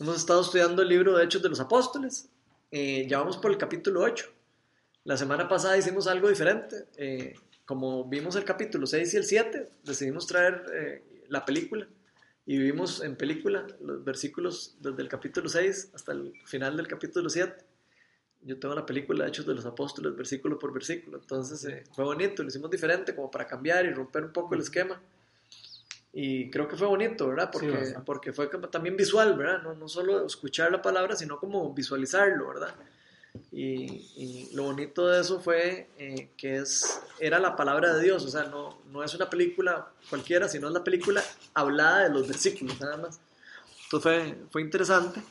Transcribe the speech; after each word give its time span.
Hemos 0.00 0.16
estado 0.16 0.42
estudiando 0.42 0.82
el 0.82 0.88
libro 0.88 1.16
de 1.16 1.24
Hechos 1.24 1.42
de 1.42 1.48
los 1.48 1.58
Apóstoles. 1.58 2.28
Eh, 2.70 3.08
ya 3.08 3.18
vamos 3.18 3.36
por 3.36 3.50
el 3.50 3.58
capítulo 3.58 4.00
8. 4.02 4.26
La 5.02 5.16
semana 5.16 5.48
pasada 5.48 5.76
hicimos 5.76 6.06
algo 6.06 6.28
diferente. 6.28 6.86
Eh, 6.96 7.34
como 7.64 8.04
vimos 8.04 8.36
el 8.36 8.44
capítulo 8.44 8.86
6 8.86 9.14
y 9.14 9.16
el 9.16 9.24
7, 9.24 9.68
decidimos 9.82 10.28
traer 10.28 10.64
eh, 10.72 11.24
la 11.28 11.44
película 11.44 11.88
y 12.46 12.58
vivimos 12.58 13.02
en 13.02 13.16
película 13.16 13.66
los 13.80 14.04
versículos 14.04 14.76
desde 14.80 15.02
el 15.02 15.08
capítulo 15.08 15.48
6 15.48 15.90
hasta 15.92 16.12
el 16.12 16.32
final 16.44 16.76
del 16.76 16.86
capítulo 16.86 17.28
7. 17.28 17.56
Yo 18.42 18.56
tengo 18.60 18.76
la 18.76 18.86
película 18.86 19.26
Hechos 19.26 19.46
de 19.46 19.54
los 19.54 19.66
Apóstoles, 19.66 20.14
versículo 20.14 20.60
por 20.60 20.72
versículo. 20.72 21.18
Entonces 21.18 21.64
eh, 21.64 21.82
fue 21.92 22.04
bonito, 22.04 22.44
lo 22.44 22.50
hicimos 22.50 22.70
diferente 22.70 23.16
como 23.16 23.32
para 23.32 23.48
cambiar 23.48 23.84
y 23.84 23.92
romper 23.92 24.26
un 24.26 24.32
poco 24.32 24.54
el 24.54 24.60
esquema. 24.60 25.02
Y 26.12 26.50
creo 26.50 26.66
que 26.66 26.76
fue 26.76 26.86
bonito, 26.86 27.28
¿verdad? 27.28 27.50
Porque, 27.52 27.94
porque 28.04 28.32
fue 28.32 28.48
también 28.70 28.96
visual, 28.96 29.36
¿verdad? 29.36 29.62
No, 29.62 29.74
no 29.74 29.88
solo 29.88 30.26
escuchar 30.26 30.72
la 30.72 30.82
palabra, 30.82 31.14
sino 31.14 31.38
como 31.38 31.72
visualizarlo, 31.74 32.48
¿verdad? 32.48 32.74
Y, 33.52 34.48
lo 34.54 34.64
bonito 34.64 35.08
de 35.08 35.20
eso 35.20 35.40
fue 35.40 35.88
eh, 35.98 36.30
que 36.36 36.56
es, 36.56 37.00
era 37.18 37.38
la 37.38 37.56
palabra 37.56 37.94
de 37.94 38.02
Dios, 38.02 38.24
o 38.24 38.28
sea, 38.28 38.44
no, 38.44 38.80
no 38.90 39.04
es 39.04 39.14
una 39.14 39.28
película 39.30 39.88
cualquiera, 40.08 40.48
sino 40.48 40.68
es 40.68 40.74
la 40.74 40.84
película 40.84 41.22
hablada 41.54 42.04
de 42.04 42.10
los 42.10 42.26
versículos, 42.26 42.80
nada 42.80 42.96
más. 42.96 43.20
Entonces 43.84 44.02
fue, 44.02 44.38
fue 44.50 44.62
interesante. 44.62 45.22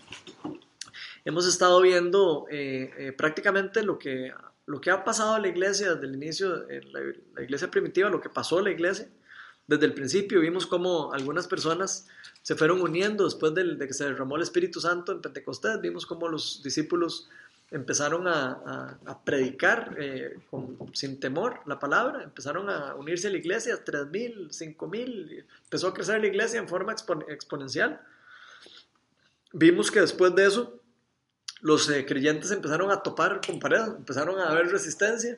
Hemos 1.26 1.46
estado 1.48 1.82
viendo 1.82 2.48
eh, 2.50 2.92
eh, 2.98 3.12
prácticamente 3.12 3.84
lo 3.84 4.00
que, 4.00 4.32
lo 4.66 4.80
que 4.80 4.92
ha 4.92 5.04
pasado 5.04 5.36
a 5.36 5.40
la 5.40 5.48
iglesia 5.48 5.94
desde 5.94 6.08
el 6.08 6.16
inicio, 6.16 6.66
la, 6.68 7.02
la, 7.36 7.44
iglesia 7.44 7.70
primitiva, 7.70 8.10
lo 8.10 8.22
que 8.22 8.30
pasó 8.30 8.60
a 8.60 8.62
la 8.62 8.72
iglesia. 8.72 9.10
Desde 9.68 9.86
el 9.86 9.94
principio 9.94 10.40
vimos 10.40 10.66
cómo 10.66 11.14
algunas 11.14 11.48
personas 11.48 12.08
se 12.42 12.56
fueron 12.56 12.82
uniendo 12.82 13.26
después 13.26 13.54
de, 13.54 13.78
que 13.78 13.94
se 13.94 14.06
derramó 14.06 14.38
el 14.38 14.42
Espíritu 14.42 14.80
Santo 14.80 15.12
en 15.12 15.22
Pentecostés. 15.22 15.82
Vimos 15.82 16.06
cómo 16.06 16.30
los 16.30 16.64
discípulos 16.64 17.30
empezaron 17.70 18.30
a, 18.30 18.98
predicar 19.26 19.98
eh, 20.00 20.40
sin 20.94 21.20
temor 21.20 21.60
la 21.66 21.78
palabra, 21.80 22.24
empezaron 22.24 22.70
a 22.70 22.96
unirse 22.96 23.28
a 23.28 23.32
la 23.32 23.38
iglesia, 23.38 23.84
3.000, 23.84 24.50
5.000, 24.50 25.44
empezó 25.64 25.90
a 25.90 25.94
crecer 25.94 26.22
la 26.22 26.28
iglesia 26.28 26.60
en 26.60 26.70
forma 26.70 26.96
exponencial. 27.28 28.00
Vimos 29.52 29.92
que 29.92 30.00
después 30.00 30.34
de 30.34 30.46
eso 30.46 30.82
los 31.60 31.90
eh, 31.90 32.06
creyentes 32.06 32.52
empezaron 32.52 32.90
a 32.92 33.04
topar 33.04 33.42
con 33.46 33.60
pared, 33.60 33.82
empezaron 33.98 34.40
a 34.40 34.50
haber 34.50 34.70
resistencia, 34.70 35.38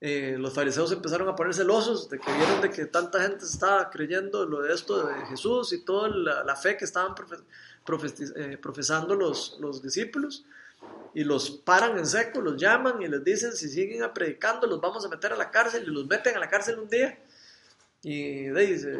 eh, 0.00 0.36
los 0.38 0.54
fariseos 0.54 0.92
empezaron 0.92 1.28
a 1.28 1.34
poner 1.34 1.54
celosos 1.54 2.08
de 2.08 2.20
que 2.20 2.32
vieron 2.32 2.60
de 2.60 2.70
que 2.70 2.86
tanta 2.86 3.20
gente 3.20 3.44
estaba 3.44 3.90
creyendo 3.90 4.46
lo 4.46 4.62
de 4.62 4.72
esto 4.72 5.06
de 5.06 5.26
Jesús 5.26 5.72
y 5.72 5.84
toda 5.84 6.08
la, 6.08 6.56
fe 6.56 6.76
que 6.76 6.84
estaban 6.84 7.14
profesando 8.62 9.16
los, 9.16 9.56
los 9.58 9.82
discípulos 9.82 10.44
y 11.14 11.24
los 11.24 11.50
paran 11.50 11.98
en 11.98 12.06
seco, 12.06 12.40
los 12.40 12.56
llaman 12.56 13.02
y 13.02 13.08
les 13.08 13.24
dicen 13.24 13.52
si 13.52 13.68
siguen 13.68 14.08
predicando 14.14 14.68
los 14.68 14.80
vamos 14.80 15.04
a 15.04 15.08
meter 15.08 15.32
a 15.32 15.36
la 15.36 15.50
cárcel 15.50 15.82
y 15.82 15.90
los 15.90 16.06
meten 16.06 16.36
a 16.36 16.38
la 16.38 16.48
cárcel 16.48 16.78
un 16.78 16.88
día. 16.88 17.18
Y 18.00 18.50
dice, 18.50 18.94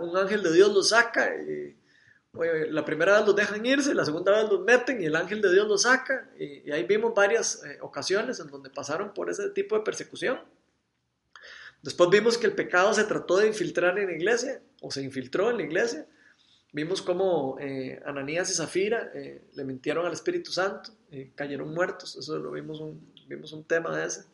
un 0.00 0.16
ángel 0.16 0.42
de 0.42 0.52
Dios 0.52 0.74
los 0.74 0.88
saca 0.88 1.32
y 1.36 1.76
la 2.32 2.84
primera 2.84 3.18
vez 3.18 3.26
los 3.26 3.34
dejan 3.34 3.64
irse, 3.66 3.94
la 3.94 4.04
segunda 4.04 4.32
vez 4.32 4.50
los 4.50 4.60
meten 4.60 5.02
y 5.02 5.06
el 5.06 5.16
ángel 5.16 5.42
de 5.42 5.52
Dios 5.52 5.66
los 5.66 5.82
saca 5.82 6.30
y, 6.38 6.70
ahí 6.70 6.84
vimos 6.84 7.12
varias 7.14 7.64
eh, 7.64 7.78
ocasiones 7.80 8.38
en 8.38 8.48
donde 8.48 8.70
pasaron 8.70 9.12
por 9.12 9.30
ese 9.30 9.50
tipo 9.50 9.76
de 9.76 9.82
persecución. 9.82 10.40
Después 11.82 12.10
vimos 12.10 12.38
que 12.38 12.46
el 12.46 12.52
pecado 12.52 12.92
se 12.94 13.04
trató 13.04 13.38
de 13.38 13.48
infiltrar 13.48 13.98
en 13.98 14.06
la 14.06 14.12
iglesia 14.12 14.62
o 14.80 14.90
se 14.90 15.02
infiltró 15.02 15.50
en 15.50 15.56
la 15.56 15.62
iglesia 15.64 16.06
Vimos 16.72 17.02
cómo 17.02 17.56
eh, 17.58 18.00
Ananías 18.06 18.50
y 18.50 18.54
Zafira 18.54 19.10
eh, 19.12 19.42
le 19.54 19.64
mintieron 19.64 20.06
al 20.06 20.12
Espíritu 20.12 20.52
Santo, 20.52 20.92
eh, 21.10 21.32
cayeron 21.34 21.74
muertos, 21.74 22.16
eso 22.16 22.38
lo 22.38 22.52
vimos 22.52 22.80
un, 22.80 23.12
vimos 23.26 23.52
un 23.52 23.64
tema 23.64 23.96
de 23.96 24.06
ese. 24.06 24.24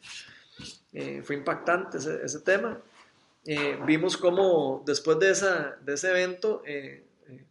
fue 1.23 1.37
impactante 1.37 1.97
ese, 1.99 2.23
ese 2.23 2.41
tema. 2.41 2.79
vimos 3.87 4.19
cómo 4.19 4.83
después 4.85 5.19
de, 5.19 5.31
esa, 5.31 5.77
de 5.83 5.95
ese 5.95 6.11
evento, 6.11 6.63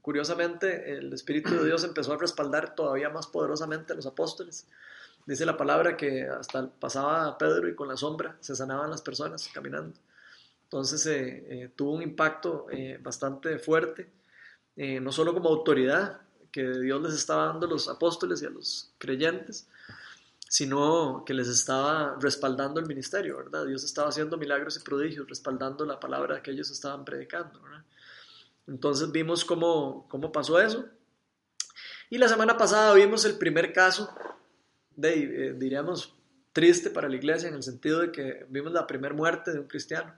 curiosamente, 0.02 0.94
el 0.98 1.14
Espíritu 1.14 1.54
de 1.56 1.66
Dios 1.66 1.84
empezó 1.84 2.14
a 2.14 2.18
respaldar 2.18 2.76
todavía 2.76 3.10
más 3.10 3.28
poderosamente 3.28 3.94
a 3.94 3.96
los 3.96 4.06
apóstoles. 4.06 4.68
Dice 5.26 5.46
la 5.46 5.58
palabra 5.58 5.98
que 5.98 6.28
hasta 6.28 6.70
pasaba 6.70 7.38
Pedro 7.38 7.68
y 7.68 7.76
con 7.76 7.88
la 7.88 7.98
sombra 7.98 8.38
se 8.40 8.56
sanaban 8.56 8.92
las 8.92 9.02
personas 9.02 9.50
caminando. 9.54 9.98
Entonces 10.64 11.72
tuvo 11.76 11.94
un 11.94 12.02
impacto 12.02 12.68
bastante 13.02 13.58
fuerte. 13.60 14.10
Eh, 14.76 15.00
no 15.00 15.12
solo 15.12 15.34
como 15.34 15.50
autoridad 15.50 16.20
que 16.52 16.68
Dios 16.80 17.02
les 17.02 17.14
estaba 17.14 17.46
dando 17.46 17.66
a 17.66 17.70
los 17.70 17.88
apóstoles 17.88 18.42
y 18.42 18.46
a 18.46 18.50
los 18.50 18.92
creyentes, 18.98 19.68
sino 20.48 21.24
que 21.26 21.34
les 21.34 21.48
estaba 21.48 22.18
respaldando 22.20 22.80
el 22.80 22.86
ministerio, 22.86 23.38
¿verdad? 23.38 23.66
Dios 23.66 23.84
estaba 23.84 24.10
haciendo 24.10 24.38
milagros 24.38 24.78
y 24.78 24.82
prodigios, 24.82 25.28
respaldando 25.28 25.86
la 25.86 26.00
palabra 26.00 26.42
que 26.42 26.52
ellos 26.52 26.70
estaban 26.72 27.04
predicando, 27.04 27.62
¿verdad? 27.62 27.84
Entonces 28.68 29.12
vimos 29.12 29.46
cómo, 29.46 30.08
cómo 30.10 30.32
pasó 30.32 30.60
eso. 30.60 30.86
Y 32.10 32.18
la 32.18 32.28
semana 32.28 32.58
pasada 32.58 32.94
vimos 32.94 33.26
el 33.26 33.38
primer 33.38 33.74
caso 33.74 34.16
de, 34.96 35.48
eh, 35.48 35.54
diríamos, 35.54 36.16
triste 36.54 36.90
para 36.90 37.10
la 37.10 37.16
iglesia 37.16 37.50
en 37.50 37.56
el 37.56 37.64
sentido 37.64 38.00
de 38.00 38.12
que 38.12 38.46
vimos 38.50 38.72
la 38.72 38.88
primera 38.88 39.14
muerte 39.14 39.52
de 39.52 39.60
un 39.60 39.68
cristiano, 39.68 40.14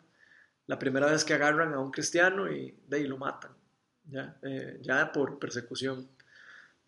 la 0.67 0.77
primera 0.77 1.07
vez 1.11 1.23
que 1.23 1.33
agarran 1.33 1.73
a 1.73 1.79
un 1.79 1.91
cristiano 1.91 2.51
y 2.51 2.75
de 2.87 2.97
ahí 2.97 3.07
lo 3.07 3.17
matan 3.17 3.51
ya, 4.09 4.37
eh, 4.41 4.79
ya 4.81 5.11
por 5.11 5.39
persecución. 5.39 6.07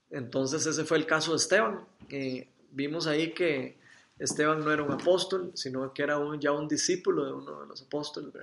Entonces 0.10 0.66
ese 0.66 0.86
fue 0.86 0.98
el 0.98 1.06
caso 1.06 1.32
de 1.32 1.38
Esteban. 1.38 1.86
vimos 2.72 3.08
ahí 3.08 3.34
que 3.34 3.80
Esteban 4.18 4.60
no 4.60 4.72
era 4.72 4.84
un 4.84 4.92
apóstol, 4.92 5.52
sino 5.56 5.94
que 5.94 6.04
era 6.04 6.18
ya 6.40 6.52
un 6.52 6.68
discípulo 6.68 7.26
de 7.26 7.34
uno 7.34 7.62
de 7.62 7.68
los 7.68 7.82
apóstoles, 7.82 8.34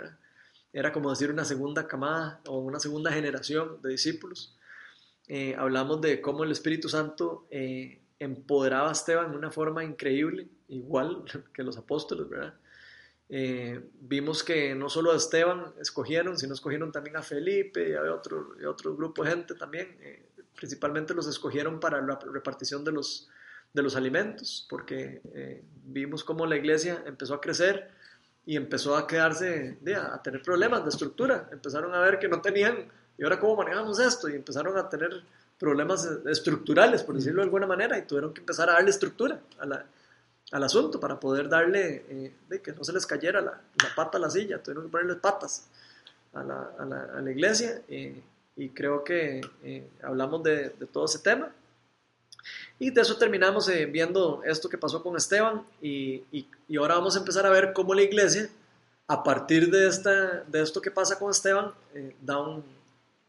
Era 0.77 0.93
como 0.93 1.09
decir 1.09 1.31
una 1.31 1.47
segunda 1.47 1.89
camada 1.89 2.43
o 2.47 2.59
una 2.59 2.79
segunda 2.79 3.11
generación 3.11 3.81
de 3.81 3.89
discípulos. 3.89 4.55
Eh, 5.27 5.55
hablamos 5.57 6.03
de 6.03 6.21
cómo 6.21 6.45
el 6.45 6.51
Espíritu 6.53 6.91
Santo 6.91 7.49
eh, 7.51 8.03
empoderaba 8.19 8.91
a 8.91 8.93
Esteban 8.93 9.31
de 9.31 9.39
una 9.39 9.51
forma 9.51 9.85
increíble, 9.85 10.49
igual 10.69 11.25
que 11.55 11.63
los 11.63 11.79
apóstoles. 11.79 12.27
Eh, 13.31 13.89
vimos 14.01 14.45
que 14.45 14.75
no 14.75 14.91
solo 14.91 15.13
a 15.13 15.17
Esteban 15.17 15.73
escogieron, 15.81 16.37
sino 16.37 16.53
escogieron 16.53 16.93
también 16.93 17.17
a 17.17 17.23
Felipe 17.23 17.89
y 17.89 17.95
a 17.95 18.13
otro, 18.13 18.49
otro 18.69 18.95
grupo 18.95 19.25
de 19.25 19.31
gente 19.31 19.55
también. 19.55 19.97
Eh, 20.03 20.29
principalmente 20.55 21.15
los 21.15 21.27
escogieron 21.27 21.81
para 21.81 22.03
la 22.03 22.19
repartición 22.19 22.85
de 22.85 22.93
los, 22.93 23.31
de 23.73 23.83
los 23.83 23.97
alimentos, 23.97 24.67
porque 24.69 25.23
vimos 25.85 26.23
cómo 26.23 26.45
la 26.45 26.59
iglesia 26.59 27.03
empezó 27.07 27.33
a 27.33 27.41
crecer 27.41 27.97
y 28.47 28.57
empezó 28.57 28.97
a 28.97 29.07
quedarse, 29.07 29.77
a 29.95 30.23
tener 30.23 30.41
problemas 30.41 30.85
de 30.85 30.91
estructura. 30.91 31.49
Empezaron 31.51 31.93
a 31.95 32.01
ver 32.01 32.19
que 32.19 32.29
no 32.29 32.41
tenían, 32.41 32.87
¿y 33.19 33.25
ahora 33.25 33.41
cómo 33.41 33.57
manejamos 33.57 33.99
esto? 33.99 34.29
Y 34.29 34.37
empezaron 34.37 34.79
a 34.79 34.89
tener 34.89 35.23
problemas 35.59 36.09
estructurales, 36.27 37.03
por 37.03 37.17
decirlo 37.17 37.39
de 37.39 37.45
alguna 37.45 37.67
manera, 37.67 37.99
y 37.99 38.03
tuvieron 38.03 38.33
que 38.33 38.41
empezar 38.41 38.71
a 38.71 38.75
darle 38.75 38.91
estructura 38.91 39.41
a 39.59 39.67
la, 39.67 39.85
al 40.53 40.63
asunto 40.63 41.01
para 41.01 41.19
poder 41.19 41.49
darle, 41.49 42.05
eh, 42.09 42.33
de 42.49 42.63
que 42.63 42.73
no 42.73 42.85
se 42.85 42.93
les 42.93 43.05
cayera 43.05 43.41
la, 43.41 43.61
pata 43.97 44.19
a 44.19 44.21
la 44.21 44.31
silla, 44.31 44.63
tuvieron 44.63 44.85
que 44.85 44.91
ponerle 44.91 45.17
patas 45.17 45.67
a 46.33 46.45
la, 46.45 46.71
a 46.79 46.85
la, 46.85 47.03
a 47.17 47.21
la 47.21 47.31
iglesia 47.31 47.83
eh, 47.89 48.23
y 48.55 48.69
creo 48.71 49.03
que 49.03 49.41
eh, 49.65 49.89
hablamos 50.03 50.43
de, 50.45 50.71
de, 50.71 50.87
todo 50.87 51.07
ese 51.07 51.19
tema. 51.19 51.51
Y 52.79 52.91
de 52.91 53.01
eso 53.01 53.17
terminamos 53.17 53.71
viendo 53.91 54.43
esto 54.45 54.69
que 54.69 54.79
pasó 54.79 55.03
con 55.03 55.17
Esteban 55.17 55.63
y, 55.81 56.25
y, 56.31 56.77
ahora 56.77 56.97
vamos 56.97 57.17
a 57.17 57.21
empezar 57.21 57.47
a 57.47 57.51
ver 57.51 57.73
cómo 57.73 57.95
la 57.95 58.03
iglesia, 58.03 58.49
a 59.09 59.23
partir 59.23 59.71
de, 59.71 59.89
esta, 59.89 60.43
de 60.45 60.63
esto 60.63 60.81
que 60.81 60.91
pasa 60.91 61.19
con 61.19 61.31
Esteban, 61.31 61.73
da 62.21 62.39
un, 62.39 62.65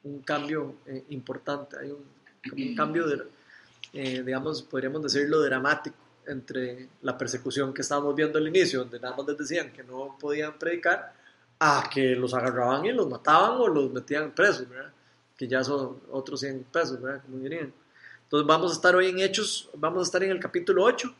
un 0.03 0.21
cambio 0.21 0.75
importante, 1.09 1.77
hay 1.79 1.91
un, 1.91 2.75
cambio, 2.75 3.07
de, 3.07 4.23
digamos, 4.23 4.61
podríamos 4.63 5.03
decirlo, 5.03 5.41
dramático 5.41 5.95
entre 6.25 6.89
la 7.01 7.17
persecución 7.17 7.73
que 7.73 7.81
estábamos 7.81 8.15
viendo 8.15 8.37
al 8.37 8.47
inicio, 8.47 8.79
donde 8.79 8.99
nada 8.99 9.15
más 9.15 9.27
les 9.27 9.37
decían 9.37 9.71
que 9.71 9.83
no 9.83 10.17
podían 10.19 10.57
predicar, 10.57 11.13
a 11.59 11.89
que 11.91 12.15
los 12.15 12.33
agarraban 12.33 12.85
y 12.85 12.91
los 12.91 13.07
mataban 13.07 13.59
o 13.59 13.67
los 13.67 13.91
metían 13.91 14.31
presos. 14.31 14.67
Que 15.35 15.47
ya 15.47 15.63
son 15.63 16.01
otros 16.11 16.39
100 16.39 16.65
pesos. 16.71 16.99
Como 16.99 17.37
dirían. 17.37 17.73
Entonces 18.27 18.45
vamos 18.45 18.71
a 18.71 18.75
estar 18.75 18.95
hoy 18.95 19.07
en 19.07 19.19
Hechos, 19.19 19.69
vamos 19.73 20.01
a 20.01 20.03
estar 20.03 20.23
en 20.23 20.31
el 20.31 20.39
capítulo 20.39 20.83
8 20.83 21.15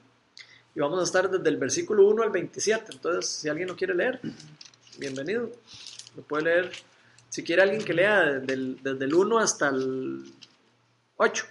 y 0.76 0.80
vamos 0.80 1.00
a 1.00 1.04
estar 1.04 1.30
desde 1.30 1.50
el 1.50 1.58
versículo 1.58 2.06
1 2.08 2.24
al 2.24 2.30
27. 2.32 2.92
Entonces, 2.92 3.30
si 3.30 3.50
alguien 3.50 3.70
lo 3.70 3.76
quiere 3.76 3.96
leer, 3.96 4.20
bienvenido. 4.98 5.50
Lo 6.16 6.24
puede 6.24 6.44
leer. 6.44 6.72
Si 7.30 7.44
quiere 7.44 7.62
alguien 7.62 7.84
que 7.84 7.94
lea 7.94 8.24
desde 8.24 8.54
el, 8.54 8.84
desde 8.84 9.06
el 9.06 9.14
1 9.14 9.40
hasta 9.40 9.70
el 9.70 10.34
8. 11.18 11.46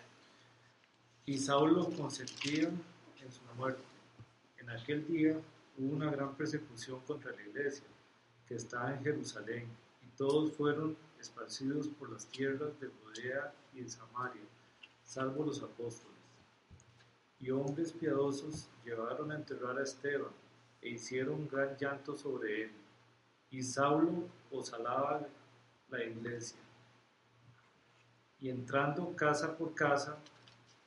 Y 1.24 1.38
Saulo 1.38 1.90
consentía 1.90 2.70
muerte. 3.56 3.80
En 4.58 4.70
aquel 4.70 5.06
día 5.06 5.36
hubo 5.78 5.96
una 5.96 6.10
gran 6.10 6.34
persecución 6.34 7.00
contra 7.06 7.32
la 7.32 7.42
iglesia 7.42 7.84
que 8.48 8.54
estaba 8.54 8.94
en 8.94 9.02
Jerusalén 9.02 9.66
y 10.02 10.16
todos 10.16 10.52
fueron 10.52 10.96
esparcidos 11.20 11.88
por 11.88 12.10
las 12.10 12.26
tierras 12.26 12.78
de 12.80 12.88
Judea 12.88 13.52
y 13.74 13.80
de 13.80 13.88
Samaria, 13.88 14.42
salvo 15.06 15.44
los 15.44 15.62
apóstoles. 15.62 16.16
Y 17.38 17.50
hombres 17.50 17.92
piadosos 17.92 18.68
llevaron 18.84 19.30
a 19.30 19.36
enterrar 19.36 19.78
a 19.78 19.82
Esteban 19.82 20.32
e 20.82 20.90
hicieron 20.90 21.48
gran 21.48 21.76
llanto 21.76 22.16
sobre 22.16 22.64
él. 22.64 22.72
Y 23.50 23.62
Saulo 23.62 24.28
osalaba 24.50 25.26
la 25.88 26.04
iglesia. 26.04 26.58
Y 28.38 28.50
entrando 28.50 29.14
casa 29.14 29.56
por 29.56 29.74
casa, 29.74 30.18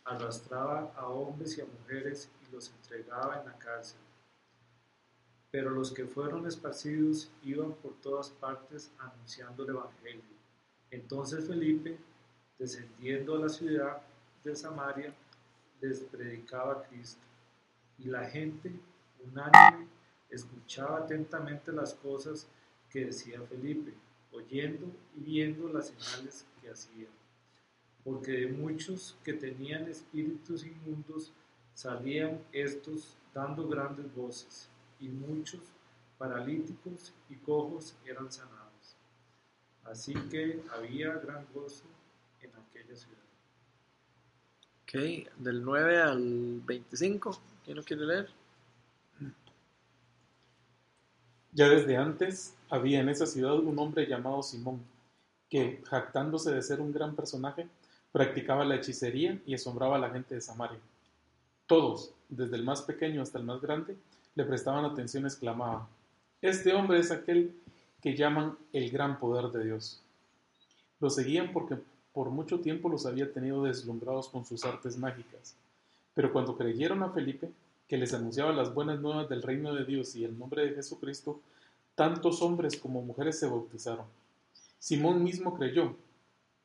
arrastraba 0.04 0.92
a 0.96 1.08
hombres 1.08 1.58
y 1.58 1.62
a 1.62 1.66
mujeres 1.66 2.30
y 2.48 2.52
los 2.52 2.70
entregaba 2.70 3.40
en 3.40 3.46
la 3.46 3.58
cárcel. 3.58 4.00
Pero 5.52 5.72
los 5.72 5.92
que 5.92 6.06
fueron 6.06 6.46
esparcidos 6.46 7.32
iban 7.44 7.74
por 7.74 7.94
todas 8.02 8.30
partes 8.30 8.92
anunciando 9.00 9.64
el 9.64 9.70
Evangelio. 9.70 10.22
Entonces 10.92 11.48
Felipe, 11.48 11.98
descendiendo 12.58 13.36
a 13.36 13.40
la 13.40 13.50
ciudad 13.50 14.02
de 14.44 14.56
Samaria, 14.56 15.14
les 15.82 16.00
predicaba 16.02 16.84
Cristo. 16.84 17.22
Y 17.98 18.06
la 18.06 18.26
gente, 18.26 18.72
unánime, 19.26 19.88
escuchaba 20.30 21.00
atentamente 21.00 21.72
las 21.72 21.94
cosas 21.94 22.48
que 22.90 23.06
decía 23.06 23.42
Felipe, 23.42 23.94
oyendo 24.32 24.88
y 25.16 25.22
viendo 25.22 25.68
las 25.70 25.88
señales 25.88 26.46
que 26.62 26.70
hacía. 26.70 27.08
Porque 28.04 28.32
de 28.32 28.48
muchos 28.48 29.18
que 29.24 29.34
tenían 29.34 29.88
espíritus 29.88 30.66
inmundos 30.66 31.34
salían 31.74 32.42
estos 32.52 33.18
dando 33.34 33.68
grandes 33.68 34.14
voces, 34.16 34.70
y 35.00 35.08
muchos 35.08 35.62
paralíticos 36.18 37.14
y 37.30 37.36
cojos 37.36 37.96
eran 38.06 38.32
sanados. 38.32 38.98
Así 39.86 40.14
que 40.30 40.62
había 40.72 41.14
gran 41.16 41.48
gozo 41.54 41.86
en 42.42 42.52
aquella 42.56 42.96
ciudad. 42.96 43.29
Ok, 44.90 45.00
del 45.38 45.64
9 45.64 46.02
al 46.02 46.62
25, 46.66 47.40
¿quién 47.64 47.78
lo 47.78 47.84
quiere 47.84 48.08
leer? 48.08 48.30
Ya 51.52 51.70
desde 51.70 51.96
antes 51.96 52.56
había 52.72 53.00
en 53.00 53.10
esa 53.10 53.28
ciudad 53.28 53.60
un 53.60 53.78
hombre 53.78 54.08
llamado 54.08 54.42
Simón, 54.42 54.82
que, 55.48 55.84
jactándose 55.86 56.52
de 56.52 56.64
ser 56.64 56.82
un 56.82 56.92
gran 56.92 57.16
personaje, 57.16 57.68
practicaba 58.12 58.66
la 58.66 58.78
hechicería 58.78 59.40
y 59.46 59.54
asombraba 59.54 59.98
a 59.98 60.00
la 60.00 60.10
gente 60.10 60.34
de 60.34 60.42
Samaria. 60.42 60.80
Todos, 61.68 62.12
desde 62.28 62.56
el 62.56 62.64
más 62.64 62.82
pequeño 62.82 63.22
hasta 63.22 63.38
el 63.38 63.46
más 63.46 63.62
grande, 63.62 63.96
le 64.34 64.44
prestaban 64.44 64.86
atención 64.86 65.22
y 65.24 65.28
exclamaban, 65.28 65.86
Este 66.42 66.74
hombre 66.74 66.98
es 66.98 67.12
aquel 67.12 67.54
que 68.02 68.16
llaman 68.16 68.58
el 68.74 68.90
gran 68.90 69.20
poder 69.20 69.52
de 69.52 69.66
Dios. 69.66 70.02
Lo 71.00 71.12
seguían 71.12 71.54
porque 71.54 71.78
por 72.20 72.32
mucho 72.32 72.60
tiempo 72.60 72.90
los 72.90 73.06
había 73.06 73.32
tenido 73.32 73.64
deslumbrados 73.64 74.28
con 74.28 74.44
sus 74.44 74.66
artes 74.66 74.98
mágicas. 74.98 75.56
Pero 76.14 76.34
cuando 76.34 76.58
creyeron 76.58 77.02
a 77.02 77.12
Felipe, 77.12 77.50
que 77.88 77.98
les 77.98 78.14
anunciaba 78.14 78.52
las 78.52 78.74
buenas 78.74 79.00
nuevas 79.00 79.30
del 79.30 79.42
reino 79.42 79.74
de 79.74 79.86
Dios 79.86 80.18
y 80.18 80.26
el 80.26 80.38
nombre 80.38 80.66
de 80.66 80.76
Jesucristo, 80.76 81.40
tantos 81.96 82.42
hombres 82.42 82.76
como 82.76 83.02
mujeres 83.02 83.40
se 83.40 83.48
bautizaron. 83.48 84.06
Simón 84.80 85.24
mismo 85.24 85.56
creyó 85.56 85.96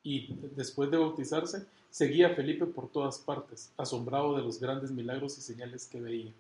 y, 0.03 0.35
después 0.57 0.91
de 0.91 0.97
bautizarse, 0.97 1.65
seguía 1.89 2.33
a 2.33 2.35
Felipe 2.35 2.67
por 2.67 2.89
todas 2.89 3.21
partes, 3.21 3.71
asombrado 3.77 4.35
de 4.35 4.43
los 4.43 4.59
grandes 4.59 4.91
milagros 4.91 5.39
y 5.39 5.41
señales 5.41 5.87
que 5.87 6.01
veía. 6.01 6.33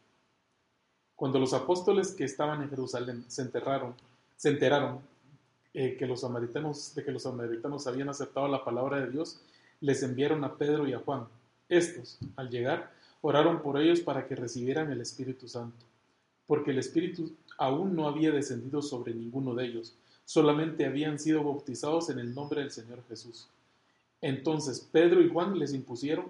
Cuando 1.14 1.38
los 1.38 1.54
apóstoles 1.54 2.10
que 2.10 2.24
estaban 2.24 2.62
en 2.62 2.70
Jerusalén 2.70 3.24
se 3.28 3.42
enterraron, 3.42 3.94
se 4.36 4.48
enteraron 4.48 4.98
eh, 5.74 5.96
que 5.96 6.06
los 6.06 6.20
samaritanos, 6.20 6.94
de 6.94 7.04
que 7.04 7.12
los 7.12 7.24
samaritanos 7.24 7.86
habían 7.86 8.08
aceptado 8.08 8.48
la 8.48 8.64
palabra 8.64 9.00
de 9.00 9.10
Dios, 9.10 9.40
les 9.80 10.02
enviaron 10.02 10.44
a 10.44 10.56
Pedro 10.56 10.88
y 10.88 10.92
a 10.92 11.00
Juan. 11.00 11.26
Estos, 11.68 12.18
al 12.36 12.48
llegar, 12.48 12.92
oraron 13.20 13.60
por 13.60 13.80
ellos 13.80 14.00
para 14.00 14.26
que 14.26 14.36
recibieran 14.36 14.90
el 14.92 15.00
Espíritu 15.00 15.48
Santo, 15.48 15.84
porque 16.46 16.70
el 16.70 16.78
Espíritu 16.78 17.34
aún 17.58 17.96
no 17.96 18.06
había 18.06 18.30
descendido 18.30 18.82
sobre 18.82 19.14
ninguno 19.14 19.54
de 19.54 19.66
ellos, 19.66 19.94
solamente 20.24 20.86
habían 20.86 21.18
sido 21.18 21.42
bautizados 21.42 22.08
en 22.10 22.18
el 22.18 22.34
nombre 22.34 22.60
del 22.60 22.70
Señor 22.70 23.02
Jesús. 23.08 23.48
Entonces 24.20 24.86
Pedro 24.92 25.20
y 25.20 25.28
Juan 25.28 25.58
les 25.58 25.74
impusieron 25.74 26.26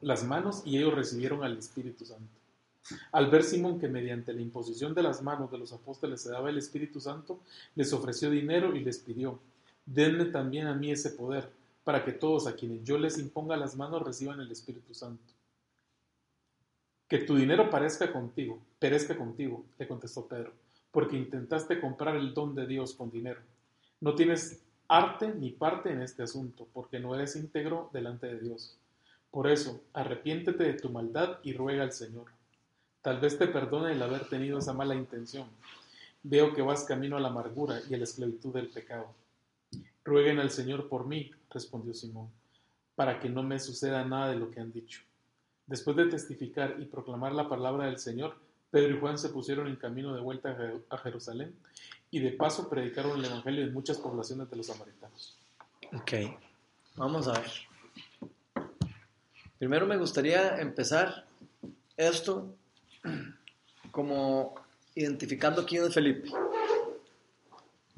las 0.00 0.24
manos 0.24 0.62
y 0.64 0.78
ellos 0.78 0.94
recibieron 0.94 1.44
al 1.44 1.58
Espíritu 1.58 2.04
Santo. 2.04 2.43
Al 3.12 3.30
ver 3.30 3.42
Simón 3.42 3.78
que 3.78 3.88
mediante 3.88 4.32
la 4.32 4.42
imposición 4.42 4.94
de 4.94 5.02
las 5.02 5.22
manos 5.22 5.50
de 5.50 5.58
los 5.58 5.72
apóstoles 5.72 6.20
se 6.20 6.30
daba 6.30 6.50
el 6.50 6.58
Espíritu 6.58 7.00
Santo, 7.00 7.40
les 7.74 7.92
ofreció 7.92 8.30
dinero 8.30 8.76
y 8.76 8.80
les 8.80 8.98
pidió, 8.98 9.38
denme 9.86 10.26
también 10.26 10.66
a 10.66 10.74
mí 10.74 10.90
ese 10.90 11.10
poder, 11.10 11.48
para 11.82 12.04
que 12.04 12.12
todos 12.12 12.46
a 12.46 12.54
quienes 12.54 12.84
yo 12.84 12.98
les 12.98 13.18
imponga 13.18 13.56
las 13.56 13.76
manos 13.76 14.02
reciban 14.02 14.40
el 14.40 14.50
Espíritu 14.50 14.94
Santo. 14.94 15.22
Que 17.08 17.18
tu 17.18 17.36
dinero 17.36 17.70
parezca 17.70 18.12
contigo, 18.12 18.58
perezca 18.78 19.16
contigo, 19.16 19.64
le 19.78 19.86
contestó 19.86 20.26
Pedro, 20.26 20.52
porque 20.90 21.16
intentaste 21.16 21.80
comprar 21.80 22.16
el 22.16 22.34
don 22.34 22.54
de 22.54 22.66
Dios 22.66 22.94
con 22.94 23.10
dinero. 23.10 23.40
No 24.00 24.14
tienes 24.14 24.62
arte 24.88 25.32
ni 25.34 25.50
parte 25.50 25.90
en 25.90 26.02
este 26.02 26.22
asunto, 26.22 26.66
porque 26.72 26.98
no 27.00 27.14
eres 27.14 27.36
íntegro 27.36 27.90
delante 27.92 28.26
de 28.26 28.40
Dios. 28.40 28.76
Por 29.30 29.48
eso, 29.48 29.80
arrepiéntete 29.92 30.64
de 30.64 30.74
tu 30.74 30.90
maldad 30.90 31.38
y 31.42 31.52
ruega 31.52 31.82
al 31.82 31.92
Señor. 31.92 32.26
Tal 33.04 33.20
vez 33.20 33.36
te 33.36 33.46
perdone 33.48 33.92
el 33.92 34.02
haber 34.02 34.26
tenido 34.30 34.58
esa 34.58 34.72
mala 34.72 34.94
intención. 34.94 35.46
Veo 36.22 36.54
que 36.54 36.62
vas 36.62 36.84
camino 36.84 37.18
a 37.18 37.20
la 37.20 37.28
amargura 37.28 37.82
y 37.86 37.92
a 37.92 37.98
la 37.98 38.04
esclavitud 38.04 38.54
del 38.54 38.68
pecado. 38.68 39.08
Rueguen 40.02 40.40
al 40.40 40.50
Señor 40.50 40.88
por 40.88 41.06
mí, 41.06 41.30
respondió 41.50 41.92
Simón, 41.92 42.30
para 42.94 43.20
que 43.20 43.28
no 43.28 43.42
me 43.42 43.60
suceda 43.60 44.06
nada 44.06 44.30
de 44.30 44.36
lo 44.36 44.50
que 44.50 44.60
han 44.60 44.72
dicho. 44.72 45.02
Después 45.66 45.98
de 45.98 46.06
testificar 46.06 46.76
y 46.78 46.86
proclamar 46.86 47.32
la 47.32 47.46
palabra 47.46 47.84
del 47.84 47.98
Señor, 47.98 48.36
Pedro 48.70 48.96
y 48.96 49.00
Juan 49.00 49.18
se 49.18 49.28
pusieron 49.28 49.66
en 49.66 49.76
camino 49.76 50.14
de 50.14 50.22
vuelta 50.22 50.56
a 50.88 50.96
Jerusalén 50.96 51.54
y 52.10 52.20
de 52.20 52.30
paso 52.30 52.70
predicaron 52.70 53.18
el 53.18 53.26
Evangelio 53.26 53.64
en 53.64 53.74
muchas 53.74 53.98
poblaciones 53.98 54.48
de 54.48 54.56
los 54.56 54.68
samaritanos. 54.68 55.38
Ok, 55.92 56.12
vamos 56.96 57.28
a 57.28 57.34
ver. 57.34 57.50
Primero 59.58 59.86
me 59.86 59.98
gustaría 59.98 60.56
empezar 60.56 61.26
esto 61.98 62.56
como 63.90 64.54
identificando 64.94 65.64
quién 65.64 65.84
es 65.84 65.94
Felipe. 65.94 66.30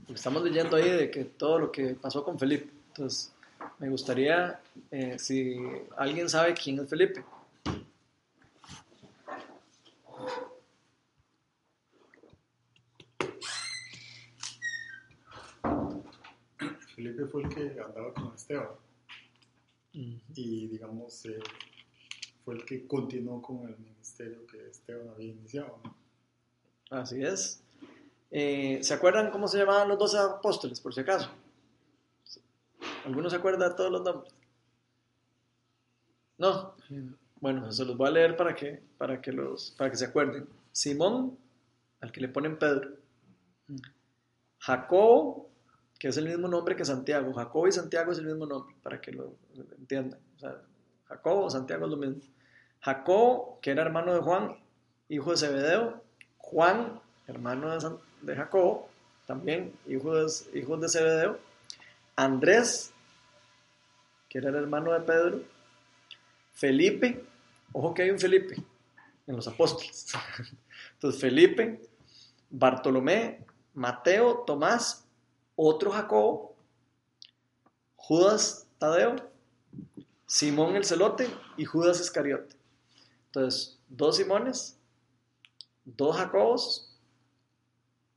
Estamos 0.08 0.42
leyendo 0.42 0.76
ahí 0.76 0.88
de 0.88 1.10
que 1.10 1.24
todo 1.24 1.58
lo 1.58 1.72
que 1.72 1.94
pasó 1.94 2.22
con 2.24 2.38
Felipe. 2.38 2.70
Entonces, 2.88 3.32
me 3.78 3.88
gustaría, 3.88 4.60
eh, 4.90 5.18
si 5.18 5.56
alguien 5.96 6.28
sabe 6.28 6.54
quién 6.54 6.78
es 6.78 6.88
Felipe. 6.88 7.24
Felipe 16.94 17.26
fue 17.26 17.42
el 17.42 17.48
que 17.50 17.80
andaba 17.80 18.14
con 18.14 18.34
Esteban. 18.34 18.68
Y 19.92 20.68
digamos, 20.68 21.25
eh, 21.26 21.38
fue 22.46 22.54
el 22.54 22.64
que 22.64 22.86
continuó 22.86 23.42
con 23.42 23.68
el 23.68 23.76
ministerio 23.76 24.46
que 24.46 24.68
Esteban 24.68 25.08
había 25.08 25.32
iniciado. 25.32 25.80
Así 26.90 27.20
es. 27.20 27.60
Eh, 28.30 28.78
¿Se 28.82 28.94
acuerdan 28.94 29.32
cómo 29.32 29.48
se 29.48 29.58
llamaban 29.58 29.88
los 29.88 29.98
doce 29.98 30.16
apóstoles, 30.16 30.80
por 30.80 30.94
si 30.94 31.00
acaso? 31.00 31.28
¿Alguno 33.04 33.28
se 33.28 33.34
acuerda 33.34 33.68
de 33.68 33.74
todos 33.74 33.90
los 33.90 34.00
nombres? 34.00 34.32
No. 36.38 36.76
Bueno, 37.40 37.72
se 37.72 37.84
los 37.84 37.96
voy 37.96 38.10
a 38.10 38.12
leer 38.12 38.36
para 38.36 38.54
que, 38.54 38.80
para 38.96 39.20
que, 39.20 39.32
los, 39.32 39.72
para 39.72 39.90
que 39.90 39.96
se 39.96 40.04
acuerden. 40.04 40.48
Simón, 40.70 41.36
al 42.00 42.12
que 42.12 42.20
le 42.20 42.28
ponen 42.28 42.60
Pedro. 42.60 42.90
Jacobo, 44.60 45.50
que 45.98 46.08
es 46.08 46.16
el 46.16 46.28
mismo 46.28 46.46
nombre 46.46 46.76
que 46.76 46.84
Santiago. 46.84 47.32
Jacobo 47.32 47.66
y 47.66 47.72
Santiago 47.72 48.12
es 48.12 48.18
el 48.18 48.26
mismo 48.26 48.46
nombre, 48.46 48.76
para 48.84 49.00
que 49.00 49.10
lo 49.10 49.34
entiendan. 49.76 50.20
O 50.36 50.38
sea, 50.38 50.62
Jacobo, 51.08 51.50
Santiago 51.50 51.84
es 51.86 51.90
lo 51.90 51.96
mismo. 51.96 52.20
Jacobo, 52.80 53.58
que 53.60 53.70
era 53.70 53.82
hermano 53.82 54.14
de 54.14 54.20
Juan, 54.20 54.56
hijo 55.08 55.30
de 55.30 55.36
Zebedeo, 55.36 56.02
Juan, 56.38 57.00
hermano 57.26 57.76
de, 58.22 58.36
Jacobo, 58.36 58.88
también 59.26 59.72
hijo 59.86 60.14
de, 60.14 60.30
hijo 60.54 60.76
de 60.76 60.88
Zebedeo, 60.88 61.38
Andrés, 62.14 62.92
que 64.28 64.38
era 64.38 64.50
el 64.50 64.56
hermano 64.56 64.92
de 64.92 65.00
Pedro, 65.00 65.40
Felipe, 66.52 67.25
ojo 67.72 67.92
que 67.92 68.02
hay 68.02 68.10
un 68.10 68.18
Felipe 68.18 68.56
en 69.26 69.36
los 69.36 69.46
apóstoles. 69.48 70.06
Entonces, 70.94 71.20
Felipe, 71.20 71.80
Bartolomé, 72.50 73.44
Mateo, 73.75 74.44
Tomás, 74.46 75.06
otro 75.56 75.90
Jacobo, 75.90 76.54
Judas 77.96 78.66
Tadeo, 78.78 79.16
Simón 80.26 80.76
el 80.76 80.85
Celote 80.85 81.28
y 81.56 81.64
Judas 81.64 82.00
Iscariote. 82.00 82.56
Entonces, 83.26 83.78
dos 83.88 84.16
Simones, 84.16 84.76
dos 85.85 86.16
Jacobos, 86.16 86.97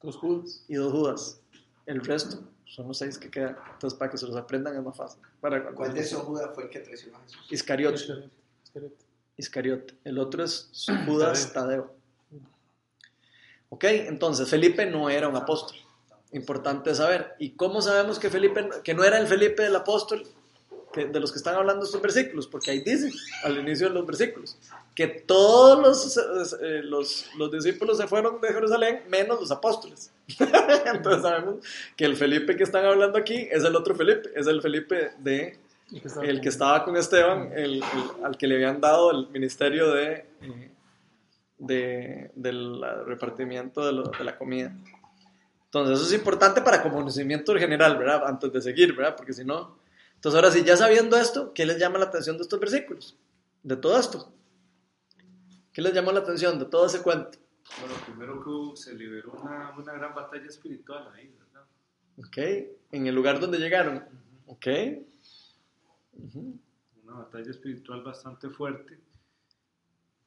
dos 0.01 0.17
Judas 0.17 0.65
y 0.67 0.75
dos 0.75 0.91
Judas. 0.91 1.41
El 1.85 2.01
resto 2.01 2.43
Son 2.65 2.87
los 2.87 2.97
seis 2.97 3.17
que 3.17 3.29
quedan. 3.29 3.57
Entonces, 3.73 3.97
para 3.97 4.11
que 4.11 4.17
se 4.17 4.27
los 4.27 4.35
aprendan 4.35 4.75
es 4.75 4.83
más 4.83 4.95
fácil. 4.95 5.21
Para, 5.41 5.71
¿Cuál 5.71 5.93
de 5.93 6.01
esos 6.01 6.21
Judas 6.21 6.51
fue 6.53 6.65
el 6.65 6.69
que 6.69 6.79
traicionó 6.79 7.17
a 7.17 7.21
Jesús? 7.21 7.47
Iscariote. 7.49 7.95
Iscariote, 7.95 8.31
Iscariote. 8.63 9.05
Iscariote. 9.37 9.95
El 10.03 10.19
otro 10.19 10.43
es 10.43 10.69
Judas 11.05 11.51
Tadeo. 11.53 11.95
Ok, 13.69 13.83
entonces 13.85 14.49
Felipe 14.49 14.85
no 14.87 15.09
era 15.09 15.27
un 15.27 15.35
apóstol. 15.35 15.77
Importante 16.31 16.93
saber. 16.95 17.35
¿Y 17.39 17.51
cómo 17.51 17.81
sabemos 17.81 18.19
que 18.19 18.29
Felipe, 18.29 18.69
que 18.83 18.93
no 18.93 19.03
era 19.03 19.19
el 19.19 19.27
Felipe 19.27 19.63
del 19.63 19.75
apóstol 19.75 20.27
que, 20.99 21.05
de 21.11 21.19
los 21.19 21.31
que 21.31 21.37
están 21.37 21.55
hablando 21.55 21.85
estos 21.85 22.01
versículos? 22.01 22.47
Porque 22.47 22.71
ahí 22.71 22.79
dice, 22.81 23.11
al 23.43 23.57
inicio 23.57 23.87
de 23.87 23.93
los 23.93 24.05
versículos, 24.05 24.57
que 24.95 25.07
todos 25.07 25.79
los, 25.79 26.17
eh, 26.61 26.81
los, 26.83 27.29
los 27.37 27.51
discípulos 27.51 27.97
se 27.97 28.07
fueron 28.07 28.39
de 28.41 28.49
Jerusalén, 28.49 29.01
menos 29.09 29.39
los 29.39 29.51
apóstoles. 29.51 30.11
Entonces 30.85 31.21
sabemos 31.21 31.55
que 31.95 32.05
el 32.05 32.15
Felipe 32.15 32.55
que 32.55 32.63
están 32.63 32.85
hablando 32.85 33.17
aquí 33.17 33.47
es 33.49 33.63
el 33.63 33.75
otro 33.75 33.95
Felipe, 33.95 34.29
es 34.35 34.47
el 34.47 34.61
Felipe 34.61 35.11
de 35.19 35.57
el 36.21 36.39
que 36.41 36.49
estaba 36.49 36.83
con 36.85 36.95
Esteban, 36.97 37.51
el, 37.55 37.75
el- 37.77 37.83
al 38.25 38.37
que 38.37 38.45
le 38.45 38.55
habían 38.55 38.79
dado 38.79 39.09
el 39.11 39.27
ministerio 39.29 39.91
de, 39.91 40.25
eh, 40.41 40.71
de- 41.57 42.31
del 42.35 42.81
repartimiento 43.07 43.83
de, 43.85 43.93
lo- 43.93 44.03
de 44.03 44.23
la 44.23 44.37
comida. 44.37 44.71
Entonces, 45.65 45.97
eso 45.99 46.07
es 46.07 46.13
importante 46.19 46.61
para 46.61 46.81
conocimiento 46.83 47.55
general, 47.55 47.97
¿verdad? 47.97 48.23
Antes 48.27 48.51
de 48.53 48.61
seguir, 48.61 48.95
¿verdad? 48.95 49.15
Porque 49.15 49.33
si 49.33 49.43
no. 49.45 49.78
Entonces, 50.19 50.35
ahora 50.35 50.51
sí, 50.51 50.65
ya 50.65 50.75
sabiendo 50.75 51.15
esto, 51.15 51.53
¿qué 51.53 51.65
les 51.65 51.79
llama 51.79 51.97
la 51.97 52.05
atención 52.07 52.35
de 52.35 52.43
estos 52.43 52.59
versículos? 52.59 53.15
De 53.63 53.77
todo 53.77 53.97
esto. 53.97 54.33
¿Qué 55.71 55.81
les 55.81 55.93
llamó 55.93 56.11
la 56.11 56.19
atención 56.19 56.59
de 56.59 56.65
todo 56.65 56.87
ese 56.87 57.01
cuento? 57.01 57.37
Bueno, 57.79 57.95
primero 58.05 58.43
que 58.43 58.49
hubo- 58.49 58.75
se 58.75 58.93
liberó 58.95 59.31
una, 59.31 59.71
una 59.77 59.93
gran 59.93 60.13
batalla 60.13 60.45
espiritual 60.45 61.09
ahí, 61.13 61.33
¿verdad? 61.39 61.65
¿Ok? 62.17 62.37
En 62.91 63.07
el 63.07 63.15
lugar 63.15 63.39
donde 63.39 63.59
llegaron. 63.59 64.03
¿Ok? 64.47 64.67
Ujú. 66.17 66.59
Una 67.05 67.13
batalla 67.19 67.49
espiritual 67.51 68.03
bastante 68.03 68.49
fuerte 68.49 68.99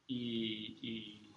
y, 0.06 0.78
y- 0.80 1.34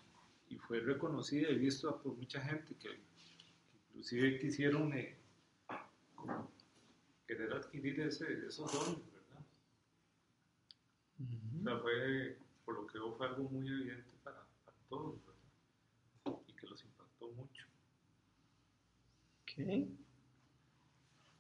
y 0.49 0.55
fue 0.59 0.79
reconocida 0.79 1.49
y 1.49 1.57
vista 1.57 1.93
por 1.97 2.15
mucha 2.15 2.39
gente 2.39 2.73
que, 2.75 2.87
que 2.89 3.77
inclusive 3.89 4.39
quisieron 4.39 4.93
eh, 4.93 5.17
como 6.15 6.51
querer 7.27 7.53
adquirir 7.53 7.99
ese, 8.01 8.45
esos 8.47 8.71
dones, 8.71 9.01
¿verdad? 9.11 9.45
O 11.59 11.63
sea, 11.63 11.79
fue, 11.79 12.37
por 12.63 12.75
lo 12.75 12.87
que 12.87 12.97
veo, 12.97 13.15
fue 13.15 13.27
algo 13.27 13.43
muy 13.49 13.67
evidente 13.67 14.11
para, 14.23 14.45
para 14.63 14.77
todos, 14.89 15.15
¿verdad? 15.25 16.39
Y 16.47 16.53
que 16.53 16.67
los 16.67 16.83
impactó 16.83 17.27
mucho. 17.29 17.65
Ok. 19.41 19.89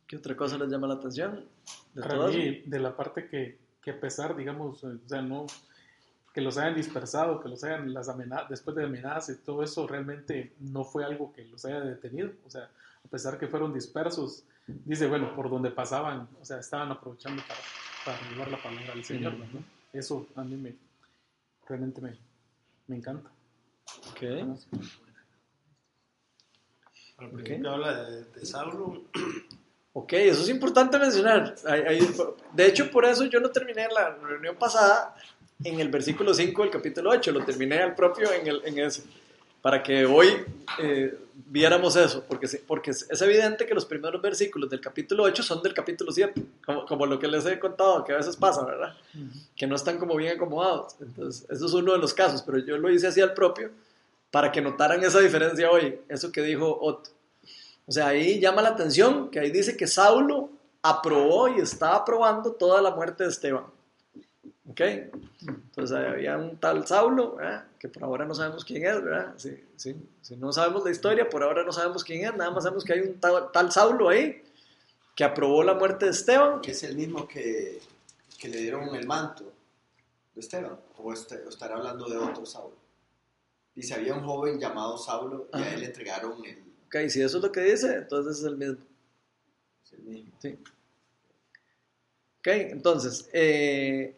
¿Qué 0.07 0.17
otra 0.17 0.35
cosa 0.35 0.57
les 0.57 0.69
llama 0.69 0.87
la 0.87 0.95
atención? 0.95 1.47
De 1.93 2.01
Para 2.01 2.27
mí, 2.27 2.61
de 2.65 2.79
la 2.79 2.95
parte 2.95 3.27
que, 3.27 3.57
que 3.81 3.91
a 3.91 3.99
pesar, 3.99 4.35
digamos, 4.35 4.83
o 4.83 5.07
sea, 5.07 5.21
no, 5.21 5.47
que 6.35 6.41
los 6.41 6.57
hayan 6.57 6.75
dispersado, 6.75 7.39
que 7.39 7.47
los 7.47 7.63
hayan, 7.63 7.93
las 7.93 8.09
amenazas, 8.09 8.49
después 8.49 8.75
de 8.75 8.83
amenazas 8.83 9.37
y 9.37 9.41
todo 9.41 9.63
eso, 9.63 9.87
realmente 9.87 10.53
no 10.59 10.83
fue 10.83 11.05
algo 11.05 11.31
que 11.31 11.45
los 11.45 11.63
haya 11.63 11.79
detenido. 11.79 12.29
O 12.45 12.49
sea, 12.49 12.63
a 13.05 13.07
pesar 13.07 13.39
que 13.39 13.47
fueron 13.47 13.73
dispersos, 13.73 14.43
dice, 14.67 15.07
bueno, 15.07 15.33
por 15.33 15.49
donde 15.49 15.71
pasaban, 15.71 16.27
o 16.41 16.43
sea, 16.43 16.59
estaban 16.59 16.91
aprovechando 16.91 17.41
para, 17.47 17.59
para 18.17 18.29
llevar 18.29 18.51
la 18.51 18.61
palabra 18.61 18.91
al 18.91 19.05
Señor. 19.05 19.33
¿no? 19.37 19.63
Eso 19.93 20.27
a 20.35 20.43
mí 20.43 20.57
me, 20.57 20.75
realmente 21.69 22.01
me, 22.01 22.17
me 22.87 22.97
encanta. 22.97 23.29
Ok. 24.11 24.23
Al 27.17 27.27
Ok. 27.27 27.33
principio 27.33 27.71
habla 27.71 28.03
de, 28.03 28.23
de 28.25 28.45
Saulo. 28.45 29.03
Ok, 29.93 30.11
eso 30.11 30.41
es 30.41 30.49
importante 30.49 30.99
mencionar. 30.99 31.55
De 32.51 32.67
hecho, 32.67 32.91
por 32.91 33.05
eso 33.05 33.23
yo 33.23 33.39
no 33.39 33.49
terminé 33.51 33.87
la 33.87 34.09
reunión 34.15 34.57
pasada 34.57 35.15
en 35.63 35.79
el 35.79 35.89
versículo 35.89 36.33
5 36.33 36.61
del 36.63 36.71
capítulo 36.71 37.11
8, 37.11 37.31
lo 37.31 37.45
terminé 37.45 37.79
al 37.79 37.95
propio 37.95 38.31
en, 38.31 38.47
el, 38.47 38.61
en 38.65 38.79
ese, 38.79 39.03
para 39.61 39.81
que 39.81 40.05
hoy 40.05 40.27
eh, 40.79 41.17
viéramos 41.47 41.95
eso, 41.95 42.23
porque, 42.27 42.47
porque 42.67 42.91
es, 42.91 43.21
evidente 43.21 43.65
que 43.65 43.73
los 43.73 43.85
primeros 43.85 44.21
versículos 44.21 44.69
del 44.69 44.79
capítulo 44.79 45.23
8 45.23 45.41
son 45.41 45.63
del 45.63 45.73
capítulo 45.73 46.11
7, 46.11 46.41
como, 46.65 46.85
como 46.85 47.05
lo 47.05 47.17
que 47.17 47.27
les 47.27 47.45
he 47.45 47.57
contado, 47.57 48.03
que 48.03 48.13
a 48.13 48.17
veces 48.17 48.35
pasa, 48.35 48.63
¿verdad? 48.63 48.95
Que 49.55 49.65
no 49.65 49.75
están 49.75 49.97
como 49.97 50.15
bien 50.15 50.35
acomodados. 50.35 50.95
Entonces, 50.99 51.45
eso 51.49 51.65
es 51.65 51.73
uno 51.73 51.93
de 51.93 51.97
los 51.97 52.13
casos, 52.13 52.43
pero 52.43 52.59
yo 52.59 52.77
lo 52.77 52.89
hice 52.89 53.07
así 53.07 53.21
al 53.21 53.33
propio 53.33 53.71
para 54.31 54.51
que 54.51 54.61
notaran 54.61 55.03
esa 55.03 55.19
diferencia 55.19 55.71
hoy, 55.71 55.99
eso 56.09 56.31
que 56.31 56.41
dijo 56.41 56.77
Otto. 56.81 57.09
O 57.87 57.91
sea, 57.91 58.07
ahí 58.07 58.39
llama 58.39 58.61
la 58.61 58.69
atención 58.69 59.29
que 59.29 59.39
ahí 59.39 59.51
dice 59.51 59.77
que 59.77 59.87
Saulo 59.87 60.49
aprobó 60.81 61.47
y 61.49 61.61
está 61.61 61.95
aprobando 61.95 62.51
toda 62.51 62.81
la 62.81 62.91
muerte 62.91 63.23
de 63.23 63.29
Esteban. 63.29 63.63
¿Ok? 64.67 64.81
Entonces 65.47 65.95
había 65.95 66.37
un 66.37 66.57
tal 66.57 66.87
Saulo, 66.87 67.35
¿verdad? 67.35 67.67
que 67.79 67.87
por 67.87 68.03
ahora 68.03 68.25
no 68.25 68.33
sabemos 68.33 68.65
quién 68.65 68.85
es, 68.85 69.03
¿verdad? 69.03 69.33
Si, 69.37 69.63
si- 69.75 69.95
si 70.21 70.35
no 70.37 70.51
sabemos 70.51 70.83
la 70.83 70.91
historia, 70.91 71.29
por 71.29 71.43
ahora 71.43 71.63
no 71.63 71.71
sabemos 71.71 72.03
quién 72.03 72.25
es, 72.25 72.35
nada 72.35 72.49
más 72.49 72.63
sabemos 72.63 72.83
que 72.83 72.93
hay 72.93 73.01
un 73.01 73.19
tal, 73.19 73.51
tal 73.51 73.71
Saulo 73.71 74.09
ahí 74.09 74.41
que 75.15 75.23
aprobó 75.23 75.63
la 75.63 75.75
muerte 75.75 76.05
de 76.05 76.11
Esteban. 76.11 76.61
Que 76.61 76.71
es 76.71 76.81
el 76.83 76.95
mismo 76.95 77.27
que, 77.27 77.79
que 78.39 78.47
le 78.49 78.57
dieron 78.57 78.93
el 78.95 79.05
manto 79.05 79.53
de 80.33 80.41
Esteban. 80.41 80.77
O, 80.97 81.13
este- 81.13 81.43
o 81.45 81.49
estará 81.49 81.75
hablando 81.75 82.09
de 82.09 82.17
otro 82.17 82.45
Saulo. 82.45 82.75
Dice, 83.75 83.93
había 83.93 84.15
un 84.15 84.23
joven 84.25 84.59
llamado 84.59 84.97
Saulo 84.97 85.47
y 85.53 85.57
Ajá. 85.57 85.65
a 85.65 85.73
él 85.75 85.81
le 85.81 85.85
entregaron 85.87 86.43
el, 86.45 86.63
Ok, 86.87 87.09
si 87.09 87.21
eso 87.21 87.37
es 87.37 87.43
lo 87.43 87.51
que 87.51 87.61
dice, 87.61 87.93
entonces 87.95 88.39
es 88.39 88.45
el 88.45 88.57
mismo. 88.57 88.77
es 89.85 89.93
el 89.93 89.99
mismo. 90.01 90.31
Sí. 90.39 90.57
Ok, 92.39 92.47
entonces, 92.47 93.29
eh, 93.33 94.15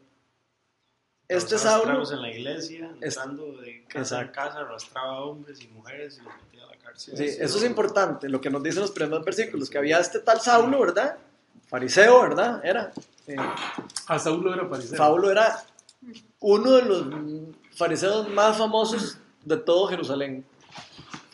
este 1.30 1.56
estragos 1.56 2.12
en 2.12 2.22
la 2.22 2.30
iglesia, 2.32 2.92
Es- 3.02 3.18
entrando 3.18 3.52
de 3.58 3.84
casa 3.88 4.00
Exacto. 4.22 4.32
casa, 4.34 4.60
arrastraba 4.60 5.18
a 5.18 5.22
hombres 5.22 5.62
y 5.62 5.68
mujeres 5.68 6.18
y 6.20 6.24
los 6.24 6.34
metía 6.46 6.64
a 6.64 6.68
la 6.68 6.78
cárcel. 6.78 7.18
Sí, 7.18 7.26
eso 7.40 7.58
es 7.58 7.64
importante, 7.66 8.30
lo 8.30 8.40
que 8.40 8.50
nos 8.50 8.64
dicen 8.64 8.82
los 8.82 8.92
primeros 8.92 9.24
versículos, 9.26 9.70
que 9.70 9.78
había 9.78 10.00
este 10.00 10.20
tal 10.20 10.40
Saulo, 10.42 10.80
¿verdad? 10.80 11.18
Fariseo, 11.68 12.22
¿verdad? 12.22 12.62
Era. 12.66 12.92
Eh, 13.28 13.36
A 14.08 14.18
Saulo 14.20 14.54
era 14.54 14.70
parecer. 14.70 14.98
Saulo 14.98 15.30
era 15.30 15.64
uno 16.40 16.72
de 16.72 16.82
los 16.84 17.06
fariseos 17.76 18.30
más 18.30 18.58
famosos 18.58 19.18
de 19.44 19.58
todo 19.58 19.88
Jerusalén. 19.88 20.46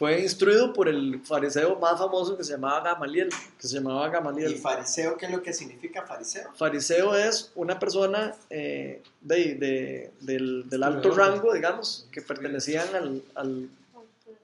Fue 0.03 0.19
instruido 0.19 0.74
por 0.74 0.89
el 0.89 1.22
fariseo 1.24 1.79
más 1.79 1.98
famoso 1.98 2.36
que 2.36 2.43
se 2.43 2.51
llamaba 2.51 2.81
Gamaliel, 2.83 3.29
que 3.57 3.67
se 3.69 3.75
llamaba 3.75 4.05
¿Y 4.10 4.12
Gamaliel. 4.12 4.55
fariseo 4.57 5.15
qué 5.15 5.27
es 5.27 5.31
lo 5.31 5.41
que 5.41 5.53
significa 5.53 6.01
fariseo? 6.05 6.50
Fariseo 6.57 7.15
es 7.15 7.51
una 7.55 7.79
persona 7.79 8.36
eh, 8.50 9.01
de, 9.22 9.55
de- 9.55 10.12
del, 10.19 10.69
del 10.69 10.83
alto 10.83 11.12
rango, 11.12 11.53
digamos, 11.53 12.05
que 12.12 12.22
pertenecían 12.22 12.93
al, 12.93 13.24
al, 13.36 13.69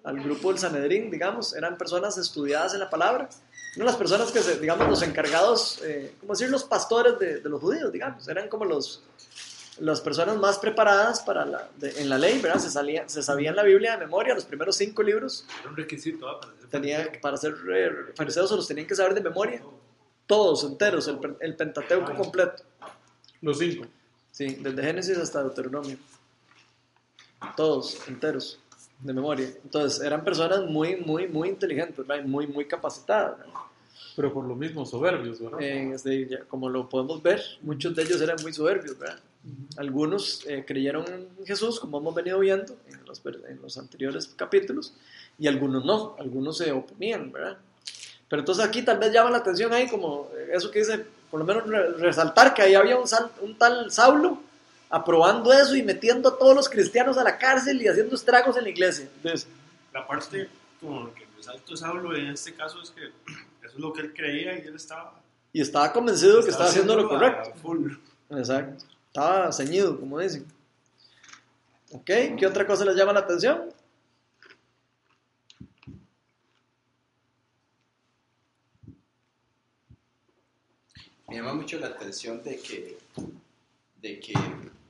al 0.06 0.24
grupo 0.24 0.48
del 0.50 0.60
Sanedrín, 0.60 1.12
digamos, 1.12 1.54
eran 1.54 1.78
personas 1.78 2.18
estudiadas 2.18 2.74
en 2.74 2.80
la 2.80 2.90
palabra, 2.90 3.28
no 3.76 3.84
las 3.84 3.98
personas 3.98 4.32
que, 4.32 4.42
se, 4.42 4.62
digamos, 4.62 4.88
los 4.88 5.02
encargados, 5.02 5.82
eh, 5.84 6.14
como 6.22 6.32
decir, 6.36 6.50
los 6.50 6.64
pastores 6.64 7.20
de, 7.20 7.42
de 7.42 7.50
los 7.50 7.60
judíos, 7.60 7.92
digamos, 7.92 8.26
eran 8.30 8.48
como 8.48 8.64
los, 8.64 9.02
las 9.82 10.02
personas 10.02 10.38
más 10.38 10.58
preparadas 10.60 11.22
para 11.22 11.46
la, 11.46 11.70
de- 11.78 12.02
en 12.02 12.10
la 12.10 12.18
ley, 12.18 12.40
¿verdad? 12.40 12.60
Se, 12.60 12.70
salía, 12.70 13.08
se 13.08 13.22
sabían 13.24 13.56
la 13.56 13.64
Biblia 13.64 13.92
de 13.94 13.98
memoria, 14.06 14.34
los 14.36 14.46
primeros 14.46 14.76
cinco 14.76 15.02
libros, 15.04 15.46
Era 15.62 15.70
un 15.70 15.78
requisito 15.78 16.28
¿ah? 16.28 16.40
para 16.40 16.54
ser 16.58 16.70
tenía, 16.70 17.12
para 17.22 17.38
ser 17.38 17.56
eh, 17.74 17.92
fariseos 18.16 18.50
se 18.50 18.56
los 18.56 18.68
tenían 18.68 18.88
que 18.88 18.96
saber 18.96 19.14
de 19.14 19.22
memoria, 19.22 19.62
todos 20.28 20.64
enteros, 20.64 21.08
el, 21.08 21.20
el 21.40 21.56
Pentateuco 21.56 22.14
completo. 22.16 22.64
Los 23.42 23.58
cinco. 23.60 23.86
Sí, 24.32 24.56
desde 24.60 24.82
Génesis 24.84 25.18
hasta 25.18 25.42
Deuteronomio. 25.44 25.98
Todos, 27.56 27.98
enteros, 28.08 28.60
de 29.00 29.14
memoria. 29.14 29.50
Entonces, 29.64 30.02
eran 30.02 30.24
personas 30.24 30.62
muy, 30.66 30.98
muy, 30.98 31.28
muy 31.28 31.50
inteligentes, 31.50 32.06
¿verdad? 32.06 32.24
Muy, 32.26 32.48
muy 32.48 32.66
capacitadas. 32.66 33.38
¿verdad? 33.40 33.54
Pero 34.16 34.34
por 34.34 34.46
lo 34.46 34.56
mismo 34.56 34.86
soberbios, 34.86 35.40
¿verdad? 35.40 35.62
Eh, 35.62 35.92
este, 35.94 36.28
ya, 36.28 36.40
como 36.46 36.70
lo 36.70 36.90
podemos 36.90 37.22
ver, 37.24 37.42
muchos 37.62 37.96
de 37.96 38.04
ellos 38.04 38.20
eran 38.22 38.38
muy 38.42 38.52
soberbios, 38.54 38.98
¿verdad? 38.98 39.20
Algunos 39.78 40.46
eh, 40.48 40.66
creyeron 40.68 41.06
en 41.08 41.46
Jesús, 41.46 41.80
como 41.80 42.00
hemos 42.00 42.14
venido 42.14 42.40
viendo 42.40 42.76
en 42.88 43.06
los, 43.06 43.22
en 43.26 43.62
los 43.62 43.78
anteriores 43.78 44.28
capítulos, 44.36 44.94
y 45.38 45.48
algunos 45.48 45.86
no, 45.86 46.16
algunos 46.20 46.58
se 46.58 46.72
oponían, 46.72 47.32
¿verdad? 47.32 47.58
Pero 48.28 48.42
entonces 48.42 48.64
aquí 48.66 48.82
tal 48.84 49.00
vez 49.00 49.12
llama 49.14 49.32
la 49.32 49.38
atención 49.38 49.72
ahí 49.74 49.88
como 49.88 50.30
eso 50.52 50.70
que 50.70 50.80
dice, 50.80 51.06
por 51.32 51.40
lo 51.40 51.46
menos 51.46 51.66
re- 51.68 51.94
resaltar 51.94 52.54
que 52.54 52.62
ahí 52.62 52.76
había 52.76 52.98
un, 52.98 53.08
sal- 53.08 53.32
un 53.42 53.58
tal 53.58 53.90
Saulo 53.92 54.42
aprobando 54.90 55.54
eso 55.54 55.76
y 55.76 55.84
metiendo 55.84 56.30
a 56.30 56.38
todos 56.38 56.56
los 56.56 56.68
cristianos 56.70 57.18
a 57.18 57.24
la 57.24 57.38
cárcel 57.38 57.82
y 57.82 57.88
haciendo 57.88 58.16
estragos 58.16 58.58
en 58.58 58.64
la 58.64 58.70
iglesia. 58.70 59.08
Entonces, 59.18 59.48
La 59.94 60.06
parte 60.06 60.48
como 60.80 61.02
lo 61.06 61.14
que 61.14 61.26
resalto 61.38 61.76
Saulo 61.78 62.16
en 62.16 62.28
este 62.28 62.54
caso 62.54 62.82
es 62.82 62.92
que 62.92 63.10
eso 63.70 63.78
es 63.78 63.82
lo 63.84 63.94
que 63.94 64.02
él 64.02 64.14
creía 64.14 64.58
y 64.58 64.68
él 64.68 64.76
estaba, 64.76 65.22
y 65.54 65.62
estaba 65.62 65.94
convencido 65.94 66.44
que 66.44 66.50
estaba 66.50 66.70
haciendo 66.70 66.96
lo 66.96 67.08
correcto. 67.08 67.54
full. 67.62 67.94
Exacto. 68.32 68.86
Estaba 69.08 69.52
ceñido, 69.52 70.00
como 70.00 70.20
dicen. 70.20 70.46
¿Ok? 71.92 72.06
¿Qué 72.38 72.46
otra 72.48 72.68
cosa 72.68 72.86
les 72.86 72.96
llama 72.96 73.14
la 73.14 73.22
atención? 73.22 73.74
me 81.28 81.36
llama 81.36 81.54
mucho 81.54 81.78
la 81.78 81.88
atención 81.88 82.42
de 82.42 82.58
que, 82.58 82.98
de 84.02 84.20
que 84.20 84.34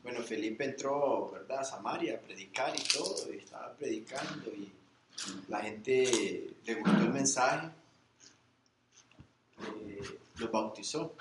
bueno, 0.01 0.21
Felipe 0.21 0.63
entró, 0.63 1.31
¿verdad?, 1.31 1.59
a 1.59 1.63
Samaria 1.65 2.15
a 2.15 2.19
predicar 2.19 2.73
y 2.73 2.81
todo, 2.97 3.33
y 3.33 3.39
estaba 3.39 3.73
predicando 3.73 4.49
y 4.51 4.71
la 5.49 5.59
gente 5.59 6.49
le 6.65 6.75
gustó 6.75 6.97
el 6.97 7.09
mensaje, 7.09 7.67
eh, 9.87 9.99
los 10.37 10.51
bautizó. 10.51 11.13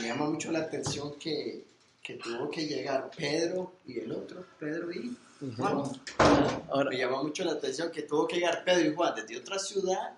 Me 0.00 0.08
llama 0.08 0.30
mucho 0.30 0.52
la 0.52 0.60
atención 0.60 1.14
que, 1.18 1.64
que 2.02 2.14
tuvo 2.14 2.50
que 2.50 2.66
llegar 2.66 3.10
Pedro 3.16 3.72
y 3.86 3.98
el 3.98 4.12
otro, 4.12 4.44
Pedro 4.58 4.90
y 4.92 5.16
Juan. 5.56 5.82
Ahora, 6.68 6.90
Me 6.90 6.98
llama 6.98 7.22
mucho 7.22 7.44
la 7.44 7.52
atención 7.52 7.90
que 7.90 8.02
tuvo 8.02 8.26
que 8.26 8.36
llegar 8.36 8.62
Pedro 8.64 8.90
y 8.90 8.94
Juan 8.94 9.14
desde 9.16 9.36
otra 9.38 9.58
ciudad 9.58 10.14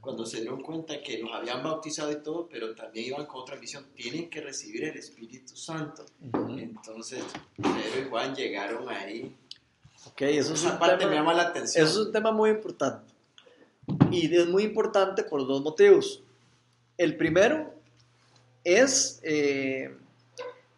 cuando 0.00 0.24
se 0.24 0.40
dieron 0.40 0.62
cuenta 0.62 1.02
que 1.02 1.18
los 1.18 1.32
habían 1.32 1.64
bautizado 1.64 2.12
y 2.12 2.22
todo, 2.22 2.46
pero 2.48 2.72
también 2.76 3.06
iban 3.06 3.26
con 3.26 3.40
otra 3.40 3.56
misión. 3.56 3.84
Tienen 3.96 4.30
que 4.30 4.40
recibir 4.40 4.84
el 4.84 4.96
Espíritu 4.96 5.56
Santo. 5.56 6.06
ujú. 6.32 6.58
Entonces, 6.58 7.24
Pedro 7.56 8.06
y 8.06 8.08
Juan 8.08 8.32
llegaron 8.36 8.88
ahí. 8.88 9.34
ok, 10.06 10.22
eso 10.22 10.54
es, 10.54 10.60
Esa 10.60 10.74
un 10.74 10.78
parte 10.78 10.98
tema, 10.98 11.10
me 11.10 11.16
llama 11.16 11.34
la 11.34 11.42
atención. 11.48 11.84
eso 11.84 12.00
es 12.02 12.06
un 12.06 12.12
tema 12.12 12.30
muy 12.30 12.50
importante. 12.50 13.12
Y 14.12 14.32
es 14.32 14.46
muy 14.46 14.62
importante 14.62 15.24
por 15.24 15.44
dos 15.44 15.60
motivos. 15.62 16.22
El 16.98 17.16
primero 17.16 17.72
es 18.64 19.20
eh, 19.22 19.94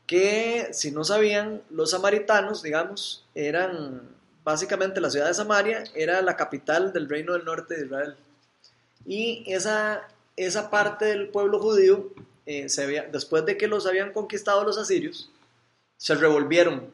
que, 0.07 0.69
si 0.73 0.91
no 0.91 1.05
sabían, 1.05 1.63
los 1.71 1.91
samaritanos, 1.93 2.63
digamos, 2.63 3.25
eran 3.35 4.03
básicamente 4.45 5.01
la 5.01 5.11
ciudad 5.11 5.29
de 5.29 5.35
Samaria, 5.35 5.85
era 5.95 6.23
la 6.23 6.37
capital 6.37 6.93
del 6.93 7.09
reino 7.09 7.35
del 7.35 7.45
norte 7.45 7.77
de 7.77 7.87
Israel. 7.87 8.17
Y 9.07 9.45
esa, 9.47 10.09
esa 10.37 10.71
parte 10.71 11.05
del 11.07 11.29
pueblo 11.29 11.61
judío, 11.61 12.13
eh, 12.47 12.69
se 12.69 12.83
había- 12.83 13.05
después 13.05 13.45
de 13.45 13.57
que 13.57 13.69
los 13.69 13.87
habían 13.87 14.13
conquistado 14.13 14.65
los 14.65 14.79
asirios, 14.79 15.31
se 15.97 16.15
revolvieron 16.15 16.91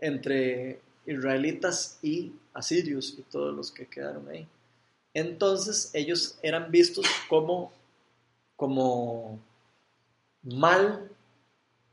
entre 0.00 0.80
israelitas 1.06 1.98
y 2.02 2.32
asirios 2.54 3.14
y 3.18 3.22
todos 3.22 3.54
los 3.54 3.70
que 3.70 3.86
quedaron 3.86 4.28
ahí. 4.28 4.46
Entonces 5.12 5.90
ellos 5.92 6.38
eran 6.42 6.70
vistos 6.70 7.06
como, 7.28 7.72
como 8.56 9.38
mal 10.42 11.10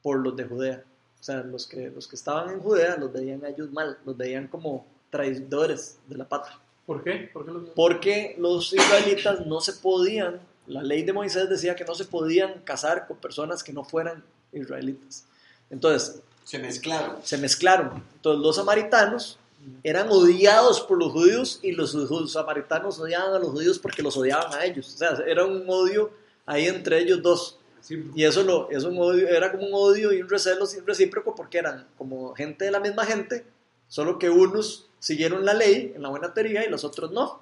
por 0.01 0.19
los 0.19 0.35
de 0.35 0.45
Judea. 0.45 0.83
O 1.19 1.23
sea, 1.23 1.37
los 1.43 1.67
que, 1.67 1.89
los 1.91 2.07
que 2.07 2.15
estaban 2.15 2.49
en 2.49 2.59
Judea 2.59 2.97
los 2.97 3.11
veían 3.13 3.43
a 3.45 3.49
ellos 3.49 3.71
mal, 3.71 3.97
los 4.05 4.17
veían 4.17 4.47
como 4.47 4.85
traidores 5.09 5.97
de 6.07 6.17
la 6.17 6.27
patria. 6.27 6.57
¿Por 6.85 7.03
qué? 7.03 7.29
¿Por 7.31 7.45
qué 7.45 7.51
los 7.51 7.69
Porque 7.69 8.35
los 8.39 8.73
israelitas 8.73 9.45
no 9.45 9.61
se 9.61 9.73
podían, 9.73 10.39
la 10.67 10.81
ley 10.81 11.03
de 11.03 11.13
Moisés 11.13 11.47
decía 11.49 11.75
que 11.75 11.85
no 11.85 11.93
se 11.93 12.05
podían 12.05 12.61
casar 12.63 13.07
con 13.07 13.17
personas 13.17 13.63
que 13.63 13.71
no 13.71 13.83
fueran 13.83 14.23
israelitas. 14.51 15.25
Entonces, 15.69 16.21
Se 16.43 16.57
mezclaron. 16.57 17.17
se 17.23 17.37
mezclaron. 17.37 18.03
Entonces, 18.15 18.41
los 18.41 18.55
samaritanos 18.55 19.37
eran 19.83 20.07
odiados 20.09 20.81
por 20.81 20.97
los 20.97 21.11
judíos 21.11 21.59
y 21.61 21.73
los 21.73 21.95
ju- 21.95 22.27
samaritanos 22.27 22.99
odiaban 22.99 23.35
a 23.35 23.39
los 23.39 23.49
judíos 23.49 23.77
porque 23.77 24.01
los 24.01 24.17
odiaban 24.17 24.51
a 24.55 24.65
ellos. 24.65 24.91
O 24.95 24.97
sea, 24.97 25.11
era 25.27 25.45
un 25.45 25.63
odio 25.69 26.09
ahí 26.51 26.67
entre 26.67 26.99
ellos 26.99 27.21
dos. 27.21 27.57
Sí, 27.79 28.03
Y 28.13 28.25
eso, 28.25 28.43
lo, 28.43 28.67
un 28.67 28.97
odio, 28.99 29.27
era 29.27 29.51
como 29.51 29.65
un 29.65 29.73
odio 29.73 30.13
y 30.13 30.21
un 30.21 30.29
recelo 30.29 30.65
recíproco 30.85 31.33
porque 31.33 31.57
eran 31.57 31.87
como 31.97 32.35
gente 32.35 32.65
de 32.65 32.71
la 32.71 32.79
misma 32.79 33.05
gente, 33.05 33.43
solo 33.87 34.19
que 34.19 34.29
unos 34.29 34.87
siguieron 34.99 35.45
la 35.45 35.55
ley 35.55 35.93
en 35.95 36.03
la 36.03 36.09
buena 36.09 36.33
teoría 36.33 36.65
y 36.65 36.69
los 36.69 36.83
otros 36.83 37.11
no. 37.11 37.41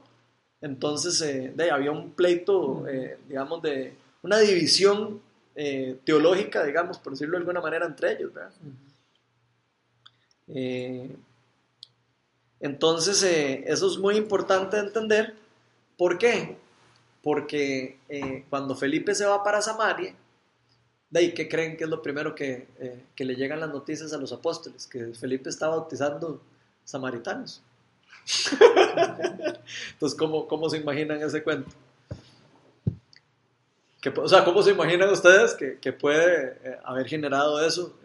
Entonces 0.61 1.21
eh, 1.21 1.51
de 1.53 1.71
había 1.71 1.91
un 1.91 2.11
pleito, 2.11 2.87
eh, 2.87 3.17
digamos, 3.27 3.61
de 3.61 3.95
una 4.21 4.37
división 4.39 5.21
eh, 5.55 5.97
teológica, 6.05 6.63
digamos, 6.63 6.99
por 6.99 7.13
decirlo 7.13 7.33
de 7.33 7.39
alguna 7.39 7.61
manera, 7.61 7.85
entre 7.85 8.13
ellos. 8.13 8.31
entonces, 12.61 13.23
eso 13.23 13.91
es 13.91 13.97
muy 13.97 14.15
importante 14.15 14.77
de 14.77 14.83
entender. 14.83 15.35
¿Por 15.97 16.17
qué? 16.17 16.57
Porque 17.21 17.99
eh, 18.07 18.45
cuando 18.49 18.75
Felipe 18.75 19.13
se 19.13 19.25
va 19.25 19.43
para 19.43 19.61
Samaria, 19.61 20.15
de 21.09 21.19
ahí, 21.19 21.33
¿qué 21.33 21.49
creen 21.49 21.75
que 21.75 21.85
es 21.85 21.89
lo 21.89 22.01
primero 22.01 22.35
que, 22.35 22.67
eh, 22.79 23.05
que 23.15 23.25
le 23.25 23.35
llegan 23.35 23.59
las 23.59 23.69
noticias 23.69 24.13
a 24.13 24.17
los 24.17 24.31
apóstoles? 24.31 24.85
Que 24.87 25.13
Felipe 25.13 25.49
está 25.49 25.67
bautizando 25.67 26.41
samaritanos. 26.83 27.63
Entonces, 29.93 30.17
¿cómo, 30.17 30.47
¿cómo 30.47 30.69
se 30.69 30.77
imaginan 30.77 31.21
ese 31.21 31.43
cuento? 31.43 31.71
Que, 33.99 34.09
o 34.09 34.27
sea, 34.27 34.45
¿cómo 34.45 34.61
se 34.61 34.71
imaginan 34.71 35.09
ustedes 35.09 35.55
que, 35.55 35.79
que 35.79 35.91
puede 35.91 36.57
eh, 36.63 36.79
haber 36.83 37.07
generado 37.07 37.65
eso 37.65 37.97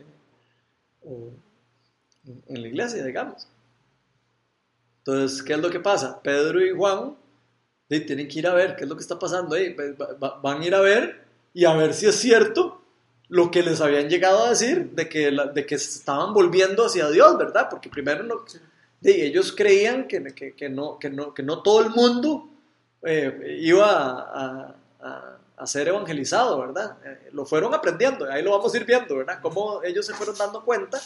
en 1.04 2.62
la 2.62 2.68
iglesia, 2.68 3.04
digamos? 3.04 3.46
Entonces, 4.98 5.42
¿qué 5.42 5.52
es 5.52 5.58
lo 5.58 5.70
que 5.70 5.80
pasa? 5.80 6.22
Pedro 6.22 6.64
y 6.64 6.70
Juan 6.74 7.14
tienen 8.00 8.28
que 8.28 8.38
ir 8.40 8.46
a 8.46 8.54
ver 8.54 8.76
qué 8.76 8.84
es 8.84 8.88
lo 8.88 8.96
que 8.96 9.02
está 9.02 9.18
pasando 9.18 9.56
va- 10.20 10.38
Van 10.42 10.60
a 10.62 10.66
ir 10.66 10.74
a 10.74 10.80
ver 10.80 11.24
y 11.52 11.64
a 11.64 11.74
ver 11.74 11.94
si 11.94 12.06
es 12.06 12.16
cierto 12.16 12.80
lo 13.28 13.50
que 13.50 13.62
les 13.62 13.80
habían 13.80 14.08
llegado 14.08 14.44
a 14.44 14.50
decir 14.50 14.90
de 14.90 15.08
que, 15.08 15.30
la- 15.30 15.46
de 15.46 15.64
que 15.66 15.74
estaban 15.76 16.32
volviendo 16.34 16.84
hacia 16.86 17.08
Dios, 17.10 17.36
¿verdad? 17.38 17.68
Porque 17.70 17.88
primero 17.88 18.22
no- 18.22 18.44
ellos 19.02 19.52
creían 19.56 20.06
que, 20.08 20.22
que- 20.34 20.54
que 20.54 20.68
no, 20.68 20.98
que, 20.98 21.10
no, 21.10 21.34
que 21.34 21.42
no 21.42 21.62
todo 21.62 21.80
el 21.82 21.90
mundo 21.90 22.48
eh, 23.02 23.58
iba 23.60 23.86
a, 23.90 24.74
a- 25.00 25.38
a 25.56 25.66
ser 25.66 25.88
evangelizado, 25.88 26.58
¿verdad? 26.58 26.96
Eh, 27.04 27.28
lo 27.32 27.44
fueron 27.44 27.74
aprendiendo, 27.74 28.28
ahí 28.30 28.42
lo 28.42 28.50
vamos 28.52 28.72
a 28.74 28.76
ir 28.76 28.84
viendo, 28.84 29.16
¿verdad? 29.16 29.38
Cómo 29.42 29.82
ellos 29.84 30.04
se 30.06 30.14
fueron 30.14 30.36
dando 30.36 30.64
cuenta 30.64 31.00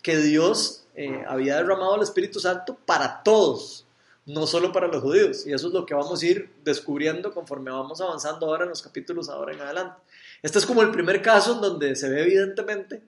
que 0.00 0.16
Dios 0.18 0.84
eh, 0.94 1.24
había 1.26 1.56
derramado 1.56 1.96
el 1.96 2.02
Espíritu 2.02 2.38
Santo 2.40 2.76
para 2.86 3.22
todos, 3.22 3.84
no 4.26 4.46
solo 4.46 4.72
para 4.72 4.88
los 4.88 5.02
judíos. 5.02 5.46
Y 5.46 5.52
eso 5.52 5.68
es 5.68 5.72
lo 5.74 5.84
que 5.86 5.94
vamos 5.94 6.22
a 6.22 6.26
ir 6.26 6.50
descubriendo 6.64 7.32
conforme 7.32 7.70
vamos 7.70 8.00
avanzando 8.00 8.46
ahora 8.46 8.64
en 8.64 8.70
los 8.70 8.82
capítulos 8.82 9.28
ahora 9.28 9.52
en 9.52 9.60
adelante. 9.60 9.96
Este 10.42 10.58
es 10.58 10.66
como 10.66 10.82
el 10.82 10.90
primer 10.90 11.20
caso 11.22 11.54
en 11.54 11.60
donde 11.60 11.94
se 11.96 12.08
ve 12.08 12.22
evidentemente 12.22 13.02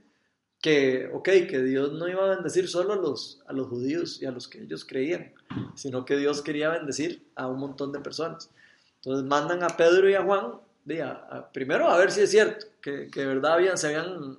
que, 0.60 1.10
ok, 1.12 1.24
que 1.48 1.62
Dios 1.62 1.92
no 1.92 2.08
iba 2.08 2.24
a 2.24 2.34
bendecir 2.34 2.68
solo 2.68 2.94
a 2.94 2.96
los, 2.96 3.40
a 3.46 3.52
los 3.52 3.68
judíos 3.68 4.20
y 4.20 4.26
a 4.26 4.30
los 4.30 4.48
que 4.48 4.62
ellos 4.62 4.84
creían, 4.84 5.32
sino 5.74 6.04
que 6.04 6.16
Dios 6.16 6.42
quería 6.42 6.70
bendecir 6.70 7.24
a 7.34 7.46
un 7.46 7.58
montón 7.60 7.92
de 7.92 8.00
personas. 8.00 8.50
Entonces 8.96 9.24
mandan 9.24 9.62
a 9.62 9.68
Pedro 9.76 10.08
y 10.10 10.14
a 10.14 10.22
Juan, 10.22 10.52
de 10.84 11.02
a- 11.02 11.10
a- 11.30 11.52
primero 11.52 11.88
a 11.88 11.96
ver 11.98 12.10
si 12.10 12.22
es 12.22 12.30
cierto, 12.30 12.66
que, 12.80 13.08
que 13.10 13.20
de 13.20 13.26
verdad 13.26 13.54
habían, 13.54 13.76
se 13.78 13.86
habían 13.88 14.38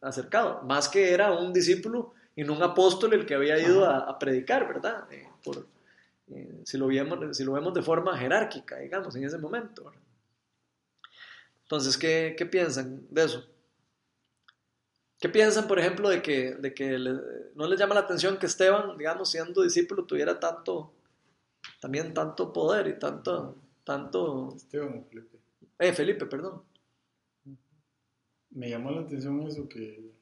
acercado, 0.00 0.62
más 0.62 0.88
que 0.88 1.12
era 1.12 1.32
un 1.32 1.52
discípulo 1.52 2.14
y 2.36 2.44
no 2.44 2.52
un 2.54 2.62
apóstol 2.62 3.12
el 3.14 3.26
que 3.26 3.34
había 3.34 3.58
ido 3.58 3.84
a, 3.84 3.98
a 3.98 4.18
predicar, 4.18 4.66
¿verdad? 4.68 5.04
Eh, 5.10 5.26
por, 5.44 5.66
eh, 6.30 6.60
si, 6.64 6.78
lo 6.78 6.88
vemos, 6.88 7.36
si 7.36 7.44
lo 7.44 7.52
vemos 7.52 7.74
de 7.74 7.82
forma 7.82 8.16
jerárquica, 8.18 8.78
digamos, 8.78 9.14
en 9.16 9.24
ese 9.24 9.38
momento. 9.38 9.84
¿verdad? 9.84 10.00
Entonces, 11.62 11.96
¿qué, 11.96 12.34
qué 12.36 12.46
piensan 12.46 13.06
de 13.10 13.24
eso? 13.24 13.44
¿Qué 15.20 15.28
piensan, 15.28 15.66
por 15.66 15.78
ejemplo, 15.80 16.08
de 16.08 16.22
que, 16.22 16.54
de 16.54 16.74
que 16.74 16.98
le- 16.98 17.20
no 17.56 17.66
les 17.66 17.78
llama 17.78 17.94
la 17.94 18.00
atención 18.02 18.38
que 18.38 18.46
Esteban, 18.46 18.96
digamos, 18.96 19.30
siendo 19.30 19.62
discípulo, 19.62 20.04
tuviera 20.04 20.38
tanto, 20.38 20.92
también 21.80 22.14
tanto 22.14 22.52
poder 22.52 22.88
y 22.88 22.98
tanto, 22.98 23.56
tanto, 23.84 24.54
Esteban 24.56 25.00
o 25.00 25.04
Felipe. 25.10 25.38
eh, 25.80 25.92
Felipe, 25.92 26.26
perdón. 26.26 26.62
Me 28.50 28.68
llamó 28.68 28.90
la 28.90 29.00
atención 29.00 29.40
eso 29.46 29.66
que, 29.66 30.12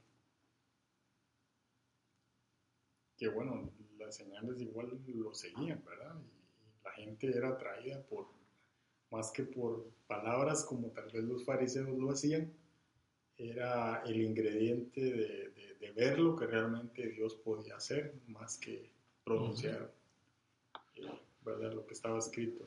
que 3.16 3.28
bueno, 3.28 3.70
las 4.06 4.16
señales 4.16 4.60
igual 4.60 4.88
lo 5.14 5.34
seguían, 5.34 5.82
¿verdad? 5.84 6.14
Y 6.16 6.84
la 6.84 6.90
gente 6.92 7.26
era 7.36 7.48
atraída 7.50 8.00
por, 8.02 8.26
más 9.10 9.30
que 9.32 9.42
por 9.42 9.84
palabras 10.06 10.64
como 10.64 10.88
tal 10.88 11.10
vez 11.10 11.24
los 11.24 11.44
fariseos 11.44 11.98
lo 11.98 12.10
hacían, 12.10 12.50
era 13.36 14.02
el 14.06 14.20
ingrediente 14.22 15.00
de, 15.00 15.50
de- 15.50 15.74
de 15.80 15.92
ver 15.92 16.18
lo 16.18 16.34
que 16.36 16.46
realmente 16.46 17.06
Dios 17.08 17.34
podía 17.34 17.76
hacer, 17.76 18.14
más 18.28 18.56
que 18.58 18.90
pronunciar, 19.24 19.92
eh, 20.96 21.02
¿verdad? 21.44 21.72
Lo 21.74 21.86
que 21.86 21.92
estaba 21.94 22.18
escrito 22.18 22.64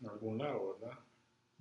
en 0.00 0.08
algún 0.08 0.38
lado, 0.38 0.78
¿verdad? 0.80 0.98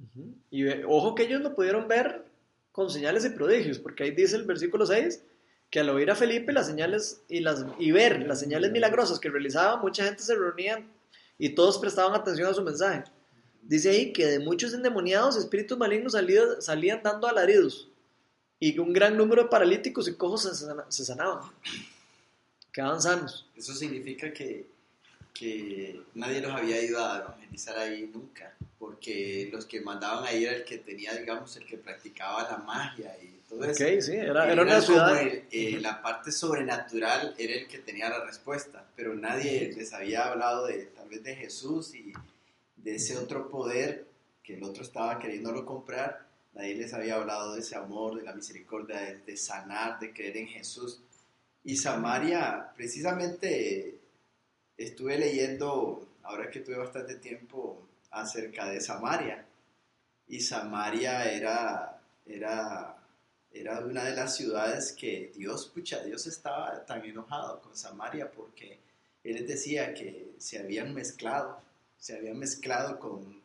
Ujú. 0.02 0.34
Y 0.50 0.64
ve- 0.64 0.84
ojo 0.88 1.14
que 1.14 1.24
ellos 1.24 1.42
lo 1.42 1.54
pudieron 1.56 1.88
ver 1.88 2.26
con 2.72 2.90
señales 2.90 3.26
y 3.26 3.30
prodigios, 3.32 3.80
porque 3.80 4.04
ahí 4.04 4.12
dice 4.12 4.38
el 4.38 4.44
versículo 4.46 4.86
6 4.86 5.24
que 5.72 5.80
al 5.80 5.90
oír 5.90 6.12
a 6.12 6.16
Felipe 6.16 6.52
las 6.52 6.68
señales 6.68 7.22
y, 7.30 7.40
las, 7.40 7.66
y 7.80 7.92
ver 7.92 8.28
las 8.28 8.42
señales 8.42 8.72
milagrosas 8.72 9.20
que 9.20 9.30
realizaba, 9.30 9.78
mucha 9.78 10.04
gente 10.04 10.22
se 10.22 10.36
reunía 10.36 10.86
y 11.40 11.56
todos 11.56 11.80
prestaban 11.80 12.14
atención 12.14 12.50
a 12.50 12.54
su 12.54 12.62
mensaje. 12.62 13.06
Dice 13.64 13.90
ahí 13.90 14.12
que 14.12 14.26
de 14.26 14.40
muchos 14.40 14.74
endemoniados 14.74 15.38
espíritus 15.38 15.78
malignos 15.78 16.12
salían, 16.12 16.62
salían 16.62 17.02
dando 17.02 17.26
alaridos 17.26 17.88
y 18.60 18.78
un 18.80 18.92
gran 18.92 19.16
número 19.16 19.44
de 19.44 19.50
paralíticos 19.50 20.10
y 20.10 20.16
cojos 20.16 20.44
se 20.90 21.06
sanaban, 21.06 21.50
quedaban 22.74 23.02
sanos. 23.02 23.48
Eso 23.56 23.74
significa 23.74 24.34
que, 24.34 24.68
que 25.34 26.02
nadie 26.14 26.42
los 26.42 26.52
había 26.52 26.82
ido 26.82 27.04
a 27.04 27.20
evangelizar 27.20 27.78
ahí 27.80 28.12
nunca, 28.14 28.54
porque 28.78 29.50
los 29.54 29.66
que 29.66 29.80
mandaban 29.80 30.26
ahí 30.26 30.44
era 30.44 30.58
el 30.58 30.66
que 30.66 30.80
tenía, 30.80 31.16
digamos, 31.16 31.56
el 31.56 31.66
que 31.66 31.78
practicaba 31.78 32.44
la 32.44 32.58
magia 32.58 33.16
y 33.22 33.41
todo 33.52 33.66
eso. 33.66 33.84
Ok, 33.84 34.02
sí, 34.02 34.14
era, 34.14 34.44
era 34.46 34.52
Era 34.54 34.62
una 34.64 34.82
ciudad. 34.82 35.22
el- 35.22 35.44
eh, 35.52 35.80
la 35.80 36.02
parte 36.02 36.32
sobrenatural 36.32 37.36
era 37.38 37.54
el 37.54 37.68
que 37.68 37.80
tenía 37.80 38.10
la 38.10 38.24
respuesta, 38.26 38.86
pero 38.96 39.14
nadie 39.14 39.72
les 39.76 39.94
había 39.94 40.26
hablado 40.28 40.68
de 40.68 40.86
tal 40.88 41.08
vez 41.10 41.24
de 41.24 41.36
Jesús 41.36 41.94
y 41.94 42.14
de 42.78 42.96
ese 42.96 43.18
otro 43.18 43.50
poder 43.50 44.08
que 44.44 44.56
el 44.56 44.64
otro 44.64 44.84
estaba 44.84 45.20
queriéndolo 45.20 45.66
comprar. 45.66 46.26
Nadie 46.54 46.76
les 46.76 46.94
había 46.94 47.16
hablado 47.16 47.54
de 47.54 47.60
ese 47.62 47.76
amor, 47.76 48.16
de 48.18 48.24
la 48.24 48.34
misericordia, 48.34 49.00
de, 49.00 49.18
de 49.20 49.38
sanar, 49.38 50.00
de 50.00 50.12
creer 50.14 50.38
en 50.38 50.48
Jesús. 50.48 51.02
Y 51.64 51.78
Samaria, 51.78 52.72
precisamente 52.76 54.00
estuve 54.78 55.18
leyendo, 55.18 56.08
ahora 56.24 56.50
que 56.50 56.60
tuve 56.62 56.78
bastante 56.78 57.16
tiempo, 57.16 57.88
acerca 58.10 58.66
de 58.68 58.82
Samaria. 58.82 59.46
Y 60.28 60.40
Samaria 60.42 61.32
era, 61.32 62.02
era, 62.26 62.98
era 63.54 63.80
una 63.80 64.06
de 64.06 64.16
las 64.16 64.36
ciudades 64.36 64.94
que 64.94 65.32
Dios, 65.36 65.68
pucha, 65.74 66.04
Dios 66.04 66.26
estaba 66.28 66.86
tan 66.86 67.04
enojado 67.04 67.62
con 67.62 67.76
Samaria 67.76 68.32
porque 68.32 68.80
Él 69.24 69.36
les 69.36 69.48
decía 69.48 69.94
que 69.94 70.34
se 70.38 70.60
habían 70.60 70.94
mezclado, 70.94 71.62
se 71.98 72.16
habían 72.16 72.40
mezclado 72.40 73.00
con, 73.00 73.42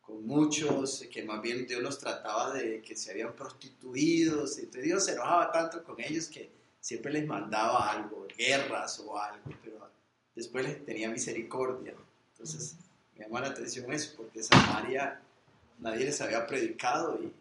con 0.00 0.26
muchos, 0.26 1.06
que 1.12 1.22
más 1.24 1.42
bien 1.42 1.66
Dios 1.66 1.82
los 1.82 1.98
trataba 1.98 2.54
de 2.54 2.80
que 2.80 2.96
se 2.96 3.10
habían 3.10 3.34
prostituido, 3.34 4.40
entonces 4.40 4.82
Dios 4.82 5.04
se 5.04 5.12
enojaba 5.12 5.52
tanto 5.52 5.84
con 5.84 6.00
ellos 6.00 6.28
que 6.28 6.50
siempre 6.80 7.12
les 7.12 7.26
mandaba 7.26 7.90
algo, 7.90 8.26
guerras 8.36 8.98
o 9.00 9.18
algo, 9.18 9.50
pero 9.62 9.90
después 10.34 10.64
les 10.66 10.84
tenía 10.84 11.10
misericordia. 11.10 11.94
Entonces 12.32 12.76
me 13.14 13.24
llama 13.24 13.42
la 13.42 13.48
atención 13.48 13.92
eso, 13.92 14.14
porque 14.16 14.42
Samaria 14.42 15.20
nadie 15.78 16.06
les 16.06 16.20
había 16.20 16.46
predicado 16.46 17.20
y, 17.22 17.32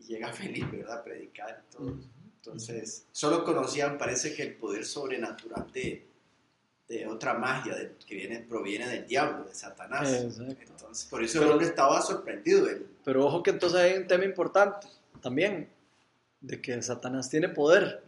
y 0.00 0.12
llega 0.12 0.32
Felipe, 0.32 0.78
¿verdad? 0.78 0.98
A 0.98 1.04
predicar 1.04 1.62
y 1.68 1.72
todo. 1.76 1.94
Entonces, 2.36 3.06
solo 3.12 3.44
conocían, 3.44 3.98
parece 3.98 4.34
que 4.34 4.42
el 4.44 4.54
poder 4.54 4.84
sobrenatural 4.86 5.70
de, 5.72 6.06
de 6.88 7.06
otra 7.06 7.34
magia 7.34 7.74
de- 7.74 7.92
que 8.06 8.14
viene, 8.14 8.40
proviene 8.40 8.88
del 8.88 9.06
diablo, 9.06 9.44
de 9.44 9.54
Satanás. 9.54 10.10
Exacto. 10.10 10.54
Entonces, 10.72 11.04
por 11.06 11.22
eso 11.22 11.34
Pero- 11.38 11.46
el 11.46 11.52
hombre 11.52 11.66
estaba 11.68 12.00
sorprendido. 12.00 12.66
Él, 12.68 12.86
Pero 13.04 13.26
ojo 13.26 13.42
que 13.42 13.50
entonces 13.50 13.78
hay 13.78 13.98
un 13.98 14.06
tema 14.06 14.24
importante 14.24 14.86
también, 15.20 15.68
de 16.40 16.60
que 16.60 16.80
Satanás 16.80 17.28
tiene 17.28 17.50
poder 17.50 18.02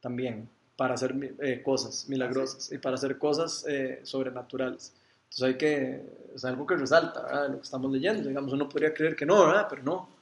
también 0.00 0.48
para 0.76 0.94
hacer 0.94 1.14
eh, 1.40 1.62
cosas 1.62 2.06
milagrosas 2.08 2.70
y 2.70 2.76
para 2.78 2.96
hacer 2.96 3.16
cosas 3.16 3.64
eh, 3.66 4.00
sobrenaturales. 4.02 4.92
Entonces 5.24 5.42
hay 5.44 5.56
que, 5.56 6.02
es 6.34 6.44
algo 6.44 6.66
que 6.66 6.76
resalta 6.76 7.22
¿verdad? 7.22 7.48
lo 7.48 7.56
que 7.56 7.62
estamos 7.62 7.90
leyendo. 7.90 8.28
Digamos, 8.28 8.52
uno 8.52 8.68
podría 8.68 8.92
creer 8.92 9.16
que 9.16 9.24
no, 9.24 9.46
¿verdad? 9.46 9.66
Pero 9.70 9.82
no. 9.82 10.13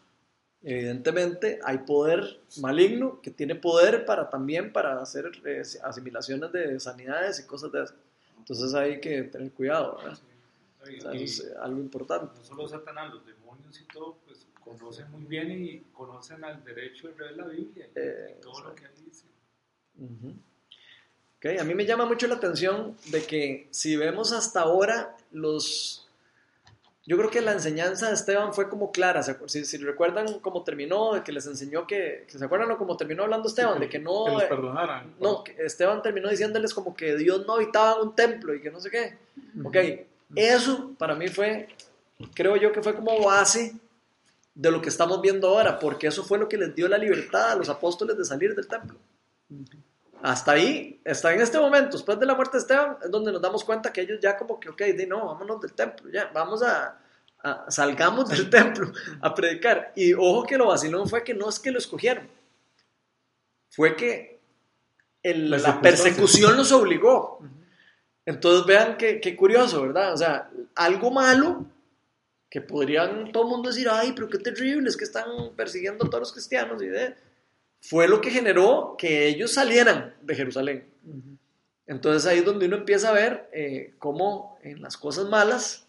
Evidentemente 0.65 1.59
hay 1.65 1.79
poder 1.79 2.39
maligno 2.61 3.21
que 3.21 3.31
tiene 3.31 3.55
poder 3.57 4.05
para 4.05 4.31
también 4.31 4.73
para 4.73 5.01
hacer 5.03 5.31
eh, 5.45 5.63
asimilaciones 5.83 6.53
de 6.53 6.79
sanidades 6.79 7.41
y 7.41 7.47
cosas 7.47 7.73
de 7.73 7.83
esas. 7.85 7.97
Entonces 8.39 8.73
hay 8.75 9.01
que 9.01 9.23
tener 9.25 9.51
cuidado, 9.53 9.99
¿verdad? 9.99 10.19
Y- 10.89 10.99
O 10.99 11.01
sea, 11.03 11.15
y 11.15 11.23
eso 11.25 11.43
es 11.47 11.57
algo 11.57 11.81
importante. 11.81 12.33
no 12.37 12.45
solo 12.45 12.69
Satanás, 12.69 13.13
los 13.13 13.25
demonios 13.27 13.81
y 13.81 13.85
todo, 13.93 14.17
pues 14.27 14.47
conocen 14.65 15.11
muy 15.11 15.23
bien 15.25 15.51
y 15.51 15.79
conocen 15.93 16.43
al 16.45 16.63
derecho 16.65 17.09
de 17.09 17.19
leer 17.19 17.37
la 17.37 17.47
Biblia 17.47 17.87
y, 17.87 17.99
Eh, 17.99 18.37
y 18.39 18.41
todo 18.41 18.61
lo 18.65 18.75
que 18.75 18.87
ahí 18.87 18.93
dice. 19.05 19.25
Ujú. 19.99 20.35
Ok, 21.39 21.61
A 21.61 21.65
mí 21.65 21.75
me 21.75 21.85
llama 21.87 22.05
mucho 22.07 22.27
la 22.29 22.37
atención 22.37 22.97
de 23.07 23.25
que 23.25 23.67
si 23.73 23.97
vemos 23.97 24.33
hasta 24.33 24.61
ahora 24.61 25.17
los... 25.33 26.02
Yo 27.05 27.17
creo 27.19 27.31
que 27.31 27.41
la 27.41 27.53
enseñanza 27.53 28.07
de 28.09 28.15
Esteban 28.15 28.55
fue 28.55 28.69
como 28.69 28.93
clara. 28.93 29.23
¿se 29.25 29.37
acu- 29.37 29.49
Si, 29.49 29.65
si 29.65 29.77
recuerdan 29.79 30.39
cómo 30.41 30.63
terminó, 30.63 31.15
de 31.15 31.23
que 31.25 31.33
les 31.33 31.45
enseñó 31.47 31.85
que... 31.87 32.25
¿Se 32.29 32.45
acuerdan 32.45 32.71
o 32.71 32.79
cómo 32.79 32.97
terminó 32.97 33.25
hablando 33.25 33.49
Esteban? 33.49 33.81
De 33.81 33.89
que 33.89 33.99
no... 33.99 34.25
que 34.27 34.31
les 34.33 34.43
eh, 34.45 34.47
perdonaran. 34.49 35.15
no, 35.19 35.43
que 35.43 35.57
Esteban 35.59 36.01
terminó 36.03 36.29
diciéndoles 36.29 36.73
como 36.73 36.95
que 36.95 37.17
Dios 37.17 37.45
no 37.47 37.55
habitaba 37.57 37.97
en 38.01 38.09
un 38.09 38.15
templo 38.15 38.55
y 38.55 38.61
que 38.61 38.71
no 38.71 38.79
sé 38.81 38.91
qué. 38.91 39.19
Ok, 39.65 39.77
eso 40.37 40.93
para 40.97 41.15
mí 41.17 41.27
fue, 41.29 41.69
creo 42.35 42.57
yo 42.57 42.71
que 42.73 42.83
fue 42.83 42.95
como 42.95 43.21
base 43.25 43.75
de 44.55 44.71
lo 44.71 44.81
que 44.81 44.89
estamos 44.91 45.21
viendo 45.21 45.49
ahora, 45.49 45.79
porque 45.81 46.07
eso 46.07 46.23
fue 46.23 46.39
lo 46.39 46.49
que 46.49 46.57
les 46.59 46.73
dio 46.75 46.87
la 46.87 46.99
libertad 46.99 47.51
a 47.53 47.57
los 47.57 47.69
apóstoles 47.69 48.17
de 48.17 48.25
salir 48.25 48.55
del 48.55 48.69
templo. 48.69 48.97
Hasta 50.23 50.53
ahí, 50.53 51.01
hasta 51.05 51.33
en 51.35 51.41
este 51.41 51.59
momento, 51.59 51.97
después 51.97 52.19
de 52.21 52.27
la 52.27 52.35
muerte 52.35 52.57
de 52.57 52.61
Esteban, 52.61 52.97
es 53.03 53.11
donde 53.11 53.33
nos 53.33 53.43
damos 53.43 53.65
cuenta 53.65 53.93
que 53.93 54.03
ellos 54.03 54.19
ya 54.21 54.37
como 54.37 54.61
que, 54.61 54.69
ok, 54.69 54.81
di, 54.97 55.07
no, 55.07 55.27
vámonos 55.27 55.61
del 55.61 55.73
templo, 55.73 56.11
ya, 56.13 56.31
vamos 56.33 56.63
a, 56.63 56.97
a- 57.43 57.71
salgamos 57.71 58.29
del 58.29 58.49
templo 58.51 58.93
a 59.21 59.35
predicar. 59.35 59.93
Y 59.97 60.15
ojo 60.15 60.45
que 60.45 60.57
lo 60.57 60.69
vacilón 60.69 61.09
fue 61.09 61.25
que 61.25 61.35
no 61.35 61.49
es 61.49 61.59
que 61.59 61.73
lo 61.73 61.79
escogieron, 61.79 62.29
fue 63.71 63.97
que 63.97 64.39
el- 65.23 65.51
la 65.51 65.81
persecución 65.83 66.57
los 66.57 66.71
obligó. 66.73 67.41
Entonces 68.25 68.65
vean 68.67 68.97
qué, 68.97 69.21
qué 69.21 69.35
curioso, 69.37 69.83
¿verdad? 69.83 70.13
O 70.15 70.17
sea, 70.17 70.49
algo 70.77 71.11
malo 71.11 71.67
que 72.49 72.61
podrían 72.61 73.33
todo 73.33 73.43
el 73.45 73.49
mundo 73.49 73.71
decir, 73.71 73.89
ay, 73.91 74.13
pero 74.13 74.29
qué 74.29 74.39
terrible, 74.39 74.89
es 74.89 74.97
que 74.97 75.05
están 75.05 75.25
persiguiendo 75.57 76.05
a 76.05 76.09
todos 76.09 76.21
los 76.21 76.33
cristianos 76.33 76.81
y 76.83 76.87
de... 76.87 77.17
Fue 77.83 78.09
lo 78.09 78.21
que 78.21 78.31
generó 78.31 78.95
que 78.97 79.27
ellos 79.27 79.53
salieran 79.53 80.15
de 80.23 80.35
Jerusalén. 80.35 80.89
Entonces 81.87 82.27
ahí 82.27 82.39
es 82.39 82.45
donde 82.45 82.67
uno 82.67 82.77
empieza 82.77 83.09
a 83.11 83.13
ver 83.13 83.51
eh, 83.53 83.95
cómo 83.99 84.57
en 84.63 84.81
las 84.81 84.97
cosas 84.97 85.27
malas 85.29 85.85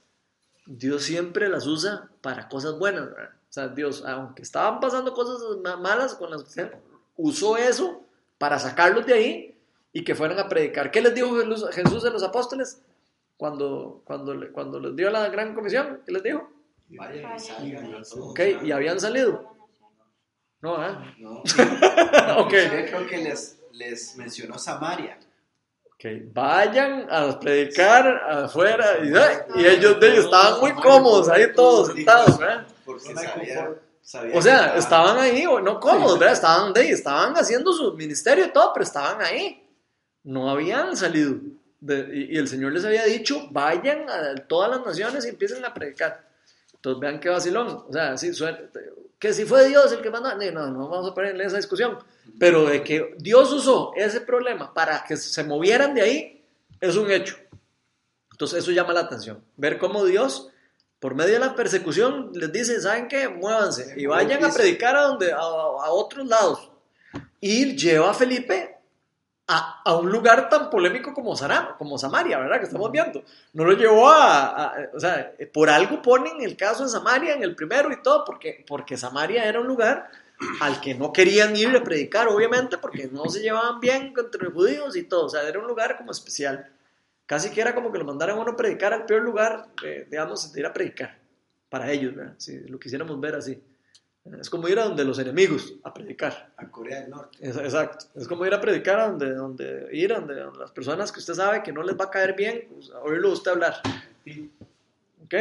Dios 0.65 1.03
siempre 1.03 1.47
las 1.49 1.67
usa 1.67 2.09
para 2.21 2.49
cosas 2.49 2.77
buenas. 2.79 3.05
¿verdad? 3.11 3.29
O 3.49 3.53
sea, 3.53 3.67
Dios, 3.67 4.03
aunque 4.05 4.41
estaban 4.41 4.79
pasando 4.79 5.13
cosas 5.13 5.39
ma- 5.63 5.77
malas 5.77 6.15
con 6.15 6.31
las 6.31 6.41
cristianas, 6.43 6.73
usó 7.15 7.57
eso 7.57 8.01
para 8.39 8.57
sacarlos 8.59 9.05
de 9.05 9.13
ahí 9.13 9.55
y 9.93 10.03
que 10.03 10.15
fueran 10.15 10.39
a 10.39 10.49
predicar. 10.49 10.89
¿Qué 10.89 10.99
les 11.01 11.13
dijo 11.13 11.29
Jesús- 11.35 11.69
Jesús 11.71 12.03
a 12.05 12.09
los 12.09 12.23
apóstoles 12.23 12.81
cuando, 13.37 14.01
cuando, 14.05 14.35
cuando 14.51 14.79
les 14.79 14.95
dio 14.95 15.11
la 15.11 15.29
gran 15.29 15.53
comisión? 15.53 16.01
¿Qué 16.05 16.11
les 16.11 16.23
dijo? 16.23 16.49
Vayan 16.89 17.35
y 17.35 17.39
salgan. 17.39 18.01
Ok, 18.31 18.39
y 18.63 18.71
habían 18.71 18.99
salido. 18.99 19.53
No, 20.63 20.77
¿ah? 20.77 21.13
No, 21.19 21.41
Ok. 22.37 22.53
Yo 22.53 22.85
creo 22.87 23.05
que 23.05 23.17
les, 23.17 23.59
les 23.73 24.15
mencionó 24.15 24.57
Samaria. 24.57 25.17
Ok, 25.87 26.05
vayan 26.31 27.05
a 27.11 27.37
predicar 27.37 28.07
afuera. 28.29 28.97
Y, 29.03 29.59
y 29.61 29.65
ellos 29.65 29.99
de 29.99 30.07
ellos 30.11 30.25
estaban 30.25 30.61
muy 30.61 30.71
cómodos 30.73 31.27
ahí 31.27 31.53
todos 31.53 31.87
sentados, 31.93 32.37
¿verdad? 32.39 32.65
Porque 32.85 33.13
sabía, 33.13 33.71
sabía 34.01 34.37
O 34.37 34.41
sea, 34.41 34.77
estaban 34.77 35.17
ahí, 35.17 35.43
no 35.43 35.79
cómodos, 35.81 36.17
¿verdad? 36.17 36.33
Estaban 36.35 36.71
de 36.71 36.79
ahí, 36.79 36.89
estaban 36.91 37.33
haciendo 37.35 37.73
su 37.73 37.93
ministerio 37.95 38.45
y 38.45 38.53
todo, 38.53 38.71
pero 38.73 38.85
estaban 38.85 39.21
ahí. 39.21 39.67
No 40.23 40.49
habían 40.49 40.95
salido. 40.95 41.35
De- 41.81 42.07
y, 42.13 42.35
y 42.35 42.37
el 42.37 42.47
Señor 42.47 42.71
les 42.71 42.85
había 42.85 43.03
dicho, 43.03 43.47
vayan 43.51 44.09
a 44.09 44.35
todas 44.47 44.71
las 44.71 44.85
naciones 44.85 45.25
y 45.25 45.29
empiecen 45.29 45.65
a 45.65 45.73
predicar. 45.73 46.25
Entonces 46.73 47.01
vean 47.01 47.19
qué 47.19 47.27
vacilón. 47.27 47.83
O 47.89 47.91
sea, 47.91 48.15
sí, 48.15 48.33
suena- 48.33 48.59
que 49.23 49.31
si 49.31 49.45
fue 49.45 49.69
Dios 49.69 49.89
el 49.93 50.01
que 50.01 50.09
mandó, 50.09 50.35
no, 50.35 50.69
no, 50.69 50.89
vamos 50.89 51.09
a 51.09 51.13
poner 51.13 51.33
en 51.33 51.39
esa 51.39 51.55
discusión. 51.55 51.97
Pero 52.37 52.65
de 52.65 52.83
que 52.83 53.15
Dios 53.19 53.53
usó 53.53 53.93
ese 53.95 54.19
problema 54.19 54.73
para 54.73 55.05
que 55.05 55.15
se 55.15 55.45
movieran 55.45 55.93
de 55.93 56.01
ahí, 56.01 56.45
es 56.81 56.97
un 56.97 57.09
hecho. 57.09 57.37
Entonces 58.33 58.59
eso 58.59 58.71
llama 58.71 58.91
la 58.91 58.99
atención. 58.99 59.41
Ver 59.55 59.77
cómo 59.77 60.03
Dios, 60.03 60.49
por 60.99 61.15
medio 61.15 61.35
de 61.35 61.39
la 61.39 61.55
persecución, 61.55 62.31
les 62.33 62.51
dice, 62.51 62.81
¿saben 62.81 63.07
qué? 63.07 63.29
Muévanse 63.29 63.93
y 63.95 64.07
vayan 64.07 64.43
a 64.43 64.51
predicar 64.51 64.97
a, 64.97 65.03
donde, 65.03 65.31
a, 65.31 65.37
a 65.37 65.91
otros 65.93 66.27
lados. 66.27 66.69
Y 67.39 67.77
lleva 67.77 68.11
a 68.11 68.13
Felipe 68.13 68.72
a, 69.47 69.81
a 69.83 69.95
un 69.97 70.09
lugar 70.09 70.49
tan 70.49 70.69
polémico 70.69 71.13
como, 71.13 71.35
como 71.77 71.97
Samaria, 71.97 72.39
¿verdad? 72.39 72.59
Que 72.59 72.65
estamos 72.65 72.91
viendo. 72.91 73.23
No 73.53 73.65
lo 73.65 73.73
llevó 73.73 74.09
a, 74.09 74.65
a- 74.65 74.73
O 74.93 74.99
sea, 74.99 75.33
por 75.53 75.69
algo 75.69 76.01
ponen 76.01 76.41
el 76.41 76.55
caso 76.55 76.83
de 76.83 76.89
Samaria 76.89 77.33
en 77.35 77.43
el 77.43 77.55
primero 77.55 77.91
y 77.91 78.01
todo, 78.01 78.23
porque, 78.25 78.63
porque 78.67 78.95
Samaria 78.97 79.43
era 79.45 79.59
un 79.59 79.67
lugar 79.67 80.09
al 80.61 80.79
que 80.81 80.95
no 80.95 81.11
querían 81.13 81.55
ir 81.55 81.75
a 81.75 81.83
predicar, 81.83 82.27
obviamente, 82.27 82.77
porque 82.77 83.07
no 83.11 83.29
se 83.29 83.41
llevaban 83.41 83.79
bien 83.79 84.13
entre 84.17 84.43
los 84.45 84.53
judíos 84.53 84.95
y 84.95 85.03
todo. 85.03 85.25
O 85.25 85.29
sea, 85.29 85.41
era 85.47 85.59
un 85.59 85.67
lugar 85.67 85.97
como 85.97 86.11
especial. 86.11 86.69
Casi 87.25 87.49
que 87.51 87.61
era 87.61 87.73
como 87.75 87.91
que 87.91 87.99
lo 87.99 88.05
mandaran 88.05 88.37
a 88.37 88.41
uno 88.41 88.51
a 88.51 88.55
predicar 88.57 88.93
al 88.93 89.05
peor 89.05 89.21
lugar, 89.23 89.67
eh, 89.83 90.07
digamos, 90.09 90.51
de 90.53 90.59
ir 90.59 90.65
a 90.65 90.73
predicar. 90.73 91.17
Para 91.69 91.91
ellos, 91.91 92.15
¿verdad? 92.15 92.35
Si 92.37 92.59
lo 92.67 92.79
quisiéramos 92.79 93.19
ver 93.19 93.35
así. 93.35 93.61
Es 94.39 94.49
como 94.49 94.67
ir 94.69 94.79
a 94.79 94.85
donde 94.85 95.03
los 95.03 95.19
enemigos 95.19 95.73
a 95.83 95.93
predicar. 95.93 96.51
a 96.57 96.69
Corea 96.69 97.01
del 97.01 97.09
Norte. 97.09 97.37
Es- 97.41 97.57
Exacto. 97.57 98.05
Es 98.15 98.27
como 98.27 98.45
ir 98.45 98.53
a 98.53 98.61
predicar 98.61 98.99
a 98.99 99.07
donde, 99.09 99.33
donde 99.33 99.89
ir, 99.91 100.13
a 100.13 100.19
donde, 100.19 100.35
donde 100.39 100.59
las 100.59 100.71
personas 100.71 101.11
que 101.11 101.19
usted 101.19 101.33
sabe 101.33 101.61
que 101.61 101.73
no 101.73 101.83
les 101.83 101.97
va 101.99 102.05
a 102.05 102.09
caer 102.09 102.33
bien, 102.33 102.67
pues, 102.73 102.89
a 102.91 102.99
oírlo 103.01 103.31
usted 103.33 103.51
hablar. 103.51 103.75
¿Ok? 105.25 105.33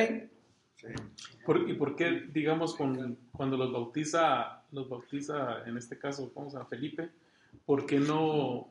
¿Por- 1.47 1.69
¿Y 1.71 1.75
por 1.75 1.95
qué, 1.95 2.25
digamos, 2.33 2.75
con- 2.75 3.17
cuando 3.33 3.57
los 3.57 3.73
bautiza, 3.73 4.63
los 4.73 4.89
bautiza, 4.89 5.63
en 5.67 5.77
este 5.77 5.97
caso, 5.99 6.33
vamos 6.35 6.55
a 6.57 6.65
Felipe, 6.65 7.09
¿por 7.65 7.87
qué 7.87 8.01
no, 8.01 8.69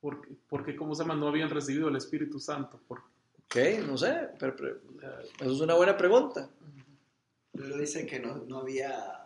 por, 0.00 0.20
qué- 0.20 0.34
por 0.48 0.64
qué, 0.64 0.76
cómo 0.76 0.94
se 0.94 1.02
llama, 1.02 1.16
no 1.16 1.26
habían 1.26 1.50
recibido 1.50 1.88
el 1.88 1.96
Espíritu 1.96 2.38
Santo? 2.38 2.78
¿Por, 2.86 3.00
Ok, 3.50 3.56
no 3.86 3.96
sé, 3.96 4.28
pero, 4.38 4.54
pero, 4.54 4.76
eso 5.40 5.50
es 5.52 5.60
una 5.60 5.72
buena 5.74 5.96
pregunta. 5.96 6.50
Luego 7.54 7.78
dice 7.78 8.04
que 8.06 8.20
no, 8.20 8.36
no 8.46 8.58
había, 8.58 9.17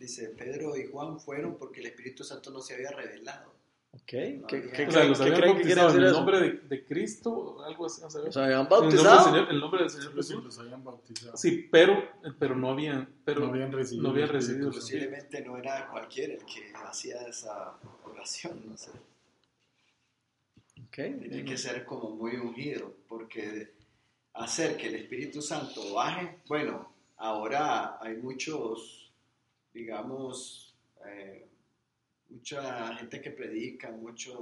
dice, 0.00 0.30
Pedro 0.30 0.76
y 0.76 0.86
Juan 0.86 1.20
fueron 1.20 1.56
porque 1.56 1.80
el 1.80 1.86
Espíritu 1.86 2.24
Santo 2.24 2.50
no 2.50 2.60
se 2.60 2.74
había 2.74 2.90
revelado. 2.90 3.60
Ok, 3.92 4.02
¿qué, 4.06 4.38
No 4.40 4.46
qué, 4.46 4.56
había- 4.56 4.72
qué 4.72 4.86
O 4.86 4.90
sea, 4.90 5.00
creen, 5.00 5.08
los 5.08 5.18
qué 5.18 5.24
habían 5.24 5.40
creen 5.40 5.56
que 5.56 5.62
quiere 5.64 5.80
bautizado 5.80 5.98
en 5.98 6.04
el 6.06 6.12
nombre 6.12 6.40
de, 6.40 6.50
de 6.68 6.84
Cristo 6.84 7.30
o 7.32 7.62
algo 7.62 7.86
así. 7.86 8.02
O 8.04 8.10
sea, 8.10 8.44
habían 8.44 8.60
En 8.60 8.66
el 8.66 8.68
nombre 8.70 8.86
del 8.96 9.04
bautizado. 9.04 9.24
Señor, 9.32 9.50
el 9.50 9.60
nombre 9.60 9.80
del 9.82 9.90
Señor 9.90 10.14
Pues 10.14 10.26
sí, 10.26 10.32
Jesús. 10.32 10.44
los 10.44 10.58
habían 10.60 10.84
bautizado. 10.84 11.36
Sí, 11.36 11.68
pero, 11.70 12.08
pero 12.38 12.54
no 12.56 12.70
habían, 12.70 13.08
pero 13.24 13.40
no 13.40 13.48
habían 13.48 13.72
recibido, 13.72 14.02
no 14.04 14.10
habían 14.10 14.28
recibido. 14.28 14.70
Posiblemente 14.70 15.40
no 15.42 15.56
era 15.58 15.88
cualquiera 15.90 16.34
el 16.34 16.44
que 16.44 16.72
hacía 16.74 17.20
esa 17.28 17.74
oración, 18.04 18.62
no 18.68 18.76
sé. 18.76 18.90
Ok, 20.86 20.94
Tiene 20.94 21.44
que 21.44 21.56
ser 21.58 21.84
como 21.84 22.10
muy 22.10 22.36
ungido, 22.36 22.94
porque 23.08 23.72
hacer 24.34 24.76
que 24.76 24.88
el 24.88 24.94
Espíritu 24.96 25.42
Santo 25.42 25.94
baje, 25.94 26.38
bueno, 26.48 26.92
ahora 27.16 27.98
hay 28.00 28.16
muchos, 28.16 28.99
digamos, 29.80 30.74
eh, 31.06 31.46
mucha 32.28 32.94
gente 32.96 33.20
que 33.20 33.30
predica, 33.30 33.90
muchas 33.90 34.34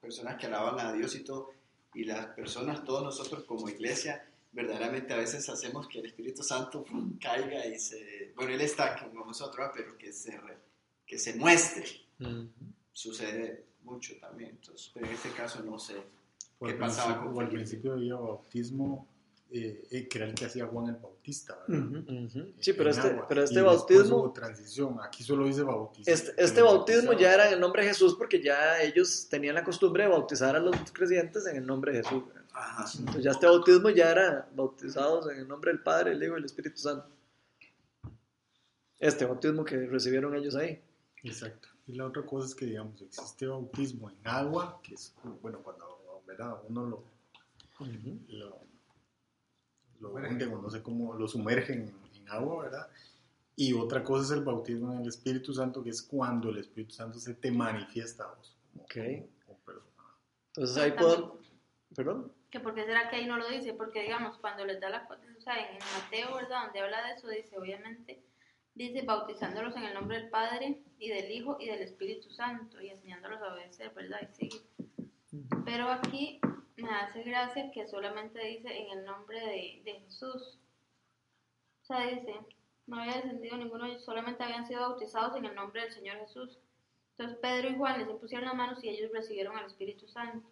personas 0.00 0.36
que 0.38 0.46
alaban 0.46 0.78
a 0.86 0.92
Dios 0.92 1.14
y 1.16 1.24
todo, 1.24 1.50
y 1.94 2.04
las 2.04 2.26
personas, 2.28 2.84
todos 2.84 3.02
nosotros 3.02 3.44
como 3.44 3.68
iglesia, 3.68 4.24
verdaderamente 4.52 5.12
a 5.12 5.16
veces 5.16 5.48
hacemos 5.48 5.88
que 5.88 6.00
el 6.00 6.06
Espíritu 6.06 6.42
Santo 6.42 6.84
caiga 7.20 7.66
y 7.66 7.78
se, 7.78 8.32
bueno, 8.36 8.52
Él 8.52 8.60
está 8.60 8.96
con 8.98 9.14
nosotros, 9.26 9.70
pero 9.74 9.96
que 9.98 10.12
se, 10.12 10.36
re- 10.38 10.58
que 11.06 11.18
se 11.18 11.34
muestre, 11.34 11.84
Ujú. 12.20 12.48
sucede 12.92 13.64
mucho 13.82 14.14
también, 14.20 14.50
entonces, 14.50 14.90
pero 14.92 15.06
en 15.06 15.12
este 15.14 15.30
caso 15.30 15.62
no 15.62 15.78
sé. 15.78 15.96
O 16.58 16.66
¿Qué 16.66 16.74
pasaba 16.74 17.24
con 17.24 17.34
o 17.34 17.40
al 17.40 17.48
principio 17.48 17.94
había 17.94 18.14
bautismo, 18.16 19.08
eh, 19.52 19.88
eh, 19.90 20.08
que 20.08 20.18
era 20.18 20.26
el 20.28 20.34
que 20.34 20.44
hacía 20.46 20.66
Juan 20.66 20.86
el 20.94 20.96
Bautista, 20.96 21.58
¿verdad? 21.66 21.86
Ujú. 21.86 22.24
Ujú. 22.26 22.52
Sí, 22.60 22.72
pero 22.72 22.90
En 22.90 22.96
este, 22.96 23.08
agua. 23.10 23.26
pero 23.28 23.40
Y 23.40 23.44
este 23.44 23.54
después 23.60 23.76
bautismo, 23.78 24.16
hubo 24.18 24.32
transición, 24.32 24.98
aquí 25.02 25.24
solo 25.24 25.44
dice 25.46 25.62
bautismo. 25.62 26.12
este, 26.12 26.32
este 26.42 26.62
bautismo 26.62 27.12
ya 27.14 27.34
era 27.34 27.48
en 27.48 27.54
el 27.54 27.60
nombre 27.60 27.82
de 27.82 27.88
Jesús 27.88 28.14
porque 28.16 28.42
ya 28.42 28.80
ellos 28.80 29.28
tenían 29.28 29.54
la 29.56 29.64
costumbre 29.64 30.04
de 30.04 30.08
bautizar 30.10 30.54
a 30.56 30.60
los 30.60 30.74
creyentes 30.92 31.46
en 31.46 31.56
el 31.56 31.66
nombre 31.66 31.92
de 31.92 32.02
Jesús. 32.04 32.22
Entonces 32.98 33.24
ya 33.24 33.30
este 33.32 33.46
bautismo 33.46 33.90
ya 33.90 34.10
era 34.10 34.48
bautizados 34.54 35.30
en 35.30 35.38
el 35.38 35.48
nombre 35.48 35.72
del 35.72 35.82
Padre, 35.82 36.12
el 36.12 36.22
Hijo 36.22 36.34
y 36.34 36.38
el 36.38 36.44
Espíritu 36.44 36.78
Santo. 36.80 37.08
Este 38.98 39.24
bautismo 39.24 39.64
que 39.64 39.76
recibieron 39.86 40.34
ellos 40.36 40.54
ahí. 40.56 40.80
Exacto. 41.22 41.68
Y 41.86 41.94
la 41.94 42.06
otra 42.06 42.22
cosa 42.24 42.46
es 42.46 42.54
que, 42.54 42.66
digamos, 42.66 43.00
existe 43.02 43.46
bautismo 43.46 44.10
en 44.10 44.16
agua, 44.24 44.78
que 44.82 44.94
es, 44.94 45.14
bueno, 45.42 45.58
cuando 45.62 46.22
¿verdad? 46.26 46.54
uno 46.68 46.86
lo, 46.86 47.04
lo, 48.28 48.58
lo 50.00 50.10
hunden, 50.10 50.52
o 50.52 50.60
no 50.62 50.70
sé 50.70 50.82
cómo, 50.82 51.14
lo 51.14 51.28
sumergen 51.28 51.82
en, 51.88 52.20
en 52.22 52.28
agua, 52.28 52.64
¿verdad? 52.64 52.88
Y 53.56 53.74
otra 53.74 54.02
cosa 54.02 54.24
es 54.24 54.38
el 54.38 54.44
bautismo 54.44 54.92
en 54.92 55.00
el 55.02 55.08
Espíritu 55.08 55.52
Santo, 55.52 55.82
que 55.82 55.90
es 55.90 56.02
cuando 56.02 56.48
el 56.50 56.58
Espíritu 56.58 56.94
Santo 56.94 57.18
se 57.18 57.34
te 57.34 57.50
manifiesta 57.50 58.24
a 58.24 58.34
vos. 58.34 58.56
Como, 58.72 58.84
Ok. 58.84 58.94
como- 58.94 59.28
como 59.46 59.58
persona. 59.60 60.02
Entonces 60.48 60.76
ahí 60.78 60.92
puedo... 60.92 61.38
¿Perdón? 61.94 62.32
Que 62.50 62.60
por 62.60 62.74
qué 62.74 62.84
será 62.84 63.10
que 63.10 63.16
ahí 63.16 63.26
no 63.26 63.36
lo 63.36 63.48
dice, 63.48 63.74
porque 63.74 64.02
digamos, 64.02 64.38
cuando 64.38 64.64
les 64.64 64.80
da 64.80 64.88
la, 64.90 65.08
o 65.36 65.40
sea, 65.40 65.56
en 65.58 65.78
Mateo, 66.02 66.34
¿verdad? 66.36 66.64
Donde 66.64 66.80
habla 66.80 67.04
de 67.06 67.12
eso, 67.14 67.28
dice, 67.28 67.56
obviamente, 67.58 68.22
dice, 68.74 69.02
bautizándolos 69.02 69.76
en 69.76 69.84
el 69.84 69.94
nombre 69.94 70.18
del 70.18 70.30
Padre 70.30 70.80
y 70.98 71.08
del 71.10 71.30
Hijo 71.30 71.56
y 71.60 71.66
del 71.66 71.80
Espíritu 71.82 72.30
Santo 72.30 72.80
y 72.80 72.88
enseñándolos 72.90 73.40
a 73.42 73.52
obedecer, 73.52 73.92
¿verdad? 73.94 74.18
Y 74.22 74.34
seguir. 74.34 74.62
Pero 75.64 75.88
aquí 75.90 76.40
me 76.82 76.90
hace 76.90 77.22
gracia 77.22 77.70
que 77.72 77.86
solamente 77.86 78.38
dice 78.44 78.68
en 78.76 78.98
el 78.98 79.04
nombre 79.04 79.38
de, 79.40 79.82
de 79.84 80.00
Jesús. 80.00 80.58
O 81.82 81.84
sea, 81.86 82.06
dice, 82.06 82.34
no 82.86 83.00
había 83.00 83.16
descendido 83.16 83.56
ninguno 83.56 83.84
de 83.84 83.90
ellos, 83.92 84.04
solamente 84.04 84.42
habían 84.42 84.66
sido 84.66 84.80
bautizados 84.80 85.36
en 85.36 85.44
el 85.44 85.54
nombre 85.54 85.82
del 85.82 85.92
Señor 85.92 86.18
Jesús. 86.18 86.58
Entonces 87.16 87.38
Pedro 87.42 87.68
y 87.70 87.76
Juan 87.76 87.98
les 87.98 88.08
impusieron 88.08 88.46
las 88.46 88.54
manos 88.56 88.82
y 88.82 88.88
ellos 88.88 89.10
recibieron 89.12 89.56
al 89.56 89.66
Espíritu 89.66 90.06
Santo. 90.08 90.48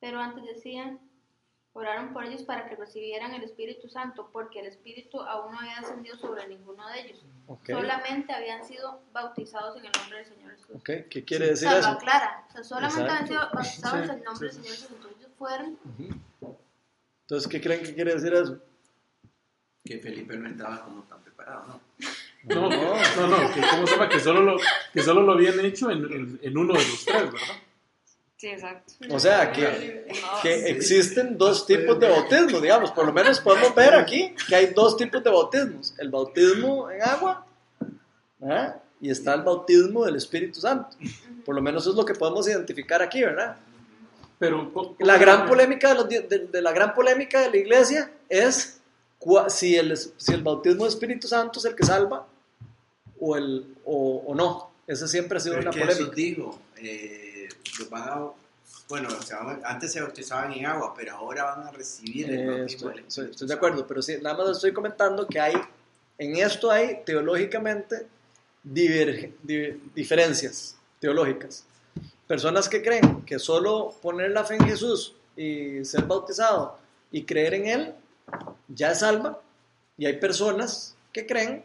Pero 0.00 0.20
antes 0.20 0.44
decían, 0.44 1.00
oraron 1.72 2.12
por 2.12 2.24
ellos 2.24 2.42
para 2.44 2.68
que 2.68 2.76
recibieran 2.76 3.34
el 3.34 3.42
Espíritu 3.42 3.88
Santo, 3.88 4.30
porque 4.32 4.60
el 4.60 4.66
Espíritu 4.66 5.20
aún 5.20 5.52
no 5.52 5.58
había 5.58 5.80
descendido 5.80 6.16
sobre 6.18 6.46
ninguno 6.46 6.86
de 6.88 7.00
ellos. 7.00 7.24
Ok. 7.48 7.70
Solamente 7.70 8.32
habían 8.32 8.64
sido 8.64 9.02
bautizados 9.12 9.76
en 9.76 9.86
el 9.86 9.92
nombre 9.98 10.18
del 10.18 10.26
Señor 10.26 10.50
Jesús. 10.52 10.76
Ok, 10.76 10.90
¿Qué 11.10 11.24
quiere 11.24 11.46
O 11.46 11.48
decir 11.48 11.68
sea, 11.68 11.72
lo 11.78 11.80
eso? 11.80 11.88
aclara. 11.90 12.44
O 12.48 12.52
sea, 12.52 12.62
solamente 12.64 13.00
Exacto. 13.00 13.12
habían 13.12 13.26
sido 13.26 13.40
bautizados 13.52 14.04
Sí, 14.06 14.12
en 14.12 14.18
el 14.18 14.24
nombre 14.24 14.50
sí. 14.50 14.56
del 14.56 14.64
Señor 14.64 14.76
Jesús. 14.76 14.96
Entonces 14.96 15.28
fueron. 15.44 15.78
Entonces, 17.22 17.48
¿qué 17.50 17.60
creen 17.60 17.82
que 17.82 17.94
quiere 17.94 18.14
decir 18.14 18.32
eso? 18.34 18.58
Que 19.84 19.98
Felipe 19.98 20.36
no 20.36 20.48
estaba 20.48 20.80
como 20.84 21.02
tan 21.02 21.20
preparado, 21.22 21.66
¿no? 21.66 21.80
No, 22.44 22.68
no, 22.68 23.26
no, 23.26 23.54
que 23.54 23.60
como 23.70 23.86
sepa 23.86 24.08
que 24.08 24.20
solo 24.20 24.40
lo, 24.42 24.56
que 24.92 25.02
solo 25.02 25.22
lo 25.22 25.32
habían 25.32 25.60
hecho 25.60 25.90
en, 25.90 26.04
en- 26.12 26.38
en 26.42 26.58
uno 26.58 26.74
de 26.74 26.78
los 26.78 27.04
tres, 27.04 27.22
¿verdad? 27.32 27.56
Sí, 28.36 28.48
exacto. 28.48 28.92
O 29.10 29.18
sea, 29.18 29.50
que, 29.52 30.06
que 30.42 30.68
existen 30.70 31.38
dos 31.38 31.66
tipos 31.66 31.98
de 31.98 32.08
bautismo, 32.08 32.60
digamos. 32.60 32.90
Por 32.92 33.06
lo 33.06 33.12
menos 33.14 33.40
podemos 33.40 33.74
ver 33.74 33.94
aquí 33.94 34.34
que 34.48 34.56
hay 34.56 34.66
dos 34.74 34.96
tipos 34.98 35.22
de 35.24 35.30
bautismos. 35.30 35.94
El 35.98 36.10
bautismo 36.10 36.90
en 36.90 37.00
agua 37.02 37.46
¿verdad? 38.38 38.82
y 39.00 39.08
está 39.10 39.32
el 39.34 39.42
bautismo 39.42 40.04
del 40.04 40.16
Espíritu 40.16 40.60
Santo. 40.60 40.96
Por 41.46 41.54
lo 41.54 41.62
menos 41.62 41.86
es 41.86 41.94
lo 41.94 42.04
que 42.04 42.14
podemos 42.14 42.46
identificar 42.48 43.00
aquí, 43.02 43.22
¿verdad? 43.22 43.56
Pero 44.38 44.72
¿cómo- 44.72 44.96
La 44.98 45.16
gran 45.18 45.46
polémica 45.46 45.88
de, 45.90 45.94
los 45.94 46.08
de- 46.08 46.48
de 46.50 46.62
la 46.62 46.72
gran 46.72 46.94
polémica 46.94 47.40
de 47.40 47.50
la 47.50 47.56
iglesia 47.56 48.10
es 48.28 48.80
cua- 49.20 49.48
si 49.48 49.76
el, 49.76 49.96
si 49.96 50.32
el 50.32 50.42
bautismo 50.42 50.84
del 50.84 50.92
Espíritu 50.92 51.28
Santo 51.28 51.58
es 51.60 51.64
el 51.66 51.74
que 51.74 51.84
salva 51.84 52.26
o, 53.20 53.36
el, 53.36 53.76
o, 53.84 54.24
o 54.26 54.34
no. 54.34 54.70
Esa 54.86 55.06
siempre 55.08 55.38
ha 55.38 55.40
sido 55.40 55.54
Pero 55.56 55.70
una 55.70 55.70
que 55.70 55.84
Jesús 55.86 56.08
polémica. 56.08 56.16
dijo, 56.16 56.58
eh, 56.76 57.48
a- 57.92 58.30
bueno, 58.88 59.08
se 59.22 59.34
van 59.34 59.62
a- 59.64 59.68
antes 59.68 59.92
se 59.92 60.00
bautizaban 60.02 60.52
en 60.52 60.66
agua, 60.66 60.92
pero 60.94 61.16
ahora 61.16 61.44
van 61.44 61.66
a 61.68 61.70
recibir 61.70 62.28
el 62.30 62.40
Eh, 62.40 62.46
bautismo 62.46 62.90
estoy, 62.90 62.94
del 62.96 63.06
estoy- 63.06 63.30
estoy 63.30 63.48
de 63.48 63.54
acuerdo, 63.54 63.86
pero 63.86 64.02
sí, 64.02 64.16
nada 64.20 64.36
más 64.36 64.50
estoy 64.56 64.72
comentando 64.72 65.26
que 65.26 65.40
hay, 65.40 65.54
en 66.18 66.36
esto 66.36 66.70
hay 66.70 67.00
teológicamente 67.06 68.06
diver- 68.62 69.32
di- 69.42 69.80
diferencias 69.94 70.76
teológicas. 71.00 71.64
Personas 72.26 72.68
que 72.68 72.82
creen 72.82 73.22
que 73.22 73.38
solo 73.38 73.94
poner 74.00 74.30
la 74.30 74.44
fe 74.44 74.54
en 74.54 74.66
Jesús 74.66 75.14
y 75.36 75.84
ser 75.84 76.04
bautizado 76.04 76.78
y 77.10 77.24
creer 77.24 77.54
en 77.54 77.66
Él 77.66 77.94
ya 78.68 78.92
es 78.92 79.00
salva, 79.00 79.40
y 79.96 80.06
hay 80.06 80.18
personas 80.18 80.96
que 81.12 81.26
creen 81.26 81.64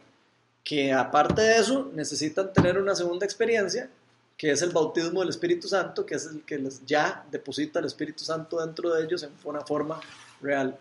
que 0.62 0.92
aparte 0.92 1.42
de 1.42 1.56
eso 1.56 1.90
necesitan 1.94 2.52
tener 2.52 2.78
una 2.78 2.94
segunda 2.94 3.24
experiencia, 3.24 3.90
que 4.36 4.52
es 4.52 4.62
el 4.62 4.70
bautismo 4.70 5.20
del 5.20 5.30
Espíritu 5.30 5.68
Santo, 5.68 6.06
que 6.06 6.14
es 6.14 6.26
el 6.26 6.44
que 6.44 6.58
les 6.58 6.84
ya 6.84 7.24
deposita 7.30 7.78
el 7.78 7.86
Espíritu 7.86 8.24
Santo 8.24 8.64
dentro 8.64 8.94
de 8.94 9.04
ellos 9.04 9.22
en 9.22 9.32
una 9.44 9.62
forma 9.62 10.00
real. 10.40 10.78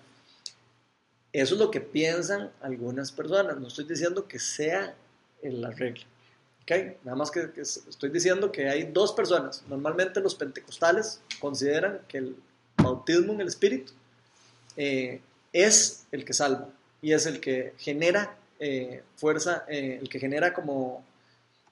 Eso 1.31 1.55
es 1.55 1.59
lo 1.59 1.71
que 1.71 1.81
piensan 1.81 2.51
algunas 2.61 3.11
personas. 3.11 3.57
No 3.57 3.67
estoy 3.67 3.85
diciendo 3.85 4.27
que 4.27 4.39
sea 4.39 4.95
en 5.41 5.61
la 5.61 5.71
regla. 5.71 6.05
Nada 7.03 7.15
más 7.15 7.31
que, 7.31 7.51
que 7.51 7.61
estoy 7.61 8.09
diciendo 8.09 8.51
que 8.51 8.69
hay 8.69 8.83
dos 8.83 9.13
personas. 9.13 9.63
Normalmente 9.67 10.19
los 10.21 10.35
pentecostales 10.35 11.21
consideran 11.39 12.01
que 12.07 12.19
el 12.19 12.35
bautismo 12.77 13.33
en 13.33 13.41
el 13.41 13.47
Espíritu 13.47 13.93
eh, 14.77 15.21
es 15.51 16.05
el 16.11 16.25
que 16.25 16.33
salva 16.33 16.69
y 17.01 17.13
es 17.13 17.25
el 17.25 17.39
que 17.39 17.73
genera 17.77 18.37
eh, 18.59 19.03
fuerza, 19.15 19.65
eh, 19.67 19.99
el 20.01 20.09
que 20.09 20.19
genera 20.19 20.53
como 20.53 21.03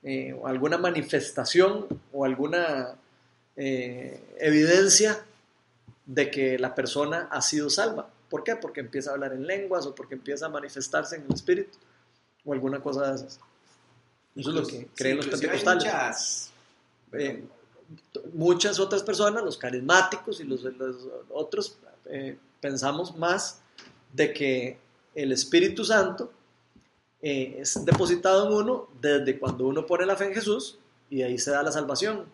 eh, 0.03 0.39
alguna 0.45 0.77
manifestación 0.77 1.87
o 2.13 2.23
alguna 2.23 2.95
eh, 3.55 4.21
evidencia 4.39 5.23
de 6.05 6.31
que 6.31 6.57
la 6.57 6.75
persona 6.75 7.27
ha 7.31 7.41
sido 7.41 7.69
salva. 7.69 8.09
¿Por 8.29 8.43
qué? 8.43 8.55
Porque 8.55 8.79
empieza 8.79 9.09
a 9.09 9.13
hablar 9.13 9.33
en 9.33 9.45
lenguas 9.45 9.85
o 9.85 9.95
porque 9.95 10.15
empieza 10.15 10.45
a 10.45 10.49
manifestarse 10.49 11.15
en 11.15 11.23
el 11.23 11.33
espíritu 11.33 11.77
o 12.45 12.53
alguna 12.53 12.79
cosa 12.79 13.09
de 13.09 13.15
esas. 13.15 13.39
Eso 14.37 14.49
es 14.49 14.55
lo 14.55 14.65
que 14.67 14.87
creen 14.95 15.17
los 15.17 15.25
hay 15.25 15.31
pentecostales. 15.31 15.83
muchas- 15.83 16.51
Eh, 17.13 17.43
muchas 18.33 18.79
otras 18.79 19.01
personas, 19.03 19.43
los 19.43 19.57
carismáticos 19.57 20.39
y 20.41 20.43
los, 20.43 20.61
los 20.63 20.95
otros, 21.29 21.77
eh, 22.05 22.37
pensamos 22.59 23.15
más 23.17 23.59
de 24.13 24.33
que 24.33 24.77
el 25.15 25.31
Espíritu 25.31 25.83
Santo 25.85 26.31
eh, 27.21 27.57
es 27.61 27.83
depositado 27.83 28.47
en 28.47 28.53
uno 28.53 28.89
desde 29.01 29.39
cuando 29.39 29.65
uno 29.65 29.85
pone 29.85 30.05
la 30.05 30.15
fe 30.15 30.25
en 30.25 30.33
Jesús 30.35 30.77
y 31.09 31.23
ahí 31.23 31.37
se 31.39 31.49
da 31.51 31.63
la 31.63 31.71
salvación. 31.71 32.25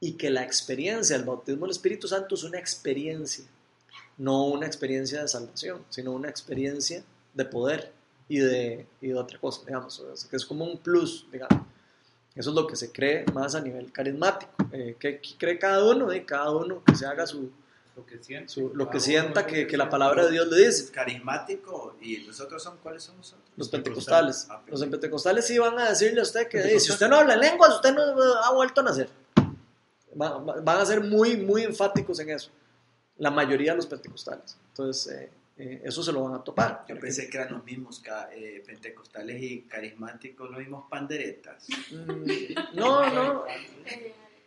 Y 0.00 0.12
que 0.14 0.30
la 0.30 0.42
experiencia 0.42 1.16
del 1.16 1.24
bautismo 1.26 1.62
del 1.66 1.70
Espíritu 1.70 2.08
Santo 2.08 2.34
es 2.34 2.42
una 2.42 2.58
experiencia, 2.58 3.44
no 4.18 4.44
una 4.46 4.66
experiencia 4.66 5.22
de 5.22 5.28
salvación, 5.28 5.84
sino 5.90 6.12
una 6.12 6.28
experiencia 6.28 7.04
de 7.34 7.44
poder 7.44 7.92
y 8.28 8.38
de, 8.38 8.86
y 9.00 9.08
de 9.08 9.14
otra 9.14 9.38
cosa, 9.38 9.62
digamos, 9.66 9.98
o 10.00 10.16
sea, 10.16 10.30
que 10.30 10.36
es 10.36 10.44
como 10.44 10.64
un 10.64 10.78
plus, 10.78 11.26
digamos. 11.30 11.64
Eso 12.34 12.50
es 12.50 12.56
lo 12.56 12.66
que 12.66 12.76
se 12.76 12.92
cree 12.92 13.24
más 13.32 13.54
a 13.54 13.60
nivel 13.60 13.90
carismático. 13.92 14.52
Eh, 14.72 14.96
¿Qué 14.98 15.20
qué 15.20 15.30
cree 15.38 15.58
cada 15.58 15.82
uno? 15.84 16.12
Y 16.12 16.24
cada 16.24 16.50
uno 16.50 16.82
que 16.84 16.94
se 16.94 17.06
haga 17.06 17.26
su, 17.26 17.50
Lo 17.96 18.04
que 18.04 18.22
siente. 18.22 18.48
su- 18.50 18.72
lo 18.74 18.90
que 18.90 19.00
sienta 19.00 19.46
que, 19.46 19.66
que 19.66 19.76
la 19.78 19.88
palabra 19.88 20.26
de 20.26 20.32
Dios 20.32 20.46
le 20.48 20.66
dice. 20.66 20.92
Carismático 20.92 21.96
y 22.02 22.18
los 22.18 22.38
otros 22.40 22.62
son, 22.62 22.76
¿cuáles 22.82 23.04
son 23.04 23.16
nosotros? 23.16 23.46
Los 23.56 23.70
pentecostales. 23.70 24.46
Ah, 24.50 24.60
Los 24.66 24.84
pentecostales 24.84 25.46
sí 25.46 25.58
van 25.58 25.78
a 25.78 25.88
decirle 25.88 26.20
a 26.20 26.24
usted 26.24 26.46
que 26.48 26.60
"Ey, 26.60 26.78
si 26.78 26.92
usted 26.92 27.08
no 27.08 27.16
habla 27.16 27.34
en 27.34 27.40
lenguas, 27.40 27.74
usted 27.74 27.94
no 27.94 28.02
ha 28.02 28.52
vuelto 28.52 28.82
a 28.82 28.84
nacer. 28.84 29.08
Va- 30.20 30.36
va- 30.38 30.60
Van 30.60 30.78
a 30.80 30.84
ser 30.84 31.00
muy, 31.02 31.36
muy 31.38 31.62
enfáticos 31.62 32.18
en 32.20 32.30
eso. 32.30 32.50
La 33.18 33.30
mayoría 33.30 33.70
de 33.72 33.76
los 33.76 33.86
pentecostales. 33.86 34.58
Entonces, 34.68 35.30
eh, 35.58 35.64
eh, 35.64 35.80
eso 35.84 36.02
se 36.02 36.12
lo 36.12 36.22
van 36.24 36.34
a 36.34 36.44
topar. 36.44 36.84
Yo 36.88 36.98
pensé 36.98 37.28
que 37.28 37.38
eran 37.38 37.54
los 37.54 37.64
mismos 37.64 38.02
eh, 38.32 38.62
pentecostales 38.66 39.42
y 39.42 39.62
carismáticos, 39.62 40.50
los 40.50 40.58
mismos 40.58 40.84
panderetas. 40.88 41.66
Mm, 41.90 42.76
No, 42.76 43.08
no. 43.12 43.44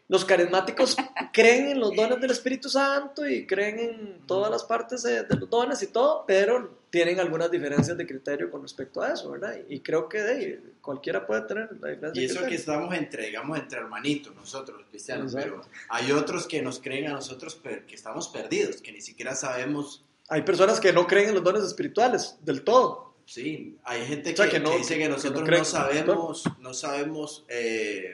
Los 0.07 0.25
carismáticos 0.25 0.97
creen 1.31 1.69
en 1.69 1.79
los 1.79 1.95
dones 1.95 2.19
del 2.19 2.31
Espíritu 2.31 2.67
Santo 2.67 3.27
y 3.27 3.45
creen 3.45 3.79
en 3.79 4.21
todas 4.25 4.49
las 4.49 4.63
partes 4.63 5.03
de, 5.03 5.23
de 5.23 5.35
los 5.35 5.47
dones 5.47 5.83
y 5.83 5.87
todo, 5.87 6.23
pero 6.25 6.79
tienen 6.89 7.19
algunas 7.19 7.51
diferencias 7.51 7.95
de 7.95 8.07
criterio 8.07 8.49
con 8.49 8.63
respecto 8.63 9.01
a 9.03 9.13
eso, 9.13 9.29
¿verdad? 9.29 9.55
Y 9.67 9.81
creo 9.81 10.09
que 10.09 10.19
de, 10.21 10.61
cualquiera 10.81 11.27
puede 11.27 11.41
tener 11.41 11.69
la 11.79 11.89
diferencia 11.89 12.21
Y 12.21 12.25
eso 12.25 12.45
que 12.47 12.55
estamos 12.55 12.93
entre, 12.95 13.27
digamos, 13.27 13.59
entre 13.59 13.79
hermanitos, 13.79 14.35
nosotros 14.35 14.81
cristianos, 14.89 15.33
Exacto. 15.35 15.61
pero 15.61 15.85
hay 15.89 16.11
otros 16.11 16.47
que 16.47 16.61
nos 16.63 16.79
creen 16.79 17.07
a 17.07 17.13
nosotros 17.13 17.59
pero 17.61 17.85
que 17.85 17.93
estamos 17.93 18.29
perdidos, 18.29 18.81
que 18.81 18.91
ni 18.91 19.01
siquiera 19.01 19.35
sabemos, 19.35 20.03
Hay 20.29 20.43
personas 20.43 20.79
que 20.79 20.93
no 20.93 21.07
creen 21.07 21.29
en 21.29 21.35
los 21.35 21.43
dones 21.43 21.63
espirituales 21.63 22.37
del 22.41 22.63
todo. 22.63 23.15
sí, 23.25 23.77
hay 23.83 24.05
gente 24.05 24.33
O 24.33 24.35
sea, 24.37 24.45
que, 24.45 24.51
que 24.53 24.59
no- 24.59 24.71
que 24.71 24.77
dice 24.77 24.93
que 24.95 25.01
que 25.01 25.09
no 25.09 25.15
nosotros 25.15 25.49
no, 25.49 25.65
sabemos, 25.65 26.43
no 26.59 26.73
sabemos, 26.73 27.45
eh, 27.47 28.13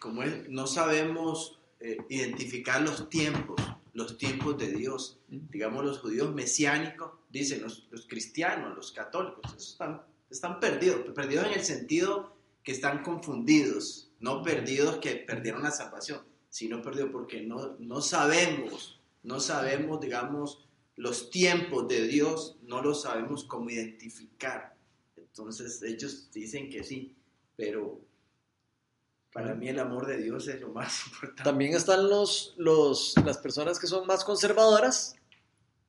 ¿cómo 0.00 0.22
es? 0.22 0.48
No 0.48 0.66
sabemos 0.66 1.58
eh, 1.80 1.98
identificar 2.08 2.80
los 2.82 3.08
tiempos, 3.08 3.60
los 3.92 4.16
tiempos 4.18 4.56
de 4.58 4.68
Dios. 4.72 5.18
Digamos, 5.28 5.84
los 5.84 5.98
judíos 6.00 6.32
mesiánicos, 6.34 7.12
dicen 7.30 7.62
los, 7.62 7.86
los 7.90 8.06
cristianos, 8.06 8.74
los 8.76 8.92
católicos, 8.92 9.42
están, 9.56 10.02
están 10.30 10.60
perdidos, 10.60 11.00
perdidos 11.14 11.46
en 11.46 11.52
el 11.54 11.64
sentido 11.64 12.34
que 12.62 12.72
están 12.72 13.02
confundidos, 13.02 14.08
no 14.20 14.42
perdidos 14.42 14.96
que 14.98 15.16
perdieron 15.16 15.62
la 15.62 15.70
salvación, 15.70 16.22
sino 16.48 16.80
perdidos 16.80 17.10
porque 17.12 17.42
no, 17.42 17.76
no 17.78 18.00
sabemos, 18.00 18.98
no 19.22 19.40
sabemos, 19.40 20.00
digamos, 20.00 20.60
los 20.96 21.30
tiempos 21.30 21.88
de 21.88 22.06
Dios, 22.06 22.56
no 22.62 22.82
los 22.82 23.02
sabemos 23.02 23.44
cómo 23.44 23.70
identificar. 23.70 24.76
Entonces 25.16 25.82
ellos 25.82 26.30
dicen 26.32 26.70
que 26.70 26.84
sí, 26.84 27.16
pero 27.56 28.00
para 29.32 29.54
mí 29.54 29.68
el 29.68 29.80
amor 29.80 30.06
de 30.06 30.18
Dios 30.18 30.46
es 30.46 30.60
lo 30.60 30.68
más 30.68 31.06
importante. 31.12 31.42
También 31.42 31.74
están 31.74 32.08
los, 32.08 32.54
los, 32.56 33.14
las 33.24 33.38
personas 33.38 33.78
que 33.78 33.86
son 33.86 34.06
más 34.06 34.24
conservadoras, 34.24 35.16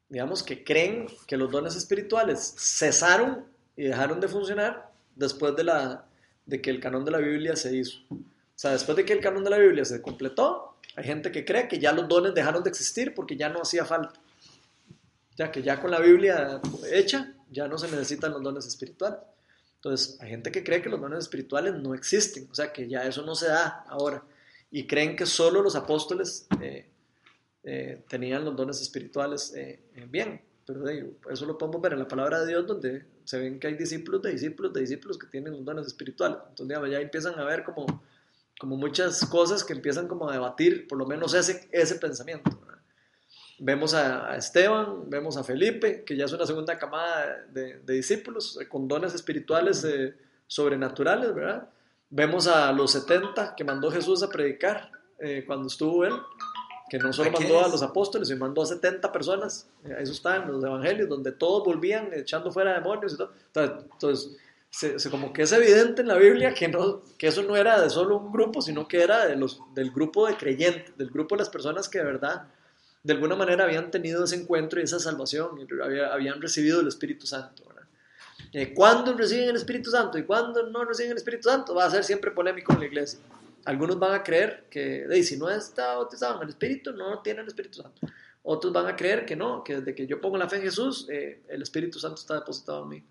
digamos, 0.10 0.42
que 0.42 0.64
creen 0.64 1.08
que 1.28 1.38
los 1.38 1.52
dones 1.52 1.76
espirituales 1.76 2.56
cesaron 2.58 3.46
y 3.76 3.84
dejaron 3.84 4.20
de 4.20 4.28
funcionar 4.28 4.92
después 5.16 5.56
de, 5.56 5.64
la, 5.64 6.08
de 6.46 6.62
que 6.62 6.72
el 6.72 6.80
canon 6.80 7.06
de 7.06 7.12
la 7.12 7.20
Biblia 7.20 7.56
se 7.56 7.76
hizo. 7.76 8.00
O 8.10 8.58
sea, 8.58 8.72
después 8.72 8.96
de 8.96 9.06
que 9.06 9.14
el 9.14 9.20
canon 9.20 9.44
de 9.44 9.50
la 9.50 9.58
Biblia 9.58 9.86
se 9.86 10.02
completó, 10.02 10.78
hay 10.96 11.04
gente 11.04 11.32
que 11.32 11.44
cree 11.44 11.68
que 11.68 11.78
ya 11.78 11.92
los 11.92 12.08
dones 12.08 12.34
dejaron 12.34 12.64
de 12.64 12.70
existir 12.70 13.14
porque 13.14 13.36
ya 13.36 13.50
no 13.50 13.62
hacía 13.62 13.86
falta. 13.86 14.20
Ya 15.36 15.52
que 15.52 15.62
ya 15.62 15.82
con 15.82 15.92
la 15.92 16.00
Biblia 16.00 16.62
hecha, 16.92 17.34
ya 17.52 17.68
no 17.68 17.78
se 17.78 17.90
necesitan 17.90 18.32
los 18.32 18.42
dones 18.42 18.66
espirituales. 18.66 19.20
Entonces, 19.76 20.18
hay 20.20 20.30
gente 20.30 20.52
que 20.52 20.64
cree 20.64 20.82
que 20.82 20.90
los 20.90 21.00
dones 21.00 21.20
espirituales 21.20 21.76
no 21.76 21.94
existen, 21.94 22.48
o 22.50 22.56
sea, 22.56 22.74
que 22.74 22.88
ya 22.88 23.04
eso 23.04 23.22
no 23.24 23.36
se 23.36 23.48
da 23.48 23.86
ahora. 23.88 24.24
Y 24.72 24.88
creen 24.88 25.16
que 25.16 25.26
solo 25.26 25.62
los 25.62 25.76
apóstoles 25.76 26.48
eh, 26.60 26.90
eh, 27.64 28.04
tenían 28.08 28.44
los 28.44 28.56
dones 28.56 28.82
espirituales 28.82 29.54
eh, 29.56 29.80
bien. 30.10 30.42
Pero 30.66 30.82
de 30.82 31.14
eso 31.30 31.46
lo 31.46 31.58
podemos 31.58 31.80
ver 31.82 31.94
en 31.94 32.00
la 32.00 32.08
palabra 32.08 32.40
de 32.40 32.48
Dios, 32.48 32.66
donde 32.66 33.06
se 33.24 33.38
ven 33.38 33.60
que 33.60 33.68
hay 33.68 33.76
discípulos 33.76 34.24
de 34.24 34.32
discípulos 34.32 34.74
de 34.74 34.82
discípulos 34.82 35.18
que 35.18 35.28
tienen 35.28 35.54
los 35.54 35.64
dones 35.64 35.86
espirituales. 35.86 36.38
Entonces, 36.50 36.68
digamos, 36.68 36.90
ya 36.90 37.00
empiezan 37.00 37.38
a 37.40 37.46
ver 37.46 37.64
como, 37.64 37.86
como 38.60 38.76
muchas 38.78 39.24
cosas 39.28 39.64
que 39.64 39.74
empiezan 39.74 40.08
como 40.08 40.28
a 40.28 40.34
debatir, 40.34 40.88
por 40.88 40.98
lo 40.98 41.06
menos 41.06 41.36
ese, 41.36 41.70
ese 41.72 41.96
pensamiento. 41.96 42.60
Vemos 43.60 43.94
a, 43.94 44.36
Esteban, 44.36 45.10
vemos 45.10 45.38
a 45.38 45.44
Felipe, 45.44 46.04
que 46.04 46.18
ya 46.18 46.26
es 46.26 46.34
una 46.34 46.46
segunda 46.46 46.78
camada 46.78 47.46
de, 47.52 47.80
de 47.80 47.94
discípulos 47.94 48.60
eh, 48.62 48.68
con 48.68 48.88
dones 48.88 49.14
espirituales 49.14 49.84
eh, 49.86 50.14
sobrenaturales, 50.48 51.34
¿verdad? 51.34 51.70
Vemos 52.10 52.48
a 52.48 52.72
los 52.72 52.92
70 52.92 53.56
que 53.56 53.64
mandó 53.64 53.90
Jesús 53.92 54.22
a 54.24 54.30
predicar 54.30 54.92
eh, 55.20 55.44
cuando 55.48 55.68
estuvo 55.68 56.04
él, 56.06 56.14
que 56.90 57.00
no 57.00 57.12
solo 57.14 57.30
¿A 57.30 57.32
mandó 57.34 57.64
a 57.66 57.68
los 57.70 57.82
apóstoles, 57.82 58.28
sino 58.28 58.40
mandó 58.42 58.62
a 58.62 58.66
70 58.66 59.12
personas. 59.12 59.70
Eh, 59.86 59.96
eso 60.00 60.12
está 60.12 60.36
en 60.36 60.52
los 60.52 60.64
evangelios, 60.64 61.08
donde 61.10 61.32
todos 61.32 61.64
volvían 61.64 62.10
echando 62.14 62.52
fuera 62.52 62.74
demonios 62.74 63.14
y 63.14 63.18
todo. 63.18 63.32
Entonces, 63.48 63.86
entonces, 63.94 64.38
se, 64.70 65.00
se- 65.00 65.10
como 65.10 65.32
que 65.32 65.44
es 65.44 65.52
evidente 65.54 66.02
en 66.02 66.10
la 66.10 66.18
Biblia 66.18 66.54
que, 66.54 66.68
no, 66.68 67.02
que 67.18 67.28
eso 67.28 67.42
no 67.44 67.56
era 67.56 67.80
de 67.82 67.90
solo 67.90 68.18
un 68.18 68.32
grupo, 68.34 68.62
sino 68.62 68.88
que 68.88 69.02
era 69.02 69.26
de 69.26 69.38
los, 69.38 69.62
del 69.74 69.92
grupo 69.92 70.28
de 70.28 70.36
creyentes, 70.36 70.96
del 70.98 71.10
grupo 71.10 71.36
de 71.36 71.40
las 71.40 71.50
personas 71.50 71.88
que 71.90 72.00
de 72.00 72.04
verdad, 72.06 72.48
de 73.06 73.14
alguna 73.14 73.36
manera, 73.36 73.66
habían 73.66 73.92
tenido 73.92 74.24
ese 74.24 74.36
encuentro 74.36 74.80
y 74.80 74.84
esa 74.84 75.00
salvación, 75.00 75.60
y 75.60 75.82
había- 75.84 76.12
habían 76.12 76.42
recibido 76.42 76.82
el 76.82 76.88
Espíritu 76.88 77.28
Santo. 77.28 77.64
Eh, 78.52 78.74
¿Cuándo 78.74 79.14
reciben 79.14 79.50
el 79.50 79.56
Espíritu 79.58 79.92
Santo 79.92 80.18
y 80.18 80.24
cuándo 80.24 80.68
no 80.70 80.84
reciben 80.86 81.12
el 81.12 81.18
Espíritu 81.18 81.50
Santo? 81.50 81.76
Va 81.76 81.86
a 81.86 81.92
ser 81.92 82.04
siempre 82.04 82.32
polémico 82.32 82.74
en 82.74 82.80
la 82.80 82.86
iglesia. 82.86 83.20
Algunos 83.66 84.00
van 84.00 84.14
a 84.14 84.24
creer 84.24 84.66
que 84.72 85.06
"Ey, 85.10 85.24
si 85.24 85.38
no 85.38 85.50
está 85.50 85.96
bautizado 85.98 86.38
en 86.38 86.44
el 86.44 86.50
Espíritu, 86.50 86.94
no 86.94 87.22
tiene 87.22 87.42
el 87.42 87.48
Espíritu 87.48 87.84
Santo. 87.84 88.08
Otros 88.42 88.74
van 88.74 88.88
a 88.88 88.96
creer 88.96 89.26
que 89.26 89.36
no, 89.36 89.64
que 89.64 89.78
desde 89.78 89.94
que 89.94 90.08
yo 90.08 90.20
pongo 90.20 90.38
la 90.38 90.50
fe 90.50 90.56
en 90.56 90.62
Jesús, 90.64 91.08
eh, 91.10 91.44
el 91.48 91.62
Espíritu 91.62 92.00
Santo 92.00 92.22
está 92.22 92.36
depositado 92.36 92.84
en 92.84 92.90
mí. 92.90 93.04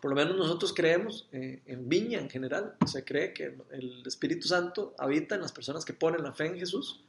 Por 0.00 0.10
lo 0.10 0.16
menos 0.16 0.36
nosotros 0.36 0.72
creemos, 0.72 1.28
eh, 1.32 1.62
en 1.66 1.88
Viña 1.88 2.18
en 2.18 2.28
general, 2.28 2.74
se 2.86 3.04
cree 3.04 3.32
que 3.32 3.56
el 3.70 4.02
Espíritu 4.04 4.48
Santo 4.48 4.94
habita 4.98 5.36
en 5.36 5.42
las 5.42 5.52
personas 5.52 5.84
que 5.84 5.92
ponen 5.92 6.22
la 6.22 6.32
fe 6.32 6.46
en 6.46 6.58
Jesús 6.58 7.04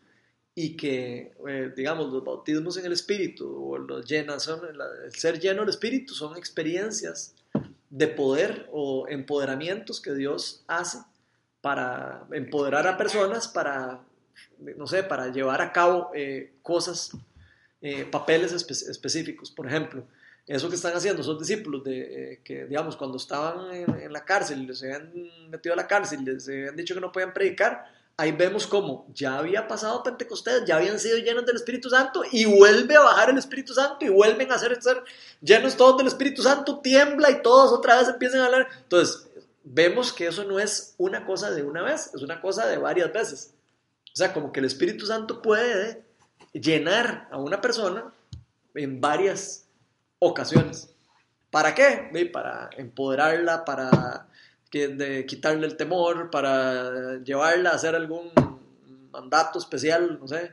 y 0.57 0.77
que, 0.77 1.33
eh, 1.47 1.73
digamos, 1.75 2.11
los 2.13 2.23
bautismos 2.23 2.77
en 2.77 2.85
el 2.85 2.93
Espíritu 2.93 3.45
o 3.73 3.77
los 3.77 4.05
llenas, 4.05 4.43
son, 4.43 4.61
el 5.03 5.11
ser 5.13 5.37
lleno 5.39 5.61
del 5.61 5.69
Espíritu 5.69 6.13
son 6.13 6.37
experiencias 6.37 7.35
de 7.89 8.07
poder 8.07 8.67
o 8.71 9.05
empoderamientos 9.09 9.99
que 9.99 10.13
Dios 10.13 10.63
hace 10.67 10.99
para 11.61 12.25
empoderar 12.31 12.87
a 12.87 12.95
personas 12.97 13.47
para, 13.49 14.01
no 14.59 14.87
sé, 14.87 15.03
para 15.03 15.27
llevar 15.31 15.61
a 15.61 15.73
cabo 15.73 16.11
eh, 16.15 16.53
cosas, 16.61 17.11
eh, 17.81 18.05
papeles 18.09 18.53
espe- 18.53 18.89
específicos. 18.89 19.51
Por 19.51 19.67
ejemplo, 19.67 20.05
eso 20.47 20.69
que 20.69 20.75
están 20.75 20.93
haciendo 20.93 21.21
esos 21.21 21.39
discípulos 21.39 21.83
de, 21.83 22.33
eh, 22.33 22.39
que, 22.43 22.65
digamos, 22.65 22.95
cuando 22.95 23.17
estaban 23.17 23.73
en, 23.73 23.89
en 23.99 24.13
la 24.13 24.23
cárcel, 24.23 24.65
les 24.67 24.81
habían 24.83 25.11
metido 25.49 25.73
a 25.73 25.75
la 25.75 25.87
cárcel, 25.87 26.23
les 26.23 26.47
habían 26.47 26.75
dicho 26.75 26.93
que 26.95 27.01
no 27.01 27.11
podían 27.11 27.33
predicar, 27.33 27.91
ahí 28.17 28.31
vemos 28.31 28.65
cómo 28.65 29.07
ya 29.13 29.37
había 29.37 29.67
pasado 29.67 30.03
Pentecostés, 30.03 30.63
ya 30.65 30.77
habían 30.77 30.99
sido 30.99 31.17
llenos 31.17 31.45
del 31.45 31.57
Espíritu 31.57 31.89
Santo 31.89 32.23
y 32.31 32.45
vuelve 32.45 32.95
a 32.95 33.01
bajar 33.01 33.29
el 33.29 33.37
Espíritu 33.37 33.73
Santo 33.73 34.05
y 34.05 34.09
vuelven 34.09 34.51
a 34.51 34.57
ser, 34.57 34.81
ser 34.81 35.03
llenos 35.41 35.75
todos 35.75 35.97
del 35.97 36.07
Espíritu 36.07 36.41
Santo, 36.41 36.79
tiembla 36.79 37.29
y 37.31 37.41
todos 37.41 37.73
otra 37.73 37.97
vez 37.99 38.07
empiezan 38.07 38.41
a 38.41 38.45
hablar. 38.45 38.67
Entonces, 38.83 39.27
vemos 39.63 40.13
que 40.13 40.27
eso 40.27 40.43
no 40.45 40.59
es 40.59 40.95
una 40.97 41.25
cosa 41.25 41.51
de 41.51 41.63
una 41.63 41.81
vez, 41.81 42.11
es 42.13 42.21
una 42.21 42.39
cosa 42.39 42.67
de 42.67 42.77
varias 42.77 43.11
veces. 43.11 43.53
O 44.13 44.15
sea, 44.15 44.31
como 44.31 44.51
que 44.51 44.61
el 44.61 44.65
Espíritu 44.65 45.05
Santo 45.05 45.41
puede 45.41 46.03
llenar 46.53 47.27
a 47.31 47.37
una 47.37 47.59
persona 47.59 48.13
en 48.73 49.01
varias 49.01 49.65
ocasiones. 50.19 50.89
¿Para 51.51 51.75
qué? 51.75 52.29
Para 52.31 52.69
empoderarla, 52.77 53.65
para 53.65 54.27
de 54.79 55.25
quitarle 55.25 55.67
el 55.67 55.77
temor, 55.77 56.29
para 56.29 57.23
llevarla 57.23 57.71
a 57.71 57.75
hacer 57.75 57.95
algún 57.95 58.31
mandato 59.11 59.59
especial, 59.59 60.19
no 60.19 60.27
sé. 60.27 60.51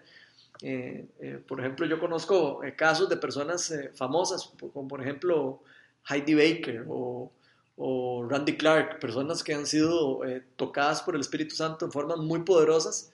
Eh, 0.63 1.07
eh, 1.19 1.41
por 1.47 1.59
ejemplo, 1.59 1.87
yo 1.87 1.99
conozco 1.99 2.63
eh, 2.63 2.77
casos 2.77 3.09
de 3.09 3.17
personas 3.17 3.69
eh, 3.73 3.91
famosas, 3.95 4.53
como 4.73 4.87
por 4.87 5.01
ejemplo 5.01 5.63
Heidi 6.09 6.35
Baker 6.35 6.85
o, 6.89 7.33
o 7.77 8.27
Randy 8.29 8.57
Clark, 8.57 9.01
personas 9.01 9.43
que 9.43 9.55
han 9.55 9.67
sido 9.67 10.25
eh, 10.25 10.45
tocadas 10.55 11.03
por 11.03 11.17
el 11.17 11.21
Espíritu 11.21 11.57
Santo 11.57 11.85
en 11.85 11.91
formas 11.91 12.19
muy 12.19 12.43
poderosas, 12.45 13.11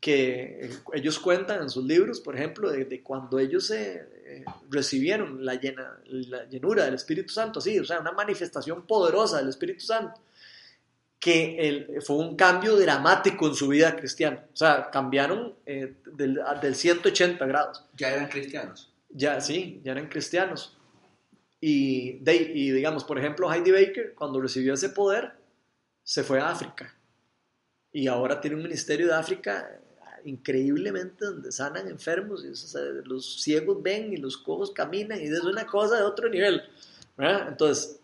que 0.00 0.70
ellos 0.92 1.18
cuentan 1.18 1.62
en 1.62 1.70
sus 1.70 1.84
libros, 1.84 2.20
por 2.20 2.36
ejemplo, 2.36 2.70
de, 2.70 2.84
de 2.84 3.02
cuando 3.02 3.40
ellos 3.40 3.68
eh, 3.72 4.44
recibieron 4.70 5.44
la, 5.44 5.54
llena, 5.54 5.98
la 6.06 6.44
llenura 6.44 6.84
del 6.84 6.94
Espíritu 6.94 7.32
Santo, 7.32 7.60
sí, 7.60 7.80
o 7.80 7.84
sea, 7.84 7.98
una 7.98 8.12
manifestación 8.12 8.86
poderosa 8.86 9.38
del 9.38 9.48
Espíritu 9.48 9.80
Santo, 9.80 10.20
que 11.18 11.56
el- 11.68 12.02
fue 12.02 12.16
un 12.16 12.36
cambio 12.36 12.76
dramático 12.76 13.46
en 13.48 13.54
su 13.54 13.68
vida 13.68 13.96
cristiana, 13.96 14.44
o 14.52 14.56
sea, 14.56 14.90
cambiaron 14.90 15.54
eh, 15.66 15.94
del, 16.12 16.40
del 16.60 16.74
180 16.74 17.44
grados. 17.46 17.84
Ya 17.96 18.10
eran 18.10 18.28
cristianos. 18.28 18.92
Ya, 19.10 19.40
sí, 19.40 19.80
ya 19.82 19.92
eran 19.92 20.08
cristianos. 20.08 20.76
Y, 21.60 22.18
de- 22.18 22.52
y 22.54 22.70
digamos, 22.70 23.04
por 23.04 23.18
ejemplo, 23.18 23.50
Heidi 23.52 23.70
Baker, 23.72 24.14
cuando 24.14 24.40
recibió 24.40 24.74
ese 24.74 24.90
poder, 24.90 25.32
se 26.02 26.22
fue 26.22 26.38
a 26.38 26.50
África. 26.50 26.94
Y 27.92 28.06
ahora 28.08 28.40
tiene 28.40 28.56
un 28.56 28.62
ministerio 28.62 29.06
de 29.06 29.14
África 29.14 29.80
increíblemente 30.24 31.24
donde 31.24 31.50
sanan 31.52 31.88
enfermos, 31.88 32.44
y 32.44 32.48
eso, 32.48 32.66
o 32.66 32.68
sea, 32.68 32.82
los 33.04 33.42
ciegos 33.42 33.82
ven 33.82 34.12
y 34.12 34.16
los 34.16 34.36
cojos 34.36 34.70
caminan, 34.72 35.20
y 35.20 35.24
es 35.24 35.40
una 35.40 35.66
cosa 35.66 35.96
de 35.96 36.02
otro 36.02 36.28
nivel. 36.28 36.62
¿verdad? 37.16 37.48
Entonces, 37.48 38.00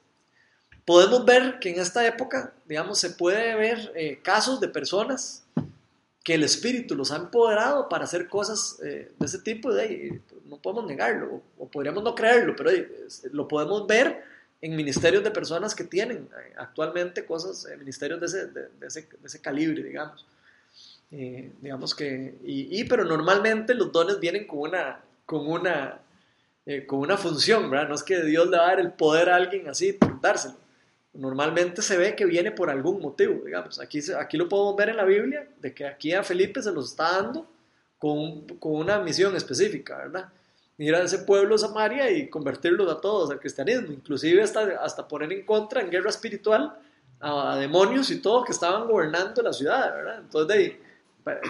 podemos 0.85 1.24
ver 1.24 1.59
que 1.59 1.70
en 1.70 1.80
esta 1.80 2.07
época, 2.07 2.53
digamos, 2.66 2.99
se 2.99 3.11
puede 3.11 3.55
ver 3.55 3.93
eh, 3.95 4.20
casos 4.22 4.61
de 4.61 4.68
personas 4.68 5.45
que 6.24 6.35
el 6.35 6.45
espíritu 6.45 6.95
los 6.95 7.11
ha 7.11 7.16
empoderado 7.16 7.89
para 7.89 8.05
hacer 8.05 8.28
cosas 8.28 8.78
eh, 8.85 9.11
de 9.18 9.26
ese 9.26 9.39
tipo, 9.41 9.70
no 10.47 10.57
podemos 10.59 10.87
negarlo, 10.87 11.43
o, 11.59 11.64
o 11.64 11.68
podríamos 11.68 12.05
no 12.05 12.14
creerlo, 12.14 12.55
pero 12.57 12.70
eh, 12.70 12.89
lo 13.33 13.49
podemos 13.49 13.87
ver 13.87 14.22
en 14.61 14.76
ministerios 14.76 15.24
de 15.24 15.33
personas 15.33 15.74
que 15.74 15.83
tienen 15.85 16.28
eh, 16.39 16.55
actualmente 16.57 17.26
cosas, 17.26 17.66
eh, 17.66 17.76
ministerios 17.76 18.20
de 18.20 18.26
ese, 18.26 18.47
de, 18.47 18.68
de 18.68 18.87
ese, 18.87 19.03
de 19.03 19.26
ese 19.26 19.41
calibre, 19.41 19.83
digamos. 19.83 20.24
Digamos 21.11 21.95
que, 21.95 22.37
y, 22.43 22.80
y, 22.80 22.85
pero 22.85 23.05
normalmente 23.05 23.74
los 23.74 23.93
dones 23.93 24.18
vienen 24.18 24.47
con 24.47 24.61
una, 24.61 24.99
con 25.26 25.47
una, 25.47 26.01
eh, 26.64 26.87
con 26.87 27.01
una 27.01 27.18
función, 27.18 27.68
¿verdad? 27.68 27.89
No 27.89 27.95
es 27.95 28.03
que 28.03 28.22
Dios 28.22 28.49
le 28.49 28.57
va 28.57 28.64
a 28.64 28.66
dar 28.68 28.80
el 28.80 28.93
poder 28.93 29.28
a 29.28 29.37
alguien 29.37 29.68
así 29.68 29.93
por 29.93 30.20
dárselo. 30.22 30.61
Normalmente 31.14 31.82
se 31.82 31.96
ve 31.98 32.16
que 32.16 32.24
viene 32.24 32.52
por 32.52 32.70
algún 32.70 33.00
motivo, 33.00 33.44
digamos. 33.44 33.78
Aquí, 33.80 34.00
aquí 34.18 34.36
lo 34.36 34.48
podemos 34.48 34.76
ver 34.76 34.90
en 34.90 34.96
la 34.96 35.04
Biblia, 35.04 35.46
de 35.60 35.74
que 35.74 35.86
aquí 35.86 36.14
a 36.14 36.22
Felipe 36.22 36.62
se 36.62 36.72
los 36.72 36.90
está 36.90 37.22
dando 37.22 37.46
con, 37.98 38.46
con 38.58 38.72
una 38.72 38.98
misión 38.98 39.36
específica, 39.36 39.98
¿verdad? 39.98 40.28
Ir 40.78 40.94
a 40.94 41.02
ese 41.02 41.18
pueblo 41.18 41.58
Samaria 41.58 42.10
y 42.10 42.28
convertirlos 42.28 42.90
a 42.90 43.00
todos 43.00 43.30
al 43.30 43.38
cristianismo, 43.38 43.92
inclusive 43.92 44.42
hasta, 44.42 44.82
hasta 44.82 45.06
poner 45.06 45.32
en 45.32 45.44
contra, 45.44 45.80
en 45.80 45.90
guerra 45.90 46.10
espiritual, 46.10 46.74
a, 47.20 47.56
demonios 47.56 48.10
y 48.10 48.20
todo 48.20 48.44
que 48.44 48.52
estaban 48.52 48.88
gobernando 48.88 49.42
la 49.42 49.52
ciudad, 49.52 49.94
¿verdad? 49.94 50.18
Entonces, 50.18 50.48
de 50.48 50.54
ahí, 50.54 50.80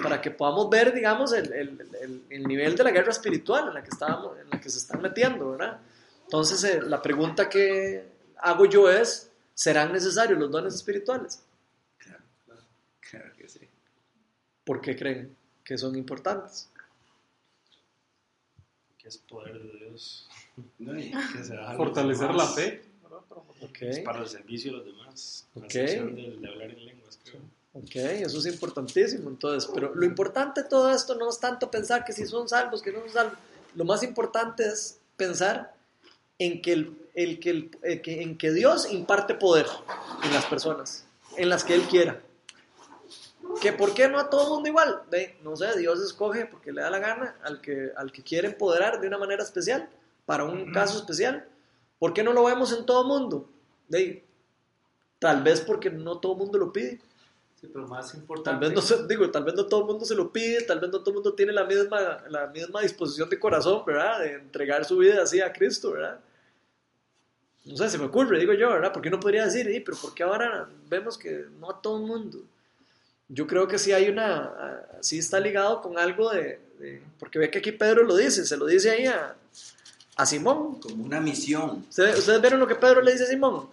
para, 0.03 0.21
que 0.21 0.31
podamos 0.31 0.69
ver, 0.69 0.93
digamos, 0.93 1.33
el, 1.33 1.51
el, 1.53 1.87
el, 2.03 2.23
el 2.29 2.43
nivel 2.47 2.77
de 2.77 2.85
la 2.85 2.91
guerra 2.91 3.11
espiritual 3.11 3.69
en 3.69 3.75
la 3.75 3.83
que, 3.83 3.89
estábamos, 3.89 4.39
en 4.39 4.51
la 4.51 4.61
que 4.61 4.69
se 4.69 4.79
están 4.79 5.01
metiendo, 5.01 5.53
¿verdad? 5.53 5.79
Entonces, 6.25 6.63
eh, 6.65 6.83
la 6.83 7.01
pregunta 7.01 7.49
que 7.49 8.05
hago 8.37 8.67
yo 8.67 8.91
es, 8.91 9.31
¿serán 9.55 9.93
necesarios 9.93 10.39
los 10.39 10.51
dones 10.51 10.75
espirituales? 10.75 11.43
Claro, 11.99 12.23
claro 13.01 13.37
que 13.37 13.49
sí. 13.49 13.61
¿Por 14.65 14.81
qué 14.81 14.97
creen 14.97 15.37
que 15.65 15.77
son 15.79 15.97
importantes? 15.97 16.69
Que 18.99 19.09
es 19.09 19.19
poder 19.19 19.61
de 19.61 19.79
Dios. 19.87 20.29
No, 20.79 20.99
y- 20.99 21.11
Que 21.11 21.45
se 21.45 21.57
Fortalecer 21.77 22.33
la 22.35 22.47
fe. 22.47 22.85
Ok, 23.61 23.83
Es 23.83 24.01
para 24.01 24.21
el 24.21 24.29
servicio 24.29 24.73
de 24.73 24.79
los 24.79 24.87
demás. 24.87 25.47
La 25.55 25.65
Ok. 25.67 25.71
sección 25.71 26.15
de, 26.17 26.37
de 26.37 26.49
hablar 26.49 26.71
en 26.71 26.85
lenguas, 26.85 27.19
creo. 27.25 27.41
ok, 27.75 27.95
eso 28.27 28.39
es 28.39 28.47
importantísimo. 28.47 29.31
Entonces, 29.31 29.71
pero 29.73 29.95
lo 29.95 30.05
importante 30.05 30.63
de 30.63 30.69
todo 30.69 30.91
esto 30.93 31.15
no 31.15 31.29
es 31.31 31.39
tanto 31.39 31.71
pensar 31.71 32.05
que 32.05 32.13
si 32.13 32.27
son 32.27 32.49
salvos, 32.49 32.83
que 32.83 32.93
no 32.93 33.01
son 33.01 33.11
salvos. 33.11 33.39
Lo 33.75 33.85
más 33.85 34.03
importante 34.03 34.67
es 34.67 34.99
pensar 35.17 35.75
en 36.39 36.61
que, 36.61 36.73
el, 36.73 37.02
el 37.15 37.39
que, 37.41 37.51
el- 37.51 37.79
el 37.83 38.01
que- 38.03 38.23
en 38.23 38.39
que 38.39 38.51
Dios 38.53 38.91
imparte 38.93 39.35
poder 39.35 39.67
en 40.25 40.33
las 40.33 40.47
personas, 40.47 41.07
en 41.37 41.49
las 41.49 41.65
que 41.65 41.75
Él 41.75 41.83
quiera. 41.83 42.21
Que 43.61 43.73
por 43.73 43.93
qué 43.95 44.09
no 44.09 44.19
a 44.19 44.31
todo 44.31 44.55
mundo 44.55 44.69
igual. 44.69 45.03
De, 45.11 45.37
no 45.43 45.57
sé, 45.57 45.77
Dios 45.79 46.01
escoge 46.01 46.47
porque 46.47 46.73
le 46.73 46.81
da 46.83 46.91
la 46.91 46.99
gana 46.99 47.37
al 47.43 47.61
que, 47.61 47.91
al 47.97 48.11
que 48.13 48.23
quiere 48.23 48.49
empoderar 48.49 49.01
de 49.01 49.09
una 49.09 49.19
manera 49.19 49.43
especial, 49.43 49.89
para 50.25 50.45
un 50.45 50.73
caso 50.73 50.99
especial. 50.99 51.47
¿Por 51.99 52.13
qué 52.15 52.23
no 52.23 52.33
lo 52.33 52.45
vemos 52.45 52.73
en 52.73 52.87
todo 52.87 53.05
mundo? 53.05 53.49
De, 53.89 54.25
tal 55.19 55.43
vez 55.43 55.61
porque 55.61 55.91
no 55.91 56.19
todo 56.19 56.35
mundo 56.35 56.57
lo 56.59 56.73
pide. 56.73 57.01
Sí, 57.61 57.69
pero 57.73 57.87
más 57.87 58.17
Tal 58.43 58.59
vez 58.59 58.73
no 58.73 58.81
se, 58.81 59.07
digo, 59.07 59.31
tal 59.31 59.45
vez 59.45 59.55
no 59.55 59.67
todo 59.67 59.81
el 59.81 59.87
mundo 59.87 60.05
se 60.05 60.15
lo 60.17 60.33
pide, 60.33 60.63
tal 60.63 60.81
vez 60.81 60.91
no 60.91 60.99
todo 60.99 61.11
el 61.11 61.15
mundo 61.17 61.35
tiene 61.35 61.53
la 61.53 61.65
misma, 61.65 62.25
la 62.29 62.47
misma 62.49 62.81
disposición 62.81 63.29
de 63.29 63.39
corazón, 63.39 63.85
¿verdad? 63.87 64.19
De 64.21 64.33
entregar 64.35 64.85
su 64.85 64.97
vida 64.97 65.23
así 65.23 65.41
a 65.41 65.53
Cristo, 65.53 65.93
¿verdad? 65.93 66.19
No 67.65 67.77
sé, 67.77 67.91
se 67.91 67.99
me 67.99 68.05
ocurre, 68.07 68.39
digo 68.41 68.53
yo, 68.55 68.71
¿verdad? 68.71 68.93
Porque 68.93 69.09
uno 69.09 69.21
podría 69.21 69.45
decir, 69.45 69.69
"Eh, 69.69 69.83
pero 69.85 69.97
¿por 69.97 70.15
qué 70.15 70.23
ahora 70.25 70.69
vemos 70.91 71.17
que 71.17 71.45
no 71.61 71.71
a 71.71 71.81
todo 71.81 71.99
el 71.99 72.05
mundo? 72.07 72.39
Yo 73.29 73.47
creo 73.47 73.69
que 73.69 73.79
sí 73.79 73.93
hay 73.93 74.09
una, 74.09 74.37
ah, 74.45 74.81
sí 75.01 75.19
está 75.19 75.39
ligado 75.41 75.81
con 75.81 75.97
algo 75.99 76.31
de, 76.31 76.61
de- 76.79 77.03
porque 77.19 77.39
ve 77.39 77.51
que 77.51 77.59
aquí 77.59 77.73
Pedro 77.73 78.03
lo 78.03 78.17
dice, 78.17 78.45
se 78.45 78.57
lo 78.57 78.67
dice 78.67 78.91
ahí 78.91 79.07
a, 79.07 79.37
a 80.17 80.27
Simón. 80.27 80.81
Como 80.81 81.05
una 81.05 81.21
misión. 81.21 81.87
¿Ustedes, 81.89 82.19
ustedes 82.19 82.41
vieron 82.41 82.59
lo 82.61 82.67
que 82.67 82.75
Pedro 82.75 83.01
le 83.01 83.13
dice 83.13 83.25
a 83.25 83.29
Simón? 83.29 83.69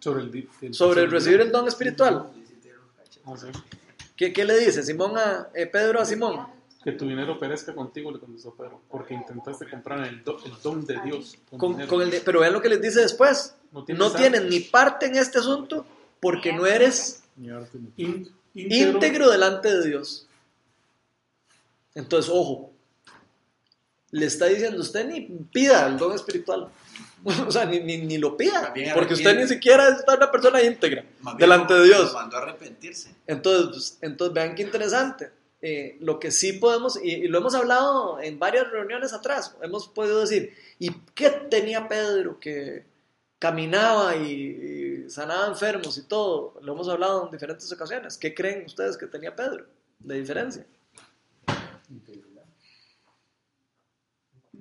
Sobre 0.00 0.22
el, 0.24 0.48
Sobre 0.74 1.06
recibir 1.06 1.40
el 1.40 1.52
don 1.52 1.66
espiritual. 1.68 2.26
Ah, 3.24 3.34
sí. 3.36 3.46
¿Qué, 4.16 4.32
qué 4.32 4.44
le 4.44 4.58
dice 4.58 4.82
Simón 4.82 5.16
a, 5.16 5.48
eh, 5.54 5.66
Pedro 5.66 6.00
a 6.00 6.04
Simón? 6.04 6.46
Que 6.84 6.92
tu 6.92 7.06
dinero 7.08 7.38
perezca 7.38 7.74
contigo, 7.74 8.10
le 8.12 8.20
contestó 8.20 8.54
Pedro, 8.54 8.80
porque 8.88 9.12
intentaste 9.14 9.68
comprar 9.68 10.06
el, 10.06 10.22
do- 10.22 10.38
el 10.44 10.52
don 10.62 10.84
de 10.86 11.00
Dios. 11.04 11.36
con 11.50 11.58
Con- 11.58 11.86
con 11.86 12.02
el 12.02 12.10
de- 12.10 12.20
pero 12.20 12.40
vean 12.40 12.52
lo 12.52 12.62
que 12.62 12.68
les 12.68 12.80
dice 12.80 13.00
después. 13.00 13.54
No 13.72 13.80
No 13.80 13.84
tienes 13.84 14.14
tienes, 14.14 14.40
arte. 14.40 14.50
ni 14.50 14.60
parte 14.60 15.06
en 15.06 15.16
este 15.16 15.38
asunto 15.38 15.84
porque 16.20 16.52
no 16.52 16.66
eres 16.66 17.22
In- 17.36 18.30
íntegro, 18.54 18.90
íntegro 18.94 19.30
delante 19.30 19.68
de 19.76 19.86
Dios. 19.88 20.26
Entonces, 21.94 22.30
ojo, 22.32 22.72
le 24.10 24.26
está 24.26 24.46
diciendo 24.46 24.80
usted 24.80 25.06
ni 25.08 25.20
pida 25.22 25.86
el 25.86 25.98
don 25.98 26.14
espiritual. 26.14 26.68
O 27.24 27.50
sea, 27.50 27.64
ni, 27.64 27.80
ni, 27.80 27.98
ni 27.98 28.16
lo 28.16 28.36
pida, 28.36 28.72
porque 28.94 29.14
usted 29.14 29.36
ni 29.36 29.48
siquiera 29.48 29.88
es 29.88 30.04
una 30.06 30.30
persona 30.30 30.62
íntegra 30.62 31.04
delante 31.36 31.74
de 31.74 31.84
Dios. 31.86 32.12
mandó 32.14 32.36
a 32.36 32.42
arrepentirse. 32.42 33.12
Entonces, 33.26 33.98
entonces 34.00 34.32
vean 34.32 34.54
qué 34.54 34.62
interesante. 34.62 35.30
Eh, 35.60 35.96
lo 36.00 36.20
que 36.20 36.30
sí 36.30 36.52
podemos, 36.52 37.00
y, 37.02 37.26
lo 37.26 37.38
hemos 37.38 37.54
hablado 37.54 38.20
en 38.20 38.38
varias 38.38 38.70
reuniones 38.70 39.12
atrás, 39.12 39.56
hemos 39.60 39.88
podido 39.88 40.20
decir, 40.20 40.54
¿y 40.78 40.92
qué 41.14 41.30
tenía 41.30 41.88
Pedro 41.88 42.38
que 42.38 42.86
caminaba 43.40 44.16
y, 44.16 45.04
y 45.06 45.10
sanaba 45.10 45.48
enfermos 45.48 45.98
y 45.98 46.02
todo? 46.02 46.54
Lo 46.62 46.74
hemos 46.74 46.88
hablado 46.88 47.24
en 47.24 47.32
diferentes 47.32 47.70
ocasiones. 47.72 48.16
¿Qué 48.18 48.34
creen 48.34 48.66
ustedes 48.66 48.96
que 48.96 49.06
tenía 49.06 49.34
Pedro 49.34 49.66
de 49.98 50.20
diferencia? 50.20 50.64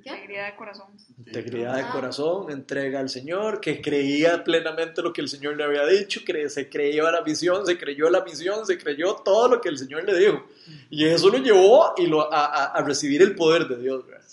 ¿Qué? 0.08 0.14
Alegría 0.18 0.46
de 0.46 0.56
corazón. 0.56 0.88
Integridad 1.18 1.76
de 1.76 1.88
corazón, 1.92 2.52
entrega 2.52 3.00
al 3.00 3.10
Señor, 3.10 3.60
que 3.60 3.82
creía 3.82 4.44
plenamente 4.44 5.02
lo 5.02 5.12
que 5.12 5.22
el 5.22 5.28
Señor 5.30 5.58
le 5.58 5.64
había 5.64 5.86
dicho, 5.86 6.22
que 6.26 6.50
se 6.50 6.70
creyó 6.70 7.08
a 7.08 7.12
la 7.12 7.22
visión, 7.22 7.66
se 7.66 7.78
creyó 7.78 8.08
a 8.08 8.12
la 8.12 8.24
misión, 8.24 8.66
se 8.66 8.78
creyó 8.78 9.16
todo 9.16 9.48
lo 9.50 9.60
que 9.62 9.70
el 9.70 9.78
Señor 9.78 10.04
le 10.06 10.18
dijo. 10.18 10.46
Y 10.90 11.06
eso 11.06 11.30
lo 11.30 11.38
llevó 11.40 11.94
y 11.98 12.08
lo, 12.08 12.32
a, 12.34 12.46
a- 12.46 12.66
a 12.68 12.82
recibir 12.84 13.22
el 13.22 13.36
poder 13.36 13.68
de 13.68 13.78
Dios. 13.78 14.06
¿verdad? 14.06 14.24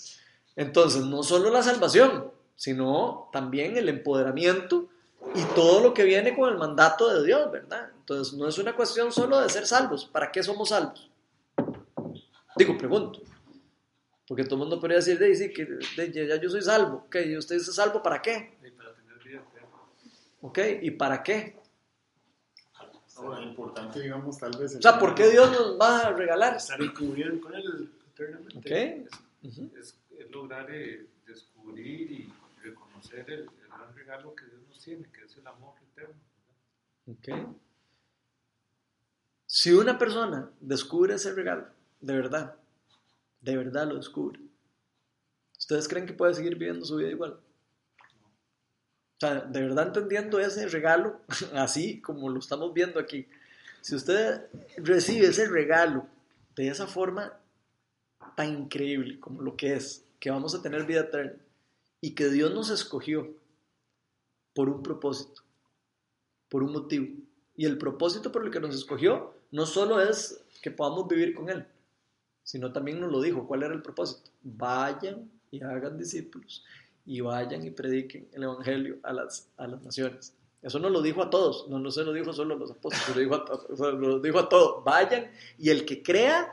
Entonces, 0.55 1.03
no 1.03 1.23
solo 1.23 1.49
la 1.49 1.61
salvación, 1.63 2.31
sino 2.55 3.29
también 3.33 3.75
el 3.75 3.89
empoderamiento 3.89 4.87
y 5.33 5.41
todo 5.55 5.81
lo 5.81 5.93
que 5.93 6.03
viene 6.05 6.35
con 6.35 6.49
el 6.49 6.57
mandato 6.57 7.13
de 7.13 7.25
Dios, 7.25 7.51
¿verdad? 7.51 7.89
Entonces, 7.99 8.33
no 8.35 8.47
es 8.47 8.57
una 8.59 8.75
cuestión 8.75 9.11
solo 9.11 9.41
de 9.41 9.49
ser 9.49 9.65
salvos. 9.65 10.05
¿Para 10.05 10.31
qué 10.31 10.41
somos 10.43 10.69
salvos? 10.69 11.09
Digo, 12.55 12.77
pregunto. 12.77 13.19
Porque 14.27 14.43
todo 14.43 14.55
el 14.55 14.59
mundo 14.61 14.79
podría 14.79 14.97
decir, 14.97 15.19
de, 15.19 15.35
sí, 15.35 15.53
que 15.53 15.65
de, 15.65 16.11
ya 16.27 16.35
yo 16.41 16.49
soy 16.49 16.61
salvo. 16.61 17.03
Ok, 17.07 17.17
¿y 17.27 17.37
usted 17.37 17.57
es 17.57 17.73
salvo 17.75 18.01
para 18.01 18.21
qué? 18.21 18.57
Y 18.65 18.71
para 18.71 18.93
tener 18.95 19.19
vida 19.23 19.41
eterna. 19.41 19.67
Ok, 20.41 20.59
¿y 20.81 20.91
para 20.91 21.21
qué? 21.21 21.55
Ahora, 23.17 23.41
importante, 23.43 23.99
digamos, 24.01 24.37
tal 24.37 24.51
vez. 24.59 24.75
O 24.75 24.81
sea, 24.81 24.99
¿por 24.99 25.15
qué 25.15 25.29
Dios 25.29 25.49
nos 25.51 25.79
va 25.79 25.99
a 26.07 26.11
regalar? 26.11 26.57
Estar 26.57 26.81
incluido 26.81 27.39
con 27.39 27.53
él 27.55 27.89
eternamente. 28.13 28.57
Ok. 28.57 28.71
Es, 29.43 29.57
Ujú. 29.57 29.71
es- 29.79 29.95
es 30.19 30.31
lograr 30.31 30.67
eh, 30.71 31.05
descubrir 31.27 32.11
y 32.11 32.33
reconocer 32.63 33.29
el, 33.29 33.39
el 33.41 33.49
gran 33.69 33.93
regalo 33.95 34.33
que 34.35 34.45
Dios 34.45 34.61
nos 34.67 34.79
tiene, 34.81 35.05
que 35.11 35.23
es 35.25 35.37
el 35.37 35.45
amor 35.47 35.75
eterno. 35.93 36.15
Ok. 37.07 37.55
Si 39.45 39.71
una 39.71 39.97
persona 39.97 40.49
descubre 40.59 41.13
ese 41.15 41.33
regalo, 41.33 41.67
de 42.01 42.13
verdad, 42.15 42.55
de 43.45 43.57
verdad 43.57 43.87
lo 43.87 43.95
descubre, 43.95 44.39
¿ustedes 45.57 45.87
creen 45.87 46.07
que 46.07 46.13
puede 46.13 46.33
seguir 46.33 46.55
viviendo 46.55 46.83
su 46.83 46.95
vida 46.97 47.09
igual? 47.09 47.39
O 49.17 49.19
sea, 49.19 49.41
de 49.41 49.61
verdad 49.61 49.87
entendiendo 49.87 50.39
ese 50.39 50.67
regalo, 50.67 51.21
así 51.53 52.01
como 52.01 52.29
lo 52.29 52.39
estamos 52.39 52.73
viendo 52.73 52.99
aquí, 52.99 53.27
si 53.81 53.95
usted 53.95 54.47
recibe 54.77 55.27
ese 55.27 55.47
regalo 55.47 56.07
de 56.55 56.69
esa 56.69 56.87
forma 56.87 57.33
tan 58.35 58.49
increíble 58.49 59.19
como 59.19 59.43
lo 59.43 59.55
que 59.55 59.75
es, 59.75 60.03
que 60.19 60.31
vamos 60.31 60.55
a 60.55 60.61
tener 60.63 60.85
vida 60.85 61.01
eterna, 61.01 61.39
y 62.01 62.15
que 62.15 62.29
Dios 62.29 62.51
nos 62.51 62.71
escogió 62.71 63.31
por 64.55 64.69
un 64.69 64.81
propósito, 64.81 65.43
por 66.49 66.63
un 66.63 66.71
motivo. 66.71 67.07
Y 67.55 67.65
el 67.65 67.77
propósito 67.77 68.31
por 68.31 68.43
el 68.43 68.51
que 68.51 68.59
nos 68.59 68.73
escogió 68.75 69.33
no 69.51 69.67
solo 69.67 70.01
es 70.01 70.43
que 70.63 70.71
podamos 70.71 71.07
vivir 71.07 71.35
con 71.35 71.49
Él, 71.49 71.65
sino 72.45 72.71
también 72.71 73.01
nos 73.01 73.11
lo 73.11 73.19
dijo. 73.19 73.45
¿Cuál 73.45 73.63
era 73.63 73.73
el 73.73 73.81
propósito? 73.81 74.29
Vayan 74.43 75.29
y 75.51 75.61
hagan 75.61 75.97
discípulos 75.97 76.63
y 77.05 77.19
vayan 77.19 77.65
y 77.65 77.71
prediquen 77.71 78.29
el 78.31 78.43
Evangelio 78.43 78.97
a 79.03 79.11
las, 79.11 79.49
a 79.57 79.67
las 79.67 79.81
naciones. 79.81 80.33
Eso 80.61 80.79
no 80.79 80.89
lo 80.89 81.01
dijo 81.01 81.21
a 81.21 81.29
todos, 81.29 81.67
no, 81.67 81.77
no 81.77 81.91
se 81.91 82.03
lo 82.03 82.13
dijo 82.13 82.33
solo 82.33 82.55
a 82.55 82.57
los 82.57 82.71
apóstoles, 82.71 83.15
lo 83.15 83.21
dijo 83.21 83.35
a, 83.35 83.91
lo 83.91 84.19
dijo 84.19 84.39
a 84.39 84.49
todos. 84.49 84.83
Vayan 84.83 85.29
y 85.59 85.69
el 85.69 85.85
que 85.85 86.01
crea 86.01 86.49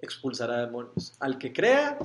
expulsará 0.00 0.66
demonios. 0.66 1.14
Al 1.20 1.38
que 1.38 1.52
crea 1.52 1.98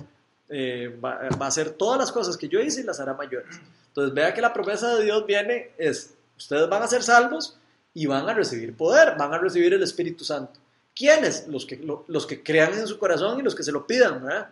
eh, 0.49 0.97
va, 1.03 1.29
va 1.41 1.45
a 1.45 1.49
hacer 1.49 1.71
todas 1.71 1.99
las 1.99 2.11
cosas 2.11 2.37
que 2.37 2.47
yo 2.47 2.59
hice 2.59 2.81
y 2.81 2.83
las 2.83 2.99
hará 2.99 3.13
mayores. 3.13 3.59
Entonces 3.87 4.13
vea 4.13 4.33
que 4.33 4.41
la 4.41 4.53
promesa 4.53 4.95
de 4.95 5.03
Dios 5.03 5.25
viene 5.25 5.71
es, 5.77 6.15
ustedes 6.37 6.69
van 6.69 6.81
a 6.81 6.87
ser 6.87 7.03
salvos 7.03 7.57
y 7.93 8.05
van 8.05 8.27
a 8.27 8.33
recibir 8.33 8.75
poder, 8.75 9.15
van 9.17 9.33
a 9.33 9.37
recibir 9.37 9.73
el 9.73 9.83
Espíritu 9.83 10.23
Santo. 10.23 10.59
¿Quiénes? 10.95 11.47
Los 11.47 11.65
que, 11.65 11.77
lo- 11.77 12.05
los 12.07 12.25
que 12.27 12.43
crean 12.43 12.73
en 12.73 12.87
su 12.87 12.97
corazón 12.99 13.39
y 13.39 13.43
los 13.43 13.55
que 13.55 13.63
se 13.63 13.71
lo 13.71 13.85
pidan, 13.87 14.23
¿verdad? 14.23 14.49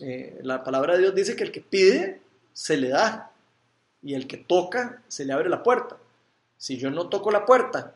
Eh, 0.00 0.38
la 0.42 0.64
palabra 0.64 0.94
de 0.94 1.00
Dios 1.00 1.14
dice 1.14 1.36
que 1.36 1.44
el 1.44 1.52
que 1.52 1.60
pide, 1.60 2.20
se 2.52 2.76
le 2.76 2.88
da. 2.88 3.30
Y 4.02 4.14
el 4.14 4.26
que 4.26 4.36
toca, 4.36 5.02
se 5.08 5.24
le 5.24 5.32
abre 5.32 5.48
la 5.48 5.62
puerta. 5.62 5.96
Si 6.56 6.76
yo 6.76 6.90
no 6.90 7.08
toco 7.08 7.30
la 7.30 7.44
puerta 7.44 7.94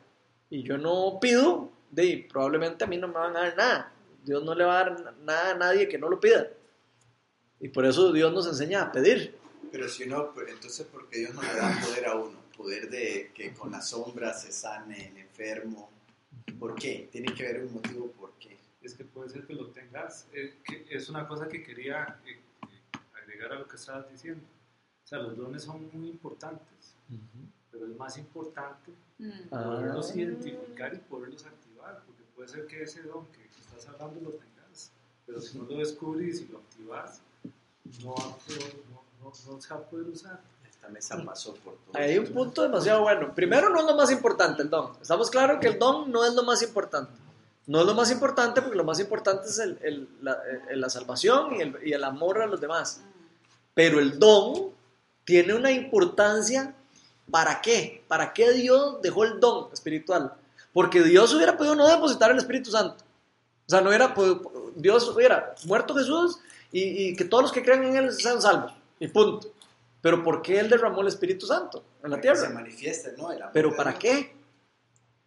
y 0.50 0.62
yo 0.62 0.78
no 0.78 1.18
pido, 1.20 1.70
de, 1.90 2.26
probablemente 2.30 2.84
a 2.84 2.86
mí 2.86 2.96
no 2.96 3.08
me 3.08 3.14
van 3.14 3.36
a 3.36 3.40
dar 3.40 3.56
nada. 3.56 3.92
Dios 4.24 4.44
no 4.44 4.54
le 4.54 4.64
va 4.64 4.80
a 4.80 4.84
dar 4.84 5.14
nada 5.24 5.50
a 5.52 5.54
nadie 5.54 5.88
que 5.88 5.98
no 5.98 6.08
lo 6.08 6.20
pida. 6.20 6.46
Y 7.60 7.68
por 7.68 7.86
eso 7.86 8.12
Dios 8.12 8.32
nos 8.32 8.46
enseña 8.46 8.82
a 8.82 8.92
pedir. 8.92 9.36
Pero 9.72 9.88
si 9.88 10.04
uno, 10.04 10.32
pero 10.34 10.48
entonces, 10.48 10.86
¿por 10.86 11.08
qué 11.08 11.18
Dios 11.20 11.34
no 11.34 11.42
le 11.42 11.54
da 11.54 11.80
poder 11.84 12.06
a 12.06 12.14
uno? 12.16 12.38
Poder 12.56 12.88
de 12.90 13.30
que 13.34 13.52
con 13.52 13.70
la 13.72 13.80
sombra 13.82 14.32
se 14.32 14.52
sane 14.52 15.08
el 15.08 15.16
enfermo. 15.18 15.90
¿Por 16.58 16.74
qué? 16.76 17.08
Tiene 17.12 17.34
que 17.34 17.46
haber 17.48 17.64
un 17.64 17.74
motivo 17.74 18.10
por 18.12 18.32
qué. 18.38 18.56
Es 18.82 18.94
que 18.94 19.04
puede 19.04 19.28
ser 19.30 19.46
que 19.46 19.54
lo 19.54 19.66
tengas. 19.68 20.26
eh, 20.32 20.54
que 20.64 20.86
es 20.90 21.08
una 21.08 21.26
cosa 21.26 21.48
que 21.48 21.62
quería 21.62 22.20
eh, 22.26 22.32
eh, 22.32 22.98
agregar 23.22 23.52
a 23.52 23.58
lo 23.60 23.66
que 23.68 23.76
estabas 23.76 24.10
diciendo. 24.10 24.44
O 25.04 25.06
sea, 25.08 25.18
los 25.18 25.36
dones 25.36 25.62
son 25.62 25.88
muy 25.92 26.08
importantes, 26.08 26.94
pero 27.70 27.86
es 27.86 27.96
más 27.96 28.16
importante 28.18 28.92
Mm. 29.18 29.30
Ah. 29.50 29.64
poderlos 29.64 30.14
identificar 30.14 30.92
y 30.92 30.98
poderlos 30.98 31.46
activar, 31.46 32.02
porque 32.04 32.22
puede 32.34 32.48
ser 32.50 32.66
que 32.66 32.82
ese 32.82 33.02
don 33.04 33.24
que 33.28 33.46
estás 33.46 33.88
hablando 33.88 34.20
lo 34.20 34.30
tengas, 34.36 34.92
pero 35.24 35.40
si 35.40 35.56
no 35.56 35.64
lo 35.64 35.78
descubrís 35.78 36.42
y 36.42 36.48
lo 36.48 36.58
activas, 36.58 37.22
no, 38.04 38.14
no, 38.14 39.02
no- 39.22 39.32
no 39.48 39.60
se 39.62 39.68
va 39.72 39.76
a 39.80 39.82
poder 39.88 40.06
usar. 40.08 40.42
Esta 40.86 41.16
mesa 41.16 41.24
pasó 41.24 41.54
por 41.54 41.74
todo. 41.74 41.96
Hay 42.00 42.18
un 42.18 42.26
punto 42.26 42.62
demasiado 42.62 43.02
bueno. 43.02 43.34
Primero, 43.34 43.70
no 43.70 43.80
es 43.80 43.86
lo 43.86 43.94
más 43.96 44.10
importante 44.10 44.62
el 44.62 44.70
don. 44.70 44.92
Estamos 45.00 45.30
claros 45.30 45.58
que 45.60 45.68
el 45.68 45.78
don 45.78 46.10
no 46.12 46.24
es 46.24 46.34
lo 46.34 46.42
más 46.44 46.62
importante. 46.62 47.12
No 47.66 47.80
es 47.80 47.86
lo 47.86 47.94
más 47.94 48.10
importante 48.12 48.62
porque 48.62 48.76
lo 48.76 48.84
más 48.84 49.00
importante 49.00 49.48
es 49.48 49.58
el- 49.58 49.78
el- 49.82 50.08
la, 50.22 50.38
el- 50.70 50.80
la 50.80 50.88
salvación 50.88 51.56
y 51.56 51.62
el, 51.62 51.76
y 51.84 51.92
el 51.92 52.04
amor 52.04 52.40
a 52.40 52.46
los 52.46 52.60
demás. 52.60 53.00
Pero 53.74 53.98
el 54.00 54.18
don 54.18 54.70
tiene 55.24 55.54
una 55.54 55.70
importancia. 55.72 56.74
¿Para 57.30 57.60
qué? 57.60 58.04
¿Para 58.06 58.32
qué 58.32 58.52
Dios 58.52 59.02
dejó 59.02 59.24
el 59.24 59.40
don 59.40 59.68
espiritual? 59.72 60.32
Porque 60.72 61.02
Dios 61.02 61.34
hubiera 61.34 61.56
podido 61.56 61.74
no 61.74 61.88
depositar 61.88 62.30
el 62.30 62.36
Espíritu 62.38 62.70
Santo. 62.70 63.02
O 63.66 63.70
sea, 63.70 63.80
no 63.80 63.88
hubiera 63.88 64.14
podido- 64.14 64.70
Dios 64.76 65.08
hubiera 65.08 65.52
muerto 65.64 65.94
Jesús 65.96 66.38
y, 66.70 67.08
y 67.08 67.16
que 67.16 67.24
todos 67.24 67.42
los 67.42 67.52
que 67.52 67.64
crean 67.64 67.82
en 67.82 67.96
Él 67.96 68.12
sean 68.12 68.40
salvos. 68.40 68.72
Y 69.00 69.08
punto. 69.08 69.48
Pero 70.06 70.22
¿por 70.22 70.40
qué 70.40 70.60
Él 70.60 70.68
derramó 70.70 71.00
el 71.00 71.08
Espíritu 71.08 71.46
Santo 71.46 71.82
en 72.04 72.10
la 72.12 72.16
Para 72.18 72.22
que 72.22 72.28
se 72.36 72.42
tierra? 72.42 72.54
manifieste, 72.54 73.14
¿no? 73.18 73.32
El 73.32 73.42
amor 73.42 73.52
¿Pero 73.52 73.74
para 73.74 73.90
Dios 73.90 74.00
qué? 74.02 74.36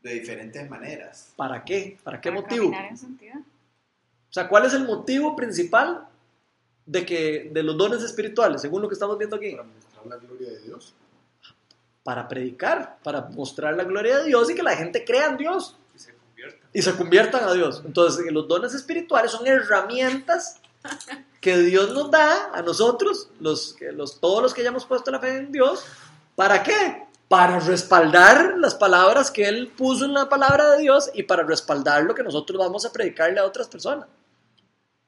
De 0.02 0.14
diferentes 0.14 0.70
maneras. 0.70 1.34
¿Para 1.36 1.66
qué? 1.66 1.98
¿Para 2.02 2.22
qué 2.22 2.30
Para 2.32 2.42
motivo? 2.42 2.72
en 2.74 2.98
santidad. 2.98 3.40
O 3.40 4.32
sea, 4.34 4.48
¿cuál 4.48 4.66
es 4.68 4.74
el 4.74 4.86
motivo 4.86 5.36
principal 5.36 6.08
de, 6.86 7.06
que, 7.06 7.50
de 7.52 7.62
los 7.62 7.76
dones 7.78 8.02
espirituales, 8.04 8.62
según 8.62 8.82
lo 8.82 8.88
que 8.88 8.94
estamos 8.94 9.18
viendo 9.18 9.36
aquí? 9.36 9.52
Para 9.52 9.64
mostrar 9.66 10.06
la 10.08 10.16
gloria 10.16 10.50
de 10.50 10.60
Dios. 10.62 10.94
Para 12.02 12.28
predicar, 12.30 13.00
para 13.04 13.22
mostrar 13.24 13.76
la 13.76 13.84
gloria 13.84 14.20
de 14.20 14.26
Dios 14.28 14.50
y 14.50 14.56
que 14.56 14.64
la 14.64 14.78
gente 14.78 15.04
crea 15.04 15.28
en 15.28 15.36
Dios 15.38 15.76
Y 15.94 16.00
se 16.00 16.14
convierta. 16.14 16.68
y 16.72 16.82
se 16.82 16.96
conviertan 16.96 17.44
a 17.50 17.52
Dios. 17.54 17.84
Entonces, 17.86 18.32
los 18.32 18.48
dones 18.48 18.74
espirituales 18.74 19.32
son 19.32 19.46
herramientas 19.46 20.59
que 21.42 21.58
Dios 21.58 21.94
nos 21.94 22.12
da 22.12 22.52
a 22.54 22.62
nosotros, 22.62 23.30
los, 23.40 23.76
todos 24.20 24.42
los 24.44 24.54
que 24.54 24.62
hayamos 24.62 24.86
puesto 24.86 25.12
la 25.12 25.20
fe 25.20 25.38
en 25.38 25.52
Dios. 25.52 25.86
¿Para 26.36 26.62
qué? 26.64 27.04
Para 27.28 27.60
respaldar 27.60 28.56
las 28.58 28.76
palabras 28.76 29.30
que 29.32 29.48
Él 29.48 29.72
puso 29.78 30.06
en 30.06 30.14
la 30.14 30.28
palabra 30.28 30.72
de 30.72 30.82
Dios 30.82 31.12
y 31.14 31.24
para 31.24 31.44
respaldar 31.44 32.04
lo 32.04 32.16
que 32.16 32.24
nosotros 32.24 32.58
vamos 32.60 32.86
a 32.86 32.92
predicarle 32.92 33.40
a 33.40 33.46
otras 33.46 33.68
personas. 33.68 34.08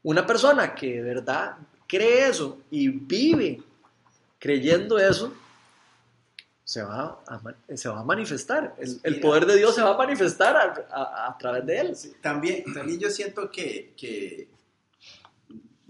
Una 0.04 0.26
persona 0.26 0.74
que 0.74 0.94
de 0.94 1.02
verdad 1.02 1.58
cree 1.88 2.28
eso 2.30 2.60
y 2.70 2.88
vive 2.90 3.62
creyendo 4.40 4.98
eso, 4.98 5.34
se 6.64 6.82
va 6.84 7.20
a, 7.28 7.42
se 7.76 7.90
va 7.90 8.00
a 8.00 8.04
manifestar. 8.04 8.76
El, 9.04 9.20
poder 9.20 9.46
de 9.46 9.58
Dios 9.58 9.76
se 9.76 9.82
va 9.82 9.92
a 9.94 9.98
manifestar 9.98 10.56
a, 10.56 10.86
a- 10.96 11.28
a 11.30 11.38
través 11.38 11.66
de 11.66 11.80
él. 11.80 11.98
También, 12.22 12.64
también 12.74 13.00
yo 13.00 13.10
siento 13.10 13.52
que, 13.52 13.94
que, 13.98 14.48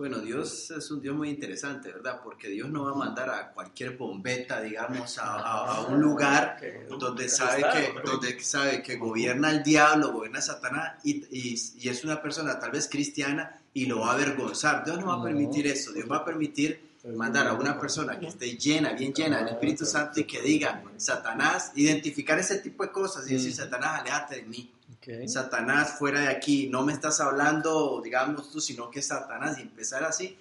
bueno, 0.01 0.19
Dios 0.19 0.71
es 0.71 0.89
un 0.89 0.99
Dios 0.99 1.15
muy 1.15 1.29
interesante, 1.29 1.91
¿verdad? 1.91 2.21
Porque 2.23 2.47
Dios 2.49 2.69
no 2.69 2.85
va 2.85 2.91
a 2.91 2.95
mandar 2.95 3.29
a 3.29 3.51
cualquier 3.51 3.97
bombeta, 3.97 4.59
digamos, 4.61 5.17
a, 5.19 5.23
a- 5.35 5.75
a 5.75 5.81
un 5.87 6.01
lugar 6.01 6.57
donde 6.99 7.29
sabe 7.29 7.61
que, 7.71 7.93
donde 8.03 8.39
sabe 8.41 8.81
que 8.81 8.97
gobierna 8.97 9.51
el 9.51 9.61
diablo, 9.61 10.11
gobierna 10.11 10.41
Satanás 10.41 10.93
y, 11.03 11.23
y- 11.31 11.55
y 11.79 11.89
es 11.89 12.03
una 12.03 12.21
persona 12.21 12.57
tal 12.59 12.71
vez 12.71 12.87
cristiana 12.89 13.61
y 13.73 13.85
lo 13.85 13.99
va 13.99 14.11
a 14.11 14.13
avergonzar. 14.15 14.83
Dios 14.83 14.97
no 14.99 15.07
va 15.07 15.15
a 15.15 15.23
permitir 15.23 15.67
eso, 15.67 15.91
Dios 15.93 16.09
va 16.11 16.17
a 16.17 16.25
permitir 16.25 16.89
mandar 17.15 17.47
a 17.47 17.53
una 17.53 17.79
persona 17.79 18.19
que 18.19 18.27
esté 18.27 18.57
llena, 18.57 18.93
bien 18.93 19.13
llena 19.13 19.39
del 19.39 19.49
Espíritu 19.49 19.85
Santo 19.85 20.19
y 20.19 20.23
que 20.25 20.41
diga, 20.41 20.83
Satanás, 20.97 21.71
identificar 21.75 22.37
ese 22.39 22.57
tipo 22.59 22.83
de 22.83 22.91
cosas 22.91 23.29
y 23.29 23.33
decir, 23.35 23.51
Mm. 23.51 23.55
Satanás, 23.55 24.01
aléjate 24.01 24.35
de 24.37 24.43
mí. 24.43 24.71
Satanás 25.27 25.97
fuera 25.97 26.21
de 26.21 26.27
aquí, 26.27 26.67
no 26.67 26.83
me 26.83 26.93
estás 26.93 27.19
hablando, 27.21 28.01
digamos 28.03 28.51
tú, 28.51 28.61
sino 28.61 28.91
que 28.91 29.01
Satanás, 29.01 29.57
y 29.57 29.61
empezar 29.61 30.03
así. 30.03 30.37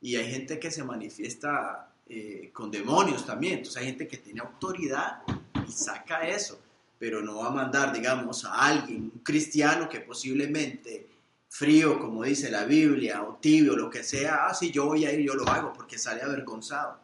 Y 0.00 0.16
hay 0.16 0.30
gente 0.30 0.58
que 0.60 0.70
se 0.70 0.84
manifiesta 0.84 1.88
eh, 2.06 2.50
con 2.52 2.70
demonios 2.70 3.26
también, 3.26 3.54
entonces 3.54 3.80
hay 3.80 3.88
gente 3.88 4.06
que 4.06 4.18
tiene 4.18 4.40
autoridad 4.40 5.22
y 5.66 5.72
saca 5.72 6.28
eso, 6.28 6.60
pero 6.98 7.22
no 7.22 7.38
va 7.38 7.48
a 7.48 7.50
mandar, 7.50 7.92
digamos, 7.92 8.44
a 8.44 8.52
alguien, 8.52 9.10
un 9.14 9.20
cristiano 9.22 9.88
que 9.88 10.00
posiblemente 10.00 11.08
frío, 11.48 11.98
como 11.98 12.22
dice 12.24 12.50
la 12.50 12.64
Biblia, 12.64 13.22
o 13.22 13.36
tibio, 13.36 13.76
lo 13.76 13.90
que 13.90 14.04
sea, 14.04 14.46
ah, 14.46 14.54
sí, 14.54 14.70
yo 14.70 14.86
voy 14.86 15.06
a 15.06 15.12
ir, 15.12 15.20
yo 15.20 15.34
lo 15.34 15.48
hago, 15.48 15.72
porque 15.72 15.98
sale 15.98 16.22
avergonzado. 16.22 16.98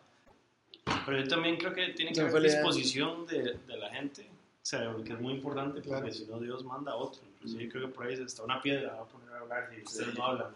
Pero 1.06 1.22
yo 1.22 1.28
también 1.28 1.56
creo 1.56 1.72
que 1.72 1.88
tiene 1.88 2.12
que 2.12 2.22
me 2.22 2.28
haber 2.28 2.42
disposición 2.42 3.26
de, 3.26 3.58
de 3.66 3.76
la 3.76 3.90
gente, 3.90 4.29
sea, 4.62 4.94
que 5.04 5.12
es 5.12 5.20
muy 5.20 5.34
importante, 5.34 5.80
porque 5.80 5.88
Claro. 5.88 6.12
si 6.12 6.26
no 6.26 6.38
Dios 6.38 6.64
manda 6.64 6.92
a 6.92 6.96
otro. 6.96 7.22
Inclusive 7.34 7.68
creo 7.70 7.86
que 7.88 7.94
por 7.94 8.06
ahí 8.06 8.14
está 8.14 8.42
una 8.42 8.60
piedra, 8.60 8.94
va 8.94 9.02
a 9.02 9.06
poner 9.06 9.32
a 9.32 9.38
hablar 9.40 9.70
y 9.76 9.82
ustedes 9.82 10.14
no 10.14 10.24
hablan. 10.24 10.52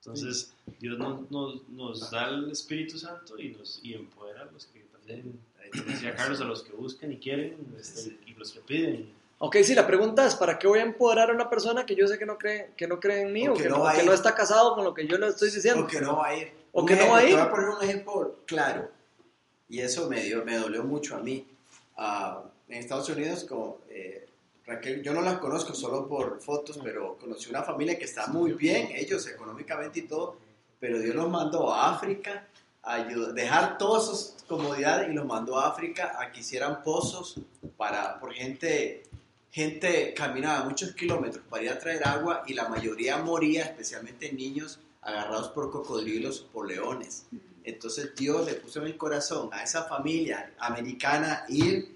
Entonces, 0.00 0.54
Dios 0.78 0.98
nos, 0.98 1.30
nos, 1.30 1.68
nos 1.68 2.10
da 2.10 2.28
el 2.28 2.50
Espíritu 2.50 2.98
Santo 2.98 3.38
y, 3.38 3.48
nos, 3.48 3.80
y 3.82 3.94
empodera 3.94 4.42
a 4.42 4.44
los 4.46 4.66
que 4.66 4.80
también, 4.92 5.40
decía 5.86 6.14
Carlos, 6.14 6.40
a 6.40 6.44
los 6.44 6.62
que 6.62 6.72
buscan 6.72 7.10
y 7.12 7.18
quieren 7.18 7.56
este, 7.78 8.16
y 8.26 8.34
los 8.34 8.52
que 8.52 8.60
piden. 8.60 9.12
Ok, 9.38 9.56
sí, 9.64 9.74
la 9.74 9.86
pregunta 9.86 10.26
es, 10.26 10.34
¿para 10.34 10.58
qué 10.58 10.66
voy 10.66 10.78
a 10.78 10.82
empoderar 10.82 11.30
a 11.30 11.34
una 11.34 11.50
persona 11.50 11.84
que 11.84 11.94
yo 11.94 12.06
sé 12.06 12.18
que 12.18 12.24
no 12.26 12.38
cree, 12.38 12.72
que 12.76 12.86
no 12.86 13.00
cree 13.00 13.22
en 13.22 13.32
mí 13.32 13.48
O 13.48 13.52
o, 13.52 13.56
que 13.56 13.68
no 13.68 13.84
que 13.92 13.98
ir. 13.98 14.06
no 14.06 14.12
está 14.12 14.34
casado 14.34 14.74
con 14.74 14.84
lo 14.84 14.94
que 14.94 15.06
yo 15.06 15.18
le 15.18 15.26
estoy 15.28 15.50
diciendo? 15.50 15.84
O 15.84 15.86
que 15.86 16.00
no 16.00 16.16
va 16.18 16.28
a 16.28 16.36
ir. 16.36 16.52
O 16.72 16.82
Un 16.82 16.86
que 16.88 16.96
no 16.96 17.08
va 17.08 17.18
a 17.18 17.22
ejemplo, 17.22 17.28
ir. 17.28 17.28
Te 17.28 17.34
voy 17.34 17.40
a 17.42 17.50
poner 17.50 17.68
un 17.68 17.82
ejemplo 17.82 18.36
claro. 18.46 18.90
Y 19.68 19.80
eso 19.80 20.08
me, 20.08 20.22
dio, 20.22 20.44
me 20.44 20.56
dolió 20.56 20.84
mucho 20.84 21.16
a 21.16 21.20
mí. 21.20 21.44
Ah, 21.96 22.44
en 22.68 22.78
Estados 22.78 23.08
Unidos, 23.08 23.44
como, 23.44 23.78
eh, 23.88 24.26
Raquel, 24.66 25.02
yo 25.02 25.12
no 25.12 25.22
las 25.22 25.38
conozco 25.38 25.74
solo 25.74 26.08
por 26.08 26.42
fotos, 26.42 26.78
pero 26.82 27.16
conocí 27.16 27.48
una 27.48 27.62
familia 27.62 27.98
que 27.98 28.04
está 28.04 28.26
muy 28.26 28.52
bien, 28.52 28.88
ellos 28.94 29.26
económicamente 29.28 30.00
y 30.00 30.02
todo, 30.02 30.36
pero 30.80 30.98
Dios 30.98 31.14
los 31.14 31.30
mandó 31.30 31.72
a 31.72 31.94
África, 31.94 32.48
a 32.82 32.94
ayudar, 32.94 33.32
dejar 33.32 33.78
todas 33.78 34.06
sus 34.06 34.42
comodidades 34.48 35.08
y 35.08 35.12
los 35.12 35.24
mandó 35.24 35.58
a 35.58 35.68
África 35.68 36.16
a 36.20 36.32
que 36.32 36.40
hicieran 36.40 36.82
pozos 36.82 37.36
para, 37.76 38.18
por 38.18 38.32
gente, 38.32 39.04
gente 39.50 40.12
caminaba 40.14 40.64
muchos 40.64 40.92
kilómetros 40.92 41.44
para 41.48 41.62
ir 41.62 41.70
a 41.70 41.78
traer 41.78 42.06
agua 42.06 42.42
y 42.46 42.54
la 42.54 42.68
mayoría 42.68 43.18
moría, 43.18 43.64
especialmente 43.64 44.32
niños, 44.32 44.80
agarrados 45.00 45.48
por 45.50 45.70
cocodrilos 45.70 46.42
o 46.42 46.46
por 46.52 46.68
leones. 46.68 47.26
Entonces 47.62 48.14
Dios 48.16 48.44
le 48.46 48.54
puso 48.54 48.80
en 48.80 48.86
el 48.86 48.96
corazón 48.96 49.48
a 49.52 49.62
esa 49.62 49.84
familia 49.84 50.52
americana 50.58 51.44
ir 51.48 51.95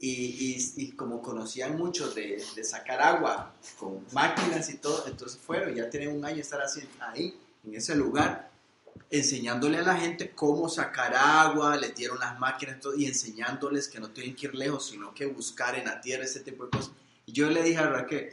y, 0.00 0.10
y- 0.56 0.72
y 0.84 0.92
como 0.92 1.20
conocían 1.20 1.76
mucho 1.76 2.10
de, 2.10 2.42
de 2.56 2.64
sacar 2.64 3.00
agua 3.02 3.52
con 3.78 4.04
máquinas 4.12 4.70
y 4.70 4.78
todo, 4.78 5.06
entonces 5.06 5.38
fueron, 5.40 5.74
ya 5.74 5.90
tienen 5.90 6.16
un 6.16 6.24
año 6.24 6.40
estar 6.40 6.60
así, 6.62 6.80
ahí, 7.00 7.38
en 7.64 7.74
ese 7.74 7.94
lugar, 7.94 8.50
enseñándole 9.10 9.78
a 9.78 9.82
la 9.82 9.96
gente 9.96 10.30
cómo 10.30 10.68
sacar 10.68 11.14
agua, 11.14 11.76
les 11.76 11.94
dieron 11.94 12.18
las 12.18 12.38
máquinas 12.38 12.80
todo, 12.80 12.96
y 12.96 13.06
enseñándoles 13.06 13.88
que 13.88 14.00
no 14.00 14.10
tienen 14.10 14.34
que 14.34 14.46
ir 14.46 14.54
lejos, 14.54 14.86
sino 14.86 15.12
que 15.14 15.26
buscar 15.26 15.74
en 15.78 15.84
la 15.86 16.00
tierra 16.00 16.24
ese 16.24 16.40
tipo 16.40 16.64
de 16.64 16.70
cosas. 16.70 16.92
Y 17.26 17.32
yo 17.32 17.50
le 17.50 17.62
dije 17.62 17.78
a 17.78 17.88
Raquel, 17.88 18.32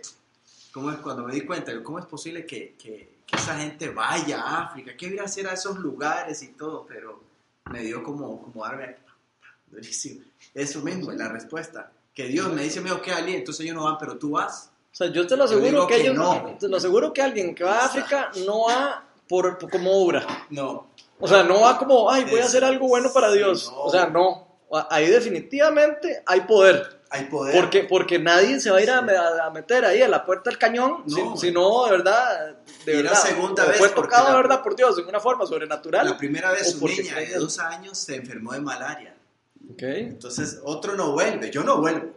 ¿cómo 0.71 0.91
es, 0.91 0.97
cuando 0.99 1.23
me 1.23 1.33
di 1.33 1.41
cuenta, 1.41 1.71
¿cómo 1.83 1.99
es 1.99 2.05
posible 2.05 2.45
que, 2.45 2.75
que- 2.77 3.17
que 3.27 3.35
esa 3.35 3.57
gente 3.59 3.89
vaya 3.89 4.41
a 4.41 4.63
África? 4.67 4.95
¿Qué 4.95 5.07
ir 5.07 5.19
a 5.19 5.25
hacer 5.25 5.47
a 5.47 5.53
esos 5.53 5.77
lugares 5.79 6.41
y 6.43 6.47
todo? 6.49 6.85
Pero 6.87 7.21
me 7.71 7.81
dio 7.81 8.01
como, 8.03 8.41
como 8.41 8.63
darme 8.63 8.95
Durísimo. 9.67 10.21
Eso 10.53 10.79
mismo, 10.81 11.11
la 11.11 11.27
respuesta. 11.29 11.91
Que 12.13 12.23
Dios 12.27 12.51
me 12.51 12.63
dice, 12.63 12.81
me 12.81 12.91
ok, 12.91 13.07
Ali, 13.09 13.35
entonces 13.35 13.63
ellos 13.65 13.75
no 13.75 13.83
van, 13.83 13.97
pero 13.99 14.17
tú 14.17 14.31
vas. 14.31 14.71
O 14.91 14.95
sea, 14.97 15.07
yo 15.11 15.27
te 15.27 15.37
lo 15.37 15.43
aseguro 15.43 15.85
que, 15.85 15.95
que 15.95 16.01
ellos, 16.01 16.15
no. 16.15 16.55
te 16.59 16.67
lo 16.67 16.77
aseguro 16.77 17.13
que 17.13 17.21
alguien 17.21 17.53
que 17.53 17.63
va 17.63 17.79
a 17.81 17.85
África 17.85 18.31
no 18.45 18.65
va 18.67 19.05
por, 19.27 19.57
por- 19.59 19.69
como 19.69 19.91
obra. 20.03 20.25
No. 20.49 20.87
O 21.19 21.27
sea, 21.27 21.43
no 21.43 21.61
va 21.61 21.77
como, 21.77 22.09
ay, 22.09 22.23
voy 22.25 22.37
a 22.37 22.41
Es- 22.41 22.47
hacer 22.47 22.63
algo 22.63 22.87
bueno 22.87 23.11
para 23.13 23.31
Dios. 23.31 23.71
no. 23.71 23.81
O 23.81 23.91
sea, 23.91 24.07
no. 24.07 24.47
Ahí 24.89 25.07
definitivamente 25.07 26.23
hay 26.25 26.41
poder. 26.41 26.97
Hay 27.09 27.25
poder. 27.25 27.55
Porque, 27.55 27.83
porque 27.83 28.19
nadie 28.19 28.59
se 28.59 28.69
va 28.69 28.77
a 28.79 28.81
ir 28.81 28.89
a, 28.91 29.01
me- 29.01 29.15
a 29.15 29.49
meter 29.51 29.85
ahí 29.85 30.01
a 30.01 30.07
la 30.09 30.25
puerta 30.25 30.49
del 30.49 30.59
cañón, 30.59 31.03
No. 31.05 31.37
si, 31.37 31.51
no, 31.51 31.85
de 31.85 31.91
verdad, 31.91 32.55
de 32.85 32.93
Y 32.93 32.95
la 33.03 33.11
verdad, 33.11 33.23
segunda 33.23 33.63
o 33.63 33.67
vez, 33.67 33.77
fue 33.77 33.89
tocado 33.89 34.25
la- 34.25 34.31
de 34.31 34.37
verdad 34.41 34.61
por 34.63 34.75
Dios, 34.75 34.97
en 34.97 35.05
una 35.07 35.19
forma 35.19 35.45
sobrenatural. 35.45 36.05
La 36.09 36.17
primera 36.17 36.51
vez 36.51 36.71
su 36.71 36.85
niña 36.85 37.15
de 37.17 37.35
dos 37.35 37.59
años 37.59 37.97
se 37.97 38.15
enfermó 38.15 38.51
de 38.53 38.59
malaria. 38.59 39.13
Ok, 39.71 39.83
Entonces 39.83 40.59
otro 40.63 40.95
no 40.95 41.13
vuelve. 41.13 41.51
Yo 41.51 41.63
no 41.63 41.79
vuelvo. 41.79 42.13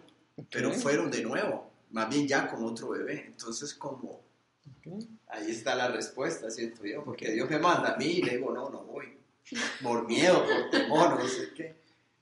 Pero 0.50 0.72
fueron 0.72 1.10
de 1.10 1.22
nuevo. 1.22 1.70
Más 1.90 2.08
bien 2.08 2.26
ya 2.26 2.48
con 2.48 2.64
otro 2.64 2.90
bebé. 2.90 3.24
Entonces 3.26 3.74
como... 3.74 4.20
ok. 4.66 5.04
Ahí 5.28 5.50
está 5.50 5.74
la 5.74 5.88
respuesta, 5.88 6.50
siento 6.50 6.84
yo. 6.84 7.04
Porque 7.04 7.30
Dios 7.30 7.48
me 7.50 7.58
manda 7.58 7.94
a 7.94 7.96
mí 7.96 8.06
y 8.06 8.22
le 8.22 8.36
digo, 8.36 8.52
no, 8.52 8.70
no 8.70 8.82
voy. 8.84 9.16
Por 9.82 10.06
miedo, 10.06 10.44
por 10.44 10.70
temor, 10.70 11.18
no 11.18 11.28
sé 11.28 11.50
qué. 11.56 11.74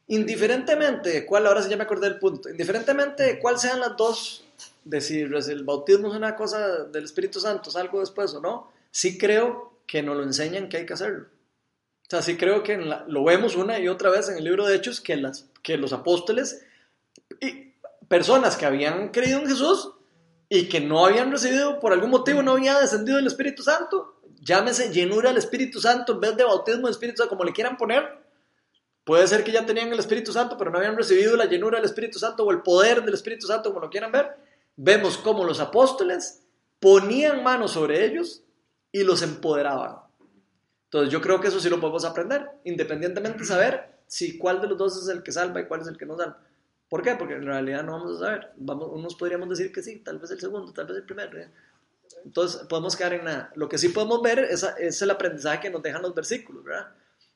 Indiferentemente 0.09 1.11
de 1.11 1.26
cuál, 1.26 1.47
ahora 1.47 1.62
sí 1.62 1.68
ya 1.68 1.76
me 1.76 1.83
acordé 1.83 2.09
del 2.09 2.18
punto, 2.18 2.49
indiferentemente 2.49 3.22
de 3.24 3.39
cuál 3.39 3.59
sean 3.59 3.79
las 3.79 3.95
dos, 3.95 4.43
de 4.83 5.03
si 5.03 5.20
el 5.20 5.64
bautismo 5.64 6.09
es 6.09 6.14
una 6.14 6.35
cosa 6.35 6.85
del 6.85 7.05
Espíritu 7.05 7.41
Santo, 7.41 7.68
es 7.68 7.76
algo 7.76 8.01
después 8.01 8.33
o 8.33 8.41
no, 8.41 8.72
sí 8.91 9.18
creo 9.18 9.74
que 9.87 10.03
nos 10.03 10.16
lo 10.16 10.22
enseñan 10.22 10.70
que 10.70 10.79
hay 10.79 10.87
que 10.87 10.95
hacerlo. 10.95 11.26
O 12.09 12.11
sea, 12.11 12.23
sí 12.23 12.37
creo 12.37 12.63
que 12.63 12.77
lo 12.79 13.25
vemos 13.25 13.55
una 13.55 13.79
y 13.79 13.89
otra 13.89 14.11
vez 14.11 14.29
en 14.29 14.39
el 14.39 14.45
libro 14.45 14.67
de 14.67 14.77
Hechos 14.77 15.01
que, 15.01 15.17
las, 15.17 15.51
que 15.63 15.77
los 15.77 15.93
apóstoles 15.93 16.65
y 17.41 17.75
personas 18.09 18.57
que 18.57 18.65
habían 18.65 19.11
creído 19.11 19.41
en 19.41 19.47
Jesús 19.47 19.93
y 20.49 20.69
que 20.69 20.81
no 20.81 21.05
habían 21.05 21.31
recibido, 21.31 21.79
por 21.81 21.93
algún 21.93 22.11
motivo 22.11 22.43
no 22.43 22.53
había 22.53 22.81
descendido 22.81 23.19
el 23.19 23.27
Espíritu 23.27 23.63
Santo, 23.63 24.21
llámese 24.41 24.91
llenura 24.91 25.29
del 25.29 25.39
Espíritu 25.39 25.81
Santo 25.81 26.15
en 26.15 26.21
vez 26.21 26.37
de 26.37 26.45
bautismo 26.45 26.87
del 26.87 26.93
Espíritu 26.93 27.19
Santo, 27.19 27.37
como 27.37 27.45
le 27.45 27.53
quieran 27.53 27.77
poner, 27.77 28.05
Puede 29.09 29.27
ser 29.27 29.43
que 29.43 29.53
ya 29.53 29.65
tenían 29.65 29.91
el 29.91 29.99
Espíritu 29.99 30.35
Santo, 30.35 30.59
pero 30.59 30.71
no 30.71 30.77
habían 30.77 30.95
recibido 30.95 31.35
la 31.35 31.47
llenura 31.47 31.79
del 31.79 31.87
Espíritu 31.87 32.19
Santo 32.19 32.45
o 32.45 32.51
el 32.51 32.61
poder 32.61 33.03
del 33.03 33.15
Espíritu 33.15 33.47
Santo, 33.47 33.71
como 33.71 33.81
lo 33.81 33.89
quieran 33.89 34.13
ver. 34.13 34.37
Vemos 34.77 35.17
cómo 35.17 35.45
los 35.45 35.61
apóstoles 35.61 36.43
ponían 36.79 37.43
manos 37.43 37.71
sobre 37.71 38.05
ellos 38.05 38.43
y 38.93 39.05
los 39.05 39.23
empoderaban. 39.23 39.97
Entonces 40.89 41.12
yo 41.12 41.20
creo 41.20 41.39
que 41.39 41.49
eso 41.49 41.61
sí 41.61 41.68
lo 41.68 41.80
podemos 41.80 42.07
aprender, 42.07 42.49
independientemente 42.64 43.41
de 43.41 43.45
saber 43.45 43.99
si 44.07 44.39
cuál 44.39 44.61
de 44.62 44.68
los 44.68 44.78
dos 44.78 45.03
es 45.03 45.09
el 45.14 45.22
que 45.22 45.32
salva 45.32 45.61
y 45.61 45.66
cuál 45.66 45.82
es 45.82 45.86
el 45.89 45.99
que 45.99 46.07
no 46.07 46.16
salva. 46.16 46.39
¿Por 46.89 47.03
qué? 47.03 47.14
Porque 47.14 47.34
en 47.34 47.45
realidad 47.45 47.84
no 47.84 47.93
vamos 47.93 48.16
a 48.16 48.24
saber. 48.24 48.53
Vamos, 48.57 48.89
unos 48.91 49.14
podríamos 49.14 49.51
decir 49.51 49.70
que 49.70 49.82
sí, 49.82 49.99
tal 49.99 50.18
vez 50.18 50.30
el 50.30 50.41
segundo, 50.41 50.72
tal 50.72 50.86
vez 50.86 50.97
el 50.97 51.03
primero. 51.05 51.39
¿eh? 51.39 51.51
Entonces 52.24 52.62
podemos 52.66 52.97
quedar 52.97 53.12
en 53.12 53.24
nada. 53.24 53.53
Lo 53.55 53.68
que 53.68 53.76
sí 53.76 53.91
podemos 53.91 54.22
ver 54.22 54.39
es, 54.39 55.03
el 55.03 55.11
aprendizaje 55.11 55.61
que 55.61 55.70
nos 55.70 55.82
dejan 55.82 56.01
los 56.01 56.14
versículos, 56.14 56.64
¿verdad? 56.64 56.89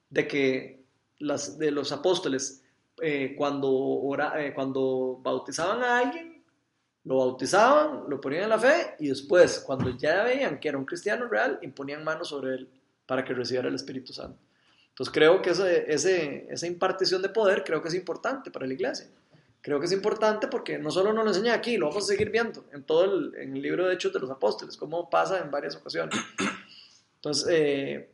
De 0.08 0.26
que 0.26 0.82
las, 1.18 1.58
de 1.58 1.70
los 1.70 1.92
apóstoles, 1.92 2.64
eh, 3.02 3.34
cuando, 3.36 3.70
ora- 3.70 4.42
eh, 4.42 4.54
cuando 4.54 5.20
bautizaban 5.22 5.82
a 5.82 5.98
alguien, 5.98 6.42
lo 7.04 7.18
bautizaban, 7.18 8.04
lo 8.08 8.18
ponían 8.18 8.44
en 8.44 8.48
la 8.48 8.58
fe 8.58 8.94
y 8.98 9.08
después, 9.08 9.60
cuando 9.60 9.90
ya 9.90 10.22
veían 10.24 10.58
que 10.58 10.68
era 10.70 10.78
un 10.78 10.86
cristiano 10.86 11.26
real, 11.28 11.58
imponían 11.60 12.02
manos 12.02 12.28
sobre 12.30 12.54
él 12.54 12.70
para 13.12 13.26
que 13.26 13.34
recibiera 13.34 13.68
el 13.68 13.74
Espíritu 13.74 14.10
Santo. 14.14 14.38
Entonces 14.88 15.12
creo 15.12 15.42
que 15.42 15.50
ese, 15.50 15.92
ese- 15.92 16.46
esa 16.48 16.66
impartición 16.66 17.20
de 17.20 17.28
poder 17.28 17.62
creo 17.62 17.82
que 17.82 17.88
es 17.88 17.94
importante 17.94 18.50
para 18.50 18.66
la 18.66 18.72
iglesia. 18.72 19.06
Creo 19.60 19.78
que 19.78 19.84
es 19.84 19.92
importante 19.92 20.48
porque 20.48 20.78
no 20.78 20.90
solo 20.90 21.12
nos 21.12 21.22
lo 21.24 21.30
enseña 21.30 21.52
aquí, 21.52 21.76
lo 21.76 21.88
vamos 21.90 22.04
a 22.04 22.06
seguir 22.06 22.30
viendo 22.30 22.64
en 22.72 22.84
todo 22.84 23.04
el, 23.04 23.34
en 23.34 23.54
el 23.54 23.60
libro 23.62 23.86
de 23.86 23.92
Hechos 23.92 24.14
de 24.14 24.18
los 24.20 24.30
Apóstoles, 24.30 24.78
como 24.78 25.10
pasa 25.10 25.40
en 25.40 25.50
varias 25.50 25.76
ocasiones. 25.76 26.14
Entonces, 27.16 27.46
eh, 27.50 28.08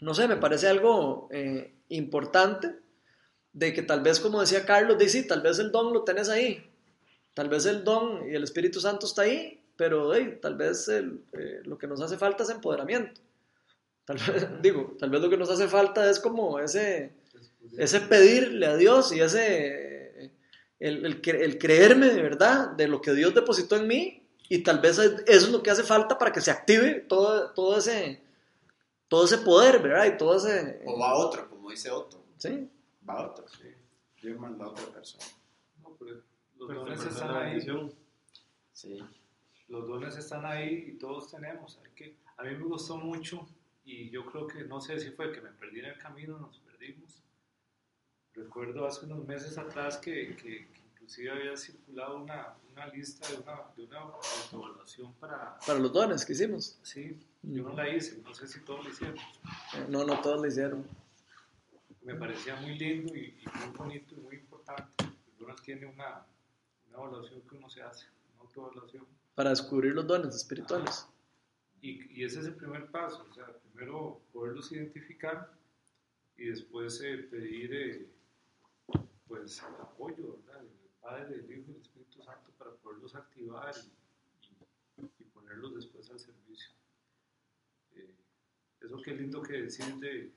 no 0.00 0.12
sé, 0.12 0.26
me 0.26 0.36
parece 0.38 0.66
algo 0.66 1.28
eh, 1.30 1.72
importante 1.90 2.74
de 3.52 3.72
que 3.72 3.82
tal 3.82 4.00
vez, 4.00 4.18
como 4.18 4.40
decía 4.40 4.66
Carlos, 4.66 4.98
dice, 4.98 5.22
sí, 5.22 5.28
tal 5.28 5.40
vez 5.40 5.60
el 5.60 5.70
don 5.70 5.92
lo 5.92 6.02
tenés 6.02 6.28
ahí, 6.28 6.68
tal 7.32 7.48
vez 7.48 7.64
el 7.66 7.84
don 7.84 8.28
y 8.28 8.34
el 8.34 8.42
Espíritu 8.42 8.80
Santo 8.80 9.06
está 9.06 9.22
ahí, 9.22 9.62
pero 9.76 10.12
hey, 10.12 10.40
tal 10.42 10.56
vez 10.56 10.88
eh, 10.88 11.60
lo 11.62 11.78
que 11.78 11.86
nos 11.86 12.00
hace 12.00 12.18
falta 12.18 12.42
es 12.42 12.50
empoderamiento. 12.50 13.20
Tal 14.04 14.16
vez, 14.16 14.48
digo, 14.62 14.96
tal 14.98 15.10
vez 15.10 15.20
lo 15.20 15.30
que 15.30 15.36
nos 15.36 15.50
hace 15.50 15.68
falta 15.68 16.08
es 16.10 16.20
como 16.20 16.58
ese, 16.58 17.14
ese 17.76 18.00
pedirle 18.00 18.66
a 18.66 18.76
Dios 18.76 19.12
y 19.12 19.20
ese, 19.20 20.32
el, 20.78 21.04
el, 21.06 21.22
el 21.24 21.58
creerme 21.58 22.08
de 22.08 22.22
verdad 22.22 22.70
de 22.70 22.88
lo 22.88 23.00
que 23.00 23.14
Dios 23.14 23.34
depositó 23.34 23.76
en 23.76 23.86
mí 23.86 24.26
y 24.48 24.62
tal 24.62 24.80
vez 24.80 24.98
eso 24.98 25.22
es 25.26 25.48
lo 25.48 25.62
que 25.62 25.70
hace 25.70 25.82
falta 25.82 26.18
para 26.18 26.32
que 26.32 26.40
se 26.40 26.50
active 26.50 27.00
todo, 27.08 27.52
todo, 27.52 27.78
ese, 27.78 28.22
todo 29.08 29.24
ese 29.24 29.38
poder, 29.38 29.80
¿verdad? 29.80 30.06
Y 30.06 30.16
todo 30.18 30.36
ese... 30.36 30.82
O 30.84 30.98
va 30.98 31.14
otro, 31.14 31.48
como 31.48 31.70
dice 31.70 31.90
Otto. 31.90 32.22
Sí, 32.36 32.68
Va 33.08 33.30
otro, 33.30 33.46
sí. 33.48 33.68
Dios 34.22 34.38
manda 34.38 34.64
a 34.64 34.68
otra 34.68 34.86
persona. 34.86 35.24
No, 35.82 35.96
pero 35.98 36.22
los 36.56 36.68
Pero 36.68 36.80
dones 36.80 37.04
están 37.04 37.36
ahí. 37.36 37.60
Sí. 38.72 38.98
Los 39.68 39.88
dones 39.88 40.16
están 40.16 40.46
ahí 40.46 40.92
y 40.94 40.98
todos 40.98 41.30
tenemos. 41.30 41.78
Hay 41.84 41.90
que, 41.92 42.16
a 42.36 42.44
mí 42.44 42.54
me 42.54 42.64
gustó 42.64 42.96
mucho 42.96 43.48
y 43.84 44.10
yo 44.10 44.24
creo 44.26 44.46
que, 44.46 44.64
no 44.64 44.80
sé 44.80 44.98
si 45.00 45.10
fue 45.10 45.32
que 45.32 45.40
me 45.40 45.50
perdí 45.50 45.80
en 45.80 45.86
el 45.86 45.98
camino, 45.98 46.38
nos 46.38 46.58
perdimos. 46.60 47.22
Recuerdo 48.34 48.86
hace 48.86 49.04
unos 49.06 49.26
meses 49.26 49.58
atrás 49.58 49.98
que, 49.98 50.36
que- 50.36 50.68
que 50.68 50.80
inclusive 50.92 51.30
había 51.32 51.56
circulado 51.56 52.16
una, 52.18 52.54
una 52.70 52.86
lista 52.86 53.28
de 53.28 53.36
una, 53.42 53.60
de 53.76 53.82
una 53.84 53.98
autoevaluación 53.98 55.12
para... 55.14 55.58
para 55.66 55.78
los 55.80 55.92
dones 55.92 56.24
que 56.24 56.32
hicimos. 56.32 56.78
Sí, 56.82 57.18
yo 57.42 57.62
no 57.64 57.72
la 57.74 57.88
hice, 57.88 58.22
no 58.22 58.32
sé 58.34 58.46
si 58.46 58.60
todos 58.60 58.84
lo 58.84 58.90
hicieron. 58.90 59.16
Eh, 59.18 59.86
No, 59.88 60.04
no 60.04 60.20
todos 60.22 60.40
lo 60.40 60.46
hicieron. 60.46 60.86
Me 62.02 62.14
parecía 62.14 62.56
muy 62.56 62.78
lindo 62.78 63.14
y, 63.14 63.36
y 63.40 63.44
muy 63.66 63.76
bonito 63.76 64.14
y 64.14 64.20
muy 64.20 64.36
importante. 64.36 65.04
Uno 65.40 65.54
tiene 65.56 65.86
una, 65.86 66.24
una 66.88 66.98
evaluación 66.98 67.42
que 67.42 67.56
uno 67.56 67.68
se 67.68 67.82
hace, 67.82 68.06
una 68.34 68.42
autoevaluación. 68.42 69.04
Para 69.34 69.50
descubrir 69.50 69.92
los 69.92 70.06
dones 70.06 70.34
espirituales. 70.36 71.06
Y, 71.82 72.22
ese 72.22 72.38
es 72.38 72.46
el 72.46 72.54
primer 72.54 72.86
paso, 72.92 73.26
o 73.28 73.34
sea, 73.34 73.46
primero 73.58 74.22
poderlos 74.32 74.70
identificar 74.70 75.52
y 76.36 76.44
después 76.46 77.00
eh, 77.02 77.18
pedir 77.28 77.74
eh, 77.74 78.06
pues 79.26 79.60
apoyo 79.64 80.38
del 80.46 80.70
Padre, 81.00 81.38
del 81.38 81.50
Hijo 81.50 81.70
y 81.70 81.72
del 81.72 81.82
Espíritu 81.82 82.22
Santo 82.22 82.52
para 82.56 82.70
poderlos 82.70 83.16
activar 83.16 83.74
y, 84.96 85.24
ponerlos 85.24 85.74
después 85.74 86.08
al 86.10 86.20
servicio. 86.20 86.70
Eh, 87.96 88.14
eso 88.80 89.02
que 89.02 89.14
lindo 89.14 89.42
que 89.42 89.62
decir 89.62 89.92
de, 89.96 90.30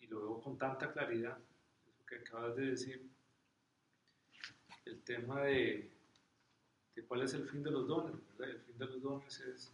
y 0.00 0.06
lo 0.06 0.20
veo 0.22 0.40
con 0.40 0.56
tanta 0.56 0.90
claridad, 0.90 1.38
eso 1.86 2.06
que 2.06 2.16
acabas 2.16 2.56
de 2.56 2.70
decir, 2.70 3.06
el 4.86 5.02
tema 5.02 5.42
de, 5.42 5.97
de 7.00 7.04
cuál 7.06 7.22
es 7.22 7.32
el 7.34 7.48
fin 7.48 7.62
de 7.62 7.70
los 7.70 7.86
dones, 7.86 8.16
¿verdad? 8.36 8.56
El 8.56 8.60
fin 8.62 8.78
de 8.78 8.86
los 8.86 9.00
dones 9.02 9.40
es, 9.40 9.72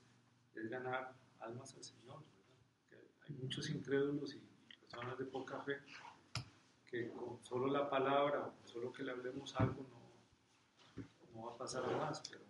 es 0.55 0.69
ganar 0.71 1.13
almas 1.41 1.75
al 1.75 1.83
Señor. 1.83 2.19
Que 2.91 2.97
hay 3.27 3.35
muchos 3.41 3.71
incrédulos 3.71 4.35
y, 4.35 4.43
personas 4.83 5.19
de 5.19 5.25
poca 5.25 5.59
fe 5.61 5.79
que 6.89 7.11
con 7.11 7.43
solo 7.43 7.67
la 7.69 7.89
palabra 7.89 8.51
solo 8.65 8.93
que 8.93 9.03
le 9.03 9.11
hablemos 9.13 9.55
algo 9.57 9.85
no, 9.91 11.03
no 11.35 11.47
va 11.47 11.53
a 11.55 11.57
pasar 11.57 11.83
más, 11.97 12.23
pero 12.29 12.43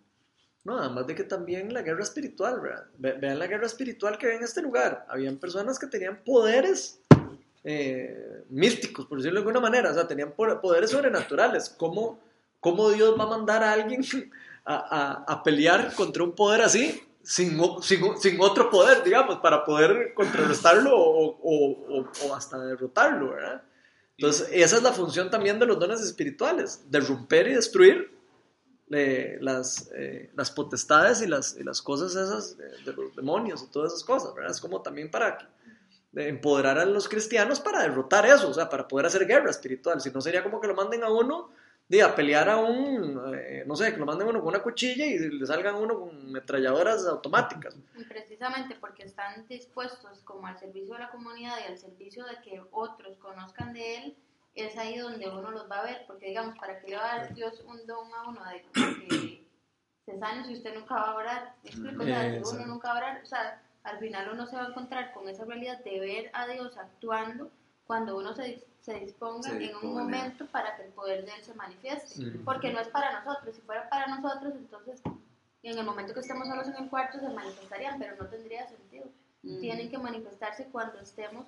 No, 0.64 0.78
además 0.78 1.06
de 1.06 1.14
que 1.14 1.24
también 1.24 1.72
la 1.72 1.82
guerra 1.82 2.02
espiritual, 2.02 2.60
¿verdad? 2.60 2.86
Ve- 2.98 3.12
vean 3.18 3.38
la 3.38 3.46
guerra 3.46 3.66
espiritual 3.66 4.18
que 4.18 4.26
ve 4.26 4.34
en 4.36 4.42
este 4.42 4.60
lugar. 4.60 5.06
Habían 5.08 5.36
personas 5.38 5.78
que 5.78 5.86
tenían 5.86 6.22
poderes 6.24 7.00
eh, 7.62 8.44
místicos, 8.50 9.06
por 9.06 9.18
decirlo 9.18 9.40
de 9.40 9.46
alguna 9.46 9.60
manera, 9.60 9.90
o 9.90 9.94
sea, 9.94 10.06
tenían 10.08 10.32
po- 10.32 10.60
poderes 10.60 10.90
sobrenaturales. 10.90 11.70
¿Cómo, 11.70 12.18
cómo 12.60 12.90
Dios 12.90 13.18
va 13.18 13.24
a 13.24 13.28
mandar 13.28 13.62
a 13.62 13.72
alguien 13.72 14.02
a, 14.64 14.74
a- 15.26 15.32
a 15.32 15.42
pelear 15.42 15.94
contra 15.94 16.22
un 16.24 16.32
poder 16.32 16.62
así 16.62 17.02
sin, 17.22 17.58
sin, 17.82 18.18
sin 18.18 18.40
otro 18.40 18.70
poder, 18.70 19.02
digamos, 19.02 19.38
para 19.38 19.64
poder 19.64 20.12
contrarrestarlo 20.14 20.90
o, 20.94 21.38
o- 21.42 22.00
o- 22.00 22.10
o 22.28 22.34
hasta 22.34 22.58
derrotarlo, 22.58 23.30
¿verdad? 23.30 23.62
Entonces, 24.18 24.48
esa 24.52 24.76
es 24.76 24.82
la 24.82 24.92
función 24.92 25.30
también 25.30 25.58
de 25.58 25.66
los 25.66 25.78
dones 25.78 26.00
espirituales, 26.00 26.88
de 26.90 27.00
romper 27.00 27.48
y 27.48 27.54
destruir 27.54 28.14
eh, 28.90 29.38
las, 29.40 29.90
eh, 29.94 30.30
las 30.36 30.50
potestades 30.50 31.20
y 31.22 31.26
las, 31.26 31.56
y 31.56 31.64
las 31.64 31.80
cosas 31.82 32.10
esas 32.14 32.56
de, 32.56 32.68
de 32.84 32.92
los 32.92 33.16
demonios 33.16 33.62
y 33.62 33.70
todas 33.72 33.92
esas 33.92 34.04
cosas, 34.04 34.34
¿verdad? 34.34 34.50
Es 34.50 34.60
como 34.60 34.82
también 34.82 35.10
para 35.10 35.50
de 36.12 36.28
empoderar 36.28 36.78
a 36.78 36.84
los 36.84 37.08
cristianos 37.08 37.58
para 37.58 37.82
derrotar 37.82 38.24
eso, 38.24 38.48
o 38.48 38.54
sea, 38.54 38.68
para 38.68 38.86
poder 38.86 39.06
hacer 39.06 39.26
guerra 39.26 39.50
espiritual. 39.50 40.00
Si 40.00 40.10
no, 40.12 40.20
sería 40.20 40.44
como 40.44 40.60
que 40.60 40.68
lo 40.68 40.74
manden 40.74 41.02
a 41.02 41.10
uno 41.10 41.50
di, 41.94 42.00
a 42.00 42.14
pelear 42.14 42.48
a 42.48 42.56
un, 42.58 43.34
eh, 43.34 43.64
no 43.66 43.76
sé, 43.76 43.92
que 43.92 43.98
lo 43.98 44.06
manden 44.06 44.28
uno 44.28 44.40
con 44.40 44.48
una 44.48 44.62
cuchilla 44.62 45.06
y 45.06 45.18
le 45.18 45.46
salgan 45.46 45.76
uno 45.76 45.98
con 46.00 46.32
metralladoras 46.32 47.06
automáticas. 47.06 47.76
Y 47.96 48.04
precisamente 48.04 48.74
porque 48.74 49.04
están 49.04 49.46
dispuestos 49.48 50.20
como 50.24 50.46
al 50.46 50.58
servicio 50.58 50.94
de 50.94 51.00
la 51.00 51.10
comunidad 51.10 51.56
y 51.62 51.72
al 51.72 51.78
servicio 51.78 52.24
de 52.24 52.40
que 52.42 52.62
otros 52.70 53.16
conozcan 53.18 53.72
de 53.72 53.96
él, 53.96 54.16
es 54.54 54.76
ahí 54.78 54.98
donde 54.98 55.28
uno 55.28 55.50
los 55.50 55.70
va 55.70 55.80
a 55.80 55.84
ver, 55.84 56.04
porque 56.06 56.28
digamos, 56.28 56.56
¿para 56.58 56.78
qué 56.80 56.88
le 56.88 56.96
va 56.96 57.12
a 57.12 57.18
dar 57.18 57.34
Dios 57.34 57.62
un 57.66 57.86
don 57.86 58.12
a 58.14 58.28
uno 58.28 58.40
de 58.44 58.62
que 58.72 59.46
se 60.06 60.18
sane 60.18 60.44
si 60.44 60.52
usted 60.54 60.74
nunca 60.74 60.94
va 60.94 61.10
a 61.10 61.16
orar? 61.16 61.54
¿Me 61.64 61.70
explico? 61.70 62.02
O 62.02 62.06
sea, 62.06 62.22
si 62.22 62.28
uno 62.28 62.38
Exacto. 62.38 62.66
nunca 62.66 62.88
va 62.88 62.94
a 62.94 62.98
orar, 62.98 63.20
o 63.22 63.26
sea, 63.26 63.62
al 63.82 63.98
final 63.98 64.30
uno 64.32 64.46
se 64.46 64.56
va 64.56 64.66
a 64.66 64.68
encontrar 64.68 65.12
con 65.12 65.28
esa 65.28 65.44
realidad 65.44 65.82
de 65.84 66.00
ver 66.00 66.30
a 66.32 66.46
Dios 66.46 66.76
actuando 66.76 67.50
cuando 67.86 68.16
uno 68.16 68.34
se, 68.34 68.64
se 68.84 68.94
disponga 69.00 69.48
Se 69.48 69.64
en 69.64 69.76
un 69.76 69.94
momento 69.94 70.46
para 70.46 70.76
que 70.76 70.84
el 70.84 70.92
poder 70.92 71.24
de 71.24 71.32
Él 71.32 71.42
se 71.42 71.54
manifieste. 71.54 72.22
Ujú. 72.22 72.44
Porque 72.44 72.70
no 72.70 72.80
es 72.80 72.88
para 72.88 73.20
nosotros, 73.20 73.56
si 73.56 73.62
fuera 73.62 73.88
para 73.88 74.06
nosotros, 74.06 74.52
entonces 74.54 75.00
en 75.62 75.78
el 75.78 75.84
momento 75.86 76.12
que 76.12 76.20
estemos 76.20 76.46
solos 76.46 76.68
en 76.68 76.84
el 76.84 76.90
cuarto 76.90 77.18
se 77.18 77.28
manifestarían, 77.28 77.98
pero 77.98 78.16
no 78.16 78.28
tendría 78.28 78.68
sentido. 78.68 79.06
Tienen 79.42 79.90
que 79.90 79.98
manifestarse 79.98 80.64
cuando 80.72 80.98
estemos 81.00 81.46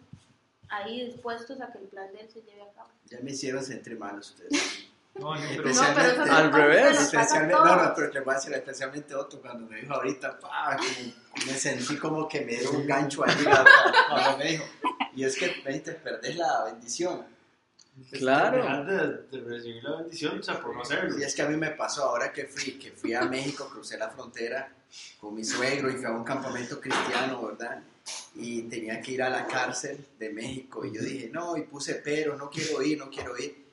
ahí 0.68 1.06
dispuestos 1.06 1.60
a 1.60 1.72
que 1.72 1.78
el 1.78 1.84
plan 1.84 2.12
de 2.12 2.20
Él 2.20 2.28
se 2.30 2.42
lleve 2.42 2.62
a 2.62 2.72
cabo. 2.72 2.88
Ya 3.06 3.20
me 3.20 3.30
hicieron 3.30 3.62
sentir 3.62 3.98
mal 3.98 4.18
ustedes. 4.18 4.50
No, 5.18 5.34
pero, 5.56 5.64
No, 5.72 5.82
pero 5.94 6.26
no 6.26 6.36
Al 6.36 6.52
revés. 6.52 7.00
Especialmente, 7.00 7.54
no, 7.54 7.76
no, 7.76 7.94
pero 7.94 8.10
te 8.10 8.20
voy 8.20 8.32
a 8.32 8.36
decir 8.36 8.52
especialmente 8.52 9.14
Otto 9.14 9.40
cuando 9.40 9.66
me 9.66 9.80
dijo 9.80 9.94
ahorita, 9.94 10.38
pa, 10.38 10.76
como- 10.76 11.46
me 11.46 11.52
sentí 11.58 11.96
como 11.96 12.28
que 12.28 12.40
me 12.42 12.56
dio 12.56 12.70
un 12.72 12.86
gancho 12.86 13.24
ahí 13.24 13.34
cuando, 13.42 13.70
cuando 14.08 14.38
me 14.38 14.44
dijo. 14.52 14.64
Y 15.14 15.24
es 15.24 15.36
que, 15.36 15.48
te 15.48 15.92
perdés 15.92 16.36
la 16.36 16.64
bendición. 16.64 17.24
Claro. 18.12 18.58
Dejar 18.58 18.86
de, 18.86 19.38
de 19.38 19.48
recibir 19.48 19.82
la 19.82 19.96
bendición, 19.96 20.38
o 20.38 20.42
sea, 20.42 20.60
por 20.60 20.74
no 20.74 20.82
hacerlo. 20.82 21.18
Y 21.18 21.22
es 21.22 21.34
que 21.34 21.40
a 21.42 21.48
mí 21.48 21.56
me 21.56 21.70
pasó 21.70 22.04
ahora 22.04 22.30
que 22.30 22.44
fui, 22.44 22.72
que 22.78 22.90
fui 22.92 23.14
a 23.14 23.22
México, 23.22 23.68
crucé 23.72 23.96
la 23.96 24.10
frontera 24.10 24.70
con 25.18 25.34
mi 25.34 25.42
suegro 25.44 25.90
y 25.90 25.94
fui 25.94 26.04
a 26.04 26.10
un 26.10 26.22
campamento 26.24 26.78
cristiano, 26.78 27.46
¿verdad? 27.46 27.82
Y 28.34 28.62
tenía 28.64 29.00
que 29.00 29.12
ir 29.12 29.22
a 29.22 29.30
la 29.30 29.46
cárcel 29.46 30.04
de 30.18 30.30
México. 30.30 30.84
Y 30.84 30.94
yo 30.94 31.00
dije, 31.02 31.30
no, 31.32 31.56
y 31.56 31.62
puse 31.62 31.94
pero, 31.94 32.36
no 32.36 32.50
quiero 32.50 32.82
ir, 32.82 32.98
no 32.98 33.08
quiero 33.08 33.36
ir. 33.38 33.64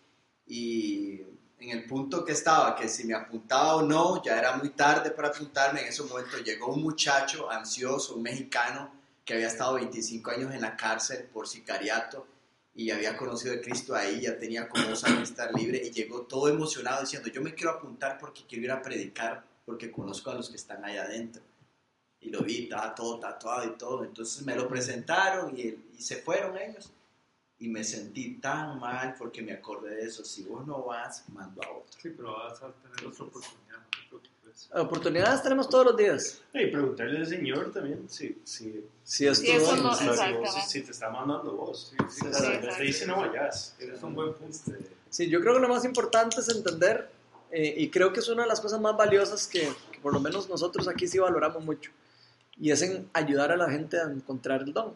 Y 0.47 1.21
en 1.63 1.77
el 1.77 1.85
punto 1.85 2.25
que 2.25 2.33
estaba, 2.33 2.75
que 2.75 2.89
si 2.89 3.05
me 3.05 3.13
apuntaba 3.13 3.77
o 3.77 3.81
no, 3.81 4.21
ya 4.21 4.37
era 4.37 4.57
muy 4.57 4.69
tarde 4.69 5.11
para 5.11 5.29
apuntarme. 5.29 5.81
En 5.81 5.87
ese 5.87 6.03
momento 6.03 6.37
llegó 6.39 6.73
un 6.73 6.81
muchacho 6.81 7.49
ansioso, 7.49 8.15
un 8.15 8.23
mexicano, 8.23 8.91
que 9.23 9.33
había 9.33 9.47
estado 9.47 9.75
25 9.75 10.31
años 10.31 10.53
en 10.53 10.61
la 10.61 10.75
cárcel 10.75 11.23
por 11.31 11.47
sicariato 11.47 12.27
y 12.75 12.91
había 12.91 13.15
conocido 13.15 13.53
a 13.53 13.61
Cristo 13.61 13.95
ahí, 13.95 14.21
ya 14.21 14.37
tenía 14.37 14.67
como 14.67 14.83
dos 14.85 15.03
años 15.05 15.19
de 15.19 15.23
estar 15.23 15.53
libre 15.53 15.81
y 15.83 15.91
llegó 15.91 16.23
todo 16.23 16.49
emocionado 16.49 17.01
diciendo, 17.01 17.29
yo 17.29 17.41
me 17.41 17.53
quiero 17.53 17.71
apuntar 17.71 18.17
porque 18.17 18.43
quiero 18.47 18.65
ir 18.65 18.71
a 18.71 18.81
predicar, 18.81 19.43
porque 19.65 19.91
conozco 19.91 20.31
a 20.31 20.35
los 20.35 20.49
que 20.49 20.57
están 20.57 20.83
allá 20.83 21.03
adentro. 21.03 21.41
Y 22.19 22.29
lo 22.29 22.41
vi, 22.41 22.63
estaba 22.63 22.95
todo 22.95 23.19
tatuado 23.19 23.65
y 23.65 23.77
todo. 23.77 24.03
Entonces 24.03 24.43
me 24.45 24.55
lo 24.55 24.67
presentaron 24.67 25.57
y, 25.57 25.77
y 25.97 26.01
se 26.01 26.17
fueron 26.17 26.57
ellos. 26.57 26.91
Y 27.59 27.69
me 27.69 27.83
sentí 27.83 28.35
tan 28.35 28.79
mal 28.79 29.15
porque 29.17 29.41
me 29.41 29.53
acordé 29.53 29.95
de 29.95 30.03
eso. 30.03 30.25
Si 30.25 30.43
vos 30.43 30.65
no 30.67 30.83
vas, 30.83 31.23
mando 31.29 31.61
a 31.63 31.69
otro. 31.69 31.99
sí, 32.01 32.09
pero 32.09 32.33
vas 32.33 32.61
a 32.61 32.71
tener 32.71 33.07
otra 33.07 33.25
oportunidad, 33.25 33.77
no 33.77 33.89
te 33.89 34.07
preocupes. 34.09 34.69
Oportunidades 34.73 35.41
tenemos 35.43 35.69
todos 35.69 35.85
los 35.87 35.97
días. 35.97 36.41
Y 36.53 36.67
preguntarle 36.67 37.19
al 37.19 37.25
Señor 37.27 37.71
también 37.71 38.07
si, 38.09 38.37
si, 38.43 38.83
Si 39.03 39.27
esto 39.27 39.45
Sí, 39.45 39.51
eso 39.51 39.75
es- 39.75 39.81
no- 39.81 39.91
o 39.91 39.95
sea, 39.95 40.51
si, 40.51 40.61
si 40.69 40.81
te 40.81 40.91
está 40.91 41.09
mandando 41.09 41.53
vos. 41.53 41.93
Sí, 41.97 42.05
sí, 42.09 42.25
te 42.77 42.83
dice 42.83 43.05
no 43.07 43.17
vayas. 43.17 43.75
Eres 43.79 44.01
un 44.03 44.13
buen 44.15 44.33
punto. 44.33 44.57
Sí, 45.09 45.29
yo 45.29 45.39
creo 45.41 45.53
que 45.55 45.59
lo 45.61 45.69
más 45.69 45.85
importante 45.85 46.39
es 46.41 46.49
entender, 46.49 47.09
eh, 47.51 47.73
y 47.77 47.89
creo 47.91 48.11
que 48.11 48.19
es 48.19 48.27
una 48.29 48.43
de 48.43 48.49
las 48.49 48.59
cosas 48.59 48.81
más 48.81 48.97
valiosas 48.97 49.47
que, 49.47 49.71
que 49.91 49.99
por 49.99 50.11
lo 50.11 50.19
menos 50.19 50.49
nosotros 50.49 50.87
aquí 50.87 51.07
sí 51.07 51.19
valoramos 51.19 51.63
mucho, 51.63 51.91
y 52.57 52.71
es 52.71 52.81
en 52.81 53.07
ayudar 53.13 53.51
a 53.51 53.57
la 53.57 53.69
gente 53.69 53.99
a 53.99 54.03
encontrar 54.11 54.61
el 54.63 54.73
don. 54.73 54.93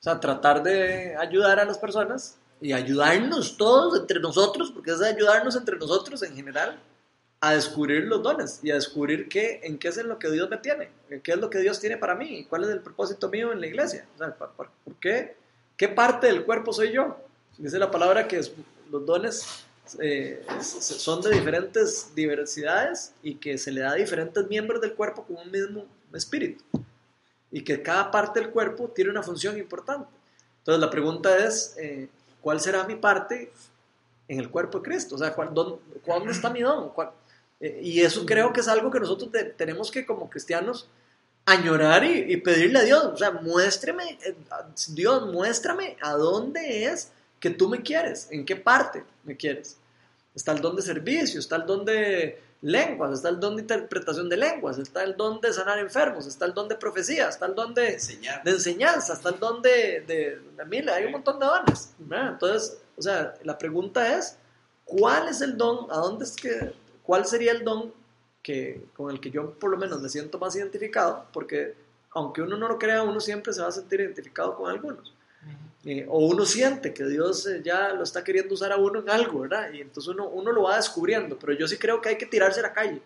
O 0.00 0.02
sea, 0.02 0.18
tratar 0.18 0.62
de 0.62 1.14
ayudar 1.16 1.60
a 1.60 1.64
las 1.66 1.76
personas 1.78 2.36
y 2.60 2.72
ayudarnos 2.72 3.56
todos 3.58 3.98
entre 4.00 4.18
nosotros, 4.18 4.70
porque 4.72 4.92
es 4.92 5.02
ayudarnos 5.02 5.56
entre 5.56 5.76
nosotros 5.76 6.22
en 6.22 6.34
general, 6.34 6.78
a 7.42 7.52
descubrir 7.54 8.04
los 8.04 8.22
dones 8.22 8.60
y 8.62 8.70
a 8.70 8.74
descubrir 8.74 9.28
qué, 9.28 9.60
en 9.62 9.78
qué 9.78 9.88
es 9.88 9.98
en 9.98 10.08
lo 10.08 10.18
que 10.18 10.30
Dios 10.30 10.48
me 10.50 10.56
tiene, 10.58 10.90
en 11.10 11.20
qué 11.20 11.32
es 11.32 11.38
lo 11.38 11.48
que 11.50 11.58
Dios 11.58 11.80
tiene 11.80 11.96
para 11.96 12.14
mí, 12.14 12.44
cuál 12.48 12.64
es 12.64 12.70
el 12.70 12.80
propósito 12.80 13.28
mío 13.28 13.52
en 13.52 13.60
la 13.60 13.66
iglesia. 13.66 14.06
O 14.14 14.18
sea, 14.18 14.34
¿por, 14.34 14.50
por- 14.52 14.70
por 14.84 14.94
qué? 14.96 15.36
¿Qué 15.76 15.88
parte 15.88 16.26
del 16.26 16.44
cuerpo 16.44 16.72
soy 16.72 16.92
yo? 16.92 17.16
Dice 17.58 17.78
la 17.78 17.90
palabra 17.90 18.26
que 18.28 18.38
es- 18.38 18.52
los 18.90 19.04
dones 19.06 19.46
eh, 20.00 20.42
son 20.62 21.20
de 21.22 21.30
diferentes 21.30 22.14
diversidades 22.14 23.12
y 23.22 23.34
que 23.34 23.58
se 23.58 23.70
le 23.70 23.80
da 23.82 23.92
a 23.92 23.94
diferentes 23.96 24.46
miembros 24.48 24.80
del 24.80 24.94
cuerpo 24.94 25.24
con 25.24 25.36
un 25.36 25.50
mismo 25.50 25.84
espíritu. 26.14 26.62
Y 27.52 27.62
que 27.62 27.82
cada 27.82 28.10
parte 28.10 28.40
del 28.40 28.50
cuerpo 28.50 28.88
tiene 28.94 29.10
una 29.10 29.22
función 29.22 29.58
importante. 29.58 30.08
Entonces 30.58 30.80
la 30.80 30.90
pregunta 30.90 31.36
es, 31.38 31.74
eh, 31.78 32.08
¿cuál 32.40 32.60
será 32.60 32.84
mi 32.84 32.96
parte 32.96 33.52
en 34.28 34.38
el 34.38 34.50
cuerpo 34.50 34.78
de 34.78 34.84
Cristo? 34.84 35.14
O 35.16 35.18
sea, 35.18 35.34
¿cuál- 35.34 35.52
dónde, 35.52 35.78
¿dónde 36.06 36.32
está 36.32 36.50
mi 36.50 36.60
don? 36.60 36.90
¿Cuál- 36.90 37.10
eh, 37.60 37.80
y 37.82 38.00
eso 38.00 38.24
creo 38.24 38.52
que 38.52 38.60
es 38.60 38.68
algo 38.68 38.90
que 38.90 39.00
nosotros 39.00 39.30
te- 39.32 39.44
tenemos 39.44 39.90
que 39.90 40.06
como 40.06 40.30
cristianos 40.30 40.88
añorar 41.46 42.04
y, 42.04 42.32
y 42.32 42.36
pedirle 42.36 42.78
a 42.78 42.82
Dios, 42.82 43.04
o 43.04 43.16
sea, 43.16 43.32
muéstrame, 43.32 44.18
eh, 44.24 44.34
Dios, 44.90 45.32
muéstrame 45.32 45.96
a 46.00 46.12
dónde 46.12 46.84
es 46.84 47.10
que 47.40 47.50
tú 47.50 47.68
me 47.68 47.82
quieres, 47.82 48.28
en 48.30 48.44
qué 48.44 48.54
parte 48.56 49.02
me 49.24 49.36
quieres. 49.36 49.76
Está 50.34 50.52
el 50.52 50.60
don 50.60 50.76
de 50.76 50.82
servicio, 50.82 51.40
está 51.40 51.56
el 51.56 51.66
don 51.66 51.84
de 51.84 52.40
lenguas, 52.62 53.12
está 53.12 53.28
el 53.30 53.40
don 53.40 53.56
de 53.56 53.62
interpretación 53.62 54.28
de 54.28 54.36
lenguas, 54.36 54.78
está 54.78 55.02
el 55.02 55.16
don 55.16 55.40
de 55.40 55.52
sanar 55.52 55.78
enfermos, 55.78 56.26
está 56.26 56.44
el 56.44 56.54
don 56.54 56.68
de 56.68 56.76
profecía, 56.76 57.28
está 57.28 57.46
el 57.46 57.54
don 57.54 57.72
de, 57.72 57.94
Enseñar. 57.94 58.42
de 58.44 58.50
enseñanza, 58.50 59.14
está 59.14 59.30
el 59.30 59.38
don 59.38 59.62
de, 59.62 60.04
de, 60.06 60.40
de 60.56 60.64
mil, 60.66 60.88
hay 60.88 61.04
un 61.06 61.12
montón 61.12 61.38
de 61.38 61.46
dones. 61.46 61.94
¿verdad? 61.98 62.32
Entonces, 62.32 62.78
o 62.96 63.02
sea, 63.02 63.34
la 63.44 63.56
pregunta 63.56 64.16
es, 64.18 64.36
¿cuál 64.84 65.28
es 65.28 65.40
el 65.40 65.56
don? 65.56 65.90
¿A 65.90 65.96
dónde 65.96 66.24
es 66.24 66.36
que, 66.36 66.74
cuál 67.02 67.24
sería 67.24 67.52
el 67.52 67.64
don 67.64 67.92
que, 68.42 68.84
con 68.94 69.10
el 69.10 69.20
que 69.20 69.30
yo 69.30 69.54
por 69.54 69.70
lo 69.70 69.78
menos 69.78 70.00
me 70.00 70.08
siento 70.08 70.38
más 70.38 70.54
identificado? 70.54 71.24
Porque 71.32 71.74
aunque 72.12 72.42
uno 72.42 72.56
no 72.56 72.68
lo 72.68 72.78
crea, 72.78 73.02
uno 73.02 73.20
siempre 73.20 73.52
se 73.52 73.62
va 73.62 73.68
a 73.68 73.72
sentir 73.72 74.00
identificado 74.00 74.56
con 74.56 74.70
algunos. 74.70 75.14
Eh, 75.86 76.04
o 76.08 76.26
uno 76.26 76.44
siente 76.44 76.92
que 76.92 77.04
Dios 77.06 77.46
eh, 77.46 77.62
ya 77.64 77.94
lo 77.94 78.02
está 78.02 78.22
queriendo 78.22 78.52
usar 78.54 78.70
a 78.70 78.76
uno 78.76 79.00
en 79.00 79.08
algo, 79.08 79.40
¿verdad? 79.40 79.72
Y 79.72 79.80
entonces 79.80 80.08
uno, 80.12 80.28
uno 80.28 80.52
lo 80.52 80.64
va 80.64 80.76
descubriendo, 80.76 81.38
pero 81.38 81.54
yo 81.54 81.66
sí 81.66 81.78
creo 81.78 82.00
que 82.02 82.10
hay 82.10 82.18
que 82.18 82.26
tirarse 82.26 82.60
a 82.60 82.64
la 82.64 82.72
calle. 82.74 83.00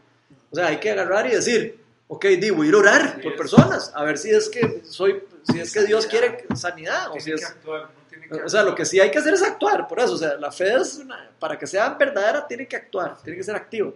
O 0.51 0.57
sea, 0.57 0.67
hay 0.67 0.79
que 0.81 0.91
agarrar 0.91 1.25
y 1.29 1.31
decir, 1.37 1.79
ok, 2.09 2.25
di, 2.27 2.51
voy 2.51 2.67
a 2.67 2.69
ir 2.71 2.75
a 2.75 2.79
orar 2.79 3.21
por 3.23 3.37
personas, 3.37 3.93
a 3.95 4.03
ver 4.03 4.19
si 4.19 4.31
es 4.31 4.49
que 4.49 4.83
soy, 4.85 5.23
si 5.53 5.61
es 5.61 5.73
que 5.73 5.85
Dios 5.85 6.07
quiere 6.07 6.45
sanidad, 6.57 7.11
o 7.13 7.21
si 7.21 7.31
es, 7.33 7.43
o 8.45 8.49
sea, 8.49 8.65
lo 8.65 8.75
que 8.75 8.85
sí 8.85 8.99
hay 8.99 9.11
que 9.13 9.19
hacer 9.19 9.35
es 9.35 9.43
actuar, 9.43 9.87
por 9.87 10.01
eso, 10.01 10.15
o 10.15 10.19
sea, 10.19 10.35
la 10.37 10.51
fe 10.51 10.75
es 10.75 10.97
una- 10.97 11.31
para 11.39 11.57
que 11.57 11.67
sea 11.69 11.91
verdadera 11.91 12.45
tiene 12.49 12.67
que 12.67 12.75
actuar, 12.75 13.17
tiene 13.23 13.37
que 13.37 13.45
ser 13.45 13.55
activo. 13.55 13.95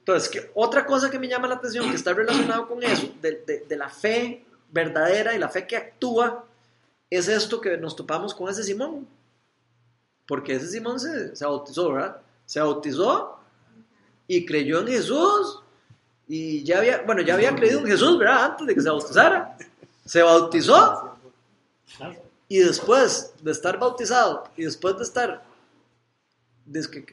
Entonces, 0.00 0.28
que 0.28 0.50
otra 0.54 0.84
cosa 0.86 1.10
que 1.10 1.18
me 1.18 1.28
llama 1.28 1.46
la 1.48 1.56
atención, 1.56 1.88
que 1.90 1.96
está 1.96 2.12
relacionado 2.12 2.66
con 2.68 2.82
eso, 2.82 3.08
de, 3.20 3.42
de- 3.46 3.64
de 3.68 3.76
la 3.76 3.88
fe 3.88 4.44
verdadera 4.70 5.34
y 5.34 5.38
la 5.38 5.48
fe 5.48 5.66
que 5.66 5.76
actúa, 5.76 6.44
es 7.10 7.28
esto 7.28 7.60
que 7.60 7.76
nos 7.76 7.96
topamos 7.96 8.34
con 8.34 8.48
ese 8.48 8.62
Simón. 8.62 9.06
Porque 10.26 10.54
ese 10.54 10.68
Simón 10.68 10.98
se, 10.98 11.32
bautizó, 11.44 11.92
¿verdad? 11.92 12.20
Se 12.44 12.60
bautizó 12.60 13.38
y 14.26 14.44
creyó 14.44 14.80
en 14.80 14.88
Jesús. 14.88 15.60
Y 16.28 16.64
ya 16.64 16.78
había, 16.78 17.02
bueno, 17.02 17.22
ya 17.22 17.34
había 17.34 17.54
creído 17.54 17.80
en 17.80 17.86
Jesús, 17.86 18.18
¿verdad? 18.18 18.44
Antes 18.44 18.66
de 18.66 18.74
que 18.74 18.80
se 18.80 18.90
bautizara. 18.90 19.56
Se 20.04 20.22
bautizó 20.22 21.16
y 22.48 22.58
después 22.58 23.32
de 23.42 23.50
estar 23.50 23.78
bautizado 23.78 24.44
y 24.56 24.64
después 24.64 24.96
de 24.96 25.04
estar 25.04 25.42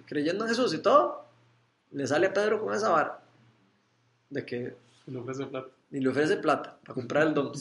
creyendo 0.05 0.43
en 0.45 0.49
Jesús 0.49 0.73
y 0.73 0.79
todo, 0.79 1.25
le 1.91 2.07
sale 2.07 2.27
a 2.27 2.33
Pedro 2.33 2.63
con 2.63 2.73
esa 2.73 2.89
vara 2.89 3.19
de 4.29 4.45
que 4.45 4.75
le 5.07 5.19
ofrece. 5.19 5.47
Y 5.93 5.99
le 6.01 6.09
ofrece 6.09 6.35
plata 6.37 6.77
para 6.83 6.93
comprar 6.93 7.27
el 7.27 7.33
don. 7.33 7.51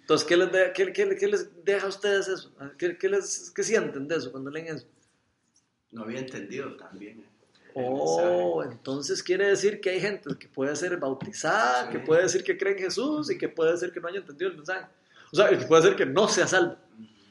Entonces, 0.00 0.26
¿qué 0.28 0.36
les, 0.36 0.52
de- 0.52 0.72
qué- 0.72 0.92
qué- 0.92 1.16
qué 1.16 1.26
les 1.26 1.64
deja 1.64 1.86
a 1.86 1.88
ustedes 1.88 2.28
eso? 2.28 2.52
¿Qué, 2.78 2.96
qué 2.96 3.08
les, 3.08 3.50
qué 3.50 3.62
sienten 3.64 4.06
de 4.06 4.16
eso 4.16 4.30
cuando 4.30 4.50
leen 4.50 4.68
eso? 4.76 4.86
No 5.90 6.02
había 6.02 6.20
entendido 6.20 6.76
también. 6.76 7.24
Oh, 7.74 8.62
entonces 8.64 9.22
quiere 9.22 9.48
decir 9.48 9.80
que 9.80 9.90
hay 9.90 10.00
gente 10.00 10.28
que 10.38 10.48
puede 10.48 10.74
ser 10.76 10.96
bautizada, 10.98 11.86
Sí. 11.86 11.92
que 11.92 11.98
puede 12.00 12.22
decir 12.22 12.44
que 12.44 12.56
cree 12.58 12.72
en 12.74 12.78
Jesús 12.80 13.30
y 13.30 13.38
que 13.38 13.48
puede 13.48 13.76
ser 13.76 13.92
que 13.92 14.00
no 14.00 14.08
haya 14.08 14.18
entendido 14.18 14.50
el 14.50 14.56
mensaje. 14.56 14.86
O 15.32 15.36
sea, 15.36 15.48
que 15.48 15.56
puede 15.66 15.82
ser 15.82 15.96
que 15.96 16.04
no 16.06 16.28
sea 16.28 16.46
salvo. 16.46 16.76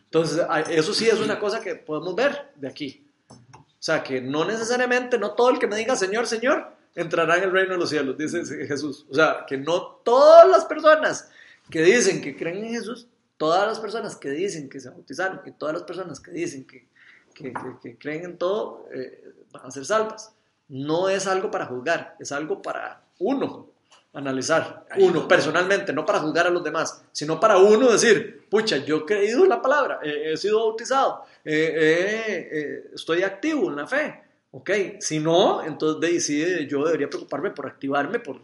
Entonces, 0.05 0.41
eso 0.69 0.93
sí 0.93 1.07
es 1.07 1.19
una 1.19 1.37
cosa 1.39 1.61
que 1.61 1.75
podemos 1.75 2.15
ver 2.15 2.51
de 2.55 2.67
aquí. 2.67 3.05
O 3.29 3.65
sea, 3.77 4.01
que 4.01 4.19
no 4.21 4.45
necesariamente, 4.45 5.17
no 5.19 5.35
todo 5.35 5.51
el 5.51 5.59
que 5.59 5.67
me 5.67 5.75
diga 5.77 5.95
Señor, 5.95 6.25
Señor, 6.25 6.73
entrará 6.95 7.37
en 7.37 7.43
el 7.43 7.51
reino 7.51 7.73
de 7.73 7.77
los 7.79 7.89
cielos, 7.89 8.17
dice 8.17 8.43
Jesús. 8.67 9.05
O 9.09 9.13
sea, 9.15 9.45
que 9.47 9.57
no 9.57 10.01
todas 10.03 10.47
las 10.47 10.65
personas 10.65 11.29
que 11.69 11.81
dicen 11.81 12.21
que 12.21 12.35
creen 12.35 12.65
en 12.65 12.73
Jesús, 12.73 13.07
todas 13.37 13.67
las 13.67 13.79
personas 13.79 14.15
que 14.15 14.29
dicen 14.31 14.69
que 14.69 14.79
se 14.79 14.89
bautizaron 14.89 15.41
y 15.45 15.51
todas 15.51 15.73
las 15.73 15.83
personas 15.83 16.19
que 16.19 16.31
dicen 16.31 16.65
que, 16.65 16.87
que, 17.33 17.53
que- 17.53 17.75
que 17.81 17.97
creen 17.97 18.25
en 18.25 18.37
todo 18.37 18.85
eh, 18.93 19.33
van 19.51 19.65
a 19.67 19.71
ser 19.71 19.85
salvas. 19.85 20.31
No 20.67 21.09
es 21.09 21.25
algo 21.27 21.49
para 21.49 21.65
juzgar, 21.65 22.15
es 22.19 22.31
algo 22.31 22.61
para 22.61 23.01
uno 23.19 23.69
analizar, 24.13 24.85
uno 24.97 25.21
no. 25.21 25.27
personalmente, 25.27 25.93
no 25.93 26.03
para 26.05 26.19
juzgar 26.19 26.47
a 26.47 26.49
los 26.49 26.63
demás, 26.63 27.03
sino 27.11 27.39
para 27.39 27.57
uno 27.57 27.91
decir, 27.91 28.47
pucha, 28.49 28.77
yo 28.77 28.97
he 28.97 29.05
creído 29.05 29.43
en 29.43 29.49
la 29.49 29.61
palabra, 29.61 29.99
he, 30.03 30.33
he 30.33 30.37
sido 30.37 30.59
bautizado, 30.59 31.25
eh, 31.45 32.49
eh, 32.51 32.91
estoy 32.95 33.21
activo 33.23 33.69
en 33.69 33.75
la 33.75 33.87
fe. 33.87 34.23
Ok, 34.51 34.71
si 34.99 35.19
no, 35.19 35.63
entonces 35.63 36.01
de 36.01 36.07
ahí 36.07 36.19
sí, 36.19 36.41
eh, 36.41 36.65
yo 36.67 36.83
debería 36.83 37.07
preocuparme 37.07 37.51
por 37.51 37.67
activarme, 37.67 38.19
por, 38.19 38.41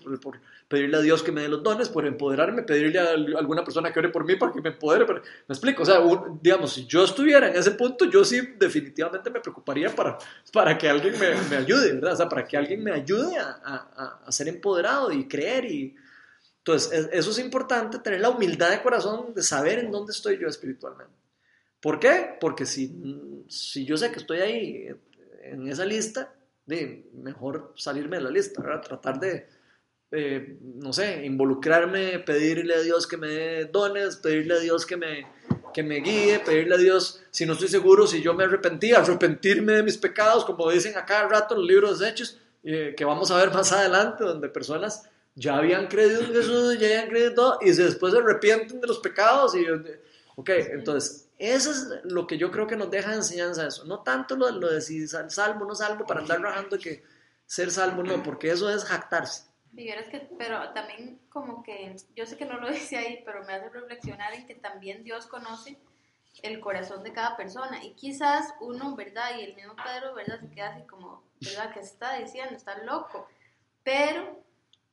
pedirle 0.67 0.97
a 0.97 1.01
Dios 1.01 1.23
que 1.23 1.31
me 1.31 1.41
dé 1.41 1.47
los 1.49 1.63
dones, 1.63 1.89
por 1.89 2.05
empoderarme, 2.05 2.61
pedirle 2.61 2.99
a 2.99 3.09
al- 3.09 3.35
alguna 3.35 3.63
persona 3.63 3.91
que 3.91 3.97
ore 3.97 4.09
por 4.09 4.23
mí 4.23 4.35
para 4.35 4.51
que 4.53 4.61
me 4.61 4.69
empodere. 4.69 5.03
pero- 5.05 5.21
me 5.47 5.53
explico, 5.53 5.81
o 5.81 5.85
sea, 5.85 6.01
un- 6.01 6.39
digamos, 6.43 6.73
si 6.73 6.85
yo 6.85 7.03
estuviera 7.03 7.47
en 7.49 7.55
ese 7.55 7.71
punto, 7.71 8.05
yo 8.05 8.23
sí 8.23 8.39
definitivamente 8.59 9.31
me 9.31 9.39
preocuparía 9.39 9.89
para, 9.95 10.15
para 10.53 10.77
que 10.77 10.87
alguien 10.87 11.15
me, 11.19 11.33
me 11.49 11.55
ayude, 11.55 11.93
¿verdad? 11.93 12.13
O 12.13 12.17
sea, 12.17 12.29
para 12.29 12.45
que 12.45 12.55
alguien 12.55 12.83
me 12.83 12.91
ayude 12.91 13.37
a, 13.39 13.59
a- 13.63 14.19
a 14.27 14.31
ser 14.31 14.47
empoderado 14.47 15.11
y 15.11 15.27
creer. 15.27 15.65
Y... 15.65 15.95
Entonces, 16.59 16.91
es- 16.99 17.09
eso 17.13 17.31
es 17.31 17.39
importante, 17.39 17.97
tener 17.97 18.21
la 18.21 18.29
humildad 18.29 18.69
de 18.69 18.81
corazón 18.83 19.33
de 19.33 19.41
saber 19.41 19.79
en 19.79 19.89
dónde 19.91 20.11
estoy 20.11 20.37
yo 20.39 20.47
espiritualmente. 20.47 21.13
¿Por 21.79 21.99
qué? 21.99 22.37
Porque 22.39 22.65
si, 22.65 22.91
si 23.47 23.85
yo 23.85 23.95
sé 23.97 24.11
que 24.11 24.17
estoy 24.19 24.39
ahí 24.39 24.87
en 25.51 25.67
esa 25.67 25.85
lista, 25.85 26.33
de 26.65 27.09
mejor 27.13 27.73
salirme 27.75 28.17
de 28.17 28.23
la 28.23 28.29
lista, 28.31 28.61
¿verdad? 28.61 28.81
Tratar 28.81 29.19
de, 29.19 29.47
eh, 30.11 30.57
no 30.61 30.93
sé, 30.93 31.25
involucrarme, 31.25 32.19
pedirle 32.19 32.75
a 32.75 32.81
Dios 32.81 33.07
que 33.07 33.17
me 33.17 33.27
dé 33.27 33.65
dones, 33.65 34.17
pedirle 34.17 34.55
a 34.55 34.59
Dios 34.59 34.85
que 34.85 34.97
me, 34.97 35.27
que 35.73 35.83
me 35.83 35.97
guíe, 35.97 36.39
pedirle 36.39 36.75
a 36.75 36.79
Dios, 36.79 37.23
si 37.31 37.45
no 37.45 37.53
estoy 37.53 37.67
seguro, 37.67 38.07
si 38.07 38.21
yo 38.21 38.33
me 38.33 38.45
arrepentí, 38.45 38.93
arrepentirme 38.93 39.73
de 39.73 39.83
mis 39.83 39.97
pecados, 39.97 40.45
como 40.45 40.69
dicen 40.71 40.97
a 40.97 41.05
cada 41.05 41.27
rato 41.27 41.53
en 41.53 41.61
los 41.61 41.69
libros 41.69 41.99
de 41.99 42.09
Hechos, 42.09 42.39
eh, 42.63 42.95
que 42.97 43.05
vamos 43.05 43.29
a 43.29 43.37
ver 43.37 43.51
más 43.51 43.71
adelante, 43.71 44.23
donde 44.23 44.49
personas 44.49 45.07
ya 45.35 45.57
habían 45.57 45.87
creído 45.87 46.21
en 46.21 46.33
Jesús, 46.33 46.79
ya 46.79 46.87
habían 46.87 47.09
creído 47.09 47.29
en 47.29 47.35
todo, 47.35 47.59
y 47.61 47.71
después 47.71 48.13
se 48.13 48.19
arrepienten 48.19 48.81
de 48.81 48.87
los 48.87 48.99
pecados. 48.99 49.53
Y, 49.55 49.65
ok, 50.35 50.49
entonces, 50.49 51.29
eso 51.37 51.71
es 51.71 51.87
lo 52.05 52.27
que 52.27 52.37
yo 52.37 52.51
creo 52.51 52.67
que 52.67 52.75
nos 52.75 52.89
deja 52.91 53.11
de 53.11 53.17
enseñanza 53.17 53.67
eso. 53.67 53.85
No 53.85 54.03
tanto 54.03 54.35
lo, 54.35 54.49
lo 54.51 54.71
de 54.71 54.81
si 54.81 55.07
sal- 55.07 55.31
salvo 55.31 55.65
no 55.65 55.75
salvo, 55.75 56.05
para 56.05 56.21
andar 56.21 56.41
rajando 56.41 56.77
que 56.77 57.03
ser 57.45 57.71
salvo 57.71 58.03
no, 58.03 58.23
porque 58.23 58.51
eso 58.51 58.69
es 58.69 58.83
jactarse. 58.83 59.43
Que, 59.75 60.29
pero 60.37 60.71
también 60.71 61.19
como 61.29 61.61
que, 61.61 61.95
yo 62.15 62.25
sé 62.25 62.37
que 62.37 62.45
no 62.45 62.59
lo 62.59 62.69
dice 62.71 62.97
ahí, 62.97 63.21
pero 63.25 63.43
me 63.43 63.53
hace 63.53 63.69
reflexionar 63.69 64.33
en 64.33 64.47
que 64.47 64.55
también 64.55 65.03
Dios 65.03 65.27
conoce 65.27 65.77
el 66.43 66.59
corazón 66.59 67.03
de 67.03 67.13
cada 67.13 67.35
persona. 67.35 67.83
Y 67.83 67.91
quizás 67.93 68.53
uno, 68.61 68.95
¿verdad? 68.95 69.37
Y 69.37 69.43
el 69.43 69.55
mismo 69.55 69.75
Pedro, 69.75 70.13
¿verdad? 70.15 70.39
Se 70.39 70.49
queda 70.49 70.69
así 70.69 70.83
como, 70.87 71.23
¿verdad? 71.41 71.73
¿Qué 71.73 71.79
está 71.81 72.17
diciendo? 72.17 72.55
Está 72.55 72.77
loco. 72.83 73.27
Pero 73.83 74.44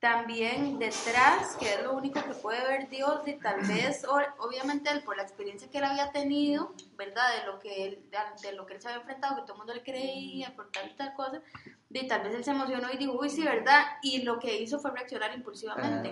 también 0.03 0.81
detrás, 0.81 1.55
que 1.61 1.75
es 1.75 1.83
lo 1.85 1.93
único 1.93 2.21
que 2.25 2.35
puede 2.35 2.61
ver 2.67 2.89
Dios, 2.89 3.21
y 3.25 3.35
tal 3.35 3.61
vez, 3.61 4.05
obviamente, 4.39 4.91
él, 4.91 5.05
por 5.05 5.17
la 5.17 5.23
experiencia 5.23 5.71
que 5.71 5.79
él 5.79 5.85
había 5.85 6.11
tenido, 6.11 6.73
¿verdad? 6.97 7.23
De 7.39 7.47
lo 7.47 7.61
que 7.61 7.85
él, 7.87 8.05
de, 8.43 8.51
lo 8.53 8.67
que 8.67 8.75
él 8.75 8.83
se 8.83 8.89
había 8.89 8.99
enfrentado, 8.99 9.37
que 9.37 9.43
todo 9.43 9.53
el 9.53 9.59
mundo 9.59 9.75
le 9.75 9.83
creía, 9.85 10.57
por 10.57 10.73
tal 10.73 10.91
y 10.91 10.95
tal 10.95 11.15
cosa, 11.15 11.41
y 11.89 12.09
tal 12.09 12.23
vez 12.23 12.35
él 12.35 12.43
se 12.43 12.51
emocionó 12.51 12.89
y 12.93 12.97
dijo, 12.97 13.13
uy, 13.13 13.31
sí, 13.31 13.45
¿verdad? 13.45 13.81
Y 14.03 14.23
lo 14.23 14.41
que 14.41 14.59
hizo 14.61 14.81
fue 14.81 14.91
reaccionar 14.91 15.33
impulsivamente. 15.37 16.09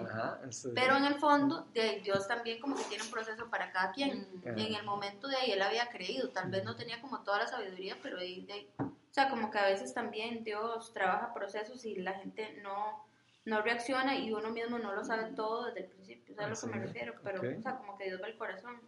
Eso- 0.49 0.71
Pero 0.73 0.97
en 0.97 1.07
el 1.07 1.17
fondo, 1.17 1.67
de 1.75 1.99
Dios 2.01 2.29
también 2.29 2.61
como 2.61 2.77
que 2.77 2.85
tiene 2.85 3.03
un 3.03 3.11
proceso 3.11 3.51
para 3.51 3.73
cada 3.73 3.91
quien. 3.91 4.25
Ajá. 4.43 4.51
En 4.51 4.73
el 4.73 4.85
momento 4.85 5.27
de 5.27 5.35
ahí 5.35 5.51
él 5.51 5.63
había 5.63 5.89
creído, 5.89 6.29
tal 6.29 6.49
vez 6.49 6.63
no 6.63 6.77
tenía 6.77 7.01
como 7.01 7.23
toda 7.25 7.39
la 7.41 7.49
sabiduría, 7.49 7.97
pero 8.01 8.19
de 8.19 8.45
de 8.47 8.53
ahí- 8.53 8.69
o 8.79 9.13
sea, 9.13 9.29
como 9.29 9.51
que 9.51 9.59
a 9.59 9.65
veces 9.65 9.93
también 9.93 10.45
Dios 10.45 10.93
trabaja 10.93 11.35
procesos 11.35 11.85
y 11.85 11.97
la 11.97 12.13
gente 12.21 12.57
no, 12.63 13.10
no 13.45 13.63
reacciona 13.63 14.17
y 14.17 14.33
uno 14.33 14.51
mismo 14.51 14.79
no 14.79 14.95
lo 14.95 15.05
sabe 15.05 15.33
todo 15.35 15.67
desde 15.67 15.81
el 15.81 15.87
principio, 15.87 16.35
¿sabes 16.35 16.63
a 16.63 16.67
lo 16.67 16.73
que 16.73 16.79
me 16.79 16.87
refiero? 16.87 17.15
Pero, 17.25 17.39
Ok. 17.41 17.59
o 17.59 17.63
sea, 17.63 17.77
como 17.79 17.97
que 17.99 18.05
Dios 18.05 18.21
ve 18.21 18.29
el 18.29 18.37
corazón. 18.39 18.81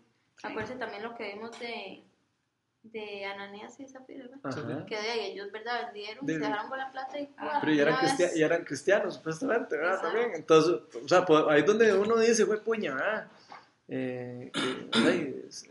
Acuérdense 0.42 0.76
también 0.76 1.02
lo 1.02 1.14
que 1.14 1.34
vimos 1.34 1.58
de, 1.60 2.02
de 2.82 3.24
Ananías 3.24 3.78
y 3.80 3.86
Zafira. 3.86 4.24
Que 4.86 4.96
de 4.96 5.10
ahí 5.10 5.20
ellos, 5.32 5.50
¿verdad? 5.52 5.86
Vendieron, 5.92 6.26
De- 6.26 6.34
se 6.34 6.38
dejaron 6.40 6.68
con 6.68 6.78
la 6.78 6.90
plata 6.90 7.18
y 7.18 7.26
¡guau! 7.38 7.60
Pero 7.60 7.72
ya 7.72 7.82
eran, 7.82 7.96
vez- 8.02 8.34
ya 8.34 8.46
eran 8.46 8.64
cristianos, 8.64 9.14
supuestamente, 9.14 9.76
¿verdad? 9.76 9.94
Exacto. 9.94 10.12
También. 10.18 10.34
Entonces, 10.34 10.80
o 11.04 11.08
sea, 11.08 11.24
pues, 11.24 11.44
ahí 11.48 11.60
es 11.60 11.66
donde 11.66 11.92
uno 11.96 12.16
dice, 12.18 12.44
fue 12.44 12.60
puña, 12.60 12.94
¿verdad? 12.94 13.26
Eh, 13.88 14.50
que, 14.52 14.98
ay, 14.98 15.44
es- 15.48 15.70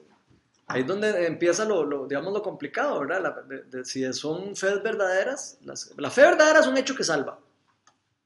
ahí 0.67 0.81
es 0.81 0.87
donde 0.87 1.25
empieza 1.27 1.65
lo, 1.65 1.83
lo, 1.83 2.07
digamos, 2.07 2.31
lo 2.33 2.41
complicado, 2.41 2.99
¿verdad? 3.01 3.21
La- 3.21 3.41
de- 3.43 3.63
de- 3.63 3.85
si 3.85 4.11
son 4.13 4.55
fe 4.55 4.75
verdaderas, 4.79 5.57
las- 5.65 5.91
la 5.97 6.09
fe 6.09 6.21
verdadera 6.21 6.59
es 6.61 6.67
un 6.67 6.77
hecho 6.77 6.95
que 6.95 7.03
salva. 7.03 7.37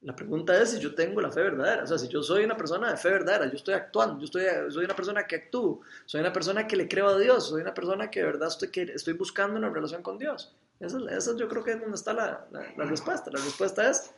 La 0.05 0.15
pregunta 0.15 0.55
es 0.61 0.69
si 0.69 0.79
yo 0.79 0.93
tengo 0.93 1.19
la 1.19 1.31
fe 1.31 1.41
verdadera, 1.41 1.83
o 1.83 1.87
sea, 1.87 1.97
si 1.97 2.07
yo 2.07 2.21
soy 2.21 2.43
una 2.45 2.55
persona 2.55 2.91
de 2.91 2.97
fe 2.97 3.09
verdadera, 3.09 3.47
yo 3.49 3.55
estoy 3.55 3.73
actuando, 3.73 4.19
yo 4.19 4.25
estoy, 4.25 4.43
soy 4.71 4.85
una 4.85 4.95
persona 4.95 5.25
que 5.25 5.35
actúo, 5.37 5.81
soy 6.05 6.21
una 6.21 6.31
persona 6.31 6.67
que 6.67 6.75
le 6.75 6.87
creo 6.87 7.07
a 7.07 7.17
Dios, 7.17 7.47
soy 7.49 7.61
una 7.63 7.73
persona 7.73 8.11
que 8.11 8.19
de 8.19 8.27
verdad 8.27 8.49
estoy, 8.49 8.69
que 8.69 8.83
estoy 8.83 9.13
buscando 9.13 9.57
una 9.57 9.69
relación 9.69 10.03
con 10.03 10.19
Dios. 10.19 10.53
Esa, 10.79 10.97
es- 10.99 11.11
esa 11.11 11.35
yo 11.35 11.47
creo 11.49 11.63
que 11.63 11.71
es 11.71 11.79
donde 11.81 11.95
está 11.95 12.13
la, 12.13 12.45
la- 12.51 12.85
respuesta. 12.85 13.31
La 13.31 13.39
respuesta 13.43 13.89
es, 13.89 14.11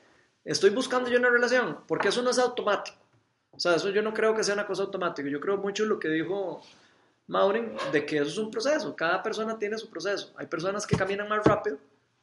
estoy 0.44 0.72
buscando 0.72 1.10
yo 1.10 1.20
una 1.20 1.30
relación, 1.30 1.80
porque 1.88 2.10
eso 2.10 2.22
no 2.22 2.32
es 2.32 2.40
automático. 2.40 2.98
O 3.52 3.60
sea, 3.60 3.76
eso 3.76 3.90
yo 3.90 4.02
no 4.02 4.14
creo 4.14 4.36
que 4.36 4.44
sea 4.44 4.56
una 4.56 4.68
cosa 4.68 4.84
automática. 4.84 5.30
Yo 5.30 5.40
creo 5.40 5.56
mucho 5.58 5.86
lo 5.86 6.00
que 6.00 6.10
dijo 6.10 6.62
Maureen, 7.28 7.74
de 7.94 8.06
que 8.06 8.18
eso 8.18 8.30
es 8.30 8.38
un 8.38 8.52
proceso. 8.52 8.96
Cada 8.96 9.24
persona 9.24 9.58
tiene 9.58 9.78
su 9.78 9.90
proceso. 9.90 10.34
Hay 10.38 10.48
personas 10.48 10.86
que 10.86 10.96
caminan 10.98 11.28
más 11.30 11.44
rápido 11.46 11.78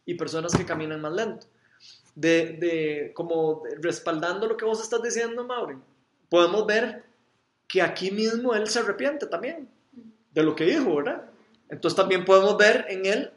y 0.05 0.15
personas 0.15 0.55
que 0.55 0.65
caminan 0.67 1.01
más 1.01 1.13
lento. 1.15 1.47
De, 2.15 2.53
de 2.53 3.13
como 3.15 3.65
respaldando 3.81 4.47
lo 4.47 4.57
que 4.57 4.65
vos 4.65 4.81
estás 4.81 5.03
diciendo, 5.03 5.45
Maureen, 5.45 5.83
podemos 6.29 6.65
ver 6.67 7.03
que 7.67 7.83
aquí 7.83 8.11
mismo 8.13 8.55
él 8.55 8.69
se 8.69 8.79
arrepiente 8.79 9.27
también 9.27 9.69
de 10.33 10.43
lo 10.45 10.55
que 10.55 10.65
dijo, 10.65 10.95
¿verdad? 10.97 11.25
Entonces 11.69 11.97
también 11.97 12.25
podemos 12.25 12.57
ver 12.57 12.87
en 12.89 13.05
él 13.07 13.33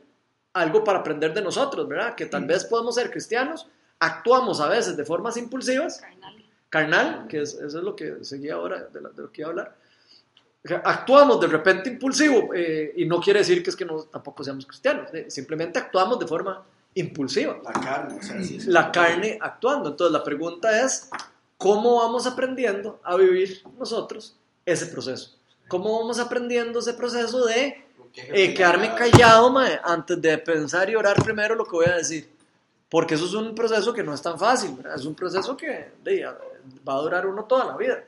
algo 0.53 0.83
para 0.83 0.99
aprender 0.99 1.33
de 1.33 1.41
nosotros, 1.41 1.87
¿verdad? 1.87 2.13
Que 2.15 2.27
tal 2.27 2.45
vez 2.45 2.65
podemos 2.65 2.93
ser 2.95 3.09
cristianos, 3.09 3.67
actuamos 3.99 4.59
a 4.61 4.67
veces 4.69 4.95
de 4.95 5.05
formas 5.05 5.37
impulsivas, 5.37 5.99
Carnal. 5.99 6.45
carnal, 6.69 7.27
que 7.27 7.41
es, 7.41 7.53
eso 7.55 7.77
es 7.79 7.83
lo 7.83 7.95
que 7.95 8.23
seguía 8.23 8.55
ahora, 8.55 8.83
de, 8.93 9.01
la- 9.01 9.09
de 9.09 9.21
lo 9.23 9.31
que 9.31 9.41
iba 9.41 9.47
a 9.47 9.51
hablar. 9.51 9.75
Actuamos 10.83 11.39
de 11.39 11.47
repente 11.47 11.89
impulsivo 11.89 12.53
eh, 12.53 12.93
y 12.97 13.05
no 13.05 13.21
quiere 13.21 13.39
decir 13.39 13.63
que 13.63 13.69
es 13.69 13.75
que 13.75 13.85
no, 13.85 14.03
tampoco 14.03 14.43
seamos 14.43 14.65
cristianos, 14.65 15.11
eh, 15.13 15.31
simplemente 15.31 15.79
actuamos 15.79 16.19
de 16.19 16.27
forma 16.27 16.63
impulsiva 16.99 17.57
La 17.63 17.73
carne, 17.73 18.19
o 18.19 18.23
sea, 18.23 18.41
sí, 18.43 18.59
sí. 18.59 18.69
la 18.69 18.91
carne 18.91 19.37
actuando. 19.41 19.89
Entonces 19.89 20.11
la 20.11 20.23
pregunta 20.23 20.83
es, 20.83 21.09
¿cómo 21.57 21.97
vamos 21.97 22.27
aprendiendo 22.27 22.99
a 23.03 23.15
vivir 23.15 23.63
nosotros 23.77 24.35
ese 24.65 24.87
proceso? 24.87 25.35
¿Cómo 25.67 25.99
vamos 25.99 26.19
aprendiendo 26.19 26.79
ese 26.79 26.93
proceso 26.93 27.45
de 27.45 27.85
eh, 28.15 28.53
quedarme 28.53 28.95
callado 28.95 29.51
mae, 29.51 29.79
antes 29.83 30.21
de 30.21 30.37
pensar 30.37 30.89
y 30.89 30.95
orar 30.95 31.21
primero 31.21 31.55
lo 31.55 31.65
que 31.65 31.71
voy 31.71 31.85
a 31.87 31.97
decir? 31.97 32.29
Porque 32.89 33.15
eso 33.15 33.25
es 33.25 33.33
un 33.33 33.53
proceso 33.53 33.93
que 33.93 34.03
no 34.03 34.13
es 34.13 34.21
tan 34.21 34.39
fácil, 34.39 34.75
¿verdad? 34.75 34.95
es 34.95 35.05
un 35.05 35.13
proceso 35.13 35.57
que 35.57 35.91
de, 36.03 36.25
va 36.87 36.93
a 36.93 37.01
durar 37.01 37.27
uno 37.27 37.43
toda 37.43 37.65
la 37.65 37.75
vida. 37.75 38.03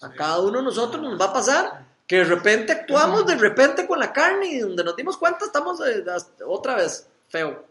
A 0.00 0.10
cada 0.10 0.40
uno 0.40 0.58
de 0.58 0.64
nosotros 0.64 1.02
nos 1.02 1.20
va 1.20 1.26
a 1.26 1.32
pasar 1.32 1.86
que 2.06 2.16
de 2.16 2.24
repente 2.24 2.72
actuamos 2.72 3.26
de 3.26 3.36
repente 3.36 3.86
con 3.86 3.98
la 3.98 4.12
carne 4.12 4.46
y 4.48 4.58
donde 4.58 4.82
nos 4.82 4.96
dimos 4.96 5.16
cuenta 5.16 5.44
estamos 5.44 5.80
eh, 5.86 6.04
otra 6.46 6.76
vez 6.76 7.06
feo. 7.28 7.64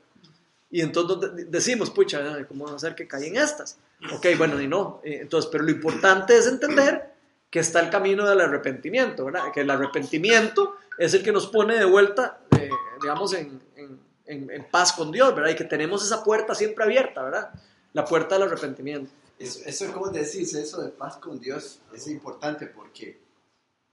Y 0.72 0.82
entonces 0.82 1.36
de- 1.36 1.46
decimos, 1.46 1.90
pucha, 1.92 2.46
¿cómo 2.48 2.66
va 2.66 2.76
a 2.76 2.80
ser 2.80 2.96
que 2.96 3.08
caí 3.08 3.28
en 3.28 3.36
estas? 3.38 3.78
Ok, 4.14 4.28
bueno, 4.38 4.60
y 4.62 4.68
no. 4.68 5.02
Eh, 5.04 5.20
Entonces, 5.22 5.50
pero 5.52 5.64
lo 5.66 5.72
importante 5.72 6.36
es 6.38 6.48
entender 6.48 7.12
que 7.50 7.60
está 7.60 7.82
el 7.82 7.90
camino 7.90 8.28
del 8.28 8.40
arrepentimiento, 8.40 9.26
¿verdad? 9.26 9.52
Que 9.54 9.62
el 9.62 9.70
arrepentimiento 9.70 10.78
es 10.98 11.14
el 11.14 11.22
que 11.24 11.32
nos 11.34 11.48
pone 11.48 11.78
de 11.78 11.84
vuelta, 11.86 12.40
eh, 12.58 12.70
digamos, 13.02 13.34
en, 13.34 13.62
en- 13.76 14.00
en- 14.26 14.50
en 14.50 14.64
paz 14.72 14.94
con 14.94 15.12
Dios, 15.12 15.36
¿verdad? 15.36 15.52
Y 15.52 15.56
que 15.56 15.66
tenemos 15.66 16.06
esa 16.06 16.24
puerta 16.24 16.56
siempre 16.56 16.86
abierta, 16.86 17.22
¿verdad? 17.24 17.50
La 17.92 18.06
puerta 18.06 18.36
del 18.36 18.48
arrepentimiento. 18.48 19.12
Eso, 19.38 19.60
eso, 19.66 19.92
como 19.92 20.10
decís, 20.10 20.54
eso 20.54 20.82
de 20.82 20.90
paz 20.92 21.18
con 21.18 21.40
Dios 21.42 21.82
es 21.94 22.08
importante 22.08 22.68
porque 22.68 23.20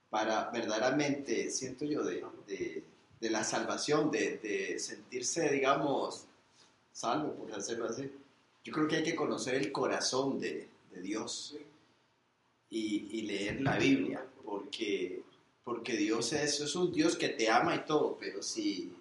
para 0.09 0.49
verdaderamente, 0.51 1.49
siento 1.51 1.83
yo, 1.85 2.03
de, 2.03 2.23
de, 2.47 2.83
de 3.19 3.29
la 3.29 3.43
salvación, 3.43 4.09
de, 4.11 4.37
de 4.37 4.79
sentirse, 4.79 5.49
digamos, 5.49 6.25
salvo, 6.91 7.33
por 7.35 7.51
hacerlo 7.53 7.85
así, 7.85 8.11
yo 8.63 8.73
creo 8.73 8.87
que 8.87 8.97
hay 8.97 9.03
que 9.03 9.15
conocer 9.15 9.55
el 9.55 9.71
corazón 9.71 10.39
de, 10.39 10.67
de 10.91 11.01
Dios 11.01 11.55
y, 12.69 13.07
y 13.11 13.21
leer 13.23 13.61
la 13.61 13.77
Biblia, 13.77 14.23
porque, 14.43 15.21
porque 15.63 15.93
Dios 15.97 16.33
es, 16.33 16.59
es 16.59 16.75
un 16.75 16.91
Dios 16.91 17.15
que 17.15 17.29
te 17.29 17.49
ama 17.49 17.75
y 17.75 17.79
todo, 17.85 18.17
pero 18.19 18.43
si 18.43 18.93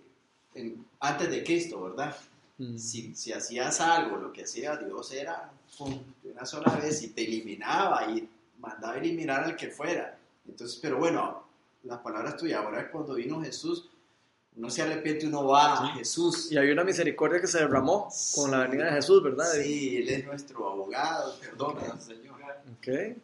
en- 0.54 0.84
antes 1.00 1.30
de 1.30 1.44
Cristo, 1.44 1.82
¿verdad? 1.82 2.16
si, 2.76 3.14
si 3.14 3.32
hacías 3.32 3.80
algo, 3.80 4.16
lo 4.16 4.32
que 4.32 4.42
hacía 4.42 4.76
Dios 4.76 5.12
era 5.12 5.52
pum, 5.76 5.96
una 6.24 6.44
sola 6.44 6.74
vez 6.76 7.02
y 7.02 7.08
te 7.10 7.24
eliminaba 7.24 8.10
y 8.10 8.28
mandaba 8.58 8.96
eliminar 8.98 9.44
al 9.44 9.54
que 9.56 9.68
fuera. 9.70 10.18
Entonces, 10.46 10.78
pero 10.82 10.98
bueno, 10.98 11.44
las 11.84 12.00
palabras 12.00 12.36
tuyas, 12.36 12.64
ahora 12.64 12.90
cuando 12.90 13.14
vino 13.14 13.40
Jesús, 13.40 13.88
uno 14.58 14.68
se 14.70 14.82
arrepiente, 14.82 15.26
uno 15.26 15.46
va 15.46 15.74
a 15.74 15.86
Jesús. 15.94 16.50
Y 16.52 16.58
hay 16.58 16.70
una 16.70 16.82
misericordia 16.84 17.40
que 17.40 17.46
se 17.46 17.58
derramó 17.58 18.12
con 18.34 18.50
la 18.50 18.58
venida 18.66 18.86
de 18.86 18.92
Jesús, 18.92 19.22
¿verdad? 19.22 19.46
Sí, 19.52 19.98
Él 19.98 20.08
es 20.08 20.26
nuestro 20.26 20.68
abogado, 20.68 21.38
perdona, 21.40 21.98
Señor. 22.00 22.36
Ok. 22.78 23.16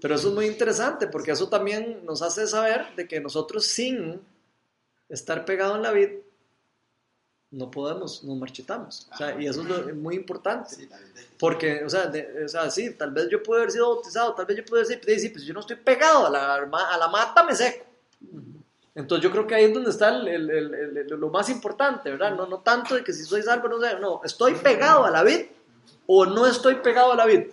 Pero 0.00 0.14
eso 0.16 0.28
es 0.28 0.34
muy 0.34 0.46
interesante 0.46 1.06
porque 1.06 1.30
eso 1.32 1.48
también 1.48 2.04
nos 2.04 2.20
hace 2.22 2.46
saber 2.46 2.94
de 2.94 3.08
que 3.08 3.20
nosotros 3.20 3.64
sin 3.66 4.20
estar 5.08 5.44
pegado 5.44 5.76
en 5.76 5.82
la 5.82 5.92
vid 5.92 6.08
no 7.50 7.70
podemos, 7.70 8.24
nos 8.24 8.36
marchitamos. 8.36 9.08
O 9.12 9.16
sea, 9.16 9.40
y 9.40 9.46
eso 9.46 9.62
es 9.88 9.94
muy 9.94 10.16
importante. 10.16 10.88
Porque, 11.38 11.84
o 11.84 11.88
sea, 11.88 12.06
de- 12.06 12.44
o 12.44 12.48
sea, 12.48 12.68
sí, 12.70 12.90
tal 12.94 13.12
vez 13.12 13.28
yo 13.30 13.42
puedo 13.42 13.60
haber 13.60 13.70
sido 13.70 13.94
bautizado, 13.94 14.34
tal 14.34 14.44
vez 14.46 14.56
yo 14.58 14.64
puedo 14.64 14.82
decir, 14.84 15.00
sí, 15.20 15.28
pues 15.28 15.44
yo 15.44 15.54
no 15.54 15.60
estoy 15.60 15.76
pegado 15.76 16.26
a 16.26 16.30
la, 16.30 16.54
a 16.56 16.98
la 16.98 17.08
mata, 17.08 17.44
me 17.44 17.54
seco. 17.54 17.84
Entonces 18.94 19.24
yo 19.24 19.30
creo 19.32 19.46
que 19.46 19.54
ahí 19.56 19.64
es 19.64 19.74
donde 19.74 19.90
está 19.90 20.08
el- 20.10 20.28
el- 20.28 20.50
el- 20.50 21.06
lo 21.08 21.28
más 21.28 21.48
importante, 21.48 22.10
¿verdad? 22.10 22.36
No, 22.36 22.46
no 22.46 22.60
tanto 22.60 22.94
de 22.94 23.02
que 23.02 23.12
si 23.12 23.24
soy 23.24 23.42
salvo, 23.42 23.68
no 23.68 23.80
sé, 23.80 23.98
no, 23.98 24.20
estoy 24.24 24.54
pegado 24.54 25.04
a 25.04 25.10
la 25.10 25.22
vid 25.24 25.46
o 26.06 26.26
no 26.26 26.46
estoy 26.46 26.76
pegado 26.76 27.12
a 27.12 27.16
la 27.16 27.26
vid. 27.26 27.46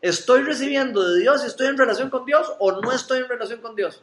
Estoy 0.00 0.42
recibiendo 0.42 1.02
de 1.02 1.20
Dios 1.20 1.42
y 1.42 1.46
estoy 1.46 1.68
en 1.68 1.78
relación 1.78 2.10
con 2.10 2.24
Dios 2.24 2.52
o 2.58 2.72
no 2.80 2.92
estoy 2.92 3.18
en 3.20 3.28
relación 3.28 3.60
con 3.60 3.74
Dios. 3.74 4.02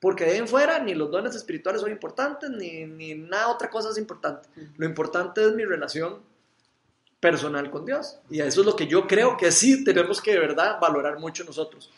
Porque 0.00 0.24
de 0.24 0.32
ahí 0.32 0.38
en 0.38 0.48
fuera 0.48 0.78
ni 0.80 0.94
los 0.94 1.10
dones 1.10 1.34
espirituales 1.34 1.80
son 1.80 1.90
importantes, 1.90 2.50
ni, 2.50 2.84
ni 2.86 3.14
nada 3.14 3.48
otra 3.48 3.70
cosa 3.70 3.90
es 3.90 3.98
importante. 3.98 4.48
Lo 4.76 4.84
importante 4.84 5.44
es 5.44 5.52
mi 5.54 5.64
relación 5.64 6.20
personal 7.20 7.70
con 7.70 7.86
Dios. 7.86 8.18
Y 8.28 8.40
eso 8.40 8.60
es 8.60 8.66
lo 8.66 8.74
que 8.76 8.86
yo 8.86 9.06
creo 9.06 9.36
que 9.36 9.52
sí 9.52 9.84
tenemos 9.84 10.20
que 10.20 10.32
de 10.32 10.40
verdad 10.40 10.78
valorar 10.80 11.18
mucho 11.18 11.44
nosotros. 11.44 11.90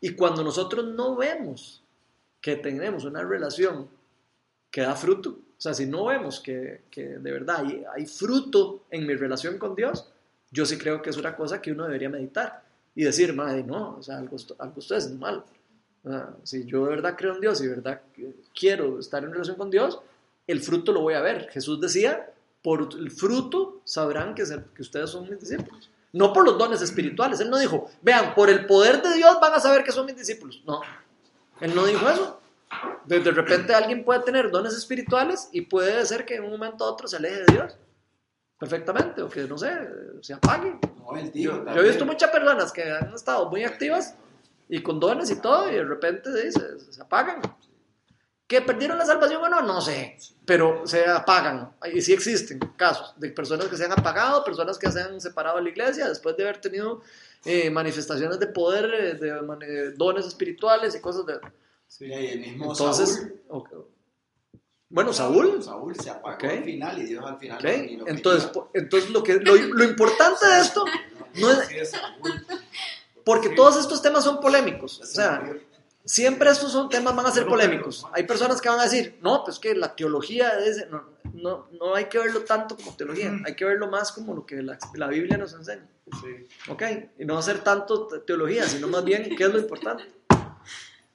Y 0.00 0.14
cuando 0.14 0.42
nosotros 0.42 0.84
no 0.86 1.14
vemos 1.16 1.81
que 2.42 2.56
tenemos 2.56 3.04
una 3.04 3.22
relación 3.22 3.88
que 4.70 4.82
da 4.82 4.94
fruto, 4.94 5.30
o 5.30 5.60
sea, 5.62 5.72
si 5.72 5.86
no 5.86 6.04
vemos 6.06 6.40
que, 6.40 6.82
que 6.90 7.02
de 7.18 7.32
verdad 7.32 7.64
hay, 7.64 7.84
hay 7.94 8.04
fruto 8.04 8.84
en 8.90 9.06
mi 9.06 9.14
relación 9.14 9.56
con 9.58 9.74
Dios, 9.74 10.10
yo 10.50 10.66
sí 10.66 10.76
creo 10.76 11.00
que 11.00 11.08
es 11.10 11.16
una 11.16 11.34
cosa 11.36 11.62
que 11.62 11.72
uno 11.72 11.84
debería 11.84 12.10
meditar 12.10 12.62
y 12.94 13.04
decir, 13.04 13.32
madre, 13.32 13.62
no, 13.62 13.96
o 13.98 14.02
sea, 14.02 14.18
algo, 14.18 14.36
esto- 14.36 14.56
algo 14.58 14.80
estoy 14.80 14.98
haciendo 14.98 15.20
mal. 15.20 15.44
Si 16.42 16.64
yo 16.66 16.84
de 16.84 16.90
verdad 16.90 17.14
creo 17.16 17.34
en 17.34 17.40
Dios 17.40 17.60
y 17.60 17.64
de 17.68 17.76
verdad 17.76 18.02
quiero 18.52 18.98
estar 18.98 19.22
en 19.22 19.32
relación 19.32 19.56
con 19.56 19.70
Dios, 19.70 20.00
el 20.48 20.60
fruto 20.60 20.92
lo 20.92 21.00
voy 21.00 21.14
a 21.14 21.20
ver. 21.20 21.48
Jesús 21.50 21.80
decía, 21.80 22.28
por 22.60 22.88
el 22.98 23.10
fruto 23.12 23.80
sabrán 23.84 24.34
que, 24.34 24.42
que 24.74 24.82
ustedes 24.82 25.10
son 25.10 25.30
mis 25.30 25.38
discípulos. 25.38 25.88
No 26.12 26.32
por 26.32 26.44
los 26.44 26.58
dones 26.58 26.82
espirituales. 26.82 27.38
Él 27.40 27.48
no 27.50 27.56
dijo, 27.58 27.88
vean, 28.02 28.34
por 28.34 28.50
el 28.50 28.66
poder 28.66 29.00
de 29.00 29.14
Dios 29.14 29.38
van 29.40 29.54
a 29.54 29.60
saber 29.60 29.84
que 29.84 29.92
son 29.92 30.04
mis 30.04 30.16
discípulos. 30.16 30.60
No, 30.66 30.80
él 31.62 31.74
no 31.74 31.86
dijo 31.86 32.08
eso. 32.08 32.40
De, 33.04 33.20
de 33.20 33.30
repente 33.30 33.74
alguien 33.74 34.04
puede 34.04 34.20
tener 34.20 34.50
dones 34.50 34.74
espirituales 34.74 35.48
y 35.52 35.62
puede 35.62 36.04
ser 36.04 36.24
que 36.24 36.34
en 36.34 36.44
un 36.44 36.50
momento 36.50 36.84
a 36.84 36.90
otro 36.90 37.06
se 37.06 37.16
aleje 37.16 37.44
de 37.44 37.52
Dios. 37.52 37.78
Perfectamente, 38.58 39.22
o 39.22 39.28
que 39.28 39.44
no 39.44 39.56
sé, 39.56 39.70
se 40.20 40.34
apague. 40.34 40.76
No, 40.98 41.16
él 41.16 41.30
dijo 41.30 41.64
Yo, 41.64 41.74
yo 41.74 41.80
he 41.80 41.88
visto 41.88 42.04
muchas 42.04 42.30
personas 42.30 42.72
que 42.72 42.82
han 42.82 43.14
estado 43.14 43.48
muy 43.48 43.64
activas 43.64 44.14
y 44.68 44.82
con 44.82 44.98
dones 44.98 45.30
y 45.30 45.40
todo, 45.40 45.70
y 45.70 45.74
de 45.74 45.84
repente 45.84 46.30
sí, 46.32 46.52
se, 46.52 46.92
se 46.92 47.02
apagan. 47.02 47.40
¿Que 48.46 48.60
perdieron 48.60 48.98
la 48.98 49.06
salvación 49.06 49.42
o 49.42 49.48
no? 49.48 49.62
No 49.62 49.80
sé, 49.80 50.18
pero 50.44 50.86
se 50.86 51.08
apagan. 51.08 51.72
Y 51.92 52.00
sí 52.00 52.12
existen 52.12 52.58
casos 52.76 53.14
de 53.18 53.30
personas 53.30 53.66
que 53.66 53.76
se 53.76 53.84
han 53.84 53.92
apagado, 53.92 54.44
personas 54.44 54.78
que 54.78 54.90
se 54.90 55.00
han 55.00 55.20
separado 55.20 55.58
de 55.58 55.62
la 55.62 55.68
iglesia 55.70 56.08
después 56.08 56.36
de 56.36 56.42
haber 56.42 56.60
tenido 56.60 57.02
eh, 57.44 57.70
manifestaciones 57.70 58.38
de 58.38 58.46
poder, 58.46 58.92
eh, 58.94 59.14
de, 59.14 59.92
dones 59.92 60.26
espirituales 60.26 60.94
y 60.94 61.00
cosas 61.00 61.26
de... 61.26 61.34
Sí. 61.86 62.06
Y 62.06 62.12
el 62.12 62.40
mismo 62.40 62.72
Entonces, 62.72 63.28
Saúl. 63.48 63.86
bueno, 64.88 65.12
Saúl, 65.12 65.62
Saúl 65.62 65.94
se 65.96 66.10
apagó 66.10 66.48
al 66.48 66.64
final 66.64 66.98
y 67.02 67.06
Dios 67.06 67.24
al 67.26 67.38
final 67.38 67.62
lo 67.62 68.08
entonces, 68.08 68.50
entonces 68.72 69.10
lo, 69.10 69.22
que, 69.22 69.34
lo, 69.34 69.54
lo 69.56 69.84
importante 69.84 70.46
de 70.46 70.60
esto 70.60 70.84
no 71.34 71.50
es, 71.50 71.92
porque 73.24 73.50
todos 73.50 73.78
estos 73.78 74.00
temas 74.00 74.24
son 74.24 74.40
polémicos, 74.40 75.00
o 75.00 75.04
sea, 75.04 75.54
siempre 76.04 76.50
estos 76.50 76.72
son 76.72 76.88
temas 76.88 77.14
van 77.14 77.26
a 77.26 77.30
ser 77.30 77.46
polémicos. 77.46 78.06
Hay 78.12 78.24
personas 78.24 78.60
que 78.60 78.68
van 78.68 78.80
a 78.80 78.84
decir, 78.84 79.18
no, 79.22 79.42
pues 79.44 79.58
que 79.58 79.74
la 79.74 79.94
teología 79.94 80.58
es, 80.58 80.88
no, 80.90 81.04
no, 81.32 81.68
no 81.72 81.94
hay 81.94 82.06
que 82.06 82.18
verlo 82.18 82.42
tanto 82.42 82.76
como 82.76 82.94
teología, 82.96 83.32
hay 83.44 83.54
que 83.54 83.64
verlo 83.64 83.88
más 83.88 84.12
como 84.12 84.34
lo 84.34 84.44
que 84.46 84.62
la, 84.62 84.78
la 84.94 85.06
Biblia 85.08 85.36
nos 85.36 85.52
enseña, 85.54 85.86
Sí. 86.20 86.46
¿ok? 86.70 86.82
Y 87.18 87.24
no 87.24 87.38
hacer 87.38 87.60
tanto 87.60 88.06
te- 88.06 88.18
teología, 88.20 88.64
sino 88.64 88.88
más 88.88 89.04
bien 89.04 89.34
qué 89.36 89.44
es 89.44 89.52
lo 89.52 89.58
importante. 89.58 90.04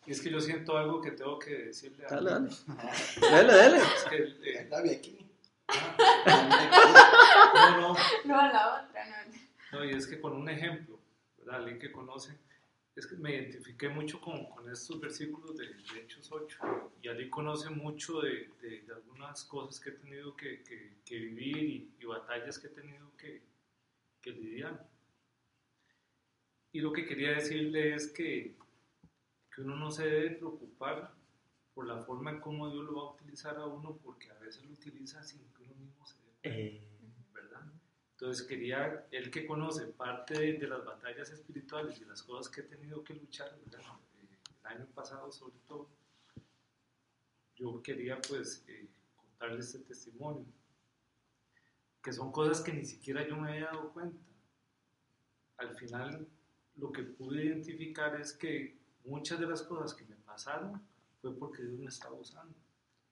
Y 0.06 0.12
es 0.12 0.22
que 0.22 0.32
yo 0.32 0.40
siento 0.40 0.78
algo 0.78 1.02
que 1.02 1.12
tengo 1.12 1.38
que 1.38 1.50
decirle 1.66 2.06
a 2.06 2.10
Dale, 2.16 2.32
dale. 2.32 2.50
Dele, 3.30 3.54
dele. 3.54 3.78
Es 3.78 4.04
que, 4.10 4.18
eh, 4.50 4.68
Dame 4.72 4.92
aquí. 4.96 5.18
no, 7.54 7.78
no, 7.82 7.96
No, 8.26 8.36
la 8.36 8.84
otra, 8.88 9.26
no. 9.72 9.80
no, 9.80 9.86
y 9.86 9.92
es 9.94 10.08
que 10.08 10.20
con 10.22 10.34
un 10.34 10.48
ejemplo, 10.50 10.98
¿verdad? 11.40 11.56
Alguien 11.58 11.78
que 11.80 11.92
conoce, 11.92 12.38
es 12.98 13.06
que 13.06 13.16
me 13.16 13.36
identifiqué 13.36 13.90
mucho 13.90 14.20
con, 14.20 14.46
con 14.50 14.72
estos 14.72 15.00
versículos 15.00 15.56
de, 15.56 15.68
Hechos 16.00 16.32
8 16.32 16.58
y 17.02 17.08
Ali 17.08 17.30
conoce 17.30 17.70
mucho 17.70 18.22
de, 18.22 18.50
de- 18.60 18.84
algunas 18.92 19.44
cosas 19.46 19.80
que 19.80 19.92
he 19.92 19.94
tenido 19.94 20.36
que, 20.36 20.64
que- 20.64 20.98
vivir 21.16 21.94
y, 22.00 22.06
batallas 22.06 22.58
que 22.58 22.68
he 22.68 22.72
tenido 22.72 23.16
que, 23.18 23.44
que 24.22 24.32
lidiar. 24.32 24.90
Y 26.72 26.82
lo 26.82 26.92
que 26.92 27.06
quería 27.06 27.34
decirle 27.34 27.94
es 27.94 28.08
que, 28.12 28.58
que 29.54 29.62
uno 29.62 29.76
no 29.76 29.92
se 29.92 30.08
debe 30.08 30.32
preocupar 30.32 31.14
por 31.74 31.86
la 31.86 32.00
forma 32.00 32.32
en 32.32 32.40
cómo 32.40 32.70
Dios 32.72 32.84
lo 32.86 32.96
va 32.96 33.02
a 33.12 33.14
utilizar 33.14 33.58
a 33.58 33.66
uno, 33.68 33.98
porque 34.04 34.32
a 34.32 34.40
veces 34.40 34.66
lo 34.66 34.72
utiliza 34.74 35.22
sin 35.22 35.48
que 35.54 35.64
uno 35.64 35.76
mismo 35.76 36.06
se 36.08 36.18
dé 36.24 36.34
¿verdad? 36.44 36.87
Entonces 38.20 38.48
quería, 38.48 39.06
él 39.12 39.30
que 39.30 39.46
conoce 39.46 39.86
parte 39.86 40.58
de, 40.58 40.68
las 40.68 40.84
batallas 40.84 41.30
espirituales 41.30 42.02
y 42.02 42.06
las 42.06 42.24
cosas 42.24 42.52
que 42.52 42.62
he 42.62 42.64
tenido 42.64 43.04
que 43.04 43.14
luchar, 43.14 43.56
¿verdad? 43.64 43.94
Eh, 44.16 44.38
el 44.60 44.66
año 44.66 44.88
pasado 44.88 45.32
sobre 45.32 45.60
todo, 45.68 45.88
yo 47.56 47.80
quería 47.84 48.20
pues 48.28 48.66
eh, 48.68 48.90
contarle 49.16 49.60
este 49.60 49.80
testimonio, 49.80 50.48
que 52.02 52.12
son 52.12 52.32
cosas 52.32 52.62
que 52.62 52.74
ni 52.74 52.86
siquiera 52.86 53.28
yo 53.28 53.38
me 53.38 53.52
había 53.52 53.66
dado 53.66 53.94
cuenta. 53.94 54.20
Al 55.58 55.76
final 55.76 56.28
lo 56.76 56.92
que 56.92 57.04
pude 57.04 57.46
identificar 57.46 58.20
es 58.20 58.34
que 58.34 58.80
muchas 59.06 59.40
de 59.40 59.46
las 59.46 59.62
cosas 59.62 59.94
que 59.94 60.06
me 60.06 60.16
pasaron 60.16 60.82
fue 61.22 61.38
porque 61.38 61.62
Dios 61.62 61.78
me 61.78 61.90
estaba 61.90 62.16
usando 62.16 62.56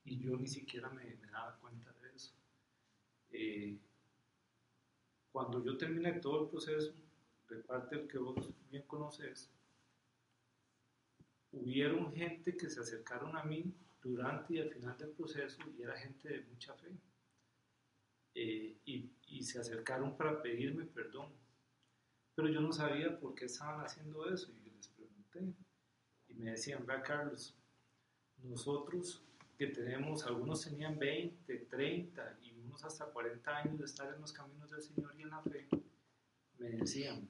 y 0.03 0.17
yo 0.17 0.35
ni 0.35 0.47
siquiera 0.47 0.89
me, 0.89 1.03
me 1.03 1.27
daba 1.27 1.55
cuenta 1.57 1.93
de 2.01 2.15
eso. 2.15 2.33
Eh, 3.29 3.77
cuando 5.35 5.61
yo 5.61 5.75
terminé 5.75 6.13
todo 6.21 6.43
el 6.43 6.49
proceso, 6.49 6.93
de 7.49 7.57
parte 7.57 7.97
del 7.97 8.07
que 8.07 8.17
vos 8.17 8.53
bien 8.69 8.83
conoces, 8.83 9.51
hubieron 11.51 12.13
gente 12.13 12.55
que 12.55 12.69
se 12.69 12.79
acercaron 12.79 13.35
a 13.35 13.43
mí 13.43 13.75
durante 14.01 14.53
y 14.53 14.59
al 14.59 14.69
final 14.69 14.97
del 14.97 15.09
proceso 15.09 15.57
y 15.77 15.81
era 15.81 15.97
gente 15.97 16.29
de 16.29 16.41
mucha 16.43 16.73
fe. 16.75 16.89
Eh, 18.33 18.77
y, 18.85 19.11
y 19.27 19.43
se 19.43 19.59
acercaron 19.59 20.15
para 20.15 20.41
pedirme 20.41 20.85
perdón. 20.85 21.33
Pero 22.33 22.47
yo 22.47 22.61
no 22.61 22.71
sabía 22.71 23.19
por 23.19 23.35
qué 23.35 23.43
estaban 23.43 23.83
haciendo 23.83 24.33
eso 24.33 24.53
y 24.63 24.69
les 24.69 24.87
pregunté. 24.87 25.53
Y 26.29 26.35
me 26.35 26.51
decían, 26.51 26.85
vea 26.85 27.03
Carlos, 27.03 27.53
nosotros 28.41 29.21
que 29.57 29.67
tenemos, 29.67 30.25
algunos 30.25 30.63
tenían 30.63 30.97
20, 30.97 31.57
30 31.57 32.39
y 32.41 32.54
hasta 32.83 33.05
40 33.05 33.57
años 33.57 33.79
de 33.79 33.85
estar 33.85 34.13
en 34.13 34.21
los 34.21 34.33
caminos 34.33 34.69
del 34.71 34.81
Señor 34.81 35.13
y 35.17 35.23
en 35.23 35.29
la 35.29 35.41
fe, 35.41 35.67
me 36.57 36.69
decían, 36.69 37.27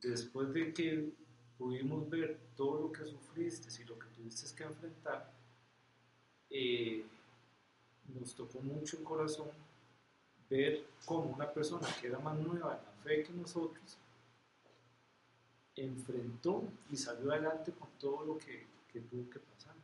después 0.00 0.52
de 0.52 0.72
que 0.72 1.12
pudimos 1.58 2.08
ver 2.08 2.38
todo 2.56 2.82
lo 2.82 2.92
que 2.92 3.04
sufriste 3.04 3.68
y 3.82 3.86
lo 3.86 3.98
que 3.98 4.06
tuviste 4.08 4.54
que 4.54 4.64
enfrentar, 4.64 5.32
eh, 6.50 7.04
nos 8.14 8.34
tocó 8.34 8.60
mucho 8.60 8.98
el 8.98 9.04
corazón 9.04 9.48
ver 10.48 10.86
cómo 11.04 11.34
una 11.34 11.52
persona 11.52 11.88
que 12.00 12.06
era 12.06 12.18
más 12.18 12.38
nueva 12.38 12.78
en 12.78 12.84
la 12.84 12.92
fe 13.02 13.22
que 13.24 13.32
nosotros 13.32 13.98
enfrentó 15.74 16.64
y 16.90 16.96
salió 16.96 17.32
adelante 17.32 17.72
con 17.72 17.88
todo 17.98 18.24
lo 18.24 18.38
que, 18.38 18.66
que 18.88 19.00
tuvo 19.00 19.28
que 19.28 19.40
pasar. 19.40 19.74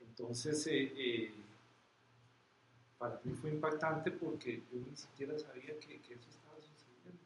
Entonces, 0.00 0.66
eh, 0.66 0.92
eh, 0.96 1.34
para 3.02 3.20
mí 3.24 3.32
fue 3.32 3.50
impactante 3.50 4.12
porque 4.12 4.62
yo 4.70 4.78
ni 4.78 4.96
siquiera 4.96 5.36
sabía 5.36 5.76
que, 5.80 5.98
que 5.98 6.14
eso 6.14 6.30
estaba 6.30 6.54
sucediendo. 6.60 7.20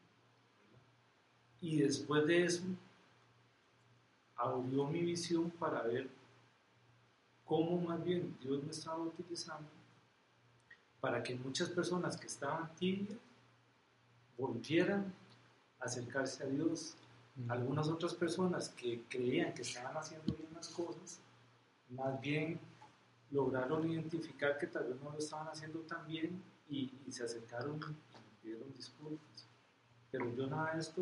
Y 1.61 1.77
después 1.77 2.25
de 2.25 2.45
eso, 2.45 2.63
abrió 4.35 4.87
mi 4.87 5.01
visión 5.01 5.51
para 5.51 5.83
ver 5.83 6.09
cómo 7.45 7.79
más 7.79 8.03
bien 8.03 8.35
Dios 8.41 8.63
me 8.63 8.71
estaba 8.71 9.03
utilizando 9.03 9.69
para 10.99 11.21
que 11.21 11.35
muchas 11.35 11.69
personas 11.69 12.17
que 12.17 12.25
estaban 12.25 12.73
tibias 12.77 13.19
volvieran 14.35 15.13
a 15.79 15.85
acercarse 15.85 16.43
a 16.43 16.47
Dios. 16.47 16.95
Algunas 17.49 17.87
otras 17.87 18.15
personas 18.15 18.69
que 18.69 19.03
creían 19.07 19.53
que 19.53 19.61
estaban 19.61 19.95
haciendo 19.95 20.33
bien 20.33 20.49
las 20.55 20.69
cosas, 20.69 21.19
más 21.91 22.19
bien 22.19 22.59
lograron 23.31 23.89
identificar 23.89 24.57
que 24.57 24.67
tal 24.67 24.85
vez 24.85 25.01
no 25.01 25.11
lo 25.11 25.17
estaban 25.17 25.47
haciendo 25.47 25.79
tan 25.79 26.05
bien 26.07 26.41
y, 26.69 26.91
y 27.05 27.11
se 27.11 27.23
acercaron 27.23 27.75
y 27.77 28.43
pidieron 28.43 28.73
disculpas. 28.73 29.47
Pero 30.11 30.33
yo 30.35 30.47
nada 30.47 30.73
de 30.73 30.79
esto 30.79 31.01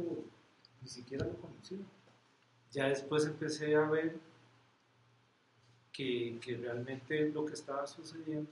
ni 0.82 0.88
siquiera 0.88 1.26
lo 1.26 1.36
conocía. 1.38 1.80
Ya 2.72 2.88
después 2.90 3.26
empecé 3.26 3.76
a 3.76 3.82
ver 3.82 4.18
que, 5.92 6.38
que 6.42 6.58
realmente 6.58 7.30
lo 7.30 7.46
que 7.46 7.54
estaba 7.54 7.88
sucediendo 7.88 8.50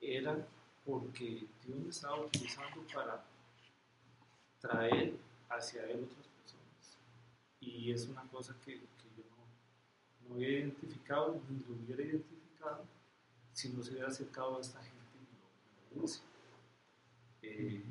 era 0.00 0.46
porque 0.84 1.46
Dios 1.64 1.78
me 1.78 1.90
estaba 1.90 2.20
utilizando 2.20 2.82
para 2.94 3.24
traer 4.60 5.14
hacia 5.48 5.84
Él 5.84 6.08
otras 6.10 6.26
personas. 6.28 6.98
Y 7.60 7.92
es 7.92 8.06
una 8.06 8.22
cosa 8.28 8.54
que, 8.64 8.74
que 8.74 9.08
yo 9.16 9.24
no, 9.30 10.28
no 10.28 10.34
había 10.36 10.60
identificado, 10.60 11.40
ni 11.48 11.58
lo 11.58 11.74
hubiera 11.74 12.02
identificado 12.02 12.17
si 13.58 13.70
no 13.70 13.82
se 13.82 13.90
hubiera 13.90 14.06
acercado 14.06 14.56
a 14.56 14.60
esta 14.60 14.80
gente 14.80 15.04
y 15.92 15.96
lo, 15.96 16.02
dice. 16.02 16.20
Eh, 17.42 17.84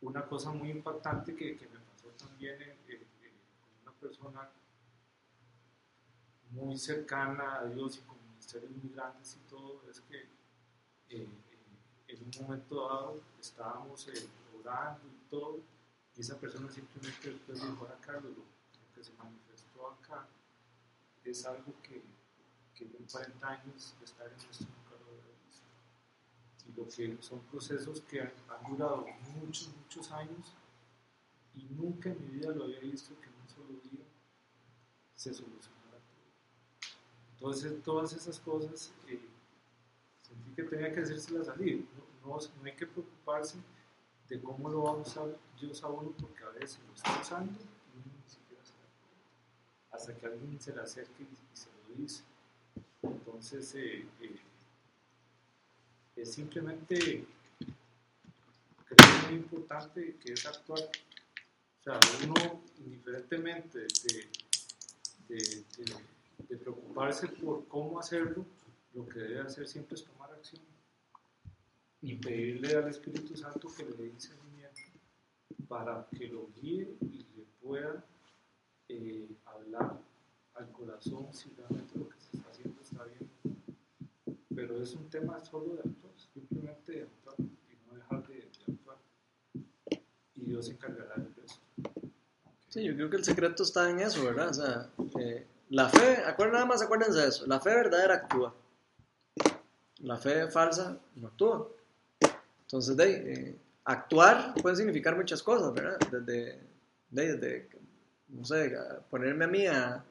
una 0.00 0.24
cosa 0.26 0.52
muy 0.52 0.70
impactante 0.70 1.34
que, 1.34 1.56
que 1.56 1.66
me 1.66 1.80
pasó 1.80 2.08
también 2.16 2.56
con 2.56 3.82
una 3.82 3.92
persona 3.98 4.48
muy 6.52 6.78
cercana 6.78 7.56
a 7.56 7.64
Dios 7.64 7.98
y 7.98 8.00
con 8.02 8.16
ministerios 8.28 8.70
muy 8.70 8.92
grandes 8.94 9.36
y 9.36 9.50
todo, 9.50 9.82
es 9.90 10.00
que 10.02 10.18
eh, 10.20 10.28
eh, 11.08 11.28
en 12.06 12.22
un 12.22 12.46
momento 12.46 12.76
dado 12.76 13.20
estábamos 13.40 14.06
eh, 14.06 14.28
orando 14.56 15.00
y 15.04 15.30
todo, 15.30 15.58
y 16.14 16.20
esa 16.20 16.38
persona 16.38 16.70
simplemente 16.70 17.28
después 17.28 17.60
dijo, 17.60 17.86
a 17.86 18.00
Carlos, 18.00 18.36
lo, 18.36 18.44
lo 18.44 18.94
que 18.94 19.02
se 19.02 19.12
manifestó 19.14 19.90
acá 19.90 20.28
es 21.24 21.44
algo 21.44 21.74
que, 21.82 22.02
que 22.82 22.92
yo 22.92 22.98
en 22.98 23.06
40 23.06 23.48
años 23.48 23.94
de 23.98 24.04
estar 24.04 24.26
en 24.26 24.50
esto 24.50 24.64
nunca 24.64 24.96
lo 25.04 25.12
visto. 25.46 25.66
Y 26.68 26.72
lo 26.72 27.16
que 27.16 27.22
son 27.22 27.40
procesos 27.50 28.00
que 28.02 28.20
han, 28.20 28.32
durado 28.68 29.06
muchos, 29.34 29.70
muchos 29.76 30.10
años, 30.12 30.54
y 31.54 31.64
nunca 31.74 32.10
en 32.10 32.20
mi 32.20 32.38
vida 32.38 32.50
lo 32.50 32.64
había 32.64 32.80
visto 32.80 33.14
que 33.20 33.26
en 33.26 33.34
un 33.34 33.48
solo 33.48 33.80
día 33.90 34.04
se 35.14 35.34
solucionara 35.34 35.98
todo. 35.98 36.92
Entonces, 37.34 37.82
todas 37.82 38.12
esas 38.14 38.40
cosas 38.40 38.92
eh, 39.06 39.20
sentí 40.22 40.52
que 40.54 40.62
tenía 40.62 40.92
que 40.92 41.00
hacérselas 41.00 41.46
salir. 41.46 41.86
No, 42.22 42.28
no, 42.28 42.38
no 42.38 42.64
hay 42.64 42.74
que 42.74 42.86
preocuparse 42.86 43.58
de 44.28 44.40
cómo 44.40 44.70
lo 44.70 44.84
va 44.84 44.90
a 44.92 44.94
usar 44.94 45.36
Dios 45.60 45.82
a 45.84 45.88
uno, 45.88 46.12
porque 46.18 46.42
a 46.42 46.48
veces 46.50 46.80
lo 46.86 46.94
está 46.94 47.20
usando 47.20 47.52
y 47.52 47.98
uno 47.98 48.16
ni 48.24 48.30
siquiera 48.30 48.64
se 48.64 48.72
da 48.72 48.88
cuenta. 48.98 49.96
Hasta 49.96 50.16
que 50.16 50.26
alguien 50.26 50.58
se 50.58 50.74
le 50.74 50.80
acerque 50.80 51.22
y 51.24 51.56
se 51.56 51.68
lo 51.68 51.94
dice. 51.96 52.24
Entonces, 53.02 53.74
eh, 53.74 54.04
eh, 54.20 54.40
es 56.16 56.32
simplemente, 56.32 57.24
creo 57.58 58.96
que 58.96 59.04
es 59.04 59.26
muy 59.26 59.34
importante 59.34 60.16
que 60.16 60.32
es 60.32 60.46
actuar. 60.46 60.80
O 60.80 61.82
sea, 61.82 61.98
uno, 62.24 62.62
indiferentemente 62.78 63.86
de, 64.08 64.28
preocuparse 66.58 67.28
por 67.28 67.66
cómo 67.66 67.98
hacerlo, 67.98 68.44
lo 68.94 69.08
que 69.08 69.18
debe 69.18 69.40
hacer 69.40 69.66
siempre 69.66 69.96
es 69.96 70.04
tomar 70.04 70.30
acción 70.32 70.62
y 72.02 72.16
pedirle 72.16 72.76
al 72.76 72.88
Espíritu 72.88 73.36
Santo 73.36 73.68
que 73.74 73.84
le 73.84 73.92
dé 73.92 74.10
discernimiento 74.10 74.80
para 75.66 76.06
que 76.16 76.28
lo 76.28 76.48
guíe 76.54 76.96
y 77.00 77.26
le 77.34 77.44
pueda 77.60 78.04
eh, 78.88 79.28
hablar 79.46 79.98
al 80.54 80.70
corazón 80.72 81.32
si 81.32 81.48
realmente 81.56 81.98
lo 81.98 82.08
que 82.08 82.21
está 83.02 83.04
bien. 83.04 83.30
Pero 84.54 84.82
es 84.82 84.94
un 84.94 85.08
tema 85.08 85.40
solo 85.44 85.74
de 85.74 85.80
actuar, 85.80 86.12
simplemente 86.32 87.02
actuar 87.02 87.36
y 87.38 87.86
no 87.86 87.94
dejar 87.96 88.26
de, 88.26 88.34
de 88.34 88.72
actuar. 88.72 88.98
Y 90.34 90.44
Dios 90.44 90.66
se 90.66 90.72
encargará 90.72 91.14
del 91.16 91.34
resto. 91.34 91.62
Sí, 92.68 92.84
yo 92.84 92.94
creo 92.94 93.10
que 93.10 93.16
el 93.16 93.24
secreto 93.24 93.62
está 93.62 93.90
en 93.90 94.00
eso, 94.00 94.24
¿verdad? 94.24 94.50
O 94.50 94.54
sea, 94.54 94.90
eh, 95.20 95.46
la 95.70 95.88
fe, 95.88 96.18
acuérdense 96.24 96.52
nada 96.52 96.66
más, 96.66 96.82
acuérdense 96.82 97.18
de 97.18 97.28
eso, 97.28 97.46
la 97.46 97.60
fe 97.60 97.70
verdadera 97.70 98.14
actúa. 98.14 98.54
La 100.00 100.16
fe 100.16 100.48
falsa 100.48 100.98
no 101.16 101.28
actúa. 101.28 101.68
Entonces, 102.62 102.96
de, 102.96 103.32
eh, 103.32 103.56
actuar 103.84 104.54
puede 104.62 104.76
significar 104.76 105.16
muchas 105.16 105.42
cosas, 105.42 105.72
¿verdad? 105.74 105.98
Desde, 106.10 106.60
de, 107.10 107.36
desde 107.36 107.68
no 108.28 108.44
sé, 108.44 108.74
ponerme 109.10 109.44
a 109.44 109.48
mí 109.48 109.66
a, 109.66 110.04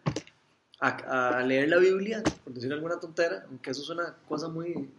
a, 0.82 1.44
leer 1.44 1.70
la 1.70 1.78
Biblia, 1.78 2.24
por 2.44 2.54
decir 2.54 2.74
alguna 2.74 3.00
tontera, 3.00 3.46
aunque 3.48 3.72
eso 3.72 3.84
es 3.84 3.90
una 3.90 4.16
cosa 4.28 4.48
muy 4.48 4.90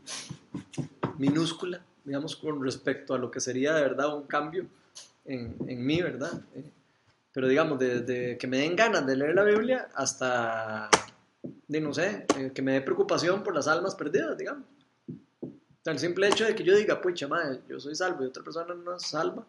minúscula, 1.19 1.85
digamos, 2.05 2.37
con 2.37 2.63
respecto 2.63 3.15
a 3.15 3.19
lo 3.19 3.31
que 3.31 3.41
sería 3.41 3.75
de 3.75 3.83
verdad 3.83 4.17
un 4.17 4.27
cambio 4.27 4.67
en, 5.25 5.57
en 5.67 5.85
mí, 5.85 6.01
¿verdad? 6.01 6.41
Eh, 6.55 6.71
pero 7.33 7.49
digamos, 7.49 7.79
desde 7.79 8.39
que 8.39 8.47
me 8.47 8.59
den 8.59 8.77
ganas 8.77 9.05
de 9.07 9.17
leer 9.17 9.35
la 9.35 9.43
Biblia 9.43 9.89
hasta, 9.95 10.89
de, 11.67 11.81
no 11.81 11.93
sé, 11.93 12.27
eh, 12.39 12.53
que 12.55 12.63
me 12.63 12.75
dé 12.75 12.81
preocupación 12.81 13.43
por 13.43 13.55
las 13.55 13.67
almas 13.67 13.97
perdidas, 13.97 14.39
digamos. 14.39 14.65
O 15.41 15.91
el 15.91 15.99
simple 15.99 16.29
hecho 16.29 16.45
de 16.45 16.55
que 16.55 16.63
yo 16.63 16.77
diga, 16.77 17.01
pucha, 17.01 17.27
madre, 17.27 17.61
yo 17.69 17.81
soy 17.81 17.97
salvo 17.97 18.23
y 18.23 18.27
otra 18.29 18.45
persona 18.45 18.73
no 18.73 18.95
es 18.95 19.03
salva, 19.03 19.45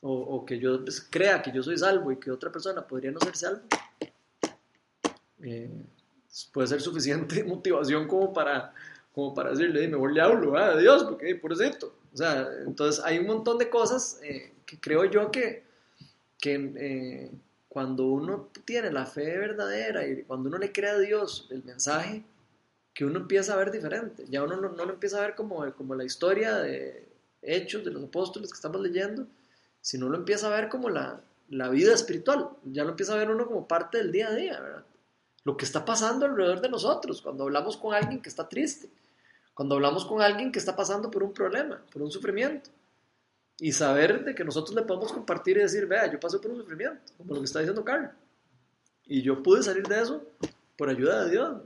o, 0.00 0.12
o 0.12 0.46
que 0.46 0.60
yo 0.60 0.84
pues, 0.84 1.00
crea 1.00 1.42
que 1.42 1.50
yo 1.50 1.60
soy 1.60 1.76
salvo 1.76 2.12
y 2.12 2.18
que 2.18 2.30
otra 2.30 2.52
persona 2.52 2.86
podría 2.86 3.10
no 3.10 3.18
ser 3.18 3.34
salvo, 3.34 3.62
eh, 5.46 5.70
puede 6.52 6.66
ser 6.66 6.80
suficiente 6.80 7.44
motivación 7.44 8.08
como 8.08 8.32
para, 8.32 8.74
como 9.12 9.34
para 9.34 9.50
decirle, 9.50 9.86
mejor 9.88 10.12
le 10.12 10.20
hablo 10.20 10.56
a 10.56 10.76
Dios, 10.76 11.04
porque 11.04 11.34
por 11.36 11.56
cierto. 11.56 11.94
O 12.12 12.16
sea, 12.16 12.48
entonces 12.66 13.02
hay 13.04 13.18
un 13.18 13.26
montón 13.26 13.58
de 13.58 13.68
cosas 13.68 14.18
eh, 14.22 14.52
que 14.64 14.80
creo 14.80 15.04
yo 15.04 15.30
que, 15.30 15.64
que 16.38 16.72
eh, 16.76 17.30
cuando 17.68 18.06
uno 18.06 18.48
tiene 18.64 18.90
la 18.90 19.06
fe 19.06 19.38
verdadera 19.38 20.06
y 20.06 20.22
cuando 20.22 20.48
uno 20.48 20.58
le 20.58 20.72
cree 20.72 20.90
a 20.90 20.98
Dios 20.98 21.46
el 21.50 21.62
mensaje, 21.62 22.24
que 22.94 23.04
uno 23.04 23.18
empieza 23.20 23.52
a 23.52 23.56
ver 23.56 23.70
diferente. 23.70 24.24
Ya 24.30 24.42
uno 24.42 24.56
no, 24.56 24.70
no 24.70 24.84
lo 24.86 24.94
empieza 24.94 25.18
a 25.18 25.26
ver 25.26 25.34
como, 25.34 25.70
como 25.74 25.94
la 25.94 26.04
historia 26.04 26.56
de 26.56 27.06
hechos 27.42 27.84
de 27.84 27.90
los 27.90 28.02
apóstoles 28.02 28.50
que 28.50 28.56
estamos 28.56 28.80
leyendo, 28.80 29.26
sino 29.82 30.08
lo 30.08 30.16
empieza 30.16 30.46
a 30.46 30.58
ver 30.58 30.70
como 30.70 30.88
la, 30.88 31.20
la 31.50 31.68
vida 31.68 31.92
espiritual. 31.92 32.48
Ya 32.64 32.84
lo 32.84 32.90
empieza 32.90 33.12
a 33.12 33.18
ver 33.18 33.30
uno 33.30 33.46
como 33.46 33.68
parte 33.68 33.98
del 33.98 34.10
día 34.10 34.28
a 34.28 34.34
día, 34.34 34.58
¿verdad? 34.58 34.84
Lo 35.46 35.56
que 35.56 35.64
está 35.64 35.84
pasando 35.84 36.26
alrededor 36.26 36.60
de 36.60 36.68
nosotros, 36.68 37.22
cuando 37.22 37.44
hablamos 37.44 37.76
con 37.76 37.94
alguien 37.94 38.20
que 38.20 38.28
está 38.28 38.48
triste, 38.48 38.90
cuando 39.54 39.76
hablamos 39.76 40.04
con 40.04 40.20
alguien 40.20 40.50
que 40.50 40.58
está 40.58 40.74
pasando 40.74 41.08
por 41.08 41.22
un 41.22 41.32
problema, 41.32 41.80
por 41.92 42.02
un 42.02 42.10
sufrimiento. 42.10 42.68
Y 43.60 43.70
saber 43.70 44.24
de 44.24 44.34
que 44.34 44.42
nosotros 44.42 44.74
le 44.74 44.82
podemos 44.82 45.12
compartir 45.12 45.56
y 45.56 45.60
decir, 45.60 45.86
vea, 45.86 46.10
yo 46.10 46.18
pasé 46.18 46.40
por 46.40 46.50
un 46.50 46.56
sufrimiento, 46.56 47.12
como 47.16 47.34
lo 47.34 47.40
que 47.42 47.44
está 47.44 47.60
diciendo 47.60 47.84
Carl. 47.84 48.10
Y 49.04 49.22
yo 49.22 49.40
pude 49.40 49.62
salir 49.62 49.86
de 49.86 50.02
eso 50.02 50.20
por 50.76 50.88
ayuda 50.88 51.24
de 51.24 51.30
Dios. 51.30 51.62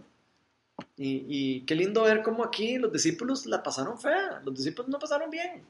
Y, 0.98 1.62
qué 1.62 1.74
lindo 1.74 2.02
ver 2.02 2.22
cómo 2.22 2.44
aquí 2.44 2.76
los 2.76 2.92
discípulos 2.92 3.46
la 3.46 3.62
pasaron 3.62 3.98
fea, 3.98 4.42
los 4.44 4.54
discípulos 4.54 4.90
no 4.90 4.98
pasaron 4.98 5.30
bien. 5.30 5.64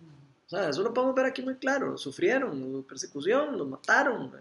O 0.46 0.48
sea, 0.48 0.68
eso 0.68 0.82
lo 0.82 0.92
podemos 0.92 1.14
ver 1.14 1.26
aquí 1.26 1.42
muy 1.42 1.54
claro. 1.54 1.96
Sufrieron 1.96 2.84
persecución, 2.88 3.56
los 3.56 3.68
mataron, 3.68 4.32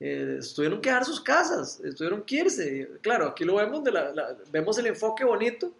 eh, 0.00 0.40
tuvieron 0.54 0.80
que 0.80 0.90
dejar 0.90 1.04
sus 1.04 1.20
casas, 1.20 1.80
tuvieron 1.96 2.22
que 2.22 2.36
irse. 2.36 2.90
Claro, 3.00 3.28
aquí 3.28 3.44
lo 3.44 3.56
vemos, 3.56 3.82
vemos 4.50 4.78
el 4.78 4.86
enfoque 4.86 5.24
bonito, 5.24 5.72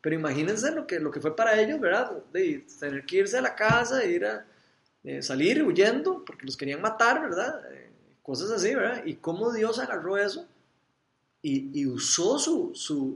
pero 0.00 0.14
imagínense 0.14 0.70
lo 0.72 0.86
que, 0.86 1.00
lo 1.00 1.10
que 1.10 1.20
fue 1.20 1.34
para 1.34 1.60
ellos, 1.60 1.80
¿verdad? 1.80 2.12
De 2.32 2.66
tener 2.78 3.04
que 3.06 3.16
irse 3.18 3.38
a 3.38 3.42
la 3.42 3.54
casa, 3.54 4.04
ir 4.04 4.24
a 4.24 4.46
eh, 5.04 5.22
salir 5.22 5.62
huyendo 5.62 6.24
porque 6.24 6.46
los 6.46 6.56
querían 6.56 6.80
matar, 6.80 7.20
¿verdad? 7.22 7.60
Eh, 7.72 7.90
cosas 8.22 8.50
así, 8.50 8.74
¿verdad? 8.74 9.02
Y 9.04 9.16
cómo 9.16 9.52
Dios 9.52 9.78
agarró 9.78 10.16
eso 10.16 10.46
y, 11.42 11.80
y 11.80 11.86
usó 11.86 12.38
su, 12.38 12.70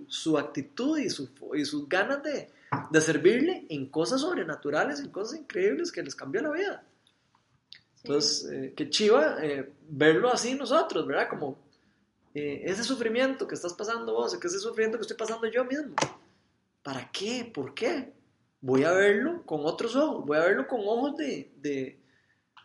su, 0.09 0.39
actitud 0.39 0.99
y, 0.99 1.09
su, 1.09 1.31
y 1.55 1.65
sus 1.65 1.89
ganas 1.89 2.23
de, 2.23 2.51
servirle 3.01 3.67
en 3.69 3.87
cosas 3.87 4.21
sobrenaturales, 4.21 4.99
en 4.99 5.11
cosas 5.11 5.39
increíbles 5.39 5.93
que 5.93 6.03
les 6.03 6.17
cambió 6.17 6.43
la 6.43 6.51
vida. 6.51 6.85
Entonces, 8.07 8.49
eh, 8.53 8.73
qué 8.77 8.89
chiva 8.89 9.39
eh, 9.43 9.73
verlo 9.89 10.33
así 10.33 10.55
nosotros, 10.55 11.07
¿verdad? 11.07 11.29
Como 11.29 11.59
eh, 12.35 12.63
ese 12.65 12.85
sufrimiento 12.85 13.49
que 13.49 13.57
estás 13.57 13.75
pasando 13.75 14.13
vos, 14.13 14.37
que 14.39 14.47
ese 14.47 14.61
sufrimiento 14.61 14.97
que 14.97 15.03
estoy 15.03 15.17
pasando 15.17 15.49
yo 15.49 15.65
mismo. 15.65 15.97
¿Para 16.85 17.11
qué? 17.11 17.51
¿Por 17.53 17.75
qué? 17.75 18.13
Voy 18.61 18.85
a 18.85 18.93
verlo 18.93 19.43
con 19.45 19.63
otros 19.65 19.97
ojos, 19.97 20.25
voy 20.25 20.37
a 20.37 20.45
verlo 20.45 20.69
con 20.69 20.81
ojos 20.81 21.17
de, 21.17 21.51
de, 21.57 21.99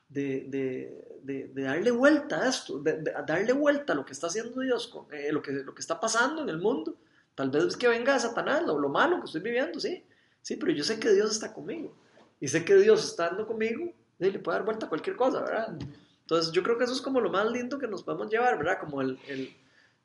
de, 0.10 1.02
de, 1.24 1.48
de, 1.48 1.64
darle 1.64 1.90
vuelta 1.90 2.42
a 2.42 2.50
esto, 2.50 2.80
de, 2.80 3.02
darle 3.26 3.54
vuelta 3.54 3.94
a 3.94 3.96
lo 3.96 4.06
que 4.06 4.14
está 4.14 4.28
haciendo 4.28 4.62
Dios, 4.62 4.88
con, 4.88 5.12
eh, 5.12 5.32
lo, 5.32 5.42
que, 5.42 5.52
lo 5.52 5.74
que 5.74 5.82
está 5.82 6.00
pasando 6.00 6.44
en 6.44 6.50
el 6.50 6.60
mundo. 6.60 6.98
Tal 7.34 7.50
vez 7.50 7.64
es 7.64 7.78
que 7.78 7.88
venga 7.88 8.20
Satanás, 8.20 8.64
lo, 8.64 8.78
lo, 8.78 8.90
malo 8.90 9.20
que 9.20 9.26
estoy 9.26 9.42
viviendo, 9.42 9.80
sí, 9.80 10.06
sí, 10.42 10.56
pero 10.58 10.72
yo 10.72 10.84
sé 10.84 11.00
que 11.00 11.12
Dios 11.14 11.32
está 11.32 11.52
conmigo. 11.52 11.96
Y 12.40 12.48
sé 12.48 12.64
que 12.64 12.76
Dios 12.76 13.06
estando 13.06 13.48
conmigo, 13.48 13.94
le 14.30 14.40
puede 14.40 14.58
dar 14.58 14.66
vuelta 14.66 14.86
a 14.86 14.90
cualquier 14.90 15.16
cosa, 15.16 15.42
¿verdad? 15.42 15.78
Entonces 16.22 16.52
yo 16.52 16.62
creo 16.64 16.78
que 16.78 16.84
eso 16.84 16.94
es 16.94 17.02
como 17.02 17.20
lo 17.20 17.30
más 17.30 17.50
lindo 17.52 17.80
que 17.80 17.88
nos 17.88 18.04
podemos 18.04 18.30
llevar, 18.30 18.58
¿verdad? 18.58 18.78
Como 18.80 19.02
el, 19.02 19.18
el, 19.28 19.54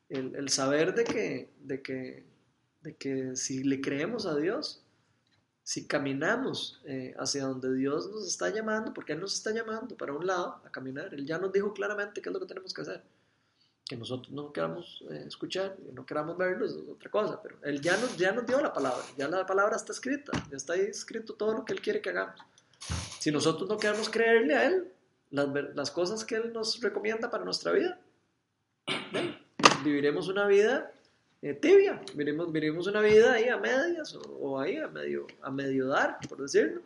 el, 0.09 0.34
el 0.34 0.48
saber 0.48 0.94
de 0.94 1.05
que, 1.05 1.51
de 1.60 1.82
que, 1.82 2.24
de 2.82 2.97
que 2.97 3.36
si 3.36 3.62
le 3.62 3.80
creemos 3.80 4.26
a 4.26 4.36
Dios, 4.36 4.82
si 5.66 5.84
caminamos 5.88 6.80
eh, 6.84 7.12
hacia 7.18 7.44
donde 7.44 7.74
Dios 7.74 8.09
nos 8.09 8.24
está 8.28 8.51
llamando, 8.51 8.94
porque 8.94 9.14
Él 9.14 9.20
nos 9.20 9.34
está 9.34 9.51
llamando 9.51 9.97
para 9.97 10.12
un 10.12 10.24
lado 10.24 10.60
a 10.64 10.70
caminar, 10.70 11.12
Él 11.12 11.26
ya 11.26 11.38
nos 11.38 11.52
dijo 11.52 11.74
claramente 11.74 12.22
qué 12.22 12.28
es 12.28 12.32
lo 12.32 12.38
que 12.38 12.47
tenemos 12.47 12.72
que 12.72 12.82
hacer. 12.82 13.02
Que 13.84 13.97
nosotros 13.97 14.32
no 14.32 14.52
queramos 14.52 15.05
eh, 15.10 15.24
escuchar, 15.26 15.76
y 15.88 15.93
no 15.93 16.06
queramos 16.06 16.38
verlo, 16.38 16.66
es 16.66 16.76
otra 16.88 17.10
cosa, 17.10 17.43
pero 17.43 17.59
Él 17.64 17.80
ya 17.80 17.97
nos, 17.97 18.16
ya 18.16 18.30
nos 18.30 18.47
dio 18.47 18.60
la 18.60 18.72
palabra, 18.72 19.05
ya 19.18 19.26
la 19.26 19.44
palabra 19.44 19.74
está 19.74 19.93
escrita, 19.93 20.30
ya 20.48 20.56
está 20.56 20.74
ahí 20.74 20.82
escrito 20.82 21.34
todo 21.34 21.52
lo 21.52 21.64
que 21.64 21.72
Él 21.72 21.80
quiere 21.80 22.01
que 22.01 22.10
hagamos. 22.10 22.40
Si 23.19 23.31
nosotros 23.31 23.69
no 23.69 23.78
queremos 23.78 24.09
creerle 24.09 24.55
a 24.55 24.66
Él, 24.66 24.93
las, 25.31 25.48
las 25.74 25.90
cosas 25.90 26.24
que 26.24 26.36
Él 26.36 26.53
nos 26.53 26.81
recomienda 26.81 27.31
para 27.31 27.44
nuestra 27.44 27.73
vida, 27.73 27.98
viviremos 29.82 30.28
una 30.28 30.47
vida 30.47 30.93
eh, 31.43 31.55
tibia, 31.55 32.01
viviremos, 32.12 32.53
viviremos 32.53 32.86
una 32.86 33.01
vida 33.01 33.32
ahí 33.32 33.48
a 33.48 33.57
medias 33.57 34.15
o, 34.15 34.20
o 34.20 34.61
ahí 34.61 34.77
a 34.77 34.89
medio, 34.89 35.27
a 35.43 35.51
medio 35.51 35.89
dar, 35.89 36.19
por 36.28 36.40
decirlo, 36.40 36.82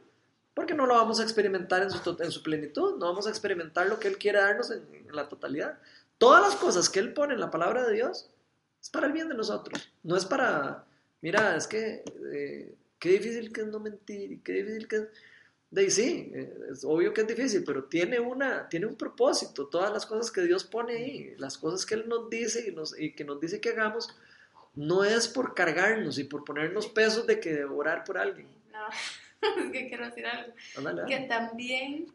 porque 0.55 0.75
no 0.75 0.87
lo 0.87 0.95
vamos 0.95 1.21
a 1.21 1.23
experimentar 1.23 1.83
en 1.83 1.91
su, 1.91 2.17
en 2.19 2.31
su 2.31 2.43
plenitud, 2.43 2.99
no 2.99 3.07
vamos 3.07 3.27
a 3.27 3.31
experimentar 3.31 3.87
lo 3.87 3.99
que 3.99 4.09
Él 4.09 4.19
quiere 4.19 4.39
darnos 4.39 4.71
en, 4.71 4.83
en 4.93 5.15
la 5.15 5.29
totalidad. 5.29 5.79
Todas 6.19 6.43
las 6.43 6.57
cosas 6.57 6.89
que 6.91 7.01
Él 7.01 7.13
pone 7.13 7.35
en 7.35 7.41
la 7.41 7.51
palabra 7.51 7.87
de 7.87 7.95
Dios 7.95 8.31
es 8.81 8.91
para 8.91 9.07
el 9.07 9.13
bien 9.13 9.29
de 9.29 9.35
nosotros, 9.35 9.93
no 10.03 10.17
es 10.17 10.25
para, 10.25 10.85
mira, 11.21 11.57
es 11.57 11.67
que 11.67 12.03
eh, 12.33 12.75
qué 12.99 13.09
difícil 13.11 13.53
que 13.53 13.61
es 13.63 13.67
no 13.69 13.79
mentir 13.79 14.33
y 14.33 14.39
qué 14.39 14.53
difícil 14.55 14.89
que 14.89 14.97
es... 14.97 15.09
De 15.71 15.83
ahí 15.83 15.91
sí, 15.91 16.33
eh, 16.35 16.53
es 16.73 16.85
obvio 16.85 17.15
que 17.15 17.21
es 17.21 17.29
difícil, 17.29 17.63
pero 17.65 17.85
tiene, 17.85 18.19
una, 18.19 18.69
tiene 18.69 18.87
un 18.87 18.97
propósito. 18.97 19.69
Todas 19.69 19.93
las 19.93 20.05
cosas 20.05 20.33
que 20.33 20.43
Dios 20.43 20.65
pone 20.65 20.95
ahí, 20.95 21.35
las 21.39 21.59
cosas 21.59 21.87
que 21.87 21.95
Él 21.95 22.09
nos 22.09 22.29
dice 22.29 22.69
y, 22.69 22.73
nos, 22.73 22.99
y 22.99 23.13
que 23.13 23.25
nos 23.25 23.41
dice 23.41 23.61
que 23.61 23.71
hagamos, 23.71 24.17
no 24.75 25.05
es 25.05 25.29
por 25.29 25.55
cargarnos 25.55 26.19
y 26.19 26.25
por 26.25 26.45
ponernos 26.45 26.89
pesos 26.89 27.25
de 27.27 27.39
que 27.39 27.65
orar 27.65 28.03
por 28.03 28.19
alguien. 28.19 28.49
No, 28.73 28.89
es 29.65 29.71
que 29.71 29.89
quiero 29.89 30.07
decir 30.07 30.27
algo. 30.27 30.53
Ándale, 30.77 31.05
Que 31.07 31.27
también, 31.27 32.13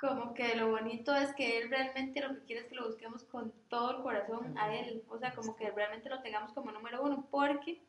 como 0.00 0.32
que 0.32 0.56
lo 0.56 0.70
bonito 0.70 1.14
es 1.14 1.34
que 1.34 1.58
Él 1.58 1.68
realmente 1.68 2.22
lo 2.22 2.34
que 2.34 2.44
quiere 2.46 2.62
es 2.62 2.68
que 2.68 2.76
lo 2.76 2.86
busquemos 2.86 3.24
con 3.24 3.52
todo 3.68 3.90
el 3.98 4.02
corazón 4.02 4.56
a 4.56 4.74
Él. 4.74 5.02
O 5.10 5.18
sea, 5.18 5.34
como 5.34 5.54
que 5.54 5.70
realmente 5.70 6.08
lo 6.08 6.22
tengamos 6.22 6.52
como 6.52 6.72
número 6.72 7.02
uno, 7.02 7.28
porque 7.30 7.82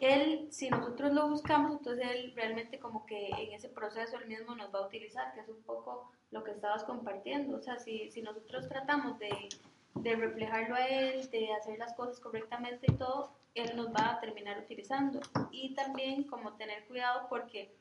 Él, 0.00 0.48
si 0.50 0.70
nosotros 0.70 1.12
lo 1.12 1.28
buscamos, 1.28 1.72
entonces 1.72 2.06
Él 2.10 2.32
realmente 2.34 2.78
como 2.78 3.06
que 3.06 3.28
en 3.28 3.52
ese 3.52 3.68
proceso 3.68 4.18
Él 4.18 4.26
mismo 4.26 4.54
nos 4.54 4.74
va 4.74 4.80
a 4.80 4.86
utilizar, 4.86 5.32
que 5.34 5.40
es 5.40 5.48
un 5.48 5.62
poco 5.62 6.10
lo 6.30 6.42
que 6.42 6.50
estabas 6.50 6.84
compartiendo. 6.84 7.56
O 7.56 7.60
sea, 7.60 7.78
si, 7.78 8.10
si 8.10 8.22
nosotros 8.22 8.68
tratamos 8.68 9.18
de, 9.18 9.48
de 9.94 10.16
reflejarlo 10.16 10.74
a 10.74 10.86
Él, 10.86 11.30
de 11.30 11.52
hacer 11.52 11.78
las 11.78 11.94
cosas 11.94 12.20
correctamente 12.20 12.86
y 12.90 12.96
todo, 12.96 13.32
Él 13.54 13.76
nos 13.76 13.88
va 13.88 14.12
a 14.12 14.20
terminar 14.20 14.58
utilizando. 14.58 15.20
Y 15.50 15.74
también 15.74 16.24
como 16.24 16.54
tener 16.54 16.86
cuidado 16.86 17.26
porque 17.28 17.74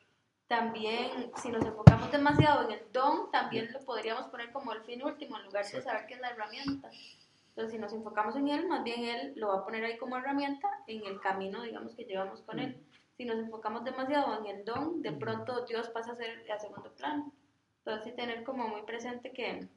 también 0.47 1.31
si 1.41 1.49
nos 1.49 1.65
enfocamos 1.65 2.11
demasiado 2.11 2.65
en 2.65 2.71
el 2.77 2.91
don, 2.91 3.31
también 3.31 3.71
lo 3.73 3.79
podríamos 3.79 4.25
poner 4.27 4.51
como 4.51 4.73
el 4.73 4.83
fin 4.83 5.03
último 5.03 5.37
en 5.37 5.45
lugar 5.45 5.65
de 5.65 5.81
saber 5.81 6.05
qué 6.07 6.13
es 6.15 6.19
la 6.19 6.29
herramienta. 6.29 6.89
Entonces, 7.55 7.73
si 7.73 7.79
nos 7.79 7.93
enfocamos 7.93 8.35
en 8.35 8.47
él, 8.47 8.67
más 8.67 8.83
bien 8.83 9.05
él 9.05 9.33
lo 9.35 9.49
va 9.49 9.59
a 9.59 9.63
poner 9.63 9.85
ahí 9.85 9.97
como 9.97 10.17
herramienta 10.17 10.67
en 10.87 11.05
el 11.05 11.19
camino, 11.19 11.61
digamos, 11.61 11.93
que 11.93 12.05
llevamos 12.05 12.41
con 12.41 12.57
él. 12.57 12.83
Si 13.15 13.25
nos 13.25 13.37
enfocamos 13.37 13.83
demasiado 13.83 14.39
en 14.39 14.47
el 14.47 14.65
don, 14.65 15.03
de 15.03 15.11
pronto 15.11 15.63
Dios 15.65 15.87
pasa 15.89 16.13
a 16.13 16.15
ser 16.15 16.49
a 16.51 16.57
segundo 16.57 16.91
plano. 16.95 17.31
Entonces, 17.77 18.05
sí 18.05 18.15
tener 18.15 18.43
como 18.43 18.67
muy 18.67 18.81
presente 18.83 19.31
que, 19.31 19.67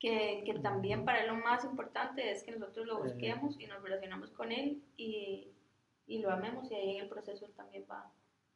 que, 0.00 0.42
que 0.44 0.58
también 0.58 1.04
para 1.04 1.20
él 1.20 1.28
lo 1.28 1.36
más 1.36 1.64
importante 1.64 2.28
es 2.28 2.42
que 2.42 2.56
nosotros 2.56 2.86
lo 2.86 2.98
busquemos 3.04 3.60
y 3.60 3.68
nos 3.68 3.80
relacionamos 3.82 4.32
con 4.32 4.50
él 4.50 4.82
y, 4.96 5.52
y 6.08 6.18
lo 6.18 6.32
amemos 6.32 6.68
y 6.72 6.74
ahí 6.74 6.96
en 6.96 7.02
el 7.04 7.08
proceso 7.08 7.46
él 7.46 7.52
también 7.54 7.86
va 7.88 8.10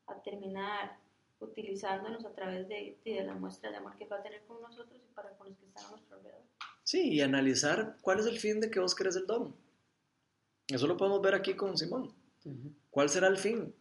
a 0.09 0.21
terminar 0.23 0.99
utilizándonos 1.39 2.25
a 2.25 2.35
través 2.35 2.67
de, 2.69 2.99
de 3.05 3.23
la 3.23 3.35
muestra 3.35 3.71
de 3.71 3.77
amor 3.77 3.97
que 3.97 4.07
va 4.07 4.17
a 4.17 4.23
tener 4.23 4.45
con 4.47 4.61
nosotros 4.61 5.01
y 5.05 5.13
para 5.15 5.31
con 5.37 5.49
los 5.49 5.59
que 5.59 5.67
están 5.67 5.85
a 5.85 5.91
nuestro 5.91 6.17
alrededor. 6.17 6.43
Sí, 6.85 7.15
y 7.15 7.21
analizar 7.23 7.97
cuál 8.03 8.21
es 8.21 8.27
el 8.27 8.39
fin 8.39 8.61
de 8.61 8.71
que 8.71 8.79
vos 8.79 8.95
querés 8.95 9.17
el 9.17 9.27
don. 9.27 9.55
Eso 10.69 10.87
lo 10.87 10.97
podemos 10.97 11.21
ver 11.23 11.35
aquí 11.35 11.55
con 11.55 11.77
Simón. 11.77 12.13
¿Cuál 12.91 13.09
será 13.09 13.27
el 13.29 13.39
fin 13.39 13.75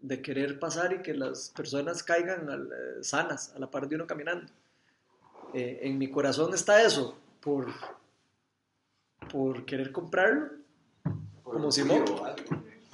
de 0.00 0.20
querer 0.22 0.58
pasar 0.58 0.92
y 0.94 1.02
que 1.02 1.14
las 1.14 1.50
personas 1.54 2.02
caigan 2.02 2.48
al- 2.48 2.70
eh, 2.72 3.04
sanas 3.04 3.54
a 3.54 3.58
la 3.58 3.70
par 3.70 3.86
de 3.88 3.96
uno 3.96 4.06
caminando? 4.06 4.50
Eh, 5.54 5.80
en 5.82 5.98
mi 5.98 6.10
corazón 6.10 6.52
está 6.54 6.82
eso, 6.82 7.16
por, 7.40 7.66
por 9.30 9.64
querer 9.66 9.92
comprarlo, 9.92 10.50
Por 11.44 11.54
Como 11.54 11.70
Simón. 11.70 12.04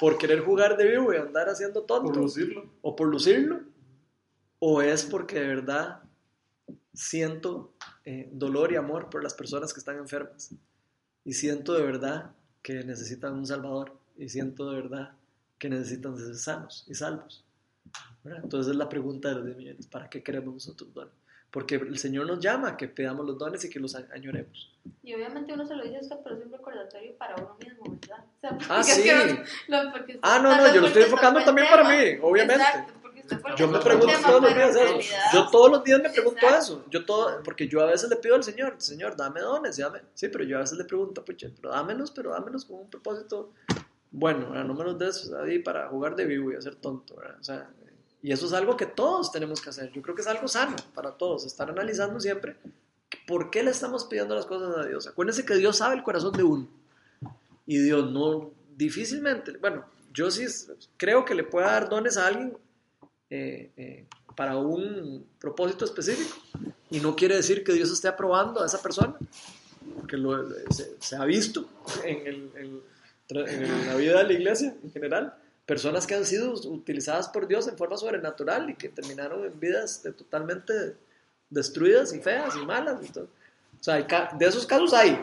por 0.01 0.19
querer 0.19 0.41
jugar 0.41 0.77
de 0.77 0.89
vivo 0.91 1.13
y 1.13 1.17
andar 1.17 1.49
haciendo 1.49 1.83
tonto, 1.83 2.09
Por 2.13 2.17
lucirlo. 2.17 2.69
o 2.83 2.97
por 2.97 3.07
lucirlo, 3.09 3.61
o 4.59 4.83
es 4.83 5.05
porque 5.05 5.39
de 5.41 5.47
verdad 5.47 6.03
siento 6.99 7.73
eh, 8.05 8.29
dolor 8.33 8.73
y 8.73 8.77
amor 8.77 9.09
por 9.09 9.23
las 9.23 9.35
personas 9.35 9.73
que 9.73 9.79
están 9.79 9.99
enfermas 9.99 10.51
y 11.25 11.33
siento 11.33 11.75
de 11.75 11.83
verdad 11.83 12.33
que 12.63 12.83
necesitan 12.85 13.35
un 13.35 13.47
salvador 13.47 13.97
y 14.17 14.29
siento 14.29 14.71
de 14.71 14.81
verdad 14.83 15.13
que 15.59 15.69
necesitan 15.69 16.17
ser 16.19 16.35
sanos 16.35 16.85
y 16.89 16.95
salvos. 16.95 17.45
¿verdad? 18.25 18.41
Entonces 18.43 18.75
la 18.75 18.89
pregunta 18.89 19.29
de 19.29 19.35
los 19.37 19.45
10 19.47 19.57
millones, 19.57 19.87
¿para 19.87 20.11
qué 20.11 20.23
queremos 20.23 20.55
nosotros 20.55 20.93
dones? 20.93 21.15
Porque 21.51 21.77
el 21.77 21.97
Señor 21.99 22.27
nos 22.27 22.41
llama 22.41 22.71
a 22.71 22.77
que 22.77 22.89
pidamos 22.89 23.25
los 23.25 23.39
dones 23.39 23.65
y 23.65 23.71
que 23.71 23.81
los 23.81 23.95
añoremos. 23.95 24.71
Y 25.03 25.15
obviamente 25.15 25.53
uno 25.55 25.65
se 25.67 25.77
lo 25.77 25.83
dice 25.85 25.97
a 25.97 26.01
usted, 26.01 26.17
pero 26.23 26.37
es 26.37 26.45
un 26.45 26.53
recordatorio 26.53 27.17
para 27.17 27.37
uno 27.37 27.57
mismo, 27.59 27.97
¿verdad? 28.03 28.25
O 28.37 28.41
sea, 28.41 28.51
porque 28.59 28.67
Ah, 28.69 28.81
es 28.81 28.87
sí. 28.89 29.03
que 29.05 29.15
lo- 29.69 29.79
Ah, 30.21 30.41
no, 30.43 30.55
no, 30.57 30.75
yo 30.75 30.81
lo 30.83 30.89
estoy 30.89 31.05
enfocando 31.05 31.43
también 31.45 31.69
para 31.71 31.85
mí, 31.89 32.19
obviamente. 32.21 32.63
Exacto, 32.63 32.93
Yo 33.57 33.69
me 33.69 33.79
pregunto 33.79 34.13
todos 34.25 34.43
los 34.43 34.55
días 34.55 34.77
eso. 34.77 34.99
Yo 35.33 35.51
todos 35.51 35.71
los 35.71 35.85
días 35.85 36.01
me 36.03 36.11
pregunto 36.11 36.39
Exacto. 36.41 36.59
eso. 36.59 36.85
Yo 36.91 37.05
todo, 37.05 37.43
porque 37.43 37.69
yo 37.69 37.81
a 37.81 37.87
veces 37.87 38.09
le 38.09 38.17
pido 38.17 38.35
al 38.35 38.45
Señor, 38.45 38.75
Señor, 38.79 39.17
dame 39.17 39.41
dones, 39.41 39.77
dame. 39.77 40.01
Sí, 40.15 40.29
pero 40.29 40.45
yo 40.45 40.57
a 40.57 40.61
veces 40.61 40.79
le 40.79 40.85
pregunto, 40.85 41.25
pucha, 41.25 41.49
pero 41.57 41.71
dámelos, 41.71 42.11
pero 42.11 42.31
dámelos 42.31 42.65
con 42.65 42.81
un 42.81 42.91
propósito 42.91 43.53
bueno, 44.11 44.51
¿verdad? 44.51 44.65
no 44.65 44.75
me 44.75 44.85
los 44.85 44.99
des 44.99 45.31
ahí 45.33 45.59
para 45.59 45.89
jugar 45.89 46.17
de 46.17 46.25
vivo 46.25 46.53
y 46.53 46.57
hacer 46.57 46.77
tonto, 46.77 47.17
¿verdad? 47.17 47.37
O 47.41 47.45
sea, 47.45 47.71
y 48.23 48.33
eso 48.33 48.47
es 48.47 48.53
algo 48.53 48.77
que 48.77 48.87
todos 48.87 49.31
tenemos 49.31 49.61
que 49.61 49.71
hacer. 49.71 49.93
Yo 49.93 50.03
creo 50.03 50.15
que 50.15 50.23
es 50.23 50.29
algo 50.29 50.49
sano 50.49 50.77
para 50.95 51.13
todos, 51.13 51.45
estar 51.45 51.69
analizando 51.71 52.19
siempre 52.19 52.57
por 53.27 53.51
qué 53.51 53.63
le 53.63 53.71
estamos 53.71 54.05
pidiendo 54.05 54.35
las 54.35 54.47
cosas 54.47 54.77
a 54.77 54.87
Dios. 54.87 55.07
Acuérdense 55.07 55.45
que 55.45 55.55
Dios 55.55 55.77
sabe 55.77 55.97
el 55.97 56.03
corazón 56.03 56.33
de 56.33 56.43
uno. 56.43 56.69
Y 57.67 57.79
Dios 57.79 58.11
no, 58.11 58.51
difícilmente, 58.77 59.53
bueno, 59.59 59.85
yo 60.13 60.31
sí 60.31 60.47
creo 60.97 61.25
que 61.25 61.35
le 61.35 61.45
pueda 61.45 61.67
dar 61.73 61.89
dones 61.89 62.17
a 62.17 62.27
alguien 62.27 62.57
eh, 63.31 63.71
eh, 63.77 64.07
para 64.37 64.57
un 64.57 65.27
propósito 65.39 65.85
específico. 65.85 66.37
Y 66.91 67.01
no 67.01 67.15
quiere 67.17 67.37
decir 67.37 67.65
que 67.65 67.73
Dios 67.73 67.91
esté 67.91 68.09
aprobando 68.09 68.63
a 68.63 68.67
esa 68.67 68.81
persona, 68.81 69.15
porque 69.97 70.17
lo- 70.17 70.49
se, 70.71 70.97
se 71.01 71.17
ha 71.17 71.25
visto 71.25 71.69
en, 72.05 72.27
el- 72.27 72.51
en- 72.57 72.83
en 73.31 73.87
la 73.87 73.95
vida 73.97 74.19
de 74.19 74.25
la 74.25 74.33
iglesia 74.33 74.75
en 74.83 74.91
general, 74.91 75.35
personas 75.67 76.07
que 76.07 76.15
han 76.15 76.25
sido 76.25 76.53
utilizadas 76.55 77.29
por 77.29 77.47
Dios 77.47 77.69
en 77.69 77.77
forma 77.77 77.97
sobrenatural 77.99 78.71
y 78.71 78.75
que 78.75 78.89
terminaron 78.89 79.45
en 79.45 79.61
vidas 79.61 80.03
de- 80.03 80.13
totalmente 80.13 80.97
destruidas 81.51 82.13
y 82.15 82.21
feas 82.21 82.55
y 82.57 82.65
malas. 82.65 83.01
todo. 83.13 83.25
O 83.81 83.83
sea, 83.85 83.95
hay 83.95 84.07
de 84.39 84.47
esos 84.47 84.67
casos 84.67 84.93
hay, 84.95 85.19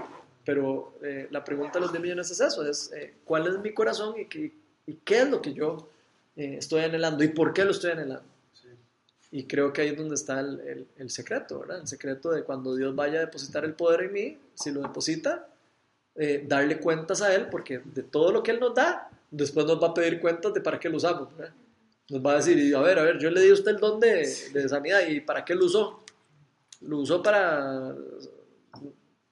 pero 0.46 0.94
eh, 1.02 1.28
la 1.32 1.44
pregunta 1.44 1.74
de 1.74 1.82
los 1.82 1.92
10 1.92 2.02
millones 2.02 2.30
es 2.32 2.40
eso, 2.40 2.66
es 2.68 2.92
eh, 2.94 3.16
cuál 3.26 3.48
es 3.48 3.58
mi 3.60 3.74
corazón 3.74 4.16
y 4.20 4.26
qué, 4.26 4.54
y 4.86 4.94
qué 5.04 5.22
es 5.22 5.30
lo 5.30 5.42
que 5.42 5.54
yo 5.54 5.90
eh, 6.36 6.56
estoy 6.60 6.82
anhelando 6.82 7.24
y 7.24 7.30
por 7.30 7.54
qué 7.54 7.64
lo 7.66 7.72
estoy 7.72 7.92
anhelando. 7.92 8.24
Y 9.32 9.44
creo 9.46 9.74
que 9.74 9.82
ahí 9.82 9.90
es 9.90 9.98
donde 9.98 10.16
está 10.16 10.40
el, 10.40 10.60
el- 10.62 10.88
el 10.98 11.10
secreto, 11.10 11.60
¿verdad? 11.60 11.80
El 11.80 11.88
secreto 11.88 12.32
de 12.32 12.44
cuando 12.44 12.76
Dios 12.76 12.96
vaya 12.96 13.18
a 13.20 13.26
depositar 13.26 13.66
el 13.66 13.74
poder 13.74 14.04
en 14.04 14.14
mí, 14.14 14.38
si 14.54 14.72
lo 14.72 14.82
deposita, 14.82 15.48
eh, 16.16 16.46
darle 16.48 16.80
cuentas 16.80 17.22
a 17.22 17.34
Él, 17.36 17.48
porque 17.50 17.82
de 17.84 18.04
todo 18.04 18.32
lo 18.32 18.42
que 18.44 18.52
Él 18.52 18.60
nos 18.60 18.74
da, 18.74 19.10
después 19.32 19.66
nos 19.66 19.82
va 19.82 19.88
a 19.88 19.94
pedir 19.94 20.22
cuentas 20.22 20.54
de 20.54 20.62
para 20.62 20.80
qué 20.80 20.88
lo 20.90 20.98
usamos, 20.98 21.36
¿verdad? 21.36 21.54
Nos 22.10 22.24
va 22.26 22.34
a 22.34 22.36
decir, 22.38 22.74
a 22.76 22.82
ver, 22.82 23.00
a 23.00 23.04
ver, 23.04 23.18
yo 23.20 23.30
le 23.32 23.42
di 23.42 23.50
a 23.50 23.54
usted 23.54 23.72
el 23.72 23.78
don 23.78 24.00
de, 24.00 24.26
de 24.54 24.70
sanidad, 24.70 25.06
¿y 25.08 25.20
para 25.20 25.44
qué 25.44 25.56
lo 25.56 25.66
usó? 25.66 26.04
Lo 26.82 27.00
usó 27.00 27.22
para, 27.24 27.94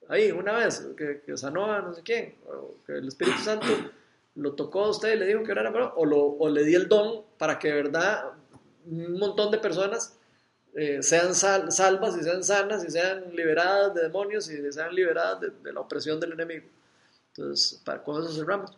ahí, 0.10 0.32
una 0.32 0.54
vez, 0.54 0.86
que, 0.98 1.22
que 1.26 1.38
sanó 1.38 1.72
a 1.72 1.82
no 1.82 1.94
sé 1.94 2.02
quién, 2.04 2.36
o 2.48 2.76
que 2.86 2.94
el 2.94 3.08
Espíritu 3.08 3.40
Santo 3.40 3.68
lo 4.36 4.54
tocó 4.54 4.86
a 4.86 4.90
usted 4.90 5.14
y 5.14 5.18
le 5.20 5.26
dijo 5.28 5.44
que 5.44 5.52
orara, 5.52 5.72
por- 5.72 5.94
o, 5.96 6.06
lo, 6.06 6.20
o 6.26 6.50
le 6.50 6.64
di 6.64 6.76
el 6.76 6.88
don 6.88 7.22
para 7.38 7.60
que 7.60 7.68
de 7.70 7.74
verdad 7.76 8.32
un 8.86 9.20
montón 9.20 9.52
de 9.52 9.58
personas 9.60 10.18
eh, 10.76 11.04
sean 11.04 11.36
sal- 11.36 11.72
salvas 11.72 12.18
y 12.20 12.24
sean 12.24 12.44
sanas 12.44 12.84
y 12.84 12.90
sean 12.90 13.36
liberadas 13.36 13.94
de 13.94 14.02
demonios 14.04 14.50
y 14.50 14.72
sean 14.72 14.94
liberadas 14.96 15.40
de, 15.42 15.50
de 15.52 15.72
la 15.74 15.82
opresión 15.82 16.20
del 16.20 16.34
enemigo. 16.34 16.66
Entonces, 17.36 17.80
para, 17.84 18.04
con 18.04 18.22
eso 18.24 18.34
cerramos. 18.34 18.72